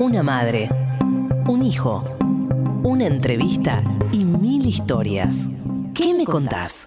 una 0.00 0.22
madre, 0.22 0.68
un 1.48 1.64
hijo, 1.64 2.04
una 2.84 3.06
entrevista 3.06 3.82
y 4.12 4.24
mil 4.24 4.64
historias. 4.64 5.48
¿Qué 5.92 6.14
me 6.14 6.24
contás? 6.24 6.86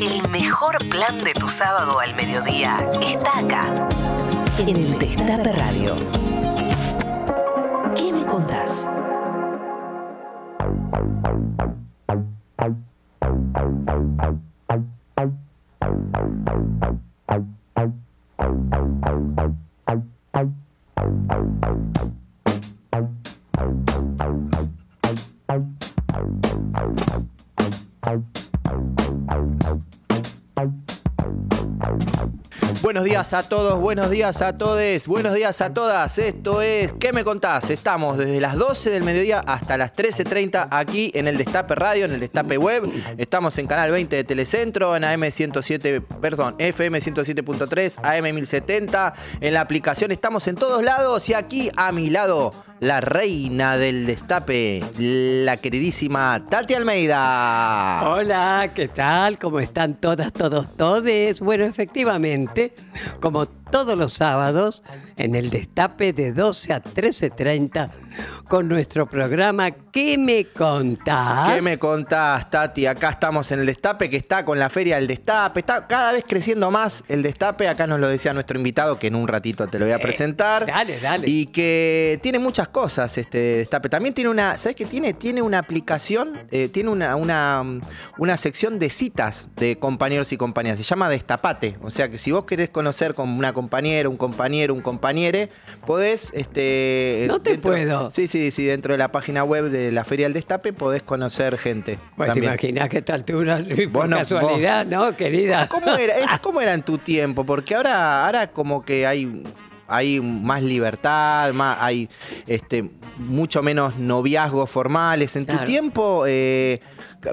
El 0.00 0.28
mejor 0.30 0.76
plan 0.90 1.24
de 1.24 1.32
tu 1.32 1.48
sábado 1.48 1.98
al 1.98 2.14
mediodía 2.14 2.90
está 3.02 3.38
acá, 3.38 3.88
en 4.58 4.68
el 4.68 4.98
Destape 4.98 5.52
Radio. 5.52 5.94
¿Qué 7.96 8.12
me 8.12 8.26
contás? 8.26 8.88
A 33.20 33.42
todos, 33.42 33.78
buenos 33.78 34.08
días 34.08 34.40
a 34.40 34.56
todes, 34.56 35.06
buenos 35.06 35.34
días 35.34 35.60
a 35.60 35.74
todas. 35.74 36.16
Esto 36.16 36.62
es 36.62 36.94
¿Qué 36.94 37.12
me 37.12 37.22
contás? 37.22 37.68
Estamos 37.68 38.16
desde 38.16 38.40
las 38.40 38.56
12 38.56 38.88
del 38.88 39.02
mediodía 39.02 39.40
hasta 39.40 39.76
las 39.76 39.94
13.30 39.94 40.68
aquí 40.70 41.12
en 41.14 41.28
el 41.28 41.36
Destape 41.36 41.74
Radio, 41.74 42.06
en 42.06 42.12
el 42.12 42.20
Destape 42.20 42.56
Web. 42.56 42.90
Estamos 43.18 43.58
en 43.58 43.66
Canal 43.66 43.90
20 43.90 44.16
de 44.16 44.24
Telecentro, 44.24 44.96
en 44.96 45.04
AM 45.04 45.30
107, 45.30 46.00
perdón, 46.00 46.54
FM 46.56 46.98
107.3, 46.98 47.98
AM 48.02 48.34
1070, 48.34 49.12
en 49.42 49.52
la 49.52 49.60
aplicación. 49.60 50.12
Estamos 50.12 50.48
en 50.48 50.56
todos 50.56 50.82
lados 50.82 51.28
y 51.28 51.34
aquí 51.34 51.70
a 51.76 51.92
mi 51.92 52.08
lado 52.08 52.54
la 52.80 53.02
reina 53.02 53.76
del 53.76 54.06
Destape, 54.06 54.82
la 54.98 55.58
queridísima 55.58 56.46
Tati 56.48 56.72
Almeida. 56.72 58.00
Hola, 58.08 58.70
¿qué 58.74 58.88
tal? 58.88 59.38
¿Cómo 59.38 59.60
están 59.60 59.96
todas, 59.96 60.32
todos, 60.32 60.74
todes? 60.76 61.40
Bueno, 61.40 61.66
efectivamente, 61.66 62.72
como 63.20 63.46
todos 63.46 63.96
los 63.96 64.12
sábados, 64.12 64.82
en 65.16 65.34
el 65.34 65.50
Destape 65.50 66.12
de 66.12 66.32
12 66.32 66.72
a 66.72 66.82
13.30, 66.82 67.90
con 68.48 68.68
nuestro 68.68 69.06
programa 69.08 69.70
¿Qué 69.70 70.16
me 70.18 70.46
contás? 70.46 71.50
¿Qué 71.54 71.60
me 71.62 71.78
contás, 71.78 72.48
Tati? 72.50 72.86
Acá 72.86 73.10
estamos 73.10 73.50
en 73.52 73.60
el 73.60 73.66
Destape, 73.66 74.08
que 74.08 74.16
está 74.16 74.44
con 74.44 74.58
la 74.58 74.68
Feria 74.70 74.96
del 74.96 75.06
Destape. 75.06 75.60
Está 75.60 75.84
cada 75.84 76.12
vez 76.12 76.24
creciendo 76.26 76.70
más 76.70 77.02
el 77.08 77.22
Destape. 77.22 77.68
Acá 77.68 77.86
nos 77.86 77.98
lo 78.00 78.08
decía 78.08 78.32
nuestro 78.32 78.56
invitado, 78.56 78.98
que 78.98 79.08
en 79.08 79.14
un 79.16 79.26
ratito 79.28 79.66
te 79.66 79.78
lo 79.78 79.84
voy 79.86 79.92
a 79.92 79.98
presentar. 79.98 80.66
dale, 80.66 81.00
dale. 81.00 81.28
Y 81.28 81.46
que 81.46 82.18
tiene 82.22 82.38
muchas 82.38 82.68
cosas 82.68 83.16
este 83.18 83.38
Destape. 83.38 83.88
También 83.88 84.14
tiene 84.14 84.30
una, 84.30 84.56
¿sabes 84.58 84.76
qué 84.76 84.86
tiene? 84.86 85.12
Tiene 85.14 85.42
una 85.42 85.58
aplicación, 85.58 86.38
eh, 86.50 86.68
tiene 86.68 86.90
una, 86.90 87.16
una, 87.16 87.64
una 88.18 88.36
sección 88.36 88.78
de 88.78 88.90
citas 88.90 89.48
de 89.56 89.76
compañeros 89.78 90.32
y 90.32 90.36
compañeras. 90.36 90.78
Se 90.78 90.84
llama 90.84 91.08
Destapate. 91.08 91.76
O 91.82 91.90
sea 91.90 92.08
que 92.08 92.16
si 92.18 92.30
vos 92.30 92.44
querés 92.44 92.70
conocer 92.70 93.14
con 93.14 93.28
una 93.28 93.52
compañera, 93.52 94.08
un 94.08 94.16
compañero, 94.16 94.72
un 94.72 94.80
compañere, 94.82 95.48
podés... 95.84 96.30
Este, 96.32 97.24
No 97.28 97.42
te 97.42 97.50
dentro- 97.52 97.72
puedo. 97.72 97.99
Sí, 98.10 98.26
sí, 98.28 98.50
sí. 98.50 98.64
Dentro 98.66 98.94
de 98.94 98.98
la 98.98 99.10
página 99.12 99.44
web 99.44 99.64
de 99.70 99.92
la 99.92 100.04
Feria 100.04 100.26
del 100.26 100.32
Destape 100.32 100.72
podés 100.72 101.02
conocer 101.02 101.58
gente. 101.58 101.98
Pues 102.16 102.32
te 102.32 102.38
imaginas 102.38 102.88
que 102.88 102.96
a 102.96 103.00
esta 103.00 103.14
altura, 103.14 103.62
por 103.92 104.08
no, 104.08 104.16
casualidad, 104.18 104.86
¿no, 104.86 105.16
querida? 105.16 105.68
¿Cómo 105.68 105.94
era, 105.96 106.16
es- 106.18 106.38
cómo 106.40 106.60
era 106.60 106.72
en 106.74 106.82
tu 106.82 106.98
tiempo? 106.98 107.44
Porque 107.44 107.74
ahora, 107.74 108.24
ahora 108.24 108.46
como 108.52 108.82
que 108.84 109.06
hay, 109.06 109.42
hay 109.88 110.20
más 110.20 110.62
libertad, 110.62 111.52
más, 111.52 111.76
hay 111.80 112.08
este, 112.46 112.88
mucho 113.18 113.62
menos 113.62 113.96
noviazgos 113.96 114.70
formales. 114.70 115.34
En 115.36 115.44
tu 115.46 115.58
tiempo, 115.64 116.24
eh, 116.26 116.80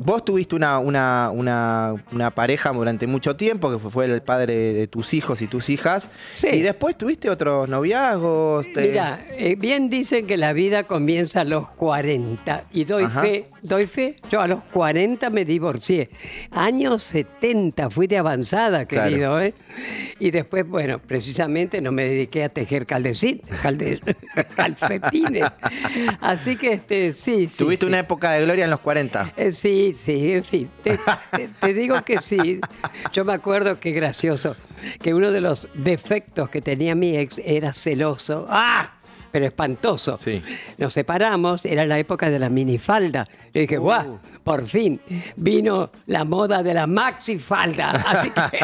vos 0.03 0.25
tuviste 0.25 0.55
una, 0.55 0.79
una, 0.79 1.29
una, 1.33 1.95
una 2.11 2.31
pareja 2.31 2.71
durante 2.71 3.07
mucho 3.07 3.35
tiempo, 3.35 3.71
que 3.71 3.77
fue, 3.89 4.05
el 4.05 4.21
padre 4.21 4.53
de 4.73 4.87
tus 4.87 5.13
hijos 5.13 5.41
y 5.41 5.47
tus 5.47 5.69
hijas. 5.69 6.09
Sí. 6.35 6.47
Y 6.51 6.61
después 6.61 6.97
tuviste 6.97 7.29
otros 7.29 7.69
noviazgos. 7.69 8.67
te- 8.73 8.81
Mira, 8.89 9.19
eh, 9.37 9.55
bien 9.57 9.89
dicen 9.89 10.27
que 10.27 10.37
la 10.37 10.53
vida 10.53 10.83
comienza 10.83 11.41
a 11.41 11.43
los 11.45 11.69
40 11.69 12.65
y 12.71 12.85
doy 12.85 13.05
Ajá. 13.05 13.21
fe, 13.21 13.49
doy 13.67 13.87
fe, 13.87 14.15
yo 14.31 14.39
a 14.41 14.47
los 14.47 14.63
40 14.65 15.29
me 15.29 15.45
divorcié. 15.45 16.09
Años 16.51 17.03
70, 17.03 17.89
fui 17.89 18.07
de 18.07 18.17
avanzada, 18.17 18.85
Claro. 18.85 19.09
querido, 19.09 19.41
¿eh? 19.41 19.53
Y 20.19 20.31
después, 20.31 20.67
bueno, 20.67 20.99
precisamente 20.99 21.79
no 21.81 21.91
me 21.91 22.05
dediqué 22.05 22.43
a 22.45 22.49
tejer 22.49 22.85
caldecín, 22.85 23.41
calde- 23.61 23.99
calcetines. 24.55 25.45
Así 26.21 26.55
que, 26.55 26.73
este, 26.73 27.13
sí, 27.13 27.47
sí. 27.47 27.57
Tuviste 27.59 27.85
sí. 27.85 27.89
una 27.89 27.99
época 27.99 28.31
de 28.31 28.43
gloria 28.43 28.63
en 28.65 28.71
los 28.71 28.79
40. 28.79 29.33
Eh, 29.37 29.51
sí, 29.51 29.93
sí, 29.93 30.31
en 30.33 30.43
fin. 30.43 30.69
Te, 30.83 30.97
te- 31.31 31.49
te 31.59 31.73
digo 31.73 32.01
que 32.03 32.19
sí. 32.21 32.59
Yo 33.13 33.25
me 33.25 33.33
acuerdo 33.33 33.79
que 33.79 33.91
gracioso, 33.91 34.55
que 35.01 35.13
uno 35.13 35.31
de 35.31 35.41
los 35.41 35.69
defectos 35.73 36.49
que 36.49 36.61
tenía 36.61 36.95
mi 36.95 37.15
ex 37.17 37.39
era 37.45 37.73
celoso. 37.73 38.45
¡Ah! 38.49 38.93
Pero 39.31 39.45
espantoso. 39.45 40.19
Sí. 40.23 40.41
Nos 40.77 40.93
separamos, 40.93 41.65
era 41.65 41.85
la 41.85 41.97
época 41.99 42.29
de 42.29 42.39
la 42.39 42.49
minifalda. 42.49 43.27
Y 43.53 43.61
dije, 43.61 43.77
¡guau! 43.77 44.19
Por 44.43 44.65
fin 44.65 44.99
vino 45.35 45.91
la 46.05 46.23
moda 46.23 46.63
de 46.63 46.73
la 46.73 46.87
maxifalda. 46.87 47.91
Así 48.07 48.29
que. 48.31 48.59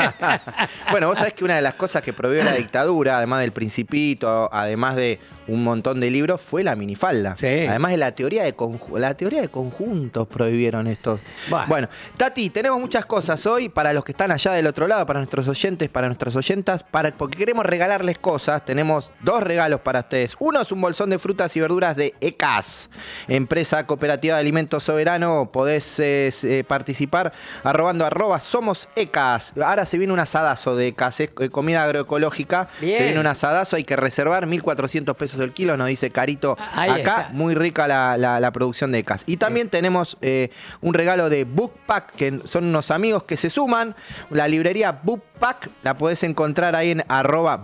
Bueno, 0.92 1.08
vos 1.08 1.18
sabés 1.18 1.34
que 1.34 1.44
una 1.44 1.56
de 1.56 1.62
las 1.62 1.76
cosas 1.76 2.02
que 2.02 2.14
prohibió 2.14 2.44
la 2.44 2.54
dictadura, 2.54 3.18
además 3.18 3.42
del 3.42 3.52
Principito, 3.52 4.50
además 4.52 4.96
de 4.96 5.20
un 5.48 5.64
montón 5.64 6.00
de 6.00 6.10
libros, 6.10 6.42
fue 6.42 6.64
la 6.64 6.76
minifalda. 6.76 7.36
Sí. 7.38 7.66
Además 7.68 7.92
de 7.92 7.98
la 7.98 8.14
teoría 8.14 8.44
de, 8.44 8.56
la 8.96 9.14
teoría 9.16 9.42
de 9.42 9.50
conjuntos 9.50 10.28
prohibieron 10.28 10.88
esto. 10.88 11.20
Bueno. 11.50 11.66
Bueno, 11.68 11.90
Tati, 12.18 12.50
tenemos 12.50 12.80
muchas 12.80 13.06
cosas 13.06 13.46
hoy 13.46 13.70
para 13.70 13.94
los 13.94 14.04
que 14.04 14.12
están 14.12 14.32
allá 14.32 14.52
del 14.54 14.68
otro 14.68 14.88
lado, 14.88 15.06
para 15.06 15.20
nuestros 15.20 15.48
oyentes, 15.48 15.90
para 15.90 16.08
nuestras 16.08 16.36
oyentas, 16.36 16.84
para, 16.84 17.12
porque 17.12 17.38
queremos 17.38 17.66
regalarles 17.66 18.20
cosas. 18.20 18.64
Tenemos 18.64 19.12
dos 19.22 19.42
regalos 19.44 19.82
para 19.82 20.02
ustedes. 20.02 20.36
Uno 20.40 20.62
es 20.62 20.72
un 20.72 20.82
bolsón 20.82 21.10
de 21.10 21.20
frutas 21.20 21.56
y 21.56 21.60
verduras 21.60 21.96
de 21.96 22.14
ECAS, 22.22 22.90
empresa 23.28 23.86
cooperativa 23.86 24.36
de 24.36 24.42
alimentos 24.42 24.84
soberano. 24.84 25.50
Podés 25.52 26.00
eh, 26.00 26.30
eh, 26.44 26.64
participar 26.66 27.34
arrobando 27.64 28.06
arroba 28.06 28.40
somos 28.40 28.88
ECAS. 28.96 29.54
Ahora 29.58 29.86
se 29.86 29.98
viene 29.98 30.14
un 30.14 30.20
asadazo 30.20 30.76
de 30.76 30.90
ECAS, 30.90 31.20
es 31.20 31.30
eh, 31.40 31.50
comida 31.50 31.84
agroecológica. 31.84 32.70
Bien. 32.80 32.98
Se 32.98 33.04
viene 33.04 33.20
un 33.20 33.28
asadazo, 33.28 33.76
hay 33.76 33.84
que 33.84 33.96
reservar 33.96 34.46
1.400 34.46 35.16
pesos 35.16 35.33
el 35.42 35.54
kilo, 35.54 35.78
nos 35.78 35.88
dice 35.88 36.12
Carito 36.12 36.58
Ahí 36.74 36.90
acá. 36.90 37.22
está. 37.22 37.30
Muy 37.34 37.56
rica 37.56 37.88
la, 37.88 38.18
la- 38.18 38.40
la 38.40 38.52
producción 38.52 38.92
de 38.92 39.00
ECAS. 39.00 39.24
Y 39.26 39.38
también 39.38 39.70
tenemos 39.70 40.18
eh, 40.22 40.50
un 40.82 40.94
regalo 40.94 41.30
de 41.30 41.46
Bookpack, 41.46 42.12
que 42.16 42.42
son 42.46 42.66
unos 42.66 42.92
amigos 42.92 43.24
que 43.24 43.38
se 43.38 43.50
suman. 43.50 43.96
La 44.30 44.48
librería 44.48 45.00
Bookpack 45.04 45.70
la 45.84 45.98
podés 45.98 46.24
encontrar 46.24 46.76
ahí 46.76 46.92
en 46.92 47.04
arroba 47.08 47.58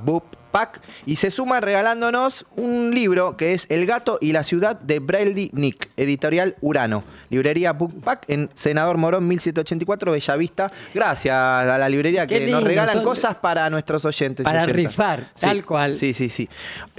bookpack. 0.52 0.82
Y 1.06 1.16
se 1.18 1.32
suma 1.32 1.60
regalándonos 1.60 2.46
un 2.56 2.92
libro 2.94 3.38
que 3.38 3.54
es 3.54 3.66
El 3.70 3.86
gato 3.86 4.18
y 4.22 4.32
la 4.32 4.44
ciudad 4.44 4.80
de 4.80 5.00
Braille 5.00 5.50
Nick, 5.54 5.90
editorial 5.98 6.56
Urano. 6.62 7.04
Librería 7.30 7.74
Bookpack 7.74 8.26
en 8.28 8.50
Senador 8.56 8.98
Morón 8.98 9.28
1784, 9.28 10.12
Bellavista. 10.12 10.68
Gracias 10.94 11.36
a 11.36 11.78
la 11.78 11.90
librería 11.90 12.26
Qué 12.26 12.40
que 12.40 12.48
nos 12.52 12.64
regalan 12.64 12.96
son- 12.96 13.04
cosas 13.04 13.36
para 13.36 13.70
nuestros 13.70 14.06
oyentes. 14.06 14.44
Para 14.44 14.66
rifar, 14.66 15.24
tal 15.40 15.64
cual. 15.66 15.98
Sí, 15.98 16.14
sí, 16.14 16.30
sí. 16.30 16.50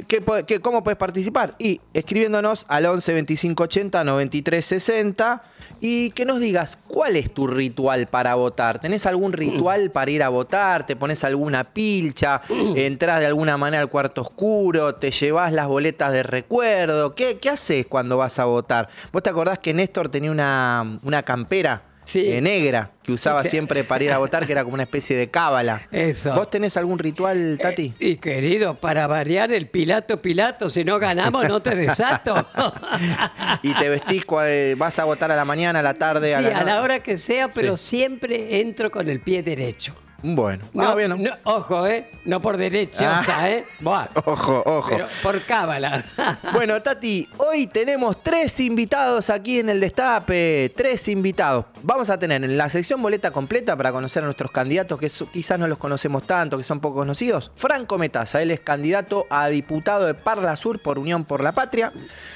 ¿Qué, 0.06 0.20
po- 0.20 0.44
qué- 0.46 0.60
¿Cómo 0.60 0.82
puedes 0.82 0.98
participar? 0.98 1.54
Y 1.58 1.80
escribiéndonos 1.94 2.64
al 2.68 2.86
11 2.86 3.12
25 3.12 3.62
80 3.64 4.04
93 4.04 4.64
60 4.64 5.42
y 5.80 6.10
que 6.10 6.24
nos 6.24 6.40
digas 6.40 6.78
cuál 6.86 7.16
es 7.16 7.32
tu 7.32 7.46
ritual 7.46 8.06
para 8.06 8.34
votar. 8.34 8.78
¿Tenés 8.80 9.06
algún 9.06 9.32
ritual 9.32 9.90
para 9.92 10.10
ir 10.10 10.22
a 10.22 10.28
votar? 10.28 10.86
¿Te 10.86 10.96
pones 10.96 11.24
alguna 11.24 11.64
pilcha? 11.64 12.42
¿Entrás 12.76 13.20
de 13.20 13.26
alguna 13.26 13.56
manera 13.56 13.82
al 13.82 13.88
cuarto 13.88 14.22
oscuro? 14.22 14.94
¿Te 14.96 15.10
llevas 15.10 15.52
las 15.52 15.68
boletas 15.68 16.12
de 16.12 16.22
recuerdo? 16.22 17.14
¿Qué, 17.14 17.38
qué 17.38 17.50
haces 17.50 17.86
cuando 17.86 18.16
vas 18.16 18.38
a 18.38 18.44
votar? 18.44 18.88
¿Vos 19.12 19.22
te 19.22 19.30
acordás 19.30 19.58
que 19.58 19.74
Néstor 19.74 20.08
tenía 20.08 20.30
una, 20.30 20.98
una 21.02 21.22
campera? 21.22 21.89
Sí. 22.04 22.32
eh, 22.32 22.40
negra 22.40 22.90
que 23.02 23.12
usaba 23.12 23.42
Sí. 23.42 23.50
siempre 23.50 23.84
para 23.84 24.02
ir 24.04 24.12
a 24.12 24.18
votar, 24.18 24.44
que 24.46 24.52
era 24.52 24.64
como 24.64 24.74
una 24.74 24.82
especie 24.84 25.16
de 25.16 25.28
cábala. 25.30 25.82
Eso. 25.92 26.34
¿Vos 26.34 26.50
tenés 26.50 26.76
algún 26.76 26.98
ritual, 26.98 27.58
Tati? 27.60 27.94
Y 28.00 28.16
querido, 28.16 28.74
para 28.74 29.06
variar 29.06 29.52
el 29.52 29.68
Pilato 29.68 30.20
Pilato, 30.20 30.70
si 30.70 30.82
no 30.84 30.98
ganamos 30.98 31.48
no 31.48 31.60
te 31.60 31.76
desato. 31.76 32.46
y 33.62 33.74
te 33.74 33.88
vestís, 33.88 34.24
cual- 34.24 34.74
vas 34.76 34.98
a 34.98 35.04
votar 35.04 35.30
a 35.30 35.36
la 35.36 35.44
mañana, 35.44 35.78
a 35.78 35.82
la 35.82 35.94
tarde, 35.94 36.34
a 36.34 36.38
Sí, 36.38 36.44
la 36.44 36.58
a 36.58 36.64
la 36.64 36.80
hora 36.82 37.00
que 37.00 37.16
sea, 37.16 37.50
pero 37.52 37.76
siempre 37.76 38.60
entro 38.60 38.90
con 38.90 39.08
el 39.08 39.20
pie 39.20 39.42
derecho. 39.42 39.94
Bueno, 40.22 40.64
No, 40.72 40.88
ah, 40.88 40.94
bien. 40.94 41.10
no, 41.22 41.30
ojo, 41.44 41.86
¿eh? 41.86 42.10
No 42.24 42.40
por 42.42 42.56
derecha, 42.56 43.18
Ah. 43.18 43.20
o 43.20 43.24
sea, 43.24 43.50
¿eh? 43.50 43.64
Buah. 43.80 44.06
Ojo, 44.26 44.62
ojo. 44.66 44.90
Pero 44.90 45.06
por 45.22 45.40
cábala. 45.42 46.04
Bueno, 46.52 46.80
Tati, 46.82 47.28
hoy 47.38 47.66
tenemos 47.66 48.22
tres 48.22 48.60
invitados 48.60 49.30
aquí 49.30 49.58
en 49.60 49.70
el 49.70 49.80
Destape. 49.80 50.72
Tres 50.76 51.08
invitados. 51.08 51.64
Vamos 51.82 52.10
a 52.10 52.18
tener 52.18 52.44
en 52.44 52.56
la 52.58 52.68
sección 52.68 53.00
boleta 53.00 53.30
completa 53.30 53.76
para 53.76 53.92
conocer 53.92 54.22
a 54.22 54.26
nuestros 54.26 54.50
candidatos, 54.50 54.98
que 54.98 55.08
so- 55.08 55.30
quizás 55.30 55.58
no 55.58 55.66
los 55.66 55.78
conocemos 55.78 56.24
tanto, 56.26 56.56
que 56.58 56.64
son 56.64 56.80
poco 56.80 56.96
conocidos. 56.96 57.50
Franco 57.54 57.96
Metaza, 57.98 58.42
él 58.42 58.50
es 58.50 58.60
candidato 58.60 59.26
a 59.30 59.48
diputado 59.48 60.06
de 60.06 60.14
Parla 60.14 60.56
Sur 60.56 60.80
por 60.80 60.98
Unión 60.98 61.24
por 61.24 61.42
la 61.42 61.52
Patria. 61.52 61.92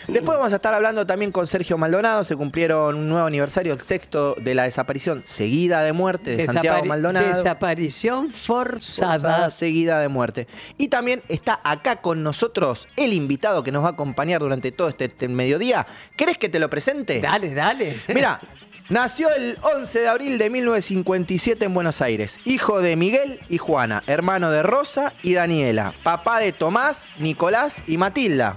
Después 0.09 0.39
vamos 0.39 0.53
a 0.53 0.57
estar 0.57 0.73
hablando 0.75 1.07
también 1.07 1.33
con 1.33 1.47
Sergio 1.47 1.77
Maldonado. 1.79 2.25
Se 2.25 2.37
cumplieron 2.37 2.95
un 2.97 3.09
nuevo 3.09 3.27
aniversario, 3.27 3.73
el 3.73 3.81
sexto 3.81 4.35
de 4.39 4.55
la 4.55 4.65
desaparición 4.65 5.23
seguida 5.25 5.83
de 5.83 5.93
muerte 5.93 6.37
de 6.37 6.45
Santiago 6.47 6.85
Maldonado. 6.85 7.27
Desaparición 7.75 8.31
forzada. 8.31 9.19
Forzada 9.19 9.51
seguida 9.51 9.99
de 9.99 10.09
muerte. 10.09 10.47
Y 10.79 10.89
también 10.89 11.23
está 11.29 11.61
acá 11.65 11.97
con 11.97 12.23
nosotros 12.23 12.89
el 12.97 13.13
invitado 13.13 13.63
que 13.63 13.73
nos 13.73 13.83
va 13.83 13.89
a 13.89 13.93
acompañar 13.93 14.41
durante 14.41 14.71
todo 14.73 14.89
este, 14.89 15.07
este 15.07 15.29
mediodía. 15.29 15.87
¿Querés 16.17 16.39
que 16.39 16.49
te 16.49 16.59
lo 16.59 16.71
presente? 16.71 17.21
Dale, 17.21 17.53
dale. 17.53 18.01
Mira, 18.09 18.41
nació 18.89 19.35
el 19.35 19.59
11 19.61 20.01
de 20.01 20.09
abril 20.09 20.39
de 20.39 20.51
1957 20.51 21.65
en 21.65 21.75
Buenos 21.75 22.01
Aires. 22.01 22.39
Hijo 22.45 22.81
de 22.81 22.97
Miguel 22.97 23.41
y 23.49 23.59
Juana, 23.59 24.03
hermano 24.07 24.51
de 24.51 24.63
Rosa 24.63 25.13
y 25.23 25.35
Daniela, 25.35 25.95
papá 26.03 26.39
de 26.39 26.53
Tomás, 26.53 27.09
Nicolás 27.19 27.83
y 27.87 27.99
Matilda. 27.99 28.57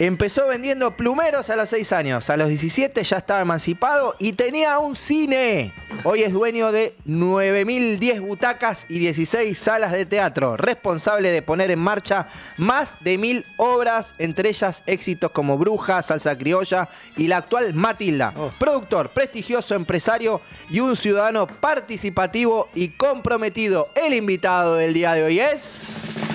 Empezó 0.00 0.46
vendiendo 0.46 0.96
plumeros 0.96 1.50
a 1.50 1.56
los 1.56 1.68
6 1.68 1.92
años. 1.92 2.30
A 2.30 2.38
los 2.38 2.48
17 2.48 3.04
ya 3.04 3.18
estaba 3.18 3.42
emancipado 3.42 4.16
y 4.18 4.32
tenía 4.32 4.78
un 4.78 4.96
cine. 4.96 5.74
Hoy 6.04 6.22
es 6.22 6.32
dueño 6.32 6.72
de 6.72 6.94
9.010 7.06 8.22
butacas 8.22 8.86
y 8.88 8.98
16 8.98 9.58
salas 9.58 9.92
de 9.92 10.06
teatro. 10.06 10.56
Responsable 10.56 11.30
de 11.30 11.42
poner 11.42 11.70
en 11.70 11.80
marcha 11.80 12.28
más 12.56 12.94
de 13.00 13.18
mil 13.18 13.44
obras, 13.58 14.14
entre 14.16 14.48
ellas 14.48 14.82
éxitos 14.86 15.32
como 15.32 15.58
Bruja, 15.58 16.02
Salsa 16.02 16.38
Criolla 16.38 16.88
y 17.18 17.26
la 17.26 17.36
actual 17.36 17.74
Matilda. 17.74 18.32
Productor, 18.58 19.10
prestigioso 19.10 19.74
empresario 19.74 20.40
y 20.70 20.80
un 20.80 20.96
ciudadano 20.96 21.46
participativo 21.46 22.70
y 22.74 22.88
comprometido. 22.88 23.90
El 23.94 24.14
invitado 24.14 24.76
del 24.76 24.94
día 24.94 25.12
de 25.12 25.24
hoy 25.24 25.40
es... 25.40 26.29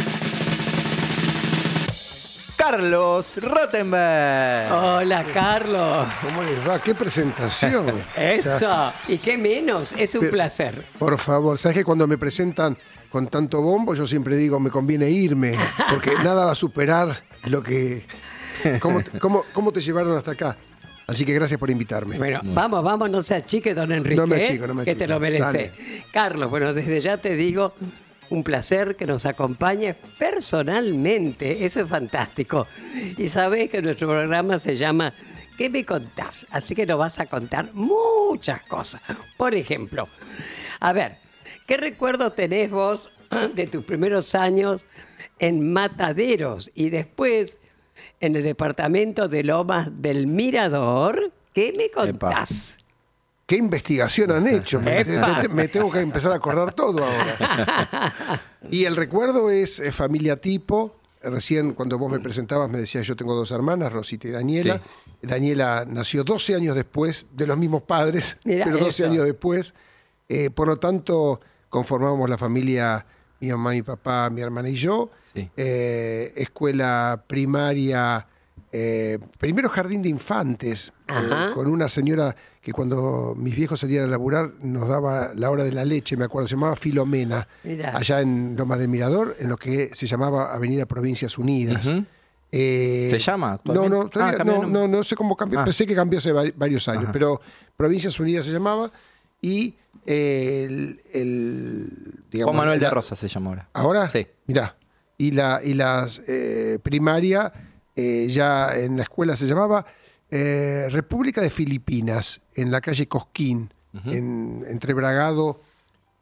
Carlos 2.70 3.38
Rottenberg. 3.44 4.72
Hola, 4.74 5.24
Carlos. 5.32 6.08
¿Cómo 6.20 6.42
les 6.42 6.68
va? 6.68 6.80
¡Qué 6.82 6.96
presentación! 6.96 7.90
O 7.92 7.94
sea, 8.16 8.34
Eso. 8.34 8.94
Y 9.08 9.20
qué 9.20 9.38
menos. 9.38 9.94
Es 9.96 10.16
un 10.16 10.22
Pero- 10.22 10.32
placer. 10.32 10.84
por 10.98 11.16
favor, 11.20 11.60
¿sabes 11.60 11.78
que 11.78 11.84
cuando 11.84 12.08
me 12.08 12.18
presentan 12.18 12.76
con 13.12 13.28
tanto 13.28 13.62
bombo, 13.62 13.94
yo 13.94 14.08
siempre 14.08 14.36
digo, 14.36 14.60
me 14.60 14.72
conviene 14.72 15.12
irme, 15.12 15.56
porque 15.92 16.12
nada 16.24 16.46
va 16.46 16.52
a 16.54 16.56
superar 16.56 17.22
lo 17.44 17.62
que... 17.62 18.04
¿Cómo, 18.80 19.04
te- 19.04 19.20
cómo- 19.20 19.44
cómo 19.54 19.72
te 19.72 19.80
llevaron 19.82 20.18
hasta 20.18 20.32
acá? 20.32 20.58
Así 21.06 21.24
que 21.24 21.34
gracias 21.36 21.60
por 21.60 21.70
invitarme. 21.70 22.18
Bueno, 22.18 22.40
vamos, 22.44 22.84
vamos, 22.84 23.12
no 23.12 23.22
se 23.22 23.36
achique, 23.36 23.76
don 23.76 23.92
Enrique. 23.92 24.16
No 24.20 24.26
me 24.26 24.38
¿eh? 24.38 24.42
achico, 24.44 24.66
no 24.66 24.74
me 24.74 24.86
Que 24.86 24.96
te 24.96 25.04
achico. 25.04 25.14
lo 25.14 25.20
merece. 25.20 25.44
Dale. 25.44 25.72
Carlos, 26.12 26.50
bueno, 26.50 26.74
desde 26.74 27.00
ya 27.00 27.18
te 27.20 27.36
digo, 27.36 27.76
un 28.30 28.44
placer 28.44 28.96
que 28.96 29.06
nos 29.06 29.26
acompañes 29.26 29.96
personalmente. 30.18 31.66
Eso 31.66 31.82
es 31.82 31.90
fantástico. 31.90 32.68
Y 33.18 33.28
sabés 33.28 33.70
que 33.70 33.82
nuestro 33.82 34.08
programa 34.08 34.60
se 34.60 34.76
llama 34.76 35.14
¿Qué 35.58 35.70
me 35.70 35.86
contás? 35.86 36.46
Así 36.50 36.76
que 36.76 36.86
nos 36.86 37.00
vas 37.00 37.20
a 37.20 37.28
contar 37.28 37.74
muchas 37.74 38.62
cosas. 38.64 39.02
Por 39.38 39.56
ejemplo, 39.56 40.08
a 40.80 40.92
ver, 40.92 41.20
¿qué 41.66 41.78
recuerdo 41.78 42.34
tenés 42.34 42.70
vos 42.70 43.10
de 43.56 43.68
tus 43.68 43.84
primeros 43.84 44.36
años 44.36 44.86
en 45.40 45.72
Mataderos 45.72 46.72
y 46.74 46.90
después 46.90 47.60
en 48.20 48.36
el 48.36 48.44
departamento 48.44 49.28
de 49.30 49.44
Lomas 49.44 49.90
del 50.02 50.28
Mirador? 50.28 51.32
¿Qué 51.54 51.74
me 51.78 51.90
contás? 51.90 52.78
¿Qué 53.46 53.58
investigación 53.58 54.32
han 54.32 54.48
hecho? 54.48 54.82
Me, 54.82 55.02
Epa. 55.02 55.42
me- 55.44 55.48
me 55.50 55.68
tengo 55.68 55.92
que 55.92 56.00
empezar 56.00 56.32
a 56.32 56.36
acordar 56.36 56.74
todo 56.74 57.04
ahora. 57.04 58.42
Y 58.72 58.86
el 58.86 58.96
recuerdo 58.96 59.50
es 59.52 59.80
eh, 59.80 59.92
familia 59.92 60.38
tipo. 60.42 60.96
Recién 61.22 61.74
cuando 61.74 61.98
vos 61.98 62.12
me 62.12 62.20
presentabas 62.20 62.70
me 62.70 62.78
decías 62.78 63.06
yo 63.08 63.16
tengo 63.16 63.34
dos 63.36 63.50
hermanas, 63.52 63.92
Rosita 63.94 64.28
y 64.28 64.32
Daniela. 64.32 64.82
Daniela 65.22 65.86
nació 65.88 66.24
12 66.24 66.54
años 66.56 66.76
después 66.76 67.28
de 67.32 67.48
los 67.48 67.58
mismos 67.58 67.82
padres, 67.84 68.38
pero 68.44 68.78
12 68.78 68.90
eso. 69.04 69.06
años 69.12 69.26
después. 69.26 69.74
Eh, 70.30 70.50
por 70.52 70.68
lo 70.68 70.78
tanto, 70.78 71.40
conformamos 71.70 72.30
la 72.30 72.38
familia, 72.38 73.06
mi 73.40 73.50
mamá, 73.52 73.72
mi 73.72 73.82
papá, 73.82 74.30
mi 74.30 74.42
hermana 74.42 74.70
y 74.70 74.76
yo. 74.76 75.10
Sí. 75.34 75.50
Eh, 75.58 76.32
escuela 76.36 77.24
primaria, 77.28 78.28
eh, 78.78 79.20
primero 79.38 79.70
jardín 79.70 80.02
de 80.02 80.10
infantes, 80.10 80.92
eh, 81.08 81.52
con 81.54 81.68
una 81.68 81.88
señora 81.88 82.36
que 82.62 82.74
cuando 82.74 83.34
mis 83.38 83.56
viejos 83.56 83.80
salían 83.80 84.04
a 84.04 84.08
laburar 84.08 84.52
nos 84.62 84.88
daba 84.90 85.32
la 85.34 85.50
hora 85.50 85.64
de 85.64 85.72
la 85.72 85.86
leche, 85.86 86.18
me 86.18 86.26
acuerdo, 86.26 86.48
se 86.50 86.56
llamaba 86.56 86.76
Filomena, 86.76 87.48
Mirá. 87.64 87.96
allá 87.96 88.20
en 88.20 88.56
Lomas 88.58 88.80
del 88.80 88.90
Mirador, 88.90 89.36
en 89.40 89.48
lo 89.48 89.56
que 89.56 89.92
se 89.94 90.08
llamaba 90.08 90.54
Avenida 90.54 90.86
Provincias 90.86 91.38
Unidas. 91.38 91.88
Eh, 92.52 93.08
¿Se 93.12 93.20
llama 93.20 93.60
No, 93.66 93.88
no, 93.88 94.08
todavía 94.10 94.34
Ah, 94.34 94.38
cambió 94.38 94.62
no, 94.64 94.68
no, 94.68 94.88
no 94.88 95.04
sé 95.04 95.16
cómo 95.16 95.36
cambió. 95.38 95.60
Ah. 95.60 95.64
Pensé 95.66 95.86
que 95.88 95.96
cambió 95.96 96.20
hace 96.20 96.32
va- 96.32 96.44
varios 96.56 96.88
años, 96.90 97.04
Ajá. 97.04 97.12
pero 97.14 97.40
Provincias 97.78 98.20
Unidas 98.20 98.46
se 98.46 98.52
llamaba 98.52 98.92
y 99.42 99.76
eh, 100.06 100.66
el, 100.70 101.02
el, 101.14 101.88
digamos, 102.32 102.52
Juan 102.54 102.58
Manuel 102.66 102.80
de 102.80 102.90
Rosa 102.90 103.16
se 103.16 103.28
llama 103.28 103.50
ahora. 103.52 103.70
¿Ahora? 103.74 104.10
Sí. 104.10 104.26
Mirá. 104.48 104.76
Y 105.18 105.32
la 105.32 105.62
y 105.64 105.74
las 105.76 106.22
eh, 106.28 106.78
primaria, 106.84 107.52
eh, 107.96 108.28
ya 108.30 108.76
en 108.78 108.98
la 108.98 109.04
escuela 109.04 109.36
se 109.36 109.46
llamaba 109.48 109.86
eh, 110.30 110.88
República 110.90 111.42
de 111.42 111.50
Filipinas, 111.50 112.42
en 112.56 112.72
la 112.72 112.82
calle 112.82 113.08
Cosquín, 113.08 113.72
en- 114.06 114.66
entre 114.68 114.94
Bragado 114.94 115.62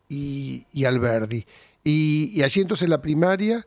y, 0.10 0.66
y 0.72 0.86
Alberdi. 0.86 1.46
Y, 1.84 2.32
y 2.34 2.44
allí 2.44 2.62
entonces 2.62 2.84
en 2.84 2.92
la 2.92 3.02
primaria 3.02 3.66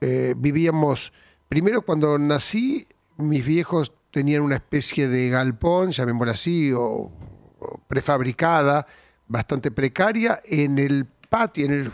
eh, 0.00 0.34
vivíamos, 0.36 1.12
primero 1.48 1.82
cuando 1.82 2.18
nací, 2.18 2.86
mis 3.16 3.44
viejos 3.44 3.92
tenían 4.12 4.42
una 4.42 4.56
especie 4.56 5.08
de 5.08 5.28
galpón, 5.30 5.90
llamémosla 5.90 6.32
así, 6.32 6.72
o, 6.72 6.82
o 7.58 7.80
prefabricada, 7.88 8.86
bastante 9.28 9.70
precaria, 9.70 10.40
en 10.44 10.78
el 10.78 11.06
patio, 11.28 11.66
en 11.66 11.72
el, 11.72 11.92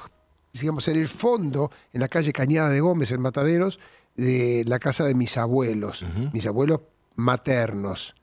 digamos, 0.53 0.87
en 0.89 0.97
el 0.97 1.09
fondo, 1.09 1.71
en 1.93 2.01
la 2.01 2.09
calle 2.09 2.33
Cañada 2.33 2.71
de 2.71 2.81
Gómez, 2.81 3.11
en 3.13 3.21
Mataderos, 3.21 3.79
de 4.17 4.63
la 4.67 4.79
casa 4.79 5.05
de 5.05 5.15
mis 5.15 5.37
abuelos, 5.37 6.05
mis 6.33 6.47
abuelos 6.47 6.81
maternos. 7.17 8.15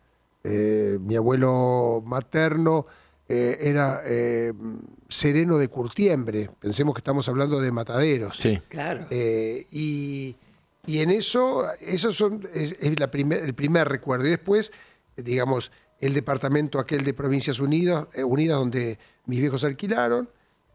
Eh, 0.44 0.98
mi 1.00 1.16
abuelo 1.16 2.04
materno 2.06 2.86
eh, 3.30 3.58
era 3.62 4.02
eh, 4.06 4.52
Sereno 5.08 5.58
de 5.58 5.70
Curtiembre, 5.70 6.50
pensemos 6.60 6.94
que 6.94 7.00
estamos 7.00 7.30
hablando 7.30 7.62
de 7.62 7.72
Mataderos. 7.72 8.38
Sí. 8.38 8.60
Claro. 8.68 9.08
Eh, 9.10 9.66
y, 9.72 10.36
y 10.86 11.00
en 11.00 11.12
eso, 11.12 11.66
eso 11.80 12.12
son, 12.12 12.42
es, 12.54 12.76
es 12.80 13.00
la 13.00 13.10
primer- 13.10 13.42
el 13.44 13.54
primer 13.54 13.88
recuerdo. 13.88 14.28
Y 14.28 14.32
después, 14.32 14.72
digamos, 15.16 15.72
el 16.02 16.14
departamento 16.14 16.80
aquel 16.80 17.06
de 17.06 17.14
Provincias 17.14 17.60
Unidas, 17.60 18.08
eh, 18.14 18.24
Unidas 18.26 18.58
donde 18.60 19.00
mis 19.26 19.40
viejos 19.40 19.64
alquilaron, 19.64 20.28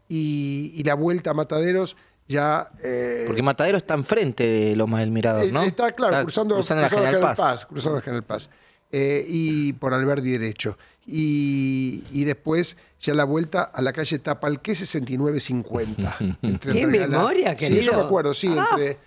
y, 0.07 0.71
y 0.75 0.83
la 0.83 0.95
vuelta 0.95 1.29
a 1.29 1.33
Mataderos 1.35 1.95
ya... 2.29 2.69
eh, 2.81 3.25
Porque 3.27 3.43
Matadero 3.43 3.77
está 3.77 3.93
enfrente 3.95 4.45
de 4.45 4.75
Lomas 4.77 5.01
del 5.01 5.11
Mirador, 5.11 5.51
¿no? 5.51 5.61
Está 5.63 5.91
claro, 5.91 6.23
cruzando, 6.23 6.55
cruzando 6.55 6.83
la 6.83 6.89
General 6.89 7.35
Paz. 7.35 7.65
cruzando 7.65 7.97
la 7.97 8.01
General 8.01 8.23
Paz. 8.23 8.49
Eh, 8.91 9.25
y 9.27 9.73
por 9.73 9.93
Alberdi 9.93 10.31
derecho. 10.31 10.77
Y, 11.05 12.03
y 12.13 12.23
después 12.23 12.77
ya 13.01 13.13
la 13.13 13.23
vuelta 13.23 13.63
a 13.63 13.81
la 13.81 13.91
calle 13.93 14.17
Tapalqué 14.19 14.73
6950. 14.75 16.17
entre 16.43 16.73
¡Qué 16.73 16.83
Andalgalá- 16.85 17.07
memoria, 17.09 17.49
Sí, 17.51 17.57
querido! 17.57 17.81
eso 17.81 17.93
me 17.95 18.01
acuerdo, 18.03 18.33
sí, 18.33 18.49
Ah. 18.57 18.67
entre, 18.71 18.97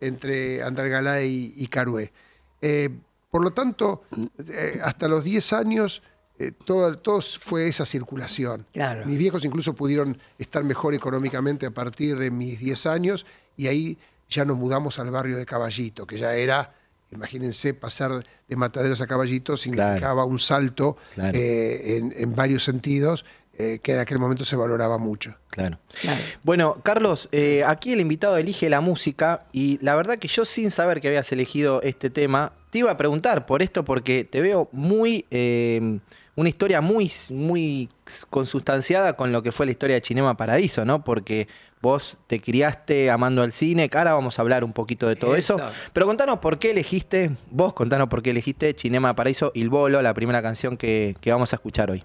entre 0.00 0.62
Andalgalá 0.62 1.22
y, 1.22 1.54
y 1.56 1.66
Carué. 1.68 2.12
Eh, 2.60 2.90
por 3.30 3.42
lo 3.42 3.52
tanto, 3.52 4.02
eh, 4.48 4.80
hasta 4.84 5.08
los 5.08 5.24
10 5.24 5.52
años, 5.54 6.02
eh, 6.38 6.52
todo, 6.64 6.96
todo 6.98 7.20
fue 7.20 7.68
esa 7.68 7.84
circulación. 7.84 8.66
Claro. 8.72 9.04
Mis 9.06 9.18
viejos 9.18 9.44
incluso 9.44 9.74
pudieron 9.74 10.18
estar 10.38 10.64
mejor 10.64 10.94
económicamente 10.94 11.66
a 11.66 11.70
partir 11.70 12.16
de 12.16 12.30
mis 12.30 12.58
10 12.58 12.86
años 12.86 13.26
y 13.56 13.66
ahí 13.66 13.98
ya 14.28 14.44
nos 14.44 14.56
mudamos 14.56 14.98
al 14.98 15.10
barrio 15.10 15.36
de 15.36 15.44
Caballito, 15.44 16.06
que 16.06 16.16
ya 16.18 16.34
era, 16.34 16.74
imagínense, 17.10 17.74
pasar 17.74 18.24
de 18.48 18.56
Mataderos 18.56 19.00
a 19.02 19.06
Caballito 19.06 19.56
significaba 19.56 20.24
un 20.24 20.38
salto 20.38 20.96
Claro. 21.14 21.36
eh, 21.38 21.98
en, 21.98 22.14
en 22.16 22.34
varios 22.34 22.64
sentidos 22.64 23.24
eh, 23.58 23.80
que 23.82 23.92
en 23.92 23.98
aquel 23.98 24.18
momento 24.18 24.46
se 24.46 24.56
valoraba 24.56 24.96
mucho. 24.96 25.34
Claro. 25.50 25.78
Claro. 26.00 26.20
Bueno, 26.42 26.78
Carlos, 26.82 27.28
eh, 27.32 27.62
aquí 27.66 27.92
el 27.92 28.00
invitado 28.00 28.38
elige 28.38 28.70
la 28.70 28.80
música 28.80 29.44
y 29.52 29.78
la 29.82 29.94
verdad 29.94 30.18
que 30.18 30.26
yo 30.28 30.46
sin 30.46 30.70
saber 30.70 31.02
que 31.02 31.08
habías 31.08 31.30
elegido 31.32 31.82
este 31.82 32.08
tema, 32.08 32.54
te 32.70 32.78
iba 32.78 32.90
a 32.90 32.96
preguntar 32.96 33.44
por 33.44 33.60
esto 33.60 33.84
porque 33.84 34.24
te 34.24 34.40
veo 34.40 34.70
muy, 34.72 35.26
eh, 35.30 35.98
una 36.34 36.48
historia 36.48 36.80
muy, 36.80 37.10
muy 37.30 37.88
consustanciada 38.30 39.16
con 39.16 39.32
lo 39.32 39.42
que 39.42 39.52
fue 39.52 39.66
la 39.66 39.72
historia 39.72 39.96
de 39.96 40.02
Cinema 40.04 40.36
Paradiso, 40.36 40.84
¿no? 40.84 41.04
Porque 41.04 41.48
vos 41.82 42.16
te 42.26 42.40
criaste 42.40 43.10
amando 43.10 43.42
al 43.42 43.52
cine, 43.52 43.88
que 43.88 43.98
ahora 43.98 44.12
vamos 44.12 44.38
a 44.38 44.42
hablar 44.42 44.64
un 44.64 44.72
poquito 44.72 45.08
de 45.08 45.16
todo 45.16 45.36
eso. 45.36 45.56
Eso. 45.56 45.70
Pero 45.92 46.06
contanos 46.06 46.38
por 46.38 46.58
qué 46.58 46.70
elegiste, 46.70 47.32
vos 47.50 47.74
contanos 47.74 48.08
por 48.08 48.22
qué 48.22 48.30
elegiste 48.30 48.74
Cinema 48.78 49.14
Paradiso 49.14 49.52
Il 49.54 49.68
Bolo, 49.68 50.00
la 50.00 50.14
primera 50.14 50.40
canción 50.40 50.76
que, 50.76 51.16
que 51.20 51.32
vamos 51.32 51.52
a 51.52 51.56
escuchar 51.56 51.90
hoy. 51.90 52.02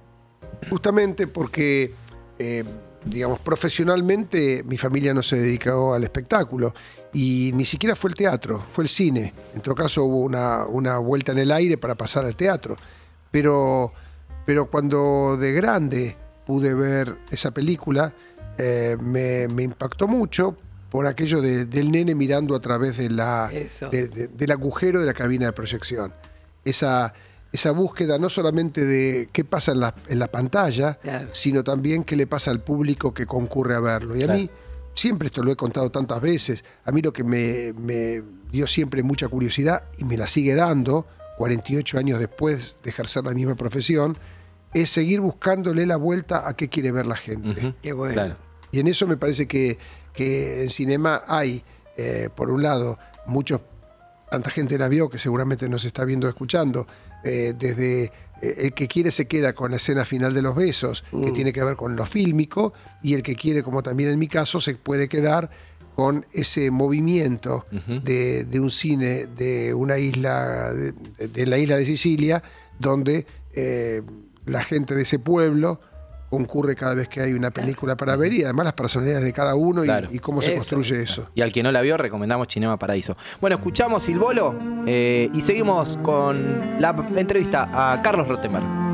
Justamente 0.69 1.27
porque, 1.27 1.93
eh, 2.39 2.63
digamos, 3.05 3.39
profesionalmente 3.39 4.63
mi 4.63 4.77
familia 4.77 5.13
no 5.13 5.24
se 5.24 5.38
dedicó 5.38 5.93
al 5.93 6.03
espectáculo 6.03 6.74
y 7.13 7.51
ni 7.53 7.63
siquiera 7.63 7.96
fue 7.96 8.10
el 8.10 8.15
teatro, 8.15 8.62
fue 8.69 8.84
el 8.84 8.89
cine. 8.89 9.34
En 9.55 9.62
todo 9.62 9.75
caso 9.75 10.03
hubo 10.03 10.19
una, 10.19 10.65
una 10.65 10.98
vuelta 10.98 11.31
en 11.31 11.39
el 11.39 11.51
aire 11.51 11.77
para 11.77 11.96
pasar 11.96 12.25
al 12.25 12.36
teatro. 12.36 12.75
Pero, 13.31 13.93
pero 14.48 14.66
cuando 14.72 15.36
de 15.38 15.51
grande 15.51 16.16
pude 16.48 16.74
ver 16.74 17.16
esa 17.30 17.51
película, 17.51 18.13
eh, 18.58 18.96
me, 19.00 19.48
me 19.50 19.63
impactó 19.63 20.08
mucho 20.08 20.56
por 20.89 21.06
aquello 21.06 21.42
de- 21.42 21.66
del 21.66 21.92
nene 21.92 22.16
mirando 22.16 22.56
a 22.56 22.62
través 22.62 22.96
de 22.98 23.10
la, 23.10 23.50
Eso. 23.54 23.89
de- 23.89 24.08
de- 24.08 24.27
del 24.30 24.51
agujero 24.51 25.01
de 25.01 25.06
la 25.06 25.13
cabina 25.13 25.48
de 25.48 25.51
proyección. 25.51 26.13
Esa, 26.63 27.13
esa 27.51 27.72
búsqueda 27.72 28.18
no 28.18 28.30
solamente 28.30 28.86
de 28.86 29.27
qué 29.34 29.44
pasa 29.44 29.74
en 29.74 29.82
la, 29.82 29.94
en 30.08 30.18
la 30.20 30.30
pantalla, 30.30 30.96
Claro. 30.96 31.27
sino 31.34 31.63
también 31.66 32.06
qué 32.06 32.16
le 32.16 32.25
pasa 32.25 32.50
al 32.51 32.62
público 32.62 33.13
que 33.13 33.25
concurre 33.25 33.75
a 33.75 33.82
verlo. 33.82 34.16
Y 34.16 34.24
a 34.24 34.27
mí, 34.27 34.50
siempre 34.96 35.27
esto 35.27 35.44
lo 35.44 35.51
he 35.51 35.58
contado 35.58 35.92
tantas 35.92 36.22
veces, 36.22 36.63
a 36.86 36.92
mí 36.94 37.01
lo 37.01 37.12
que 37.12 37.25
me, 37.25 37.74
me 37.74 38.24
dio 38.50 38.66
siempre 38.66 39.04
mucha 39.04 39.27
curiosidad 39.27 39.84
y 39.98 40.06
me 40.06 40.16
la 40.16 40.25
sigue 40.25 40.56
dando, 40.56 41.06
48 41.38 42.00
años 42.00 42.18
después 42.18 42.77
de 42.82 42.89
ejercer 42.89 43.25
la 43.25 43.34
misma 43.34 43.56
profesión, 43.56 44.18
es 44.74 44.89
seguir 44.89 45.21
buscándole 45.21 45.86
la 45.86 45.97
vuelta 45.97 46.47
a 46.47 46.55
qué 46.55 46.67
quiere 46.67 46.91
ver 46.91 47.05
la 47.05 47.15
gente. 47.15 47.74
Qué 47.81 47.93
bueno. 47.93 48.13
Claro. 48.13 48.36
Y 48.71 48.79
en 48.79 48.88
eso 48.88 49.07
me 49.07 49.17
parece 49.17 49.47
que, 49.47 49.77
que 50.13 50.63
en 50.63 50.69
cinema 50.69 51.24
hay, 51.27 51.63
eh, 51.95 52.29
por 52.36 52.51
un 52.51 52.63
lado, 52.63 53.00
muchos, 53.25 53.62
tanta 54.29 54.50
gente 54.50 54.77
la 54.77 54.89
vio 54.89 55.09
que 55.09 55.19
seguramente 55.19 55.69
nos 55.69 55.86
está 55.86 56.03
viendo 56.05 56.27
escuchando, 56.27 56.88
eh, 57.24 57.53
desde 57.57 58.05
eh, 58.41 58.55
el 58.57 58.74
que 58.74 58.88
quiere 58.88 59.12
se 59.12 59.25
queda 59.25 59.53
con 59.53 59.71
la 59.71 59.77
escena 59.77 60.05
final 60.05 60.33
de 60.33 60.41
los 60.41 60.55
besos, 60.55 61.03
que 61.12 61.31
tiene 61.31 61.53
que 61.53 61.63
ver 61.63 61.75
con 61.75 61.95
lo 61.95 62.05
fílmico, 62.05 62.74
y 63.01 63.13
el 63.13 63.24
que 63.24 63.36
quiere, 63.36 63.63
como 63.63 63.81
también 63.81 64.09
en 64.09 64.19
mi 64.19 64.27
caso, 64.27 64.59
se 64.59 64.75
puede 64.75 65.07
quedar 65.07 65.50
con 65.95 66.27
ese 66.31 66.69
movimiento 66.69 67.65
de, 68.03 68.43
de 68.43 68.59
un 68.59 68.69
cine 68.69 69.25
de 69.25 69.74
una 69.74 69.97
isla, 69.97 70.71
de, 70.71 70.91
de 71.27 71.45
la 71.47 71.57
isla 71.57 71.75
de 71.77 71.86
Sicilia, 71.86 72.43
donde 72.77 73.25
eh, 73.53 74.03
la 74.48 74.63
gente 74.63 74.96
de 74.96 75.04
ese 75.04 75.20
pueblo 75.20 75.80
concurre 76.30 76.75
cada 76.75 76.94
vez 76.94 77.08
que 77.08 77.22
hay 77.22 77.32
una 77.34 77.51
película 77.51 77.96
para 77.96 78.18
ver 78.18 78.34
y 78.34 78.44
además 78.44 78.66
las 78.66 78.74
personalidades 78.74 79.24
de 79.24 79.32
cada 79.32 79.56
uno 79.56 79.84
y- 79.84 79.88
Claro. 79.88 80.10
y, 80.12 80.20
cómo 80.20 80.42
se 80.42 80.50
Eso. 80.50 80.58
construye 80.58 81.01
eso. 81.01 81.30
Y 81.36 81.42
al 81.42 81.54
que 81.54 81.63
no 81.63 81.72
la 81.72 81.80
vio, 81.82 81.96
recomendamos 81.96 82.48
Cinema 82.50 82.77
Paradiso. 82.77 83.16
Bueno, 83.39 83.56
escuchamos 83.56 84.08
Il 84.10 84.20
Bolo 84.20 84.54
eh, 84.86 85.30
y 85.34 85.39
seguimos 85.42 85.98
con 86.04 86.60
la 86.80 86.94
entrevista 87.16 87.70
a 87.94 88.01
Carlos 88.01 88.27
Rottenberg. 88.27 88.87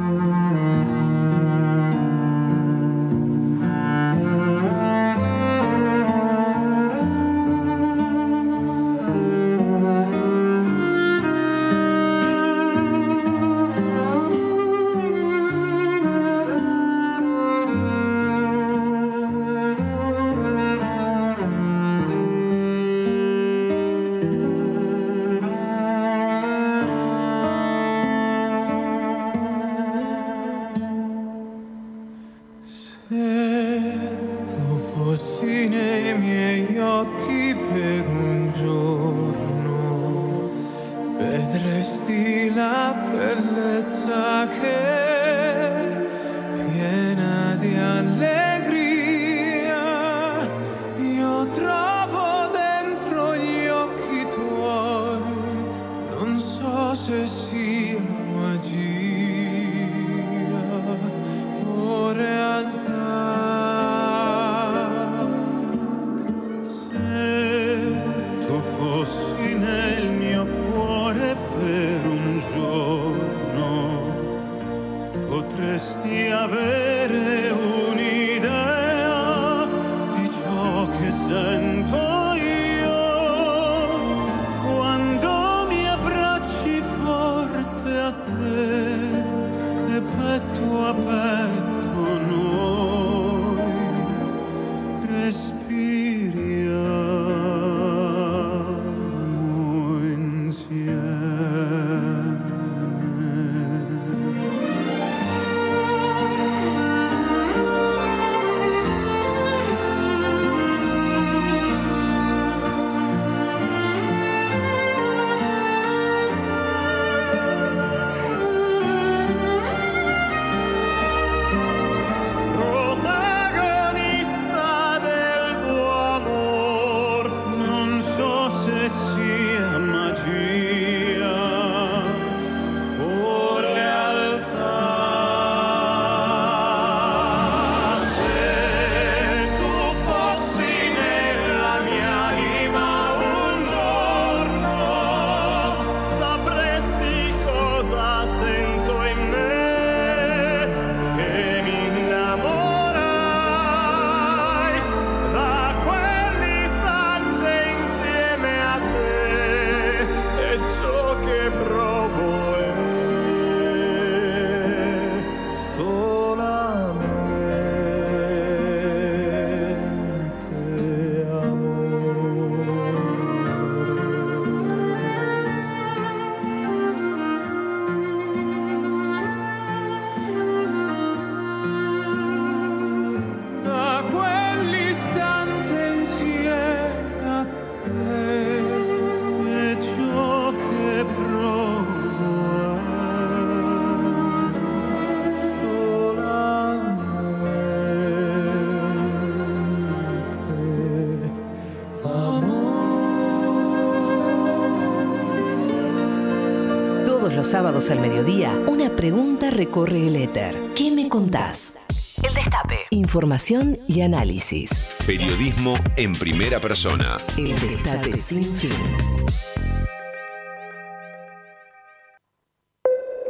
Sábados 207.53 207.91
al 207.91 207.99
mediodía, 207.99 208.51
una 208.65 208.89
pregunta 208.95 209.51
recorre 209.51 210.07
el 210.07 210.15
éter. 210.15 210.55
¿Qué 210.75 210.89
me 210.89 211.07
contás? 211.07 211.75
El 212.23 212.33
Destape. 212.33 212.79
Información 212.89 213.77
y 213.87 214.01
análisis. 214.01 214.97
Periodismo 215.05 215.75
en 215.95 216.13
primera 216.13 216.59
persona. 216.59 217.17
El 217.37 217.53
Destape 217.59 218.17
sin 218.17 218.43
fin. 218.55 218.71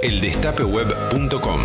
Eldestapeweb.com. 0.02 1.60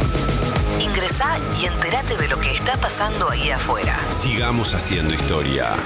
Ingresá 0.80 1.38
y 1.62 1.66
entérate 1.66 2.16
de 2.16 2.26
lo 2.26 2.40
que 2.40 2.52
está 2.54 2.76
pasando 2.76 3.30
ahí 3.30 3.50
afuera. 3.50 4.00
Sigamos 4.10 4.74
haciendo 4.74 5.14
historia. 5.14 5.76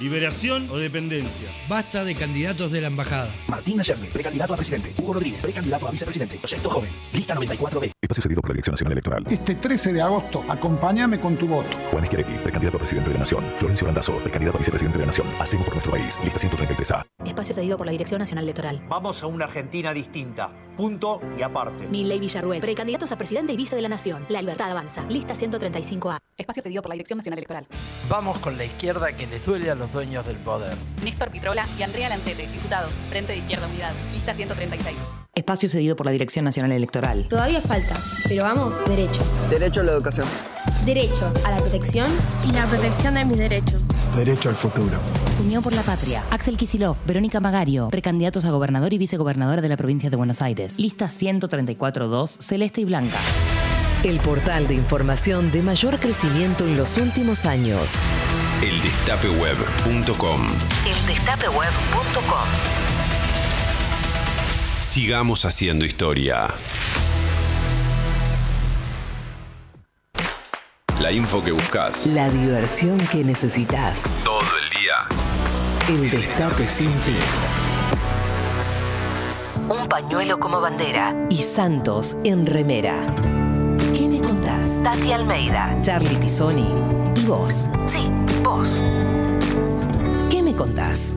¿Liberación 0.00 0.68
o 0.70 0.76
dependencia? 0.76 1.48
Basta 1.68 2.04
de 2.04 2.14
candidatos 2.14 2.70
de 2.72 2.80
la 2.80 2.88
embajada. 2.88 3.28
Martín 3.48 3.80
Ayerbe, 3.80 4.08
precandidato 4.12 4.54
a 4.54 4.56
presidente. 4.56 4.94
Hugo 4.98 5.14
Rodríguez, 5.14 5.42
precandidato 5.42 5.88
a 5.88 5.90
vicepresidente. 5.90 6.38
Proyecto 6.38 6.70
Joven. 6.70 6.90
Lista 7.12 7.34
94B. 7.34 7.92
Espacio 8.00 8.22
cedido 8.22 8.40
por 8.40 8.50
la 8.50 8.54
Dirección 8.54 8.72
Nacional 8.72 8.92
Electoral. 8.92 9.24
Este 9.28 9.54
13 9.54 9.92
de 9.92 10.02
agosto, 10.02 10.44
acompáñame 10.48 11.20
con 11.20 11.36
tu 11.36 11.46
voto. 11.46 11.68
Juan 11.90 12.04
Esquerequi, 12.04 12.38
precandidato 12.38 12.76
a 12.76 12.80
presidente 12.80 13.10
de 13.10 13.14
la 13.14 13.20
Nación. 13.20 13.44
Florencio 13.56 13.86
Landazzo, 13.86 14.16
precandidato 14.18 14.58
a 14.58 14.60
vicepresidente 14.60 14.98
de 14.98 15.02
la 15.04 15.06
Nación. 15.08 15.26
Hacemos 15.40 15.64
por 15.64 15.74
nuestro 15.74 15.92
país. 15.92 16.18
Lista 16.22 16.38
133A. 16.38 17.15
Espacio 17.26 17.54
cedido 17.54 17.76
por 17.76 17.86
la 17.86 17.92
Dirección 17.92 18.18
Nacional 18.18 18.44
Electoral. 18.44 18.82
Vamos 18.88 19.22
a 19.22 19.26
una 19.26 19.44
Argentina 19.44 19.92
distinta. 19.92 20.50
Punto 20.76 21.20
y 21.38 21.42
aparte. 21.42 21.86
Milley 21.88 22.20
Villarruel, 22.20 22.60
precandidatos 22.60 23.10
a 23.12 23.16
presidente 23.16 23.52
y 23.52 23.56
vice 23.56 23.74
de 23.76 23.82
la 23.82 23.88
Nación. 23.88 24.26
La 24.28 24.40
libertad 24.40 24.70
avanza. 24.70 25.02
Lista 25.02 25.34
135A. 25.34 26.18
Espacio 26.36 26.62
cedido 26.62 26.82
por 26.82 26.90
la 26.90 26.94
Dirección 26.94 27.16
Nacional 27.16 27.38
Electoral. 27.38 27.66
Vamos 28.08 28.38
con 28.38 28.56
la 28.56 28.64
izquierda 28.64 29.16
que 29.16 29.26
les 29.26 29.44
duele 29.44 29.70
a 29.70 29.74
los 29.74 29.92
dueños 29.92 30.26
del 30.26 30.36
poder. 30.36 30.76
Néstor 31.02 31.30
Pitrola 31.30 31.66
y 31.78 31.82
Andrea 31.82 32.08
Lancete, 32.08 32.46
diputados, 32.46 33.00
Frente 33.08 33.32
de 33.32 33.38
Izquierda 33.38 33.66
Unidad. 33.66 33.92
Lista 34.12 34.34
136. 34.34 34.96
Espacio 35.34 35.68
cedido 35.68 35.96
por 35.96 36.06
la 36.06 36.12
Dirección 36.12 36.44
Nacional 36.44 36.72
Electoral. 36.72 37.26
Todavía 37.28 37.60
falta, 37.60 37.96
pero 38.28 38.42
vamos 38.42 38.78
derecho. 38.86 39.22
Derecho 39.50 39.80
a 39.80 39.84
la 39.84 39.92
educación. 39.92 40.26
Derecho 40.84 41.32
a 41.44 41.50
la 41.50 41.56
protección 41.56 42.06
y 42.48 42.52
la 42.52 42.64
protección 42.66 43.14
de 43.14 43.24
mis 43.24 43.38
derechos. 43.38 43.82
Derecho 44.16 44.48
al 44.48 44.54
futuro. 44.54 44.98
Unión 45.44 45.62
por 45.62 45.74
la 45.74 45.82
Patria. 45.82 46.24
Axel 46.30 46.56
Kisilov, 46.56 46.96
Verónica 47.06 47.38
Magario, 47.38 47.88
precandidatos 47.88 48.46
a 48.46 48.50
gobernador 48.50 48.94
y 48.94 48.98
vicegobernadora 48.98 49.60
de 49.60 49.68
la 49.68 49.76
provincia 49.76 50.08
de 50.08 50.16
Buenos 50.16 50.40
Aires. 50.40 50.78
Lista 50.78 51.08
134-2, 51.08 52.38
celeste 52.40 52.80
y 52.80 52.86
blanca. 52.86 53.18
El 54.02 54.18
portal 54.20 54.68
de 54.68 54.74
información 54.74 55.52
de 55.52 55.60
mayor 55.60 55.98
crecimiento 55.98 56.66
en 56.66 56.78
los 56.78 56.96
últimos 56.96 57.44
años. 57.44 57.92
Eldestapeweb.com. 58.62 60.46
Eldestapeweb.com. 60.86 62.48
Sigamos 64.80 65.44
haciendo 65.44 65.84
historia. 65.84 66.48
La 71.06 71.12
info 71.12 71.40
que 71.40 71.52
buscas. 71.52 72.04
La 72.08 72.28
diversión 72.28 72.98
que 72.98 73.22
necesitas. 73.22 74.02
Todo 74.24 74.40
el 74.60 74.68
día. 74.70 74.96
El 75.88 76.10
Destape 76.10 76.66
sin 76.66 76.90
fin. 76.94 77.14
Un 79.68 79.86
pañuelo 79.86 80.40
como 80.40 80.60
bandera 80.60 81.14
y 81.30 81.42
Santos 81.42 82.16
en 82.24 82.44
remera. 82.44 83.06
¿Qué 83.94 84.08
me 84.08 84.20
contás? 84.20 84.82
Tati 84.82 85.12
Almeida, 85.12 85.76
Charlie 85.80 86.16
Pisoni 86.16 86.74
y 87.14 87.24
vos. 87.24 87.68
Sí, 87.84 88.10
vos. 88.42 88.82
¿Qué 90.28 90.42
me 90.42 90.56
contás? 90.56 91.14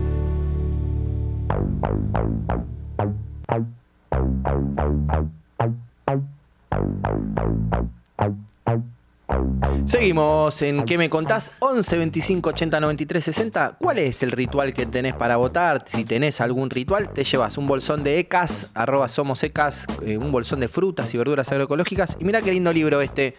Seguimos 9.85 10.61
en 10.61 10.85
¿Qué 10.85 10.97
me 10.97 11.09
contás? 11.09 11.51
11 11.59 11.97
25 11.97 12.49
80 12.49 12.79
93 12.79 13.23
60. 13.23 13.77
¿Cuál 13.79 13.97
es 13.99 14.23
el 14.23 14.31
ritual 14.31 14.73
que 14.73 14.85
tenés 14.85 15.15
para 15.15 15.37
votar? 15.37 15.83
Si 15.87 16.05
tenés 16.05 16.41
algún 16.41 16.69
ritual, 16.69 17.11
te 17.11 17.23
llevas 17.23 17.57
un 17.57 17.67
bolsón 17.67 18.03
de 18.03 18.19
ECAS, 18.19 18.69
arroba 18.73 19.07
somos 19.07 19.43
ECAS, 19.43 19.87
eh, 20.05 20.17
un 20.17 20.31
bolsón 20.31 20.59
de 20.59 20.67
frutas 20.67 21.13
y 21.13 21.17
verduras 21.17 21.51
agroecológicas. 21.51 22.17
Y 22.19 22.23
mira 22.23 22.41
qué 22.41 22.51
lindo 22.51 22.71
libro 22.71 23.01
este. 23.01 23.35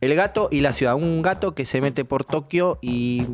El 0.00 0.14
gato 0.14 0.48
y 0.50 0.60
la 0.60 0.72
ciudad. 0.72 0.94
Un 0.94 1.22
gato 1.22 1.54
que 1.54 1.66
se 1.66 1.80
mete 1.80 2.04
por 2.04 2.24
Tokio 2.24 2.78
y 2.82 3.26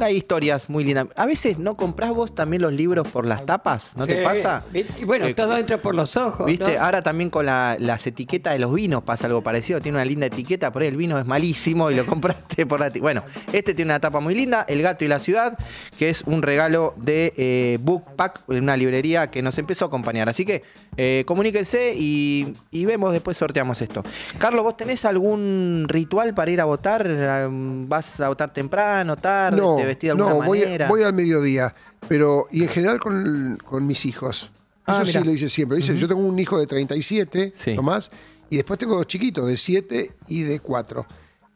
hay 0.00 0.16
historias 0.16 0.68
muy 0.70 0.84
lindas. 0.84 1.06
A 1.16 1.26
veces 1.26 1.58
no 1.58 1.76
comprás 1.76 2.10
vos 2.10 2.34
también 2.34 2.62
los 2.62 2.72
libros 2.72 3.08
por 3.08 3.26
las 3.26 3.44
tapas, 3.46 3.90
¿no 3.96 4.06
Sí, 4.06 4.12
te 4.12 4.22
pasa? 4.22 4.62
Y 4.74 5.04
bueno, 5.04 5.26
Eh, 5.26 5.34
todo 5.34 5.56
entra 5.56 5.78
por 5.78 5.94
los 5.94 6.16
ojos. 6.16 6.46
¿Viste? 6.46 6.74
¿no? 6.76 6.82
Ahora 6.84 7.02
también 7.02 7.30
con 7.30 7.46
la- 7.46 7.76
las 7.78 8.06
etiquetas 8.06 8.52
de 8.52 8.58
los 8.58 8.72
vinos 8.74 9.02
pasa 9.02 9.26
algo 9.26 9.42
parecido. 9.42 9.80
Tiene 9.80 9.98
una 9.98 10.04
linda 10.04 10.26
etiqueta, 10.26 10.72
por 10.72 10.82
ahí 10.82 10.88
el 10.88 10.96
vino 10.96 11.18
es 11.18 11.26
malísimo 11.26 11.90
y 11.90 11.94
lo 11.96 12.06
compraste 12.06 12.66
por 12.66 12.80
la 12.80 12.90
Bueno, 13.00 13.22
este 13.52 13.74
tiene 13.74 13.90
una 13.92 14.00
tapa 14.00 14.20
muy 14.20 14.34
linda, 14.34 14.64
El 14.68 14.82
gato 14.82 15.04
y 15.04 15.08
la 15.08 15.18
ciudad, 15.18 15.58
que 15.98 16.08
es 16.10 16.22
un 16.26 16.42
regalo 16.42 16.94
de 16.96 17.32
eh, 17.36 17.78
Bookpack, 17.82 18.44
en 18.48 18.62
una 18.64 18.76
librería 18.76 19.30
que 19.30 19.42
nos 19.42 19.58
empezó 19.58 19.84
a 19.84 19.88
acompañar. 19.88 20.28
Así 20.28 20.44
que 20.44 20.62
eh, 20.96 21.24
comuníquense 21.26 21.94
y, 21.96 22.54
y 22.70 22.84
vemos, 22.84 23.12
después 23.12 23.36
sorteamos 23.36 23.80
esto. 23.82 24.02
Carlos, 24.38 24.62
¿vos 24.64 24.76
tenés 24.76 25.04
algún 25.04 25.81
ritual 25.88 26.34
para 26.34 26.50
ir 26.50 26.60
a 26.60 26.64
votar? 26.64 27.08
¿Vas 27.50 28.20
a 28.20 28.28
votar 28.28 28.52
temprano, 28.52 29.16
tarde? 29.16 29.60
No, 29.60 29.76
¿Te 29.76 29.84
vestís 29.84 30.08
de 30.08 30.10
alguna 30.12 30.30
no 30.30 30.42
voy, 30.42 30.60
manera? 30.60 30.88
voy 30.88 31.02
al 31.02 31.12
mediodía, 31.12 31.74
pero 32.08 32.46
y 32.50 32.62
en 32.62 32.68
general 32.68 32.98
con, 33.00 33.58
con 33.64 33.86
mis 33.86 34.04
hijos. 34.06 34.50
Ah, 34.86 34.94
Eso 35.02 35.06
mirá. 35.06 35.20
sí 35.20 35.26
lo 35.26 35.32
hice 35.32 35.48
siempre. 35.48 35.78
Lo 35.78 35.84
hice- 35.84 35.96
Yo 35.96 36.08
tengo 36.08 36.20
un 36.22 36.38
hijo 36.38 36.58
de 36.58 36.66
37, 36.66 37.52
Sí. 37.56 37.74
Tomás, 37.76 38.10
y 38.50 38.56
después 38.56 38.78
tengo 38.78 38.96
dos 38.96 39.06
chiquitos, 39.06 39.46
de 39.46 39.56
7 39.56 40.10
y 40.28 40.42
de 40.42 40.60
4. 40.60 41.06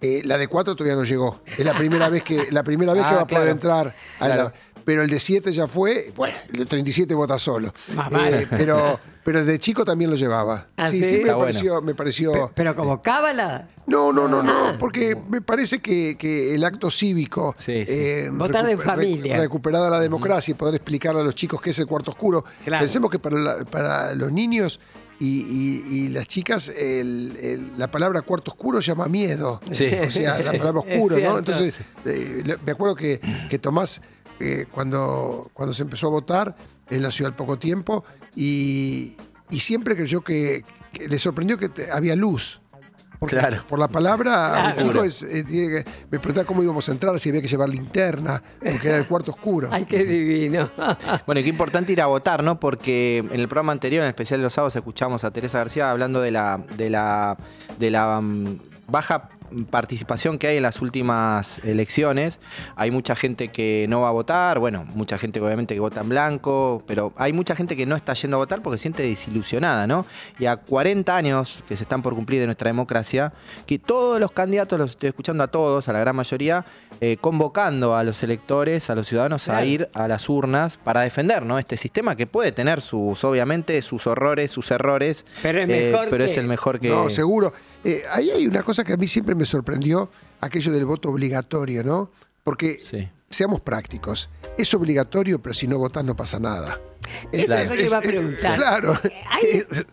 Eh, 0.01 0.23
la 0.25 0.37
de 0.39 0.47
4 0.47 0.77
todavía 0.77 0.95
no 0.97 1.05
llegó. 1.05 1.41
Es 1.59 1.65
la 1.65 1.75
primera 1.75 2.09
vez 2.09 2.23
que, 2.23 2.51
la 2.53 2.63
primera 2.63 2.93
vez 2.93 3.03
que 3.03 3.11
Ah, 3.11 3.17
va 3.17 3.23
a 3.23 3.27
poder 3.27 3.49
entrar. 3.49 3.95
a 4.21 4.29
la-. 4.29 4.53
Pero 4.87 5.03
el 5.03 5.11
de 5.11 5.21
7 5.21 5.53
ya 5.53 5.67
fue. 5.67 6.13
Bueno, 6.17 6.35
el 6.49 6.61
de 6.61 6.65
37 6.65 7.13
vota 7.15 7.39
solo. 7.39 7.75
Más 7.95 8.07
Eh, 8.11 8.15
vale. 8.15 8.47
pero, 8.49 8.99
pero 9.25 9.41
el 9.41 9.47
de 9.47 9.59
chico 9.59 9.85
también 9.85 10.09
lo 10.11 10.17
llevaba. 10.17 10.69
¿Ah, 10.77 10.87
sí, 10.87 11.01
sí? 11.03 11.05
sí, 11.05 11.15
me 11.17 11.25
bueno. 11.25 11.39
pareció, 11.41 11.83
me 11.83 11.95
pareció. 11.95 12.33
Pe- 12.33 12.53
Pero 12.55 12.75
como 12.77 13.03
cábala. 13.03 13.69
No, 13.89 14.13
no, 14.13 14.29
no, 14.29 14.39
Ah. 14.41 14.71
no, 14.73 14.79
porque 14.79 15.17
me 15.29 15.41
parece 15.43 15.81
que, 15.81 16.17
que 16.17 16.55
el 16.55 16.65
acto 16.65 16.91
cívico, 16.91 17.55
Sí, 17.59 17.85
sí. 17.85 17.93
eh, 17.93 18.31
Votar 18.33 18.69
en 18.71 18.79
familia. 18.79 19.37
recu- 19.37 19.41
recuperada 19.41 19.91
la 19.91 20.01
democracia 20.01 20.53
y 20.53 20.55
poder 20.55 20.77
explicarle 20.77 21.21
a 21.21 21.25
los 21.25 21.35
chicos 21.35 21.61
qué 21.61 21.71
es 21.71 21.79
el 21.81 21.87
cuarto 21.87 22.13
oscuro. 22.13 22.45
Claro. 22.65 22.83
Pensemos 22.83 23.11
que 23.11 23.19
para, 23.19 23.37
la- 23.39 23.65
para 23.65 24.15
los 24.15 24.31
niños 24.33 24.79
y, 25.19 25.41
y- 25.41 25.95
y 26.05 26.09
las 26.11 26.29
chicas, 26.29 26.69
el- 26.69 27.37
el- 27.41 27.71
la 27.79 27.91
palabra 27.91 28.23
cuarto 28.23 28.51
oscuro 28.53 28.81
llama 28.81 29.07
miedo. 29.07 29.61
Sí. 29.73 29.89
O 30.07 30.11
sea, 30.11 30.39
la 30.39 30.53
palabra 30.53 30.81
oscuro, 30.81 31.19
¿no? 31.19 31.39
Entonces, 31.39 31.77
eh, 32.05 32.57
me 32.65 32.73
acuerdo 32.73 32.95
que, 32.95 33.21
que 33.51 33.59
Tomás, 33.59 34.03
eh, 34.41 34.67
cuando, 34.71 35.51
cuando 35.53 35.73
se 35.75 35.83
empezó 35.83 36.07
a 36.09 36.11
votar, 36.11 36.57
él 36.91 37.03
nació 37.03 37.27
al 37.27 37.35
poco 37.35 37.59
tiempo 37.59 38.05
y, 38.35 39.17
y 39.51 39.61
siempre 39.61 39.97
creyó 39.97 40.21
que, 40.23 40.65
que 40.93 41.09
le 41.09 41.19
sorprendió 41.19 41.59
que 41.59 41.69
te- 41.69 41.91
había 41.91 42.15
luz. 42.17 42.61
Porque 43.19 43.35
Claro. 43.39 43.65
por 43.67 43.79
la 43.79 43.89
palabra, 43.89 44.75
Claro. 44.75 44.83
un 44.85 44.93
chico 44.93 45.05
es, 45.05 45.23
eh, 45.23 45.43
tiene 45.43 45.69
que- 45.83 45.91
me 46.11 46.19
preguntaba 46.19 46.47
cómo 46.47 46.63
íbamos 46.63 46.87
a 46.87 46.93
entrar, 46.93 47.19
si 47.19 47.31
había 47.31 47.41
que 47.41 47.49
llevar 47.49 47.71
linterna, 47.71 48.43
porque 48.63 48.89
era 48.89 48.99
el 48.99 49.07
cuarto 49.09 49.31
oscuro. 49.33 49.71
Ay, 49.73 49.87
qué 49.87 50.05
divino. 50.05 50.69
Bueno, 51.27 51.41
y 51.41 51.45
qué 51.45 51.49
importante 51.49 51.93
ir 51.95 52.03
a 52.03 52.07
votar, 52.07 52.45
¿no? 52.45 52.61
Porque 52.61 53.19
en 53.19 53.41
el 53.41 53.49
programa 53.49 53.73
anterior, 53.73 54.03
en 54.03 54.11
especial 54.11 54.41
de 54.41 54.45
los 54.45 54.53
sábados, 54.53 54.77
escuchamos 54.77 55.25
a 55.25 55.31
Teresa 55.31 55.59
García 55.59 55.91
hablando 55.91 56.21
de 56.21 56.31
la, 56.31 56.63
de 56.77 56.91
la, 56.91 57.39
de 57.79 57.91
la 57.91 58.21
mm, 58.21 58.59
baja 58.89 59.31
participación 59.71 60.39
que 60.39 60.49
hay 60.49 60.57
en 60.59 60.63
las 60.63 60.81
últimas 60.81 61.61
elecciones. 61.65 62.41
Hay 62.77 62.91
mucha 62.91 63.17
gente 63.17 63.49
que 63.49 63.87
no 63.89 64.03
va 64.03 64.09
a 64.09 64.13
votar, 64.13 64.59
bueno, 64.59 64.87
mucha 64.95 65.19
gente 65.19 65.41
obviamente 65.41 65.75
que 65.75 65.81
vota 65.81 66.01
en 66.01 66.09
blanco, 66.09 66.83
pero 66.87 67.13
hay 67.17 67.33
mucha 67.33 67.55
gente 67.55 67.77
que 67.77 67.87
no 67.87 67.97
está 67.97 68.15
yendo 68.15 68.37
a 68.37 68.39
votar 68.39 68.63
porque 68.63 68.79
se 68.79 68.83
siente 68.83 69.03
desilusionada, 69.03 69.87
¿no? 69.87 70.07
Y 70.39 70.47
a 70.47 70.57
40 70.57 71.17
años 71.17 71.65
que 71.69 71.77
se 71.77 71.85
están 71.85 72.03
por 72.03 72.15
cumplir 72.15 72.41
de 72.41 72.47
nuestra 72.47 72.69
democracia, 72.69 73.33
que 73.67 73.79
todos 73.79 74.21
los 74.21 74.31
candidatos, 74.33 74.79
los 74.79 74.91
estoy 74.91 75.09
escuchando 75.09 75.45
a 75.45 75.49
todos, 75.49 75.89
a 75.89 75.93
la 75.93 76.01
gran 76.01 76.17
mayoría, 76.17 76.65
eh, 77.01 77.19
convocando 77.21 77.95
a 77.95 78.03
los 78.05 78.23
electores, 78.23 78.89
a 78.89 78.95
los 78.95 79.07
ciudadanos 79.07 79.49
a 79.49 79.65
ir 79.65 79.89
a 79.93 80.09
las 80.09 80.29
urnas 80.29 80.79
para 80.79 81.03
defender 81.03 81.45
¿no? 81.45 81.59
este 81.59 81.77
sistema 81.77 82.17
que 82.17 82.27
puede 82.27 82.53
tener 82.53 82.81
sus, 82.81 83.23
obviamente, 83.25 83.83
sus 83.83 84.07
horrores, 84.07 84.51
sus 84.51 84.71
errores, 84.71 85.27
Pero 85.43 85.61
es 85.61 85.69
eh, 85.69 85.91
mejor 85.91 86.09
pero 86.11 86.25
es 86.25 86.37
el 86.37 86.47
mejor 86.47 86.81
que... 86.81 86.89
No, 86.89 87.11
seguro. 87.11 87.53
Eh, 87.89 88.03
ahí 88.11 88.31
hay 88.31 88.47
una 88.49 88.63
cosa 88.65 88.83
que 88.83 88.93
a 88.93 88.97
mí 88.97 89.07
siempre 89.07 89.35
me 89.37 89.45
sorprendió, 89.47 90.11
aquello 90.41 90.73
del 90.73 90.85
voto 90.87 91.09
obligatorio, 91.11 91.85
¿no? 91.85 92.11
Porque 92.43 92.81
Sí. 92.91 93.09
seamos 93.31 93.61
prácticos. 93.61 94.29
Es 94.59 94.73
obligatorio, 94.75 95.41
pero 95.41 95.55
si 95.55 95.69
no 95.69 95.79
votás 95.79 96.05
no 96.05 96.17
pasa 96.17 96.41
nada. 96.41 96.81
Eso 97.31 97.55
es 97.55 97.71
lo 97.71 97.77
que 97.77 97.85
iba 97.85 97.99
a 97.99 98.01
preguntar. 98.01 98.57
Claro. 98.59 98.99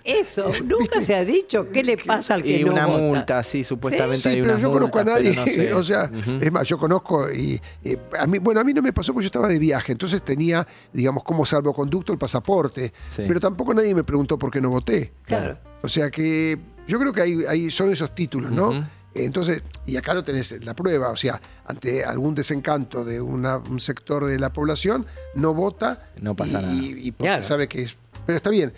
Eso, 0.03 0.51
nunca 0.65 1.01
se 1.01 1.15
ha 1.15 1.23
dicho 1.23 1.69
qué 1.71 1.83
le 1.83 1.97
pasa 1.97 2.33
al 2.35 2.43
que 2.43 2.59
Y 2.59 2.63
no 2.63 2.71
una 2.71 2.85
vota. 2.85 2.99
multa, 3.01 3.43
sí, 3.43 3.63
supuestamente 3.63 4.17
Sí, 4.17 4.29
hay 4.29 4.41
pero 4.41 4.57
yo 4.57 4.71
conozco 4.71 4.99
a 4.99 5.03
nadie, 5.03 5.29
pero 5.31 5.45
no 5.45 5.51
sé. 5.51 5.73
o 5.73 5.83
sea, 5.83 6.09
es 6.41 6.51
más, 6.51 6.67
yo 6.67 6.77
conozco 6.77 7.31
y 7.31 7.61
eh, 7.83 7.97
a 8.17 8.25
mí, 8.25 8.39
bueno, 8.39 8.59
a 8.61 8.63
mí 8.63 8.73
no 8.73 8.81
me 8.81 8.93
pasó 8.93 9.13
porque 9.13 9.25
yo 9.25 9.27
estaba 9.27 9.47
de 9.47 9.59
viaje, 9.59 9.91
entonces 9.91 10.23
tenía, 10.23 10.65
digamos, 10.91 11.23
como 11.23 11.45
salvoconducto 11.45 12.11
el 12.13 12.17
pasaporte, 12.19 12.91
Sí. 13.09 13.23
pero 13.27 13.39
tampoco 13.39 13.73
nadie 13.73 13.93
me 13.93 14.03
preguntó 14.03 14.37
por 14.39 14.49
qué 14.49 14.59
no 14.61 14.69
voté. 14.69 15.11
Claro. 15.23 15.57
O 15.81 15.89
sea 15.89 16.09
que 16.09 16.57
yo 16.87 16.99
creo 16.99 17.13
que 17.13 17.21
hay, 17.21 17.45
hay- 17.47 17.71
son 17.71 17.91
esos 17.91 18.13
títulos, 18.15 18.51
¿no? 18.51 18.87
Entonces, 19.15 19.61
y 19.85 19.95
acá 19.95 20.15
no 20.15 20.23
tenés 20.23 20.63
la 20.65 20.73
prueba, 20.75 21.09
o 21.09 21.15
sea, 21.15 21.39
ante 21.67 22.03
algún 22.03 22.33
desencanto 22.33 23.05
de 23.05 23.21
una- 23.21 23.57
un 23.57 23.79
sector 23.79 24.25
de 24.25 24.39
la 24.39 24.51
población, 24.51 25.05
no 25.35 25.53
vota 25.53 26.09
No 26.19 26.35
pasa 26.35 26.59
y, 26.61 26.63
nada. 26.63 26.73
y 26.73 27.11
porque 27.11 27.27
Claro. 27.29 27.43
sabe 27.43 27.67
que 27.67 27.83
es... 27.83 27.95
Pero 28.25 28.37
está 28.37 28.49
bien, 28.49 28.73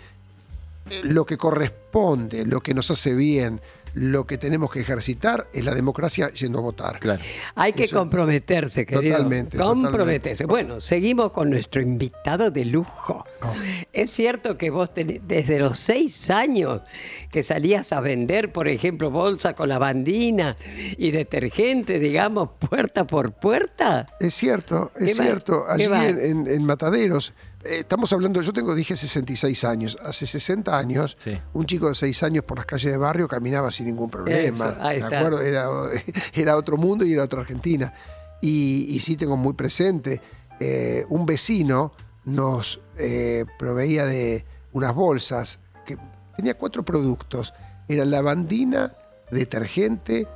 lo 1.04 1.24
que 1.24 1.36
corresponde, 1.38 2.44
lo 2.44 2.60
que 2.60 2.74
nos 2.74 2.90
hace 2.90 3.14
bien, 3.14 3.60
lo 3.98 4.26
que 4.26 4.36
tenemos 4.36 4.70
que 4.70 4.80
ejercitar 4.80 5.46
es 5.54 5.64
la 5.64 5.74
democracia 5.74 6.28
yendo 6.30 6.58
a 6.58 6.62
votar. 6.62 6.98
Claro. 7.00 7.22
Hay 7.54 7.72
que 7.72 7.84
Eso- 7.84 7.96
comprometerse, 7.96 8.84
querido. 8.84 9.14
Totalmente, 9.16 9.56
Comprometerse. 9.56 10.44
totalmente. 10.44 10.68
Bueno, 10.68 10.80
seguimos 10.82 11.32
con 11.32 11.48
nuestro 11.48 11.80
invitado 11.80 12.50
de 12.50 12.66
lujo. 12.66 13.24
Oh. 13.42 13.52
Es 13.94 14.10
cierto 14.10 14.58
que 14.58 14.68
vos 14.68 14.90
tenés- 14.92 15.22
desde 15.26 15.58
los 15.58 15.78
seis 15.78 16.28
años 16.28 16.82
que 17.30 17.42
salías 17.42 17.90
a 17.94 18.00
vender, 18.00 18.52
por 18.52 18.68
ejemplo, 18.68 19.10
bolsa 19.10 19.54
con 19.54 19.70
lavandina 19.70 20.58
y 20.98 21.10
detergente, 21.10 21.98
digamos, 21.98 22.50
puerta 22.58 23.06
por 23.06 23.32
puerta. 23.32 24.08
Es 24.20 24.34
cierto, 24.34 24.92
es 25.00 25.16
cierto. 25.16 25.64
¿Qué 25.74 25.84
Allí 25.86 26.06
en, 26.06 26.18
en- 26.18 26.46
en 26.48 26.64
Mataderos, 26.64 27.32
estamos 27.68 28.12
hablando, 28.12 28.40
yo 28.42 28.52
tengo, 28.52 28.74
dije 28.74 28.96
66 28.96 29.64
años. 29.64 29.98
Hace 30.04 30.26
60 30.26 30.76
años, 30.76 31.16
Sí. 31.22 31.38
un 31.54 31.66
chico 31.66 31.88
de 31.88 31.94
6 31.94 32.22
años 32.22 32.44
por 32.44 32.56
las 32.58 32.66
calles 32.66 32.92
de 32.92 32.98
barrio 32.98 33.28
caminaba 33.28 33.70
sin 33.70 33.86
ningún 33.86 34.10
problema. 34.10 34.76
Ahí 34.80 34.98
¿de 35.00 35.04
está. 35.04 35.18
acuerdo? 35.18 35.40
Era, 35.40 35.66
era 36.34 36.56
otro 36.56 36.76
mundo 36.76 37.04
y 37.04 37.12
era 37.12 37.24
otra 37.24 37.40
Argentina. 37.40 37.92
Y, 38.40 38.86
y 38.90 38.98
sí 39.00 39.16
tengo 39.16 39.36
muy 39.36 39.54
presente, 39.54 40.20
eh, 40.60 41.04
un 41.08 41.26
vecino 41.26 41.92
nos 42.24 42.80
eh, 42.98 43.44
proveía 43.58 44.04
de 44.04 44.44
unas 44.72 44.94
bolsas 44.94 45.60
que 45.84 45.96
tenía 46.36 46.54
cuatro 46.54 46.84
productos. 46.84 47.54
Era 47.88 48.04
lavandina, 48.04 48.92
detergente, 49.30 50.26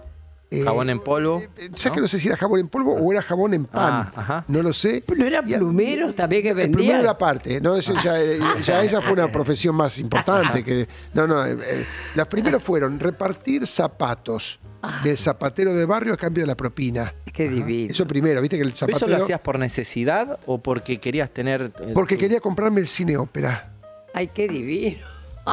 eh, 0.50 0.62
Jabón 0.64 0.90
en 0.90 1.00
polvo. 1.00 1.40
eh, 1.56 1.70
¿Sabes 1.74 1.94
que 1.96 2.00
no 2.00 2.08
sé 2.08 2.18
si 2.18 2.26
era 2.28 2.36
jabón 2.36 2.60
en 2.60 2.68
polvo 2.68 2.94
o 2.94 3.12
era 3.12 3.22
jabón 3.22 3.54
en 3.54 3.66
pan? 3.66 3.92
Ah, 3.92 4.12
ajá. 4.16 4.44
No 4.48 4.62
lo 4.62 4.72
sé. 4.72 5.04
¿No 5.16 5.24
era 5.24 5.42
Y 5.46 5.54
a- 5.54 5.58
plumeros 5.58 6.14
también 6.16 6.42
que 6.42 6.52
vendían? 6.52 6.72
plumero 6.72 6.98
era 7.00 7.16
parte, 7.16 7.60
¿no? 7.60 7.76
Eso 7.76 7.94
ya, 8.02 8.20
eh, 8.20 8.38
ya 8.62 8.82
esa 8.82 9.00
fue 9.00 9.12
una 9.12 9.30
profesión 9.30 9.74
más 9.76 9.98
importante. 9.98 10.64
que 10.64 10.88
No, 11.14 11.26
no. 11.26 11.46
eh, 11.46 11.56
eh, 11.62 11.86
las 12.16 12.26
primeras 12.26 12.62
fueron 12.62 12.98
repartir 12.98 13.66
zapatos 13.66 14.58
del 15.04 15.16
zapatero 15.18 15.74
de 15.74 15.84
barrio 15.84 16.14
a 16.14 16.16
cambio 16.16 16.42
de 16.42 16.46
la 16.48 16.56
propina. 16.56 17.14
Qué 17.32 17.48
divino. 17.48 17.92
Eso 17.92 18.06
primero, 18.06 18.40
viste 18.40 18.56
que 18.56 18.62
el 18.62 18.68
¿Pero 18.70 18.76
zapatero. 18.78 19.06
¿Eso 19.06 19.16
lo 19.18 19.22
hacías 19.22 19.40
por 19.40 19.58
necesidad 19.58 20.38
o 20.46 20.58
porque 20.58 20.98
querías 20.98 21.30
tener... 21.30 21.70
eh, 21.80 21.92
Porque 21.94 22.16
quería 22.18 22.40
comprarme 22.40 22.80
el 22.80 22.88
cine 22.88 23.16
ópera. 23.16 23.72
Ay, 24.14 24.26
qué 24.28 24.48
divino. 24.48 24.98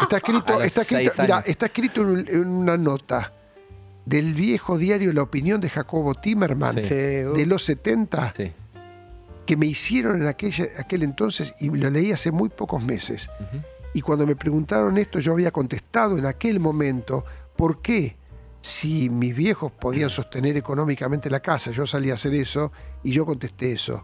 Está 0.01 0.15
A 0.15 0.19
escrito, 0.19 0.62
está 0.62 0.81
escrito, 0.81 1.13
mira, 1.21 1.43
está 1.45 1.65
escrito 1.67 2.01
en 2.01 2.47
una 2.47 2.77
nota 2.77 3.31
del 4.07 4.33
viejo 4.33 4.77
diario 4.77 5.11
La 5.11 5.21
Opinión 5.23 5.59
de 5.59 5.69
Jacobo 5.69 6.15
Timerman 6.15 6.75
Sí. 6.83 6.93
Uh. 6.93 7.33
de 7.33 7.45
los 7.45 7.63
70 7.65 8.33
Sí. 8.37 8.51
que 9.45 9.57
me 9.57 9.65
hicieron 9.65 10.21
en 10.21 10.27
aquella- 10.27 10.67
aquel 10.77 11.03
entonces 11.03 11.53
y 11.59 11.69
lo 11.69 11.89
leí 11.89 12.11
hace 12.11 12.31
muy 12.31 12.49
pocos 12.49 12.81
meses. 12.83 13.29
Y 13.93 14.01
cuando 14.01 14.25
me 14.27 14.35
preguntaron 14.35 14.97
esto, 14.97 15.19
yo 15.19 15.33
había 15.33 15.51
contestado 15.51 16.17
en 16.17 16.25
aquel 16.25 16.59
momento 16.59 17.25
por 17.55 17.81
qué, 17.81 18.15
si 18.61 19.09
mis 19.09 19.35
viejos 19.35 19.71
podían 19.71 20.09
sostener 20.09 20.55
económicamente 20.57 21.29
la 21.29 21.39
casa, 21.39 21.71
yo 21.71 21.85
salía 21.87 22.13
a 22.13 22.15
hacer 22.15 22.33
eso 22.33 22.71
y 23.03 23.11
yo 23.11 23.25
contesté 23.25 23.71
eso. 23.71 24.03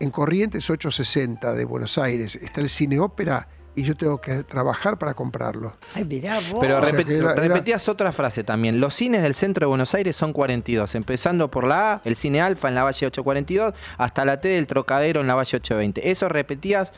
En 0.00 0.10
Corrientes 0.10 0.68
860 0.68 1.52
de 1.54 1.64
Buenos 1.64 1.98
Aires 1.98 2.36
está 2.36 2.60
el 2.60 2.68
cine 2.68 2.98
ópera 3.00 3.48
y 3.76 3.82
yo 3.84 3.94
tengo 3.94 4.20
que 4.20 4.42
trabajar 4.42 4.98
para 4.98 5.14
comprarlo. 5.14 5.74
Ay, 5.94 6.04
mirá 6.04 6.40
vos. 6.50 6.58
Pero 6.60 6.80
repet- 6.80 7.08
era- 7.10 7.32
era- 7.32 7.34
repetías 7.34 7.88
otra 7.88 8.10
frase 8.10 8.42
también. 8.42 8.80
Los 8.80 8.94
cines 8.94 9.22
del 9.22 9.34
centro 9.34 9.66
de 9.66 9.68
Buenos 9.68 9.94
Aires 9.94 10.16
son 10.16 10.32
42, 10.32 10.94
empezando 10.94 11.50
por 11.50 11.64
la 11.64 11.92
A, 11.92 12.00
el 12.04 12.16
cine 12.16 12.40
Alfa 12.40 12.68
en 12.68 12.74
la 12.74 12.82
Valle 12.84 13.06
842, 13.06 13.74
hasta 13.98 14.24
la 14.24 14.40
T 14.40 14.48
del 14.48 14.66
Trocadero 14.66 15.20
en 15.20 15.26
la 15.26 15.34
Valle 15.34 15.56
820. 15.58 16.10
Eso 16.10 16.28
repetías 16.28 16.92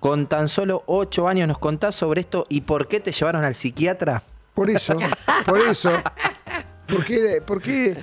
con 0.00 0.26
tan 0.26 0.48
solo 0.48 0.82
8 0.86 1.28
años. 1.28 1.48
¿Nos 1.48 1.58
contás 1.58 1.94
sobre 1.94 2.20
esto 2.20 2.46
y 2.48 2.62
por 2.62 2.88
qué 2.88 3.00
te 3.00 3.12
llevaron 3.12 3.44
al 3.44 3.54
psiquiatra? 3.54 4.22
Por 4.54 4.70
eso, 4.70 4.98
por 5.46 5.60
eso. 5.62 5.90
Porque, 6.94 7.42
porque 7.46 7.96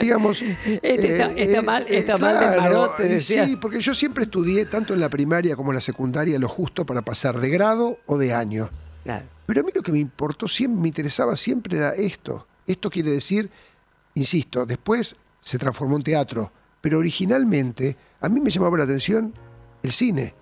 digamos. 0.00 0.42
Este 0.42 1.12
está- 1.12 1.32
está 1.32 1.62
mal- 1.62 1.86
está 1.88 2.16
mal 2.18 2.38
de 2.50 2.56
marote, 2.60 3.06
y 3.06 3.08
decía. 3.08 3.46
Sí, 3.46 3.56
porque 3.56 3.80
yo 3.80 3.94
siempre 3.94 4.24
estudié 4.24 4.66
tanto 4.66 4.94
en 4.94 5.00
la 5.00 5.08
primaria 5.08 5.56
como 5.56 5.70
en 5.70 5.76
la 5.76 5.80
secundaria 5.80 6.38
lo 6.38 6.48
justo 6.48 6.84
para 6.86 7.02
pasar 7.02 7.38
de 7.40 7.50
grado 7.50 7.98
o 8.06 8.18
de 8.18 8.32
año. 8.34 8.70
Claro. 9.04 9.26
Pero 9.46 9.60
a 9.60 9.64
mí 9.64 9.70
lo 9.74 9.82
que 9.82 9.92
me 9.92 9.98
importó 9.98 10.46
siempre, 10.46 10.80
me 10.82 10.88
interesaba 10.88 11.34
siempre 11.36 11.76
era 11.78 11.90
esto. 11.94 12.46
Esto 12.66 12.88
quiere 12.90 13.10
decir, 13.10 13.50
insisto, 14.14 14.64
después 14.66 15.16
se 15.42 15.58
transformó 15.58 15.96
en 15.96 16.02
teatro, 16.02 16.52
pero 16.80 16.98
originalmente 16.98 17.96
a 18.20 18.28
mí 18.28 18.40
me 18.40 18.50
llamaba 18.50 18.78
la 18.78 18.84
atención 18.84 19.32
el 19.82 19.92
cine. 19.92 20.34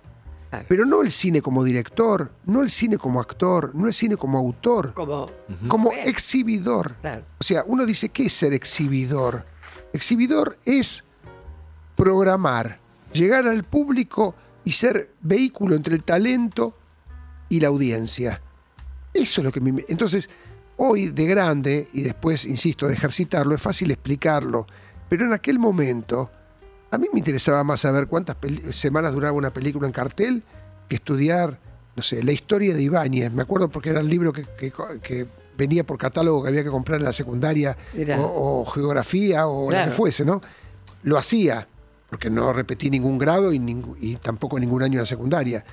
Claro. 0.49 0.65
Pero 0.67 0.85
no 0.85 1.01
el 1.01 1.11
cine 1.11 1.41
como 1.41 1.63
director, 1.63 2.31
no 2.45 2.63
el 2.63 2.69
cine 2.69 2.97
como 2.97 3.19
actor, 3.21 3.75
no 3.75 3.85
el 3.85 3.93
cine 3.93 4.17
como 4.17 4.37
autor, 4.39 4.93
Como, 5.67 5.91
exhibidor. 5.91 6.95
Claro. 7.01 7.23
O 7.39 7.43
sea, 7.43 7.63
uno 7.67 7.85
dice, 7.85 8.09
¿qué 8.09 8.25
es 8.25 8.33
ser 8.33 8.53
exhibidor? 8.53 9.45
Exhibidor 9.93 10.57
es 10.65 11.03
programar, 11.95 12.79
llegar 13.13 13.47
al 13.47 13.63
público 13.63 14.33
y 14.63 14.71
ser 14.71 15.11
vehículo 15.21 15.75
entre 15.75 15.93
el 15.95 16.03
talento 16.03 16.75
y 17.47 17.59
la 17.59 17.67
audiencia. 17.67 18.41
Eso 19.13 19.41
es 19.41 19.45
lo 19.45 19.51
que 19.51 19.61
me... 19.61 19.83
Entonces, 19.87 20.29
hoy 20.77 21.09
de 21.09 21.25
grande, 21.25 21.87
y 21.93 22.01
después, 22.01 22.45
insisto, 22.45 22.87
de 22.87 22.93
ejercitarlo, 22.93 23.53
es 23.53 23.61
fácil 23.61 23.91
explicarlo, 23.91 24.65
pero 25.09 25.25
en 25.25 25.33
aquel 25.33 25.59
momento, 25.59 26.31
a 26.91 26.97
mí 26.97 27.07
me 27.13 27.19
interesaba 27.19 27.63
más 27.63 27.81
saber 27.81 28.07
cuántas 28.07 28.35
semanas 28.71 29.13
duraba 29.13 29.33
una 29.33 29.51
película 29.51 29.87
en 29.87 29.93
cartel 29.93 30.43
que 30.87 30.95
estudiar, 30.95 31.59
no 31.95 32.03
sé, 32.03 32.23
la 32.23 32.31
historia 32.31 32.73
de 32.75 32.81
Ibáñez. 32.81 33.31
Me 33.31 33.41
acuerdo 33.43 33.69
porque 33.69 33.89
era 33.91 33.99
el 33.99 34.07
libro 34.09 34.33
que, 34.33 34.45
que- 34.57 34.73
que 35.01 35.27
venía 35.57 35.83
por 35.85 35.97
catálogo 35.97 36.41
que 36.41 36.49
había 36.49 36.63
que 36.63 36.69
comprar 36.69 36.99
en 36.99 37.05
la 37.05 37.11
secundaria, 37.13 37.75
o, 38.17 38.61
o 38.61 38.65
geografía, 38.65 39.45
o 39.47 39.67
Claro. 39.67 39.89
que 39.91 39.95
fuese, 39.95 40.23
¿no? 40.25 40.41
Lo 41.03 41.17
hacía, 41.17 41.67
porque 42.09 42.29
no 42.29 42.53
repetí 42.53 42.89
ningún 42.89 43.17
grado 43.17 43.51
y, 43.53 44.17
tampoco 44.21 44.57
ningún 44.59 44.83
año 44.83 44.93
en 44.93 44.99
la 44.99 45.05
secundaria. 45.05 45.63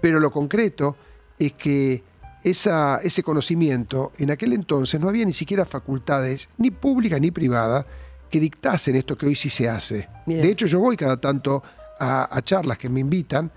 Pero 0.00 0.20
lo 0.20 0.30
concreto 0.30 0.96
es 1.38 1.54
que 1.54 2.02
esa, 2.44 3.00
ese 3.02 3.22
conocimiento, 3.22 4.12
en 4.18 4.30
aquel 4.32 4.52
entonces 4.52 5.00
no 5.00 5.08
había 5.08 5.24
ni 5.24 5.32
siquiera 5.32 5.64
facultades, 5.64 6.48
ni 6.58 6.70
públicas 6.70 7.20
ni 7.20 7.30
privadas, 7.30 7.86
que 8.32 8.40
dictasen 8.40 8.96
esto 8.96 9.16
que 9.16 9.26
hoy 9.26 9.36
sí 9.36 9.50
se 9.50 9.68
hace. 9.68 10.08
Bien. 10.26 10.40
De 10.40 10.50
hecho, 10.50 10.66
yo 10.66 10.80
voy 10.80 10.96
cada 10.96 11.20
tanto 11.20 11.62
a, 12.00 12.34
a 12.34 12.42
charlas 12.42 12.78
que 12.78 12.88
me 12.88 13.00
invitan 13.00 13.52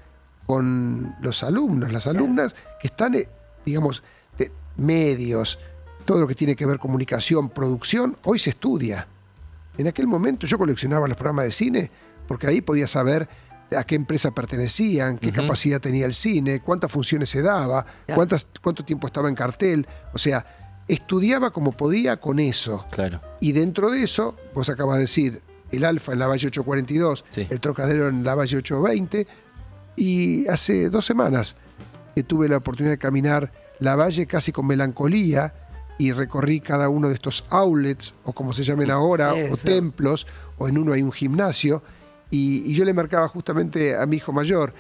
con 0.46 1.16
los 1.22 1.44
alumnos, 1.44 1.92
las 1.92 2.08
alumnas 2.08 2.54
que 2.80 2.88
están, 2.88 3.16
eh, 3.16 3.28
digamos, 3.66 4.04
de 4.38 4.52
medios, 4.76 5.58
todo 6.04 6.20
lo 6.20 6.28
que 6.28 6.36
tiene 6.36 6.56
que 6.56 6.66
ver 6.66 6.78
comunicación, 6.78 7.50
producción, 7.50 8.18
hoy 8.26 8.38
se 8.38 8.52
estudia. 8.52 9.08
En 9.78 9.88
aquel 9.88 10.08
momento 10.08 10.46
yo 10.46 10.58
coleccionaba 10.58 11.08
los 11.08 11.18
programas 11.18 11.46
de 11.46 11.52
cine 11.52 11.92
porque 12.28 12.48
ahí 12.48 12.62
podía 12.62 12.88
saber 12.88 13.28
a 13.76 13.84
qué 13.84 13.96
empresa 13.96 14.32
pertenecían, 14.32 15.18
qué 15.18 15.32
capacidad 15.32 15.80
tenía 15.80 16.06
el 16.06 16.14
cine, 16.14 16.60
cuántas 16.60 16.92
funciones 16.92 17.30
se 17.30 17.42
daba, 17.42 17.86
cuántas, 18.14 18.48
cuánto 18.62 18.84
tiempo 18.86 19.08
estaba 19.08 19.30
en 19.30 19.36
cartel. 19.36 19.88
O 20.14 20.20
sea, 20.20 20.65
estudiaba 20.88 21.52
como 21.52 21.72
podía 21.72 22.18
con 22.18 22.40
eso. 22.40 22.86
Claro. 22.92 23.22
Y 23.40 23.52
dentro 23.52 23.92
de 23.92 24.04
eso, 24.04 24.36
vos 24.54 24.70
acabas 24.70 24.96
de 24.98 25.02
decir, 25.02 25.42
el 25.72 25.84
Alfa 25.84 26.14
en 26.14 26.20
la 26.20 26.28
Valle 26.28 26.48
842, 26.48 27.26
Sí. 27.30 27.48
el 27.50 27.60
Trocadero 27.60 28.08
en 28.08 28.24
la 28.24 28.36
Valle 28.36 28.58
820, 28.58 29.28
y 29.96 30.48
hace 30.48 30.90
dos 30.90 31.06
semanas 31.06 31.56
que 32.14 32.24
tuve 32.24 32.48
la 32.50 32.58
oportunidad 32.58 32.94
de 32.94 32.98
caminar 32.98 33.52
la 33.80 33.96
Valle 33.96 34.26
casi 34.26 34.52
con 34.52 34.68
melancolía 34.68 35.54
y 35.98 36.12
recorrí 36.12 36.60
cada 36.60 36.90
uno 36.90 37.08
de 37.08 37.14
estos 37.16 37.46
outlets, 37.50 38.14
o 38.24 38.34
como 38.34 38.54
se 38.54 38.64
llamen 38.64 38.92
ahora, 38.92 39.34
o 39.34 39.38
Eso. 39.38 39.58
templos, 39.66 40.28
o 40.58 40.68
en 40.68 40.78
uno 40.78 40.94
hay 40.94 41.02
un 41.02 41.12
gimnasio, 41.12 41.82
y, 42.30 42.70
y 42.70 42.74
yo 42.74 42.84
le 42.86 42.94
marcaba 42.94 43.28
justamente 43.30 43.96
a 43.96 44.06
mi 44.06 44.18
hijo 44.18 44.32
mayor, 44.34 44.74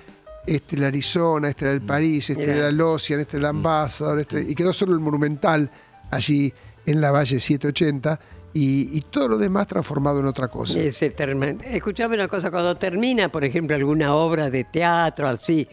este 0.45 0.75
era 0.75 0.87
el 0.87 0.93
Arizona, 0.93 1.49
este 1.49 1.65
era 1.65 1.73
el 1.73 1.81
París, 1.81 2.29
este 2.29 2.43
era 2.43 2.67
el 2.67 2.79
Ocean, 2.79 3.19
este 3.21 3.37
era 3.37 3.49
el 3.49 3.55
Ambassador, 3.55 4.19
este, 4.19 4.41
y 4.41 4.53
quedó 4.55 4.73
solo 4.73 4.93
el 4.93 4.99
Monumental 4.99 5.71
allí 6.15 6.53
en 6.85 7.01
la 7.01 7.11
Valle 7.11 7.39
780, 7.39 8.19
y, 8.57 8.97
y 8.97 9.01
todo 9.01 9.27
lo 9.27 9.37
demás 9.37 9.67
transformado 9.67 10.19
en 10.21 10.27
otra 10.27 10.47
cosa. 10.47 10.79
Ese 10.79 11.13
Escuchame 11.73 12.15
una 12.15 12.29
cosa, 12.29 12.49
cuando 12.51 12.77
termina, 12.77 13.27
por 13.27 13.43
ejemplo, 13.43 13.75
alguna 13.75 14.13
obra 14.15 14.49
de 14.49 14.63
teatro 14.63 15.27
así, 15.27 15.67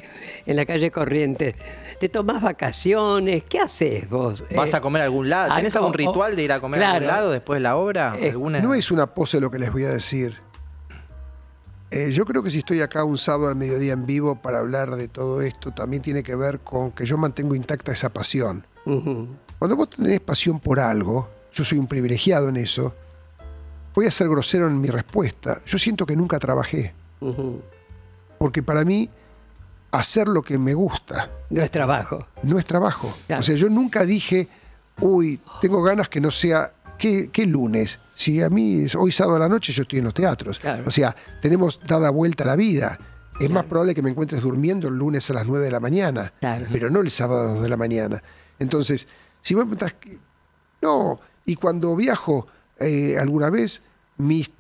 en 0.47 0.57
la 0.57 0.67
calle 0.67 0.91
Corrientes, 0.91 1.55
¿te 2.01 2.09
tomás 2.09 2.43
vacaciones? 2.43 3.45
¿Qué 3.49 3.61
haces 3.61 4.11
vos? 4.11 4.45
¿Vas 4.57 4.73
Eh, 4.73 4.77
a 4.77 4.81
comer 4.81 5.03
a 5.03 5.05
algún 5.05 5.29
lado? 5.31 5.55
¿Tenés 5.55 5.77
algún 5.77 5.93
ritual 5.95 6.35
de 6.35 6.43
ir 6.43 6.51
a 6.51 6.61
comer 6.61 6.83
a 6.83 6.89
algún 6.89 7.03
Claro. 7.05 7.15
lado 7.21 7.31
después 7.31 7.59
de 7.59 7.63
la 7.63 7.77
obra? 7.77 8.17
Eh, 8.19 8.31
¿Alguna? 8.31 8.61
No 8.61 8.75
es 8.75 8.91
una 8.91 9.15
pose 9.15 9.39
lo 9.41 9.49
que 9.49 9.61
les 9.61 9.71
voy 9.73 9.85
a 9.85 9.91
decir. 9.91 10.35
Eh, 11.93 12.11
yo 12.11 12.25
creo 12.25 12.43
que 12.43 12.51
si 12.51 12.59
estoy 12.59 12.81
acá 12.81 13.05
un 13.05 13.19
sábado 13.19 13.49
al 13.49 13.55
mediodía 13.57 13.93
en 13.93 14.07
vivo 14.07 14.37
para 14.41 14.59
hablar 14.59 14.97
de 14.97 15.07
todo 15.09 15.43
esto, 15.43 15.73
también 15.73 16.03
tiene 16.03 16.23
que 16.25 16.35
ver 16.35 16.59
con 16.61 16.91
que 16.91 17.05
yo 17.05 17.17
mantengo 17.19 17.55
intacta 17.55 17.93
esa 17.93 18.09
pasión. 18.09 18.67
Ujú. 18.87 19.29
Cuando 19.63 19.77
vos 19.77 19.91
tenés 19.91 20.19
pasión 20.19 20.59
por 20.59 20.81
algo, 20.81 21.31
yo 21.53 21.65
soy 21.65 21.79
un 21.79 21.87
privilegiado 21.87 22.49
en 22.49 22.57
eso, 22.57 22.93
voy 23.95 24.07
a 24.07 24.11
ser 24.11 24.29
grosero 24.29 24.67
en 24.67 24.81
mi 24.81 24.89
respuesta. 24.89 25.61
Yo 25.65 25.79
siento 25.79 26.05
que 26.05 26.17
nunca 26.17 26.41
trabajé, 26.41 26.93
porque 28.39 28.61
para 28.65 28.85
mí 28.85 29.09
hacer 29.93 30.27
lo 30.27 30.43
que 30.43 30.59
me 30.59 30.75
gusta 30.75 31.31
No 31.49 31.63
es 31.63 31.71
trabajo. 31.71 32.27
no 32.43 32.59
es 32.59 32.65
trabajo. 32.65 33.15
Claro. 33.29 33.39
O 33.39 33.43
sea, 33.45 33.55
yo 33.55 33.69
nunca 33.69 34.05
dije, 34.05 34.49
uy, 35.01 35.39
tengo 35.61 35.81
ganas 35.81 36.09
que 36.09 36.21
no 36.21 36.33
sea, 36.33 36.73
¿qué, 36.99 37.31
qué 37.33 37.47
lunes? 37.47 38.01
Si 38.17 38.43
a 38.43 38.51
mí 38.51 38.87
es 38.87 38.97
hoy 38.97 39.13
sábado 39.13 39.37
a 39.37 39.39
la 39.39 39.49
noche 39.49 39.73
yo 39.73 39.83
estoy 39.83 40.01
en 40.01 40.07
los 40.07 40.15
teatros. 40.15 40.59
Claro. 40.59 40.83
O 40.89 40.91
sea, 40.91 41.15
tenemos 41.41 41.79
dada 41.87 42.11
vuelta 42.11 42.45
la 42.45 42.57
vida. 42.57 42.99
Es 43.39 43.49
más 43.49 43.63
probable 43.67 43.95
que 43.95 44.03
me 44.03 44.11
encuentres 44.11 44.43
durmiendo 44.43 44.89
el 44.89 44.95
lunes 44.95 45.31
a 45.31 45.35
las 45.35 45.47
9 45.47 45.65
de 45.67 45.71
la 45.71 45.79
mañana, 45.79 46.33
Claro. 46.41 46.67
pero 46.73 46.91
no 46.91 46.99
el 46.99 47.13
sábado 47.13 47.43
a 47.43 47.45
las 47.45 47.55
2 47.55 47.63
de 47.63 47.69
la 47.69 47.77
mañana. 47.77 48.21
Entonces, 48.59 49.07
si 49.43 49.55
vos 49.55 49.67
me 49.67 49.77
preguntás, 49.77 49.97
no, 50.81 51.21
y 51.45 51.57
cuando 51.57 51.95
viajo 51.97 52.47
eh, 52.79 53.17
alguna 53.19 53.51
vez, 53.51 53.83
mis, 54.17 54.51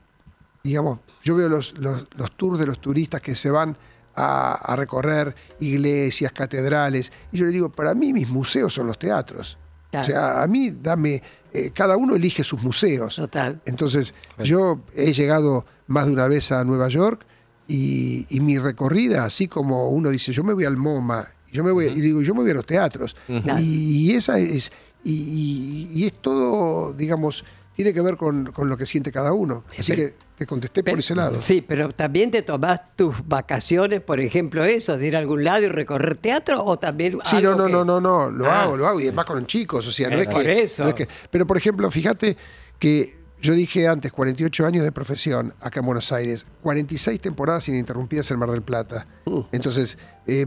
digamos, 0.62 1.00
yo 1.22 1.34
veo 1.36 1.48
los, 1.48 1.76
los- 1.78 2.06
los 2.16 2.36
tours 2.36 2.58
de 2.58 2.66
los 2.66 2.80
turistas 2.80 3.20
que 3.20 3.34
se 3.34 3.50
van 3.50 3.76
a, 4.14 4.52
a 4.52 4.76
recorrer 4.76 5.34
iglesias, 5.60 6.32
catedrales, 6.32 7.12
y 7.32 7.38
yo 7.38 7.46
le 7.46 7.50
digo, 7.52 7.70
para 7.70 7.94
mí 7.94 8.12
mis 8.12 8.28
museos 8.28 8.74
son 8.74 8.86
los 8.86 8.98
teatros. 8.98 9.56
Claro. 9.90 10.04
O 10.04 10.06
sea, 10.06 10.42
a 10.42 10.46
mí 10.46 10.70
dame, 10.70 11.22
eh, 11.52 11.70
cada 11.74 11.96
uno 11.96 12.14
elige 12.16 12.44
sus 12.44 12.62
museos. 12.62 13.16
Total. 13.16 13.60
Entonces, 13.66 14.14
yo 14.42 14.80
he 14.94 15.12
llegado 15.12 15.64
más 15.86 16.06
de 16.06 16.12
una 16.12 16.26
vez 16.28 16.50
a 16.52 16.64
Nueva 16.64 16.88
York 16.88 17.26
y, 17.68 18.26
y 18.30 18.40
mi 18.40 18.58
recorrida, 18.58 19.24
así 19.24 19.48
como 19.48 19.90
uno 19.90 20.10
dice, 20.10 20.32
yo 20.32 20.44
me 20.44 20.52
voy 20.54 20.64
al 20.64 20.76
MoMA, 20.76 21.26
yo 21.52 21.62
me 21.62 21.70
voy, 21.70 21.86
y 21.86 22.00
digo, 22.00 22.22
yo 22.22 22.34
me 22.34 22.40
voy 22.42 22.50
a 22.50 22.54
los 22.54 22.66
teatros. 22.66 23.14
Y, 23.28 24.10
y 24.10 24.16
esa 24.16 24.38
es, 24.38 24.72
y, 25.04 26.04
es 26.06 26.12
todo, 26.20 26.92
digamos, 26.92 27.44
tiene 27.76 27.92
que 27.94 28.00
ver 28.00 28.16
con, 28.16 28.52
con 28.52 28.68
lo 28.68 28.76
que 28.76 28.86
siente 28.86 29.10
cada 29.12 29.32
uno. 29.32 29.64
Así 29.78 29.92
Pero- 29.92 30.08
que 30.08 30.14
te 30.36 30.46
contesté 30.46 30.82
por 30.82 30.98
ese 30.98 31.14
lado. 31.14 31.36
Sí, 31.36 31.60
pero 31.66 31.90
también 31.90 32.30
te 32.30 32.42
tomás 32.42 32.80
tus 32.96 33.14
vacaciones, 33.28 34.00
por 34.00 34.18
ejemplo, 34.18 34.64
eso, 34.64 34.96
de 34.98 35.06
ir 35.06 35.16
a 35.16 35.20
algún 35.20 35.44
lado 35.44 35.62
y 35.64 35.68
recorrer 35.68 36.16
teatro, 36.16 36.64
o 36.64 36.78
también. 36.78 37.18
Sí, 37.24 37.36
no, 37.42 37.50
algo 37.50 37.54
no, 37.54 37.66
que- 37.66 37.72
no, 37.72 37.84
no, 37.84 38.00
no, 38.00 38.30
lo 38.30 38.46
Ah. 38.50 38.62
hago, 38.64 38.76
lo 38.76 38.86
hago, 38.88 39.00
y 39.00 39.04
además 39.04 39.26
con 39.26 39.46
chicos, 39.46 39.86
o 39.86 39.92
sea, 39.92 40.10
no 40.10 40.16
es, 40.16 40.26
por 40.28 40.42
que, 40.42 40.62
eso. 40.62 40.82
no 40.82 40.88
es 40.88 40.94
que- 40.94 41.08
Pero, 41.30 41.46
por 41.46 41.56
ejemplo, 41.56 41.88
fíjate 41.90 42.36
que 42.78 43.16
yo 43.40 43.54
dije 43.54 43.86
antes, 43.88 44.10
48 44.12 44.66
años 44.66 44.84
de 44.84 44.92
profesión 44.92 45.52
acá 45.60 45.80
en 45.80 45.86
Buenos 45.86 46.10
Aires, 46.12 46.46
46 46.62 47.20
temporadas 47.20 47.68
ininterrumpidas 47.68 48.30
en 48.30 48.38
Mar 48.38 48.50
del 48.50 48.62
Plata. 48.62 49.06
Uh. 49.24 49.44
Entonces, 49.52 49.96
eh, 50.26 50.46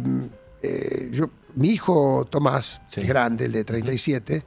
eh, 0.61 1.09
yo, 1.11 1.29
mi 1.55 1.69
hijo 1.69 2.25
Tomás, 2.29 2.81
que 2.91 3.01
es 3.01 3.07
grande, 3.07 3.45
el 3.45 3.51
de 3.51 3.63
37, 3.63 4.43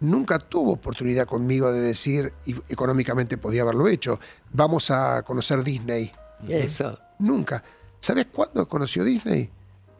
nunca 0.00 0.38
tuvo 0.38 0.72
oportunidad 0.72 1.26
conmigo 1.26 1.72
de 1.72 1.80
decir, 1.80 2.32
y 2.46 2.54
económicamente 2.68 3.38
podía 3.38 3.62
haberlo 3.62 3.88
hecho, 3.88 4.18
vamos 4.52 4.90
a 4.90 5.22
conocer 5.22 5.62
Disney. 5.62 6.12
Eso. 6.48 6.98
Nunca. 7.18 7.62
¿Sabes 8.00 8.26
cuándo 8.32 8.68
conoció 8.68 9.02
Disney? 9.04 9.48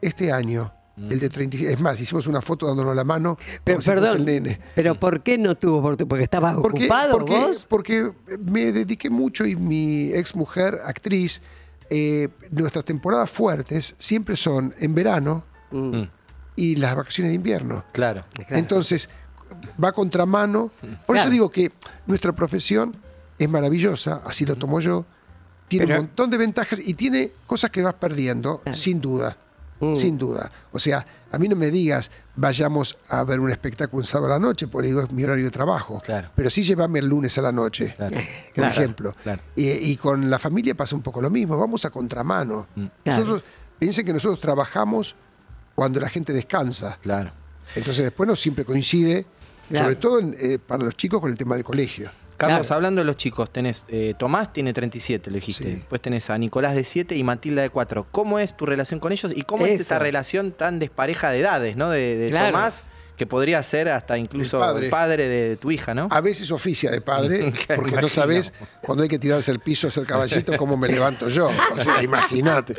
Este 0.01 0.31
año. 0.31 0.71
El 0.97 1.19
de 1.19 1.27
36. 1.27 1.71
Es 1.71 1.79
más, 1.81 1.99
hicimos 1.99 2.25
una 2.25 2.41
foto 2.41 2.67
dándonos 2.67 2.95
la 2.95 3.03
mano. 3.03 3.37
Pero 3.65 3.81
si 3.81 3.89
perdón, 3.89 4.19
el 4.19 4.25
nene. 4.25 4.59
pero 4.75 4.95
¿por 4.97 5.23
qué 5.23 5.37
no 5.37 5.55
tuvo 5.55 5.79
oportunidad? 5.79 6.07
Porque 6.07 6.23
estabas 6.23 6.55
Porque, 6.55 6.83
ocupado 6.85 7.17
porque, 7.17 7.33
vos. 7.37 7.67
porque 7.69 8.11
me 8.45 8.71
dediqué 8.71 9.09
mucho 9.09 9.45
y 9.45 9.57
mi 9.57 10.13
ex 10.13 10.35
mujer, 10.37 10.79
actriz, 10.85 11.41
eh, 11.89 12.29
nuestras 12.51 12.83
temporadas 12.85 13.29
fuertes 13.29 13.95
siempre 13.99 14.35
son 14.35 14.73
en 14.79 14.95
verano 14.95 15.43
Mm. 15.71 16.03
y 16.55 16.75
las 16.77 16.95
vacaciones 16.95 17.31
de 17.31 17.35
invierno. 17.35 17.83
Claro. 17.91 18.23
Entonces, 18.49 19.09
va 19.83 19.91
contramano. 19.91 20.71
Por 20.79 20.89
eso 20.89 21.03
Claro. 21.25 21.29
digo 21.31 21.49
que 21.49 21.71
nuestra 22.07 22.31
profesión 22.33 22.95
es 23.37 23.49
maravillosa, 23.49 24.21
así 24.25 24.45
lo 24.45 24.55
tomo 24.55 24.79
yo. 24.79 25.05
Tiene 25.67 25.87
Pero- 25.87 25.99
un 25.99 26.05
montón 26.07 26.29
de 26.29 26.37
ventajas 26.37 26.79
y 26.83 26.93
tiene 26.93 27.31
cosas 27.47 27.71
que 27.71 27.81
vas 27.81 27.95
perdiendo, 27.95 28.61
sin 28.73 29.01
duda. 29.01 29.35
Mm. 29.79 29.95
Sin 29.95 30.17
duda. 30.17 30.49
O 30.71 30.79
sea, 30.79 31.05
a 31.31 31.37
mí 31.37 31.47
no 31.47 31.55
me 31.55 31.69
digas, 31.71 32.11
vayamos 32.35 32.97
a 33.09 33.23
ver 33.23 33.39
un 33.39 33.49
espectáculo 33.51 34.01
un 34.01 34.05
sábado 34.07 34.33
a 34.33 34.39
la 34.39 34.45
noche, 34.45 34.67
porque 34.67 34.87
digo, 34.87 35.01
es 35.01 35.11
mi 35.11 35.23
horario 35.23 35.45
de 35.45 35.51
trabajo. 35.51 35.99
Claro. 36.03 36.29
Pero 36.35 36.49
sí 36.49 36.63
llévame 36.63 36.99
el 36.99 37.07
lunes 37.07 37.37
a 37.37 37.41
la 37.41 37.51
noche, 37.51 37.93
Claro. 37.97 38.15
por 38.15 38.23
Claro. 38.53 38.71
ejemplo. 38.71 39.15
Claro. 39.23 39.41
Y, 39.55 39.69
y 39.69 39.97
con 39.97 40.29
la 40.29 40.39
familia 40.39 40.75
pasa 40.75 40.95
un 40.95 41.01
poco 41.01 41.21
lo 41.21 41.29
mismo, 41.29 41.57
vamos 41.57 41.83
a 41.85 41.89
contramano. 41.89 42.67
Mm. 42.75 42.85
Claro. 43.03 43.19
Nosotros, 43.23 43.43
piensen 43.79 44.05
que 44.05 44.13
nosotros 44.13 44.39
trabajamos 44.39 45.15
cuando 45.75 45.99
la 45.99 46.09
gente 46.09 46.31
descansa. 46.31 46.97
Claro. 47.01 47.31
Entonces 47.75 48.03
después 48.03 48.27
no 48.27 48.35
siempre 48.35 48.63
coincide, 48.63 49.25
Claro. 49.67 49.85
sobre 49.85 49.95
todo 49.95 50.19
en, 50.19 50.35
eh, 50.39 50.59
para 50.59 50.83
los 50.83 50.95
chicos 50.95 51.19
con 51.19 51.31
el 51.31 51.37
tema 51.37 51.55
del 51.55 51.63
colegio. 51.65 52.09
Carlos, 52.37 52.67
Claro. 52.67 52.75
hablando 52.75 53.01
de 53.01 53.05
los 53.05 53.15
chicos, 53.15 53.49
tenés 53.49 53.83
eh, 53.87 54.13
Tomás 54.17 54.51
tiene 54.51 54.73
37, 54.73 55.29
lo 55.31 55.35
dijiste. 55.35 55.63
Sí. 55.63 55.69
Después 55.75 56.01
tenés 56.01 56.29
a 56.29 56.37
Nicolás 56.37 56.75
de 56.75 56.83
7 56.83 57.15
y 57.15 57.23
Matilda 57.23 57.61
de 57.61 57.69
4. 57.69 58.07
¿Cómo 58.11 58.39
es 58.39 58.55
tu 58.57 58.65
relación 58.65 58.99
con 58.99 59.11
ellos 59.11 59.31
y 59.35 59.43
cómo 59.43 59.65
es 59.65 59.79
esta 59.79 59.99
relación 59.99 60.51
tan 60.51 60.79
despareja 60.79 61.29
de 61.31 61.39
edades, 61.39 61.75
¿no? 61.77 61.89
De, 61.89 62.17
de 62.17 62.29
Claro. 62.29 62.47
Tomás, 62.51 62.83
que 63.15 63.25
podría 63.25 63.61
ser 63.63 63.89
hasta 63.89 64.17
incluso 64.17 64.57
El 64.57 64.63
padre. 64.63 64.85
el 64.85 64.91
padre 64.91 65.27
de 65.27 65.55
tu 65.57 65.71
hija, 65.71 65.93
¿no? 65.93 66.07
A 66.11 66.21
veces 66.21 66.51
oficia 66.51 66.91
de 66.91 67.01
padre, 67.01 67.53
porque 67.75 67.95
no 67.95 68.09
sabes 68.09 68.53
cuando 68.81 69.03
hay 69.03 69.09
que 69.09 69.19
tirarse 69.19 69.51
al 69.51 69.59
piso, 69.59 69.87
hacer 69.87 70.05
caballito, 70.05 70.57
cómo 70.57 70.75
me 70.77 70.87
levanto 70.87 71.29
yo. 71.29 71.49
O 71.75 71.79
sea, 71.79 72.03
imagínate. 72.03 72.75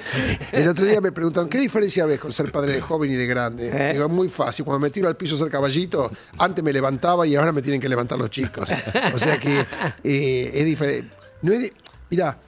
El 0.52 0.68
otro 0.68 0.84
día 0.84 1.00
me 1.00 1.12
preguntaron, 1.12 1.48
¿qué 1.48 1.58
diferencia 1.58 2.04
ves 2.06 2.18
con 2.20 2.32
ser 2.32 2.52
padre 2.52 2.74
de 2.74 2.80
joven 2.80 3.10
y 3.10 3.14
de 3.14 3.26
grande? 3.26 3.70
¿Eh? 3.72 3.92
Digo, 3.94 4.08
muy 4.08 4.28
fácil. 4.28 4.64
Cuando 4.64 4.80
me 4.80 4.90
tiro 4.90 5.08
al 5.08 5.16
piso 5.16 5.34
a 5.34 5.38
hacer 5.38 5.50
caballito, 5.50 6.10
antes 6.38 6.62
me 6.62 6.72
levantaba 6.72 7.26
y 7.26 7.34
ahora 7.34 7.52
me 7.52 7.62
tienen 7.62 7.80
que 7.80 7.88
levantar 7.88 8.18
los 8.18 8.30
chicos. 8.30 8.68
O 9.14 9.18
sea 9.18 9.38
que 9.38 9.60
eh, 10.04 10.50
es 10.54 10.64
diferente. 10.64 11.14
No 11.42 11.52
es 11.52 11.72
Mirá, 12.10 12.38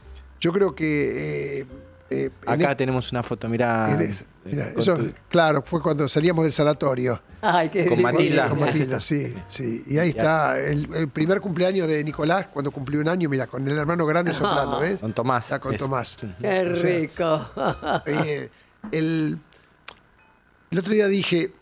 yo 0.40 0.52
creo 0.52 0.74
que... 0.74 1.60
eh, 1.60 1.66
eh, 2.10 2.30
Acá 2.46 2.76
tenemos 2.76 3.10
una 3.12 3.22
foto, 3.22 3.48
mirá. 3.48 3.90
en 3.92 4.00
eh, 4.00 4.14
mirá, 4.46 4.72
con 4.72 4.80
eso, 4.82 4.96
tu- 4.96 5.12
claro, 5.28 5.62
fue 5.62 5.82
cuando 5.82 6.08
salíamos 6.08 6.42
del 6.44 6.52
sanatorio. 6.52 7.20
Ay, 7.42 7.68
qué 7.68 7.86
Con. 7.86 8.00
Matilda. 8.00 8.48
Con 8.48 8.60
Matilda, 8.60 8.98
sí, 9.00 9.34
sí. 9.46 9.84
Y 9.86 9.98
ahí 9.98 10.10
está 10.10 10.58
el, 10.58 10.88
el 10.94 11.08
primer 11.08 11.40
cumpleaños 11.40 11.86
de 11.86 12.02
Nicolás, 12.02 12.46
cuando 12.48 12.70
cumplió 12.70 13.00
un 13.00 13.08
año, 13.08 13.28
mira, 13.28 13.46
con 13.46 13.66
el 13.68 13.76
hermano 13.76 14.06
grande 14.06 14.32
soplando, 14.32 14.80
¿ves? 14.80 15.00
Con 15.00 15.12
Tomás. 15.12 15.44
Está 15.44 15.58
con 15.58 15.74
Es- 15.74 15.80
Tomás. 15.80 16.16
Qué 16.40 16.60
O 16.70 16.74
sea, 16.74 16.98
rico. 16.98 17.50
eh, 18.06 18.48
el, 18.92 19.38
el 20.70 20.78
otro 20.78 20.92
día 20.94 21.06
dije, 21.08 21.52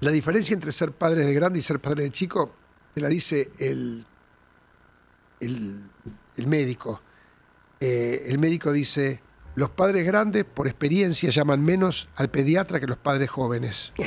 la 0.00 0.10
diferencia 0.10 0.54
entre 0.54 0.72
ser 0.72 0.92
padre 0.92 1.24
de 1.26 1.34
grande 1.34 1.58
y 1.58 1.62
ser 1.62 1.78
padre 1.78 2.04
de 2.04 2.10
chico, 2.10 2.54
te 2.94 3.00
la 3.02 3.08
dice 3.08 3.50
el, 3.58 4.04
el, 5.40 5.80
el 6.36 6.46
médico. 6.46 7.02
Eh, 7.80 8.24
el 8.28 8.38
médico 8.38 8.72
dice, 8.72 9.20
los 9.56 9.70
padres 9.70 10.04
grandes 10.06 10.44
por 10.44 10.66
experiencia 10.66 11.30
llaman 11.30 11.62
menos 11.62 12.08
al 12.16 12.28
pediatra 12.30 12.80
que 12.80 12.86
los 12.86 12.98
padres 12.98 13.30
jóvenes. 13.30 13.92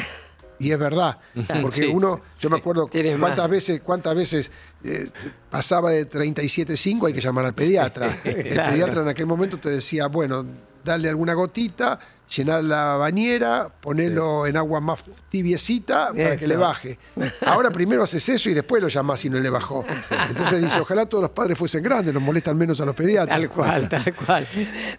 Y 0.60 0.72
es 0.72 0.80
verdad, 0.80 1.20
porque 1.62 1.82
Sí, 1.84 1.86
uno, 1.86 2.20
yo 2.40 2.50
me 2.50 2.58
acuerdo 2.58 2.90
cuántas 2.90 3.38
más. 3.38 3.50
veces, 3.52 3.80
cuántas 3.82 4.16
veces 4.16 4.52
eh, 4.84 5.08
pasaba 5.52 5.92
de 5.92 6.10
37.5, 6.10 7.06
hay 7.06 7.14
que 7.14 7.22
llamar 7.22 7.46
al 7.46 7.54
pediatra. 7.54 8.22
El 8.24 8.48
Claro. 8.56 8.72
pediatra 8.72 9.02
en 9.04 9.08
aquel 9.08 9.28
momento 9.28 9.60
te 9.60 9.70
decía, 9.70 10.08
bueno, 10.08 10.44
darle 10.84 11.10
alguna 11.10 11.36
gotita, 11.36 12.00
llenar 12.36 12.64
la 12.64 12.96
bañera, 12.98 13.70
ponerlo 13.80 14.46
en 14.48 14.58
agua 14.58 14.82
más 14.82 15.04
tibiecita 15.30 16.10
para 16.14 16.36
que 16.38 16.48
le 16.48 16.56
baje. 16.58 16.98
Ahora 17.46 17.70
primero 17.72 18.04
haces 18.04 18.28
eso 18.30 18.50
y 18.50 18.54
después 18.54 18.82
lo 18.82 18.90
llamás 18.90 19.20
si 19.22 19.30
no 19.30 19.40
le 19.40 19.50
bajó. 19.50 19.86
Entonces 20.30 20.62
dice, 20.62 20.80
ojalá 20.80 21.06
todos 21.06 21.22
los 21.22 21.32
padres 21.32 21.58
fuesen 21.58 21.84
grandes, 21.84 22.14
nos 22.14 22.22
molestan 22.24 22.58
menos 22.58 22.80
a 22.82 22.86
los 22.86 22.96
pediatras. 22.96 23.38
Tal 23.38 23.50
cual, 23.50 23.88
tal 23.90 24.14
cual. 24.16 24.48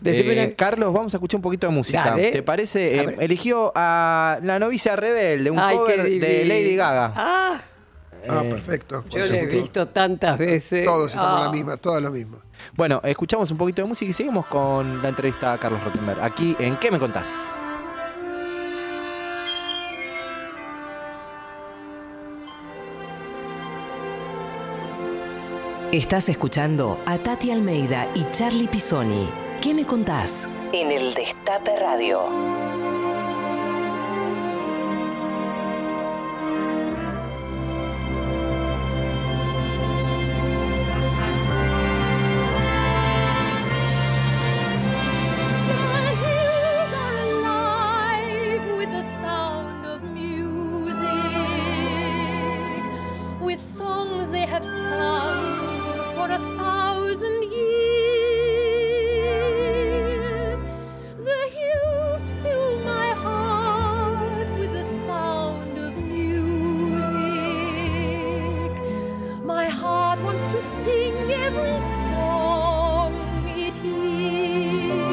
Decime 0.01 0.43
Eh, 0.43 0.55
Carlos, 0.55 0.93
vamos 0.93 1.13
a 1.15 1.17
escuchar 1.19 1.39
un 1.39 1.43
poquito 1.43 1.67
de 1.67 1.73
música. 1.73 2.05
Dale. 2.11 2.31
¿Te 2.31 2.43
parece? 2.43 2.99
A 3.01 3.03
Eh, 3.03 3.17
eligió 3.21 3.73
a 3.75 4.39
La 4.43 4.59
novicia 4.59 4.97
rebelde, 4.97 5.51
un 5.51 5.59
Ay, 5.59 5.77
cover 5.77 6.03
de. 6.05 6.45
Lady 6.47 6.77
Gaga. 6.77 7.13
Ah, 7.17 7.61
Ah, 8.29 8.43
Eh, 8.45 8.51
perfecto. 8.51 9.05
yo 9.11 9.25
le 9.27 9.41
he 9.43 9.47
visto 9.47 9.87
tantas 9.89 10.39
veces. 10.39 10.85
Todos 10.85 11.09
estamos 11.11 11.41
Ah. 11.43 11.45
la 11.47 11.53
misma, 11.53 11.77
todas 11.77 12.03
lo 12.03 12.11
mismo. 12.11 12.39
Bueno, 12.75 13.01
escuchamos 13.05 13.51
un 13.51 13.59
poquito 13.59 13.83
de 13.83 13.89
música 13.89 14.11
y 14.11 14.13
seguimos 14.13 14.47
con 14.47 15.03
la 15.03 15.09
entrevista 15.11 15.53
a 15.53 15.59
Carlos 15.59 15.83
Rottenberg. 15.85 16.21
Aquí 16.23 16.57
en 16.59 16.77
¿Qué 16.79 16.91
me 16.91 16.99
contás? 16.99 17.59
Estás 25.93 26.29
escuchando 26.29 27.01
a 27.07 27.19
Tati 27.19 27.51
Almeida 27.51 28.09
y 28.15 28.31
Charlie 28.31 28.69
Pisoni. 28.69 29.31
¿Qué 29.63 29.73
me 29.73 29.87
contás? 29.87 30.49
En 30.73 30.91
el 30.93 31.15
Destape 31.15 31.77
Radio. 31.81 32.21
They 54.31 54.47
have 54.47 54.65
sung 54.65 56.15
for 56.15 56.31
a 56.31 56.39
thousand 56.39 57.45
years. 57.45 57.83
The 61.17 61.51
hills 61.57 62.33
fill 62.43 62.79
my 62.81 63.11
heart 63.11 64.49
with 64.59 64.73
the 64.75 64.83
sound 64.83 65.79
of 65.79 65.97
music. 65.97 67.13
My 69.45 69.67
heart 69.67 70.21
wants 70.21 70.47
to 70.49 70.61
sing 70.61 71.31
every 71.33 71.81
song 71.81 73.15
it 73.49 73.73
hears. 73.75 75.09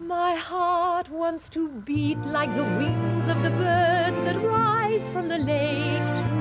My 0.00 0.34
heart 0.34 1.10
wants 1.10 1.48
to 1.50 1.68
beat 1.68 2.24
like 2.24 2.54
the 2.56 2.64
wings 2.64 3.28
of 3.28 3.42
the 3.42 3.50
birds 3.50 4.20
that 4.20 4.40
rise 4.40 5.10
from 5.10 5.28
the 5.28 5.38
lake. 5.38 6.39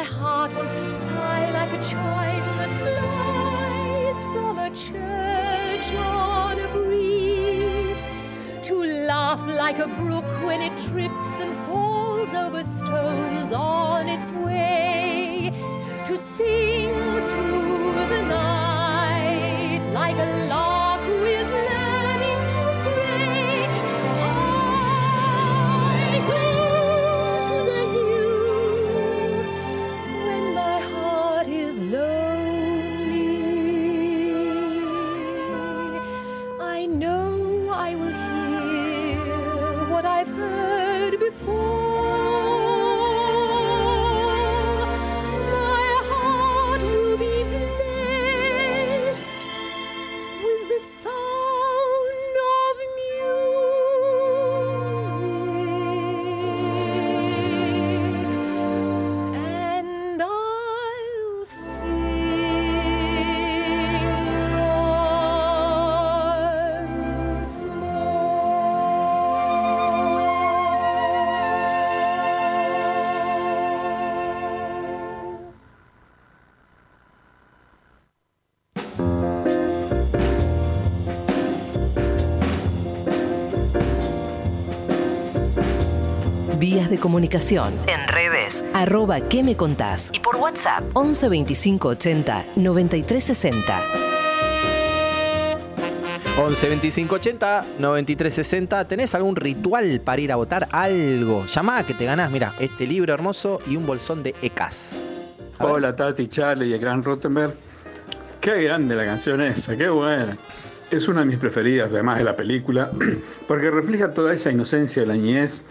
My 0.00 0.06
heart 0.06 0.54
wants 0.54 0.74
to 0.76 0.84
sigh 0.86 1.50
like 1.50 1.74
a 1.74 1.82
chime 1.82 2.56
that 2.56 2.72
flies 2.72 4.22
from 4.22 4.58
a 4.58 4.70
church 4.70 5.92
on 5.94 6.58
a 6.58 6.68
breeze. 6.72 8.02
To 8.62 8.76
laugh 8.82 9.46
like 9.46 9.78
a 9.78 9.88
brook 9.88 10.24
when 10.42 10.62
it 10.62 10.74
trips 10.88 11.40
and 11.40 11.54
falls 11.66 12.32
over 12.32 12.62
stones 12.62 13.52
on 13.52 14.08
its 14.08 14.30
way. 14.30 15.52
To 16.06 16.16
sing 16.16 17.20
through 17.30 18.06
the 18.06 18.22
night 18.22 19.82
like 19.92 20.16
a 20.16 20.48
de 86.90 86.98
comunicación. 86.98 87.72
En 87.86 88.06
redes. 88.08 88.62
Arroba 88.74 89.20
¿Qué 89.20 89.42
me 89.42 89.56
contás? 89.56 90.10
Y 90.12 90.20
por 90.20 90.36
WhatsApp. 90.36 90.82
11 90.92 91.28
25 91.28 91.88
80 91.88 92.44
93 92.56 93.24
60. 93.24 93.82
11 96.38 96.68
25 96.68 97.14
80 97.14 97.64
93 97.78 98.34
60. 98.34 98.88
¿Tenés 98.88 99.14
algún 99.14 99.36
ritual 99.36 100.00
para 100.04 100.20
ir 100.20 100.32
a 100.32 100.36
votar? 100.36 100.68
Algo. 100.72 101.46
Llamá 101.46 101.86
que 101.86 101.94
te 101.94 102.04
ganás, 102.04 102.30
mira, 102.30 102.54
este 102.58 102.86
libro 102.86 103.14
hermoso 103.14 103.60
y 103.66 103.76
un 103.76 103.86
bolsón 103.86 104.22
de 104.22 104.34
ECAS. 104.42 105.04
Hola 105.60 105.94
Tati, 105.94 106.26
Charlie 106.26 106.68
y 106.68 106.72
el 106.72 106.80
gran 106.80 107.02
Rottenberg. 107.02 107.54
Qué 108.40 108.62
grande 108.62 108.94
la 108.96 109.04
canción 109.04 109.40
esa, 109.42 109.76
qué 109.76 109.90
buena. 109.90 110.36
Es 110.90 111.06
una 111.06 111.20
de 111.20 111.26
mis 111.26 111.36
preferidas, 111.36 111.92
además 111.92 112.18
de 112.18 112.24
la 112.24 112.34
película, 112.34 112.90
porque 113.46 113.70
refleja 113.70 114.12
toda 114.12 114.32
esa 114.32 114.50
inocencia 114.50 115.02
de 115.02 115.08
la 115.08 115.14
niñez 115.14 115.62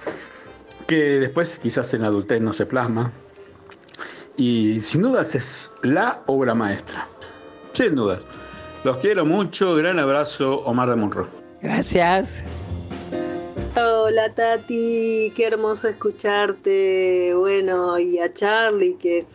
que 0.89 1.19
después 1.19 1.59
quizás 1.59 1.93
en 1.93 2.01
la 2.01 2.07
adultez 2.07 2.41
no 2.41 2.51
se 2.51 2.65
plasma. 2.65 3.13
Y 4.37 4.81
sin 4.81 5.03
dudas 5.03 5.35
es 5.35 5.69
la 5.83 6.23
obra 6.25 6.55
maestra. 6.55 7.07
Sin 7.73 7.93
dudas. 7.93 8.25
Los 8.83 8.97
quiero 8.97 9.23
mucho. 9.23 9.75
Gran 9.75 9.99
abrazo, 9.99 10.61
Omar 10.61 10.89
de 10.89 10.95
Monroe. 10.95 11.27
Gracias. 11.61 12.41
Hola 13.75 14.33
Tati, 14.33 15.31
qué 15.35 15.45
hermoso 15.45 15.89
escucharte. 15.89 17.35
Bueno, 17.35 17.99
y 17.99 18.17
a 18.17 18.33
Charlie, 18.33 18.95
que 18.95 19.27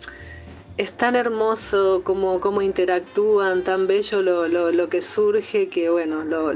es 0.77 0.95
tan 0.95 1.15
hermoso 1.15 2.03
como, 2.03 2.41
como 2.41 2.63
interactúan, 2.63 3.63
tan 3.63 3.87
bello 3.87 4.23
lo, 4.23 4.49
lo, 4.49 4.73
lo 4.73 4.89
que 4.89 5.03
surge, 5.03 5.69
que 5.69 5.89
bueno, 5.89 6.25
lo, 6.25 6.53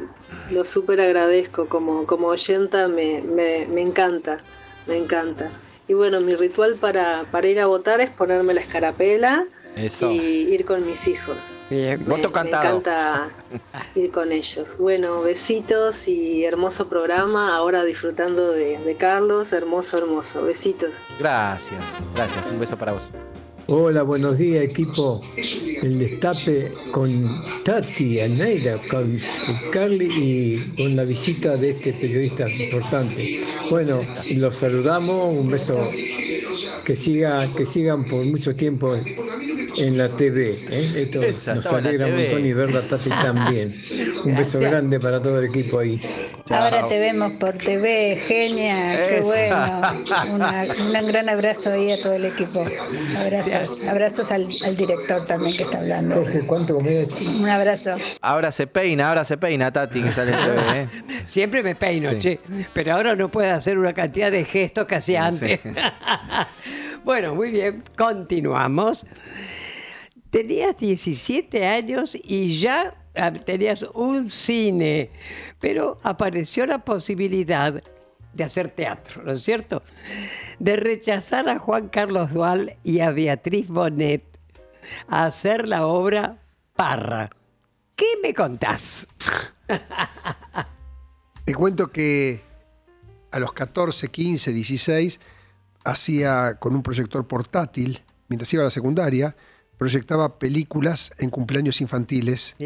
lo 0.51 0.65
súper 0.65 1.01
agradezco. 1.01 1.69
Como, 1.69 2.05
como 2.05 2.27
oyenta 2.27 2.89
me, 2.89 3.23
me, 3.23 3.67
me 3.67 3.81
encanta, 3.81 4.39
me 4.88 4.96
encanta. 4.96 5.51
Y 5.87 5.94
bueno, 5.94 6.20
mi 6.20 6.35
ritual 6.35 6.77
para, 6.77 7.27
para 7.31 7.46
ir 7.48 7.61
a 7.61 7.66
votar 7.66 8.01
es 8.01 8.11
ponerme 8.11 8.53
la 8.53 8.61
escarapela 8.61 9.46
Eso. 9.74 10.11
y 10.11 10.18
ir 10.18 10.64
con 10.66 10.85
mis 10.87 11.09
hijos. 11.09 11.55
Bien. 11.70 12.01
Me, 12.01 12.16
Voto 12.16 12.31
me 12.31 12.48
encanta 12.48 13.31
ir 13.94 14.11
con 14.11 14.33
ellos. 14.33 14.77
Bueno, 14.79 15.22
besitos 15.22 16.07
y 16.09 16.44
hermoso 16.44 16.88
programa. 16.88 17.57
Ahora 17.57 17.85
disfrutando 17.85 18.51
de, 18.53 18.79
de 18.79 18.96
Carlos. 18.96 19.53
Hermoso, 19.53 19.96
hermoso. 19.98 20.44
Besitos. 20.44 20.96
Gracias, 21.18 21.83
gracias. 22.14 22.51
Un 22.51 22.61
beso 22.61 22.77
para 22.77 22.92
vos. 22.92 23.09
Hola, 23.70 24.02
buenos 24.02 24.38
días 24.38 24.64
equipo. 24.64 25.20
El 25.37 25.98
destape 25.98 26.72
con 26.90 27.11
Tati 27.64 28.18
Almeida, 28.18 28.78
con 28.90 29.20
Carly 29.70 30.07
y 30.07 30.57
con 30.74 30.96
la 30.96 31.04
visita 31.04 31.54
de 31.59 31.68
este 31.68 31.92
periodista 31.92 32.48
importante. 32.48 33.40
Bueno, 33.68 34.00
los 34.37 34.57
saludamos, 34.57 35.35
un 35.38 35.50
beso 35.50 35.90
que 36.83 36.96
siga, 36.96 37.46
que 37.54 37.66
sigan 37.66 38.07
por 38.07 38.24
mucho 38.24 38.57
tiempo 38.57 38.96
en 39.76 39.98
la 39.98 40.09
TV. 40.16 40.61
¿eh? 40.70 40.92
Esto 40.96 41.22
Esa, 41.22 41.54
nos 41.54 41.66
alegra 41.66 42.07
un 42.07 42.16
montón 42.16 42.46
y 42.46 42.52
verla 42.54 42.88
Tati 42.88 43.11
también. 43.11 43.78
Un 44.24 44.35
beso 44.35 44.59
grande 44.59 44.98
para 44.98 45.20
todo 45.20 45.40
el 45.40 45.50
equipo 45.50 45.78
ahí. 45.78 46.00
Ahora 46.51 46.89
te 46.89 46.99
vemos 46.99 47.33
por 47.33 47.57
TV, 47.59 48.17
genia, 48.27 48.97
qué 49.09 49.15
Esa. 49.19 49.25
bueno. 49.25 50.35
Una- 50.35 50.65
un 51.01 51.07
gran 51.07 51.29
abrazo 51.29 51.73
ahí 51.73 51.91
a 51.93 52.01
todo 52.01 52.15
el 52.15 52.25
equipo. 52.25 52.65
Abrazos, 53.25 53.81
abrazos 53.87 54.33
al, 54.33 54.49
al 54.65 54.77
director 54.77 55.27
también 55.27 55.57
que 55.57 55.63
está 55.65 55.79
hablando. 55.79 56.15
Jorge, 56.17 56.41
¿cuánto? 56.47 56.79
Un 56.79 57.49
abrazo. 57.49 57.97
Ahora 58.21 58.51
se 58.53 58.67
peina, 58.67 59.09
ahora 59.09 59.25
se 59.25 59.37
peina 59.37 59.73
Tati 59.73 60.03
que 60.03 60.13
sale 60.13 60.33
en 60.33 60.39
TV, 60.39 60.81
¿eh? 60.83 60.89
Siempre 61.27 61.63
me 61.63 61.75
peino, 61.75 62.11
Sí. 62.13 62.19
che. 62.19 62.41
Pero 62.73 62.95
ahora 62.95 63.15
no 63.15 63.31
puedo 63.31 63.53
hacer 63.55 63.79
una 63.79 63.93
cantidad 63.93 64.31
de 64.31 64.45
gestos 64.45 64.87
que 64.87 64.95
hacía 64.97 65.27
antes. 65.27 65.61
bueno, 67.05 67.35
muy 67.35 67.51
bien, 67.51 67.83
continuamos. 67.97 69.07
Tenías 70.31 70.77
17 70.77 71.67
años 71.67 72.17
y 72.23 72.59
ya 72.59 72.95
ah, 73.17 73.33
tenías 73.33 73.83
un 73.95 74.31
cine, 74.31 75.11
pero 75.61 75.99
apareció 76.03 76.66
la 76.66 76.85
posibilidad 76.85 77.83
de 78.33 78.44
hacer 78.44 78.68
teatro, 78.68 79.23
¿no 79.25 79.33
es 79.33 79.42
cierto? 79.42 79.83
De 80.59 80.77
rechazar 80.77 81.49
a 81.49 81.59
Juan 81.59 81.88
Carlos 81.88 82.33
Dual 82.33 82.77
y 82.85 83.01
a 83.01 83.11
Beatriz 83.11 83.68
Bonet 83.68 84.25
a 85.09 85.27
hacer 85.27 85.69
la 85.69 85.87
obra 85.87 86.38
Parra. 86.75 87.31
¿Qué 87.96 88.06
me 88.23 88.33
contás? 88.33 89.06
Te 91.44 91.54
cuento 91.54 91.88
que 91.90 92.42
a 93.33 93.38
los 93.38 93.52
14, 93.52 94.09
15, 94.09 94.52
16 94.52 95.21
hacía 95.85 96.56
con 96.59 96.75
un 96.75 96.83
proyector 96.83 97.27
portátil 97.27 98.02
mientras 98.29 98.52
iba 98.52 98.63
a 98.63 98.65
la 98.65 98.71
secundaria, 98.71 99.35
proyectaba 99.77 100.38
películas 100.38 101.13
en 101.19 101.31
cumpleaños 101.31 101.81
infantiles 101.81 102.56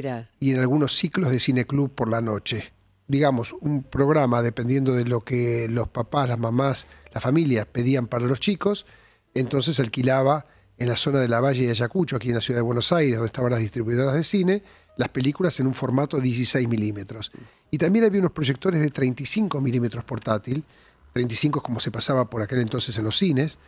y 0.40 0.50
en 0.50 0.60
algunos 0.60 0.96
ciclos 0.96 1.30
de 1.30 1.40
cineclub 1.40 1.90
por 1.90 2.08
la 2.08 2.20
noche. 2.20 2.72
Digamos, 3.12 3.54
un 3.60 3.82
programa 3.82 4.40
dependiendo 4.40 4.94
de 4.94 5.04
lo 5.04 5.20
que 5.20 5.68
los 5.68 5.86
papás, 5.88 6.30
las 6.30 6.38
mamás, 6.38 6.86
la 7.12 7.20
familia 7.20 7.70
pedían 7.70 8.06
para 8.06 8.24
los 8.24 8.40
chicos, 8.40 8.86
entonces 9.34 9.78
alquilaba 9.80 10.46
en 10.78 10.88
la 10.88 10.96
zona 10.96 11.20
de 11.20 11.28
la 11.28 11.38
Valle 11.38 11.66
de 11.66 11.72
Ayacucho, 11.72 12.16
aquí 12.16 12.30
en 12.30 12.36
la 12.36 12.40
ciudad 12.40 12.60
de 12.60 12.62
Buenos 12.64 12.90
Aires, 12.90 13.16
donde 13.16 13.26
estaban 13.26 13.50
las 13.50 13.60
distribuidoras 13.60 14.14
de 14.14 14.24
cine, 14.24 14.62
las 14.96 15.10
películas 15.10 15.60
en 15.60 15.66
un 15.66 15.74
formato 15.74 16.18
16 16.18 16.66
milímetros. 16.66 17.32
Y 17.70 17.76
también 17.76 18.06
había 18.06 18.20
unos 18.20 18.32
proyectores 18.32 18.80
de 18.80 18.88
35 18.88 19.60
milímetros 19.60 20.04
portátil, 20.04 20.64
35 21.12 21.58
es 21.58 21.62
como 21.62 21.80
se 21.80 21.90
pasaba 21.90 22.30
por 22.30 22.40
aquel 22.40 22.60
entonces 22.60 22.96
en 22.96 23.04
los 23.04 23.18
cines, 23.18 23.58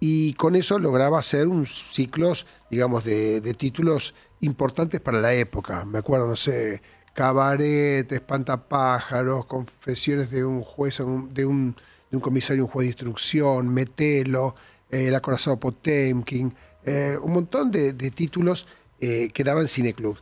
y 0.00 0.32
con 0.32 0.56
eso 0.56 0.80
lograba 0.80 1.20
hacer 1.20 1.46
un 1.46 1.64
ciclos, 1.64 2.44
digamos, 2.68 3.04
de, 3.04 3.40
de 3.40 3.54
títulos 3.54 4.14
importantes 4.40 5.00
para 5.00 5.20
la 5.20 5.32
época. 5.32 5.84
Me 5.84 6.00
acuerdo, 6.00 6.26
no 6.26 6.34
sé, 6.34 6.82
Cabaret, 7.14 8.10
Espantapájaros, 8.10 9.46
Confesiones 9.46 10.30
de 10.30 10.44
un 10.44 10.62
juez, 10.62 10.98
de 10.98 11.04
un, 11.44 11.74
de 12.10 12.16
un 12.16 12.20
comisario, 12.20 12.64
un 12.64 12.70
juez 12.70 12.84
de 12.84 12.90
instrucción, 12.90 13.68
Metelo, 13.68 14.54
eh, 14.90 15.08
El 15.08 15.14
acorazado 15.14 15.58
Potemkin, 15.58 16.54
eh, 16.84 17.16
un 17.22 17.32
montón 17.32 17.70
de, 17.70 17.92
de 17.92 18.10
títulos 18.10 18.66
eh, 19.00 19.30
que 19.32 19.44
daban 19.44 19.68
cineclub. 19.68 20.18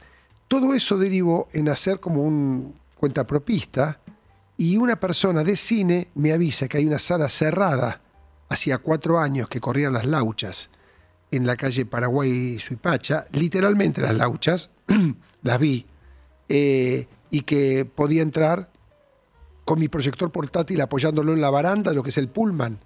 Todo 0.46 0.74
eso 0.74 0.98
derivó 0.98 1.48
en 1.52 1.68
hacer 1.68 2.00
como 2.00 2.22
un 2.22 2.74
cuentapropista 2.94 4.00
y 4.56 4.76
una 4.76 4.98
persona 4.98 5.44
de 5.44 5.56
cine 5.56 6.08
me 6.14 6.32
avisa 6.32 6.68
que 6.68 6.78
hay 6.78 6.86
una 6.86 6.98
sala 6.98 7.28
cerrada. 7.28 8.00
Hacía 8.48 8.78
cuatro 8.78 9.18
años 9.18 9.48
que 9.48 9.60
corrían 9.60 9.92
las 9.92 10.06
lauchas 10.06 10.70
en 11.30 11.46
la 11.46 11.56
calle 11.56 11.86
Paraguay 11.86 12.58
Suipacha, 12.58 13.26
literalmente 13.32 14.00
las 14.00 14.16
lauchas, 14.16 14.70
las 15.42 15.58
vi, 15.58 15.86
eh, 16.48 17.06
y 17.30 17.42
que 17.42 17.84
podía 17.84 18.22
entrar 18.22 18.70
con 19.64 19.78
mi 19.78 19.88
proyector 19.88 20.30
portátil 20.32 20.80
apoyándolo 20.80 21.32
en 21.34 21.40
la 21.40 21.50
baranda 21.50 21.90
de 21.90 21.96
lo 21.96 22.02
que 22.02 22.08
es 22.10 22.18
el 22.18 22.28
Pullman, 22.28 22.78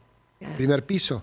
primer 0.56 0.84
piso. 0.84 1.22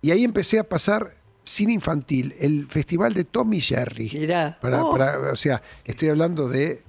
Y 0.00 0.10
ahí 0.10 0.24
empecé 0.24 0.58
a 0.58 0.64
pasar 0.64 1.14
cine 1.44 1.72
infantil, 1.74 2.34
el 2.40 2.66
festival 2.68 3.12
de 3.12 3.24
Tommy 3.24 3.60
Jerry. 3.60 4.10
Mirá. 4.14 4.58
Para, 4.60 4.84
Oh. 4.84 4.90
para- 4.92 5.32
o 5.32 5.36
sea, 5.36 5.60
estoy 5.84 6.08
hablando 6.08 6.48
de 6.48 6.82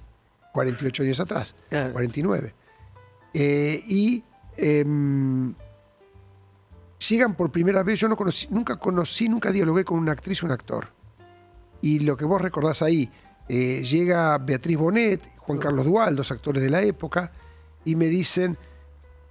48 0.52 1.02
años 1.02 1.20
atrás, 1.20 1.54
Claro. 1.68 1.92
49. 1.92 2.54
Eh, 3.34 3.82
y 3.86 4.22
em, 4.56 5.54
llegan 7.08 7.34
por 7.34 7.50
primera 7.50 7.82
vez, 7.82 7.98
yo 8.00 8.08
no 8.08 8.16
conocí, 8.16 8.46
nunca 8.50 8.76
conocí, 8.76 9.28
nunca 9.28 9.50
dialogué 9.50 9.84
con 9.84 9.98
una 9.98 10.12
actriz 10.12 10.42
o 10.42 10.46
un 10.46 10.52
actor. 10.52 10.88
Y 11.80 12.00
lo 12.00 12.16
que 12.16 12.24
vos 12.24 12.40
recordás 12.40 12.80
ahí, 12.82 13.10
eh, 13.54 13.82
llega 13.82 14.38
Beatriz 14.38 14.78
Bonet, 14.78 15.20
Juan 15.36 15.58
Carlos 15.58 15.84
Dual, 15.84 16.16
dos 16.16 16.32
actores 16.32 16.62
de 16.62 16.70
la 16.70 16.80
época, 16.80 17.30
y 17.84 17.96
me 17.96 18.06
dicen, 18.06 18.56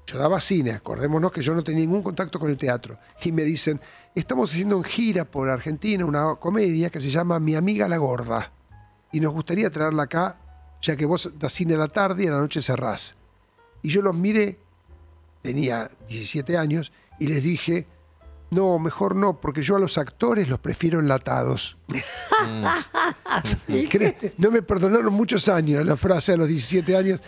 yo 0.06 0.20
daba 0.20 0.40
cine, 0.40 0.74
acordémonos 0.74 1.32
que 1.32 1.42
yo 1.42 1.56
no 1.56 1.64
tenía 1.64 1.82
ningún 1.82 2.04
contacto 2.04 2.40
con 2.40 2.52
el 2.52 2.56
teatro, 2.56 3.00
y 3.24 3.32
me 3.32 3.42
dicen, 3.42 3.82
estamos 4.14 4.52
haciendo 4.52 4.78
en 4.78 4.84
gira 4.84 5.26
por 5.26 5.50
Argentina 5.50 6.06
una 6.06 6.36
comedia 6.36 6.92
que 6.92 7.02
se 7.02 7.10
llama 7.10 7.40
Mi 7.40 7.56
amiga 7.56 7.88
la 7.88 7.98
gorda, 7.98 8.52
y 9.12 9.20
nos 9.20 9.34
gustaría 9.34 9.72
traerla 9.72 10.04
acá, 10.04 10.38
ya 10.84 10.96
que 10.96 11.08
vos 11.08 11.32
das 11.40 11.54
cine 11.54 11.74
a 11.74 11.78
la 11.78 11.88
tarde 11.88 12.26
y 12.26 12.28
a 12.28 12.34
la 12.34 12.42
noche 12.42 12.62
cerrás. 12.62 13.16
Y 13.82 13.90
yo 13.90 14.04
los 14.04 14.14
miré, 14.14 14.60
tenía 15.42 15.90
17 16.10 16.60
años, 16.60 16.92
y 17.18 17.26
les 17.26 17.42
dije, 17.42 17.88
no, 18.52 18.78
mejor 18.80 19.16
no, 19.16 19.40
porque 19.42 19.62
yo 19.64 19.76
a 19.76 19.80
los 19.80 19.98
actores 19.98 20.48
los 20.48 20.60
prefiero 20.60 21.00
enlatados. 21.00 21.78
Cre- 23.68 24.34
No 24.38 24.52
me 24.52 24.62
perdonaron 24.62 25.14
muchos 25.14 25.48
años 25.48 25.86
la 25.86 25.98
frase 25.98 26.34
a 26.34 26.38
los 26.38 26.48
17 26.48 26.96
años. 26.96 27.20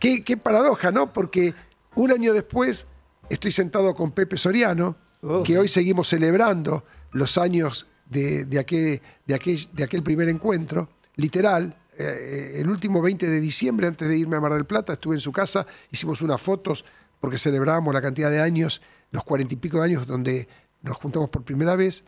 Qué, 0.00 0.24
qué 0.24 0.36
paradoja, 0.36 0.90
¿no? 0.90 1.12
Porque 1.12 1.54
un 1.94 2.10
año 2.10 2.32
después 2.32 2.86
estoy 3.28 3.52
sentado 3.52 3.94
con 3.94 4.12
Pepe 4.12 4.36
Soriano, 4.36 4.96
que 5.44 5.58
hoy 5.58 5.68
seguimos 5.68 6.08
celebrando 6.08 6.84
los 7.12 7.38
años 7.38 7.86
de, 8.10 8.44
de 8.44 8.58
aquel, 8.58 9.00
de, 9.26 9.34
aquel, 9.34 9.58
de 9.72 9.84
aquel 9.84 10.02
primer 10.02 10.28
encuentro, 10.28 10.90
literal. 11.16 11.74
eh, 11.96 12.54
el 12.56 12.68
último 12.68 13.00
20 13.00 13.26
de 13.30 13.40
diciembre, 13.40 13.86
antes 13.86 14.06
de 14.08 14.18
irme 14.18 14.36
a 14.36 14.40
Mar 14.40 14.52
del 14.52 14.66
Plata, 14.66 14.92
estuve 14.94 15.14
en 15.14 15.20
su 15.20 15.32
casa, 15.32 15.66
hicimos 15.90 16.20
unas 16.22 16.40
fotos 16.42 16.84
porque 17.20 17.38
celebrábamos 17.38 17.94
la 17.94 18.02
cantidad 18.02 18.30
de 18.30 18.40
años, 18.42 18.82
los 19.14 19.22
cuarenta 19.22 19.54
y 19.54 19.56
pico 19.56 19.78
de 19.78 19.84
años 19.84 20.06
donde 20.08 20.48
nos 20.82 20.96
juntamos 20.96 21.30
por 21.30 21.44
primera 21.44 21.76
vez. 21.76 22.02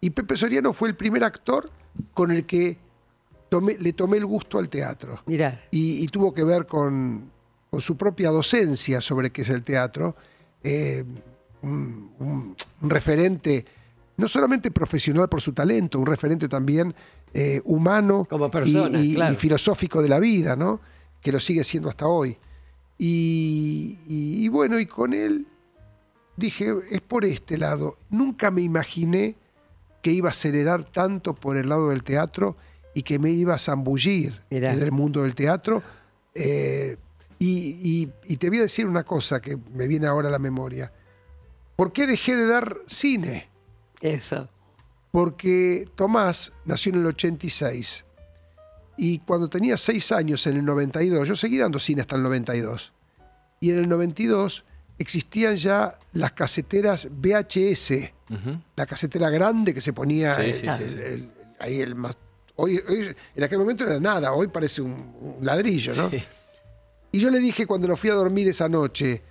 Y 0.00 0.10
Pepe 0.10 0.36
Soriano 0.36 0.72
fue 0.72 0.88
el 0.88 0.94
primer 0.94 1.24
actor 1.24 1.68
con 2.14 2.30
el 2.30 2.46
que 2.46 2.78
tomé- 3.50 3.76
le 3.78 3.92
tomé 3.92 4.18
el 4.18 4.24
gusto 4.26 4.58
al 4.58 4.68
teatro. 4.68 5.20
Mira. 5.26 5.64
Y, 5.72 6.02
y 6.04 6.06
tuvo 6.06 6.32
que 6.32 6.44
ver 6.44 6.66
con, 6.66 7.28
con 7.70 7.80
su 7.80 7.96
propia 7.96 8.30
docencia 8.30 9.00
sobre 9.00 9.30
qué 9.30 9.42
es 9.42 9.48
el 9.50 9.62
teatro. 9.64 10.14
eh, 10.62 11.04
un, 11.62 12.10
un- 12.20 12.56
un 12.82 12.90
referente, 12.90 13.64
no 14.16 14.28
solamente 14.28 14.70
profesional 14.70 15.28
por 15.28 15.40
su 15.40 15.52
talento, 15.52 15.98
un 15.98 16.06
referente 16.06 16.46
también 16.48 16.94
eh, 17.32 17.60
humano 17.64 18.26
Como 18.30 18.48
persona, 18.50 19.00
y, 19.00 19.12
y- 19.12 19.14
claro. 19.16 19.32
y 19.32 19.36
filosófico 19.36 20.00
de 20.02 20.08
la 20.08 20.20
vida, 20.20 20.54
¿no? 20.56 20.80
Que 21.20 21.32
lo 21.32 21.40
sigue 21.40 21.64
siendo 21.64 21.88
hasta 21.88 22.06
hoy. 22.06 22.36
Y 22.98 24.48
bueno, 24.48 24.78
y 24.78 24.86
con 24.86 25.12
él 25.14 25.46
dije, 26.36 26.72
es 26.90 27.00
por 27.00 27.24
este 27.24 27.58
lado. 27.58 27.96
Nunca 28.10 28.50
me 28.50 28.62
imaginé 28.62 29.36
que 30.02 30.12
iba 30.12 30.28
a 30.28 30.32
acelerar 30.32 30.84
tanto 30.84 31.34
por 31.34 31.56
el 31.56 31.68
lado 31.68 31.90
del 31.90 32.02
teatro 32.02 32.56
y 32.94 33.02
que 33.02 33.18
me 33.18 33.30
iba 33.30 33.54
a 33.54 33.58
zambullir 33.58 34.42
Mirá. 34.50 34.72
en 34.72 34.82
el 34.82 34.92
mundo 34.92 35.22
del 35.22 35.34
teatro. 35.34 35.82
Eh, 36.34 36.96
y, 37.38 38.02
y- 38.02 38.12
y 38.24 38.36
te 38.36 38.48
voy 38.48 38.58
a 38.58 38.62
decir 38.62 38.86
una 38.86 39.04
cosa 39.04 39.40
que 39.40 39.58
me 39.74 39.86
viene 39.88 40.06
ahora 40.06 40.28
a 40.28 40.30
la 40.32 40.38
memoria. 40.38 40.92
¿Por 41.76 41.92
qué 41.92 42.06
dejé 42.06 42.36
de 42.36 42.46
dar 42.46 42.76
cine? 42.86 43.48
Eso. 44.00 44.48
Porque 45.10 45.88
Tomás 45.94 46.52
nació 46.64 46.92
en 46.92 47.00
el 47.00 47.06
86 47.06 48.04
y 48.96 49.18
cuando 49.20 49.48
tenía 49.48 49.76
6 49.76 50.12
años 50.12 50.46
en 50.46 50.56
el 50.58 50.64
92, 50.64 51.26
yo 51.28 51.36
seguí 51.36 51.58
dando 51.58 51.78
cine 51.80 52.02
hasta 52.02 52.14
el 52.16 52.22
92, 52.22 52.92
y 53.60 53.70
en 53.70 53.78
el 53.78 53.88
92 53.88 54.64
existían 55.04 55.56
ya 55.56 55.96
las 56.14 56.32
caseteras 56.32 57.08
VHS, 57.10 58.12
la 58.74 58.86
casetera 58.86 59.30
grande 59.30 59.72
que 59.72 59.80
se 59.80 59.92
ponía 59.92 60.34
Sí, 60.34 60.42
el- 60.42 60.54
sí, 60.54 60.60
sí, 60.60 60.66
el- 60.84 60.90
sí. 60.90 60.98
el- 61.04 61.30
ahí 61.60 61.80
el 61.80 61.94
más... 61.94 62.16
Hoy, 62.56 62.80
hoy- 62.88 63.14
en 63.36 63.44
aquel 63.44 63.58
momento 63.58 63.84
no 63.84 63.90
era 63.90 64.00
nada, 64.00 64.32
hoy 64.32 64.48
parece 64.48 64.80
un, 64.82 64.92
un 65.38 65.44
ladrillo, 65.46 65.94
¿no? 65.94 66.10
Y 67.12 67.20
yo 67.20 67.30
le 67.30 67.38
dije 67.38 67.66
cuando 67.66 67.86
nos 67.88 68.00
fui 68.00 68.10
a 68.10 68.14
dormir 68.14 68.48
esa 68.48 68.68
noche, 68.68 69.22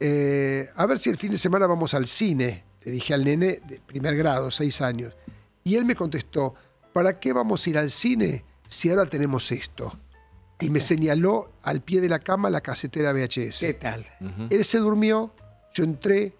eh, 0.00 0.68
a 0.74 0.86
ver 0.86 0.98
si 0.98 1.10
el 1.10 1.16
fin 1.18 1.32
de 1.32 1.38
semana 1.38 1.66
vamos 1.66 1.92
al 1.94 2.06
cine. 2.06 2.64
Le 2.82 2.92
dije 2.92 3.12
al 3.14 3.24
nene 3.24 3.60
de 3.66 3.80
primer 3.84 4.16
grado, 4.16 4.50
seis 4.50 4.80
años. 4.80 5.12
Y 5.64 5.74
él 5.76 5.84
me 5.84 5.94
contestó, 5.96 6.54
¿para 6.92 7.18
qué 7.18 7.32
vamos 7.32 7.66
a 7.66 7.70
ir 7.70 7.78
al 7.78 7.90
cine 7.90 8.44
si 8.68 8.88
ahora 8.90 9.06
tenemos 9.06 9.50
esto? 9.52 9.98
Y 10.60 10.70
me 10.70 10.80
señaló 10.80 11.52
al 11.62 11.82
pie 11.82 12.00
de 12.00 12.08
la 12.08 12.18
cama 12.18 12.48
la 12.48 12.60
casetera 12.62 13.12
VHS. 13.12 13.60
¿Qué 13.60 13.74
tal? 13.74 14.06
Él 14.50 14.64
se 14.64 14.78
durmió, 14.78 15.34
yo 15.74 15.84
entré 15.84 16.34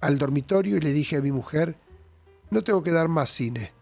al 0.00 0.18
dormitorio 0.18 0.76
y 0.76 0.80
le 0.80 0.92
dije 0.92 1.16
a 1.16 1.20
mi 1.20 1.32
mujer, 1.32 1.76
no 2.50 2.62
tengo 2.62 2.82
que 2.82 2.90
dar 2.90 3.08
más 3.08 3.30
cine. 3.30 3.72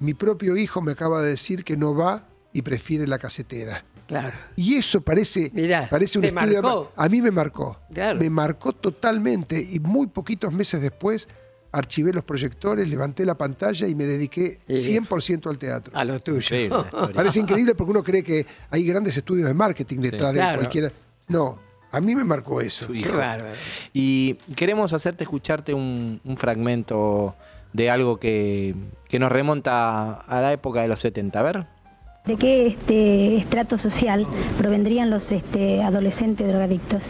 Mi 0.00 0.14
propio 0.14 0.56
hijo 0.56 0.82
me 0.82 0.92
acaba 0.92 1.22
de 1.22 1.30
decir 1.30 1.64
que 1.64 1.76
no 1.76 1.94
va 1.94 2.26
y 2.52 2.62
prefiere 2.62 3.06
la 3.06 3.18
casetera. 3.18 3.84
Claro. 4.06 4.36
Y 4.54 4.76
eso 4.76 5.00
parece, 5.00 5.50
parece 5.90 6.18
un 6.18 6.24
estudio. 6.24 6.62
marcó. 6.62 6.92
A 6.96 7.08
mí 7.08 7.22
me 7.22 7.30
marcó. 7.30 7.80
Claro. 7.92 8.18
Me 8.18 8.30
marcó 8.30 8.72
totalmente. 8.72 9.60
Y 9.60 9.80
muy 9.80 10.06
poquitos 10.06 10.52
meses 10.52 10.80
después 10.80 11.28
archivé 11.78 12.12
los 12.12 12.24
proyectores, 12.24 12.88
levanté 12.88 13.24
la 13.26 13.34
pantalla 13.36 13.86
y 13.86 13.94
me 13.94 14.04
dediqué 14.04 14.60
Y- 14.68 14.74
100% 14.74 15.50
al 15.50 15.58
teatro. 15.58 15.96
A 15.96 16.04
lo 16.04 16.18
tuyo. 16.20 16.38
Increíble. 16.38 16.76
Parece 17.14 17.38
increíble 17.40 17.74
porque 17.74 17.90
uno 17.90 18.02
cree 18.02 18.22
que 18.22 18.46
hay 18.70 18.84
grandes 18.86 19.16
estudios 19.16 19.46
de 19.46 19.54
marketing 19.54 19.98
detrás 20.00 20.32
de 20.32 20.38
Claro. 20.40 20.58
cualquiera. 20.58 20.92
No, 21.28 21.58
a 21.92 22.00
mí 22.00 22.14
me 22.14 22.24
marcó 22.24 22.60
eso. 22.60 22.92
hijo. 22.94 23.16
bárbaro. 23.16 23.54
Y 23.92 24.34
queremos 24.54 24.92
hacerte 24.92 25.24
escucharte 25.24 25.74
un, 25.74 26.20
un 26.24 26.36
fragmento 26.36 27.34
de 27.72 27.90
algo 27.90 28.18
que, 28.18 28.74
que 29.08 29.18
nos 29.18 29.30
remonta 29.30 30.12
a 30.14 30.40
la 30.40 30.52
época 30.52 30.80
de 30.82 30.88
los 30.88 31.00
70. 31.00 31.38
A 31.38 31.42
ver. 31.42 31.66
¿De 32.26 32.34
qué 32.36 32.66
este, 32.66 33.36
estrato 33.36 33.78
social 33.78 34.26
provendrían 34.58 35.10
los 35.10 35.30
este, 35.30 35.80
adolescentes 35.80 36.48
drogadictos? 36.48 37.04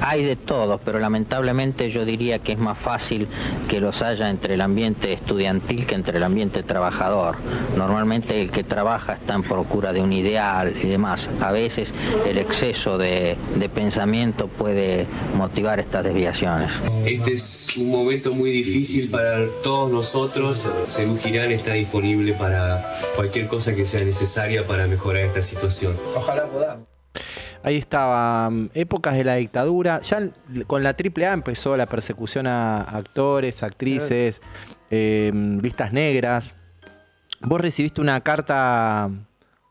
hay 0.00 0.22
de 0.22 0.36
todos, 0.36 0.80
pero 0.84 0.98
lamentablemente 0.98 1.90
yo 1.90 2.04
diría 2.04 2.38
que 2.38 2.52
es 2.52 2.58
más 2.58 2.78
fácil 2.78 3.26
que 3.68 3.80
los 3.80 4.02
haya 4.02 4.28
entre 4.28 4.54
el 4.54 4.60
ambiente 4.60 5.12
estudiantil 5.12 5.86
que 5.86 5.94
entre 5.94 6.18
el 6.18 6.22
ambiente 6.22 6.62
trabajador. 6.62 7.36
Normalmente 7.76 8.42
el 8.42 8.50
que 8.50 8.64
trabaja 8.64 9.14
está 9.14 9.34
en 9.34 9.42
procura 9.44 9.92
de 9.94 10.02
un 10.02 10.12
ideal 10.12 10.74
y 10.82 10.88
demás. 10.88 11.30
A 11.40 11.52
veces 11.52 11.92
el 12.28 12.36
exceso 12.36 12.98
de, 12.98 13.36
de 13.56 13.68
pensamiento 13.70 14.48
puede 14.48 15.06
motivar 15.36 15.80
estas 15.80 16.04
desviaciones. 16.04 16.70
Este 17.06 17.32
es 17.32 17.74
un 17.78 17.90
momento 17.90 18.32
muy 18.32 18.50
difícil 18.50 19.08
para 19.08 19.46
todos 19.62 19.90
nosotros. 19.90 20.68
Según 20.88 21.18
Girán 21.18 21.50
está 21.50 21.72
disponible 21.72 22.34
para 22.34 22.84
cualquier 23.16 23.46
cosa 23.46 23.74
que 23.74 23.86
sea 23.86 24.04
necesaria 24.04 24.43
para 24.66 24.86
mejorar 24.86 25.22
esta 25.22 25.42
situación. 25.42 25.94
Ojalá 26.16 26.44
podamos. 26.44 26.86
Ahí 27.62 27.76
estaba, 27.76 28.50
mm, 28.50 28.70
épocas 28.74 29.16
de 29.16 29.24
la 29.24 29.36
dictadura. 29.36 30.00
Ya 30.02 30.30
con 30.66 30.82
la 30.82 30.94
AAA 30.94 31.32
empezó 31.32 31.76
la 31.76 31.86
persecución 31.86 32.46
a 32.46 32.82
actores, 32.82 33.62
actrices, 33.62 34.42
eh, 34.90 35.32
listas 35.62 35.92
negras. 35.92 36.54
Vos 37.40 37.60
recibiste 37.60 38.00
una 38.00 38.20
carta, 38.20 39.10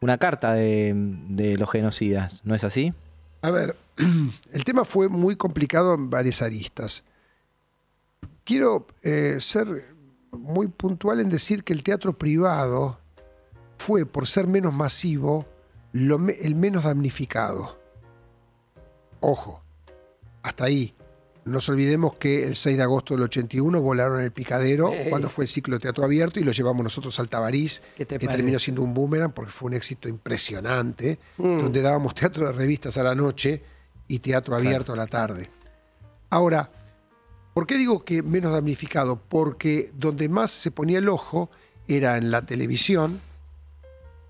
una 0.02 0.18
carta 0.18 0.54
de, 0.54 0.94
de 0.96 1.58
los 1.58 1.70
genocidas, 1.70 2.42
¿no 2.44 2.56
es 2.56 2.64
así? 2.64 2.94
A 3.42 3.52
ver, 3.52 3.76
el 4.52 4.66
tema 4.66 4.86
fue 4.86 5.08
muy 5.08 5.36
complicado 5.36 5.94
en 5.94 6.10
varias 6.10 6.42
aristas. 6.42 7.04
Quiero 8.44 8.88
eh, 9.04 9.38
ser 9.40 9.68
muy 10.32 10.68
puntual 10.68 11.20
en 11.20 11.30
decir 11.30 11.64
que 11.64 11.74
el 11.74 11.84
teatro 11.84 12.18
privado 12.18 13.00
fue, 13.86 14.06
por 14.06 14.28
ser 14.28 14.48
menos 14.48 14.74
masivo, 14.74 15.46
lo 15.92 16.18
me- 16.20 16.34
el 16.34 16.56
menos 16.56 16.84
damnificado. 16.86 17.78
Ojo, 19.20 19.62
hasta 20.42 20.66
ahí. 20.66 20.94
No 21.46 21.54
nos 21.54 21.68
olvidemos 21.68 22.16
que 22.16 22.48
el 22.48 22.56
6 22.56 22.78
de 22.78 22.84
agosto 22.84 23.14
del 23.16 23.24
81 23.24 23.82
volaron 23.82 24.22
el 24.22 24.32
picadero 24.32 24.92
cuando 25.10 25.30
fue 25.30 25.44
el 25.44 25.50
ciclo 25.50 25.76
de 25.76 25.82
teatro 25.82 26.06
abierto 26.06 26.40
y 26.40 26.44
lo 26.44 26.54
llevamos 26.54 26.84
nosotros 26.86 27.20
al 27.20 27.28
Tabarís, 27.28 27.82
¿Qué 27.98 28.06
te 28.06 28.18
que 28.18 28.26
parece? 28.28 28.38
terminó 28.38 28.60
siendo 28.60 28.82
un 28.82 28.94
boomerang 28.94 29.34
porque 29.34 29.52
fue 29.52 29.68
un 29.68 29.74
éxito 29.74 30.08
impresionante, 30.08 31.20
Mm. 31.38 31.60
donde 31.60 31.82
dábamos 31.82 32.16
teatro 32.16 32.46
de 32.46 32.54
revistas 32.54 32.98
a 32.98 33.04
la 33.04 33.14
noche 33.14 33.62
y 34.08 34.20
teatro 34.20 34.56
abierto 34.56 34.94
a 34.94 34.96
la 34.96 35.06
tarde. 35.08 35.50
Ahora, 36.30 36.72
¿por 37.54 37.68
qué 37.68 37.78
digo 37.78 38.06
que 38.06 38.24
menos 38.24 38.54
damnificado? 38.54 39.18
Porque 39.18 39.92
donde 39.96 40.30
más 40.30 40.50
se 40.50 40.72
ponía 40.72 41.00
el 41.00 41.10
ojo 41.10 41.50
era 41.90 42.18
en 42.18 42.32
la 42.32 42.46
televisión 42.46 43.20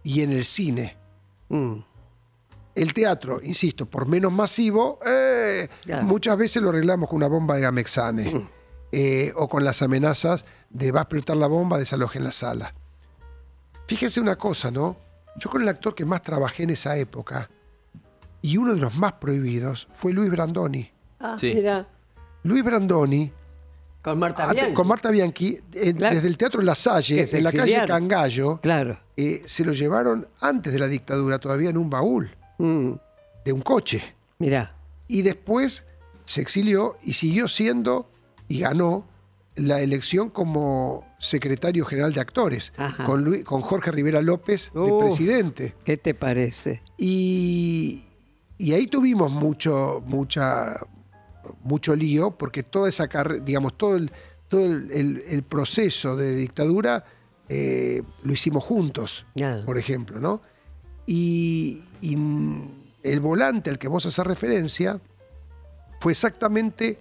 y 0.04 0.22
en 0.22 0.32
el 0.32 0.46
cine. 0.46 0.98
Mm. 1.50 1.76
El 2.76 2.94
teatro, 2.94 3.40
insisto, 3.44 3.86
por 3.86 4.08
menos 4.08 4.32
masivo, 4.32 5.00
eh, 5.06 5.68
Claro. 5.84 6.04
muchas 6.06 6.38
veces 6.38 6.62
lo 6.62 6.70
arreglamos 6.70 7.08
con 7.08 7.18
una 7.18 7.28
bomba 7.28 7.56
de 7.56 7.62
Gamexane 7.62 8.48
eh, 8.92 9.32
o 9.36 9.48
con 9.48 9.64
las 9.64 9.82
amenazas 9.82 10.46
de 10.70 10.92
va 10.92 11.02
a 11.02 11.04
explotar 11.04 11.38
la 11.38 11.48
bomba, 11.48 11.78
desalojen 11.78 12.24
la 12.24 12.32
sala. 12.32 12.74
Fíjense 13.88 14.20
una 14.22 14.38
cosa, 14.38 14.72
¿no? 14.72 14.98
Yo 15.38 15.50
con 15.50 15.62
el 15.62 15.68
actor 15.68 15.94
que 15.94 16.06
más 16.06 16.22
trabajé 16.22 16.64
en 16.64 16.72
esa 16.72 16.98
época 16.98 17.50
y 18.42 18.58
uno 18.58 18.74
de 18.74 18.80
los 18.82 18.96
más 18.96 19.14
prohibidos 19.14 19.88
fue 19.94 20.12
Luis 20.14 20.30
Brandoni. 20.32 20.90
Ah, 21.20 21.36
Sí. 21.38 21.54
mira, 21.54 21.88
Luis 22.44 22.64
Brandoni, 22.64 23.32
con 24.04 24.20
Marta 24.20 24.44
ante- 24.44 24.56
Bianchi. 24.56 24.74
con 24.74 24.88
Marta 24.88 25.10
Bianchi, 25.12 25.58
en- 25.74 25.96
Claro. 25.98 26.16
desde 26.16 26.28
el 26.28 26.38
Teatro 26.38 26.62
La 26.62 26.76
Salle, 26.76 27.26
en 27.32 27.44
la 27.44 27.52
calle. 27.52 27.84
Cangallo, 27.88 28.60
Claro. 28.62 29.00
eh, 29.18 29.42
se 29.46 29.64
lo 29.66 29.72
llevaron 29.74 30.28
antes 30.42 30.72
de 30.74 30.80
la 30.80 30.88
dictadura, 30.88 31.40
todavía 31.40 31.70
en 31.70 31.78
un 31.78 31.90
baúl 31.90 32.30
Mm, 32.60 32.92
de 33.46 33.52
un 33.54 33.62
coche. 33.62 34.04
mira, 34.40 34.76
y 35.08 35.22
después 35.22 35.86
se 36.26 36.42
exilió 36.42 36.98
y 37.04 37.14
siguió 37.14 37.48
siendo 37.48 38.10
y 38.48 38.60
ganó 38.60 39.08
la 39.56 39.80
elección 39.82 40.30
como 40.30 41.06
secretario 41.20 41.86
general 41.86 42.12
de 42.14 42.20
actores 42.22 42.74
Ajá. 42.76 43.04
con, 43.06 43.24
Luis- 43.24 43.44
con 43.46 43.62
Jorge 43.62 43.92
Rivera 43.92 44.22
López 44.22 44.72
de 44.74 44.80
Uf. 44.80 45.04
presidente. 45.04 45.76
¿qué 45.86 45.96
te 45.98 46.14
parece? 46.14 46.82
Y, 46.98 48.04
y 48.58 48.74
ahí 48.74 48.88
tuvimos 48.88 49.32
mucho, 49.32 50.02
mucha, 50.06 50.76
mucho 51.64 51.96
lío 51.96 52.32
porque 52.32 52.64
toda 52.64 52.90
esa 52.90 53.08
carrera, 53.08 53.44
digamos, 53.44 53.78
todo 53.78 53.96
el, 53.96 54.12
todo 54.48 54.66
el, 54.66 54.92
el- 54.92 55.24
el 55.30 55.44
proceso 55.44 56.16
de 56.16 56.36
dictadura 56.36 57.06
eh, 57.50 58.02
lo 58.24 58.34
hicimos 58.34 58.64
juntos, 58.64 59.26
por 59.66 59.78
ejemplo, 59.78 60.20
¿no? 60.20 60.42
Y, 61.06 61.82
y, 62.02 62.18
el 63.04 63.20
volante 63.20 63.70
al 63.70 63.78
que 63.78 63.90
vos 63.90 64.06
haces 64.06 64.26
referencia 64.26 65.00
fue 66.00 66.14
exactamente 66.14 67.00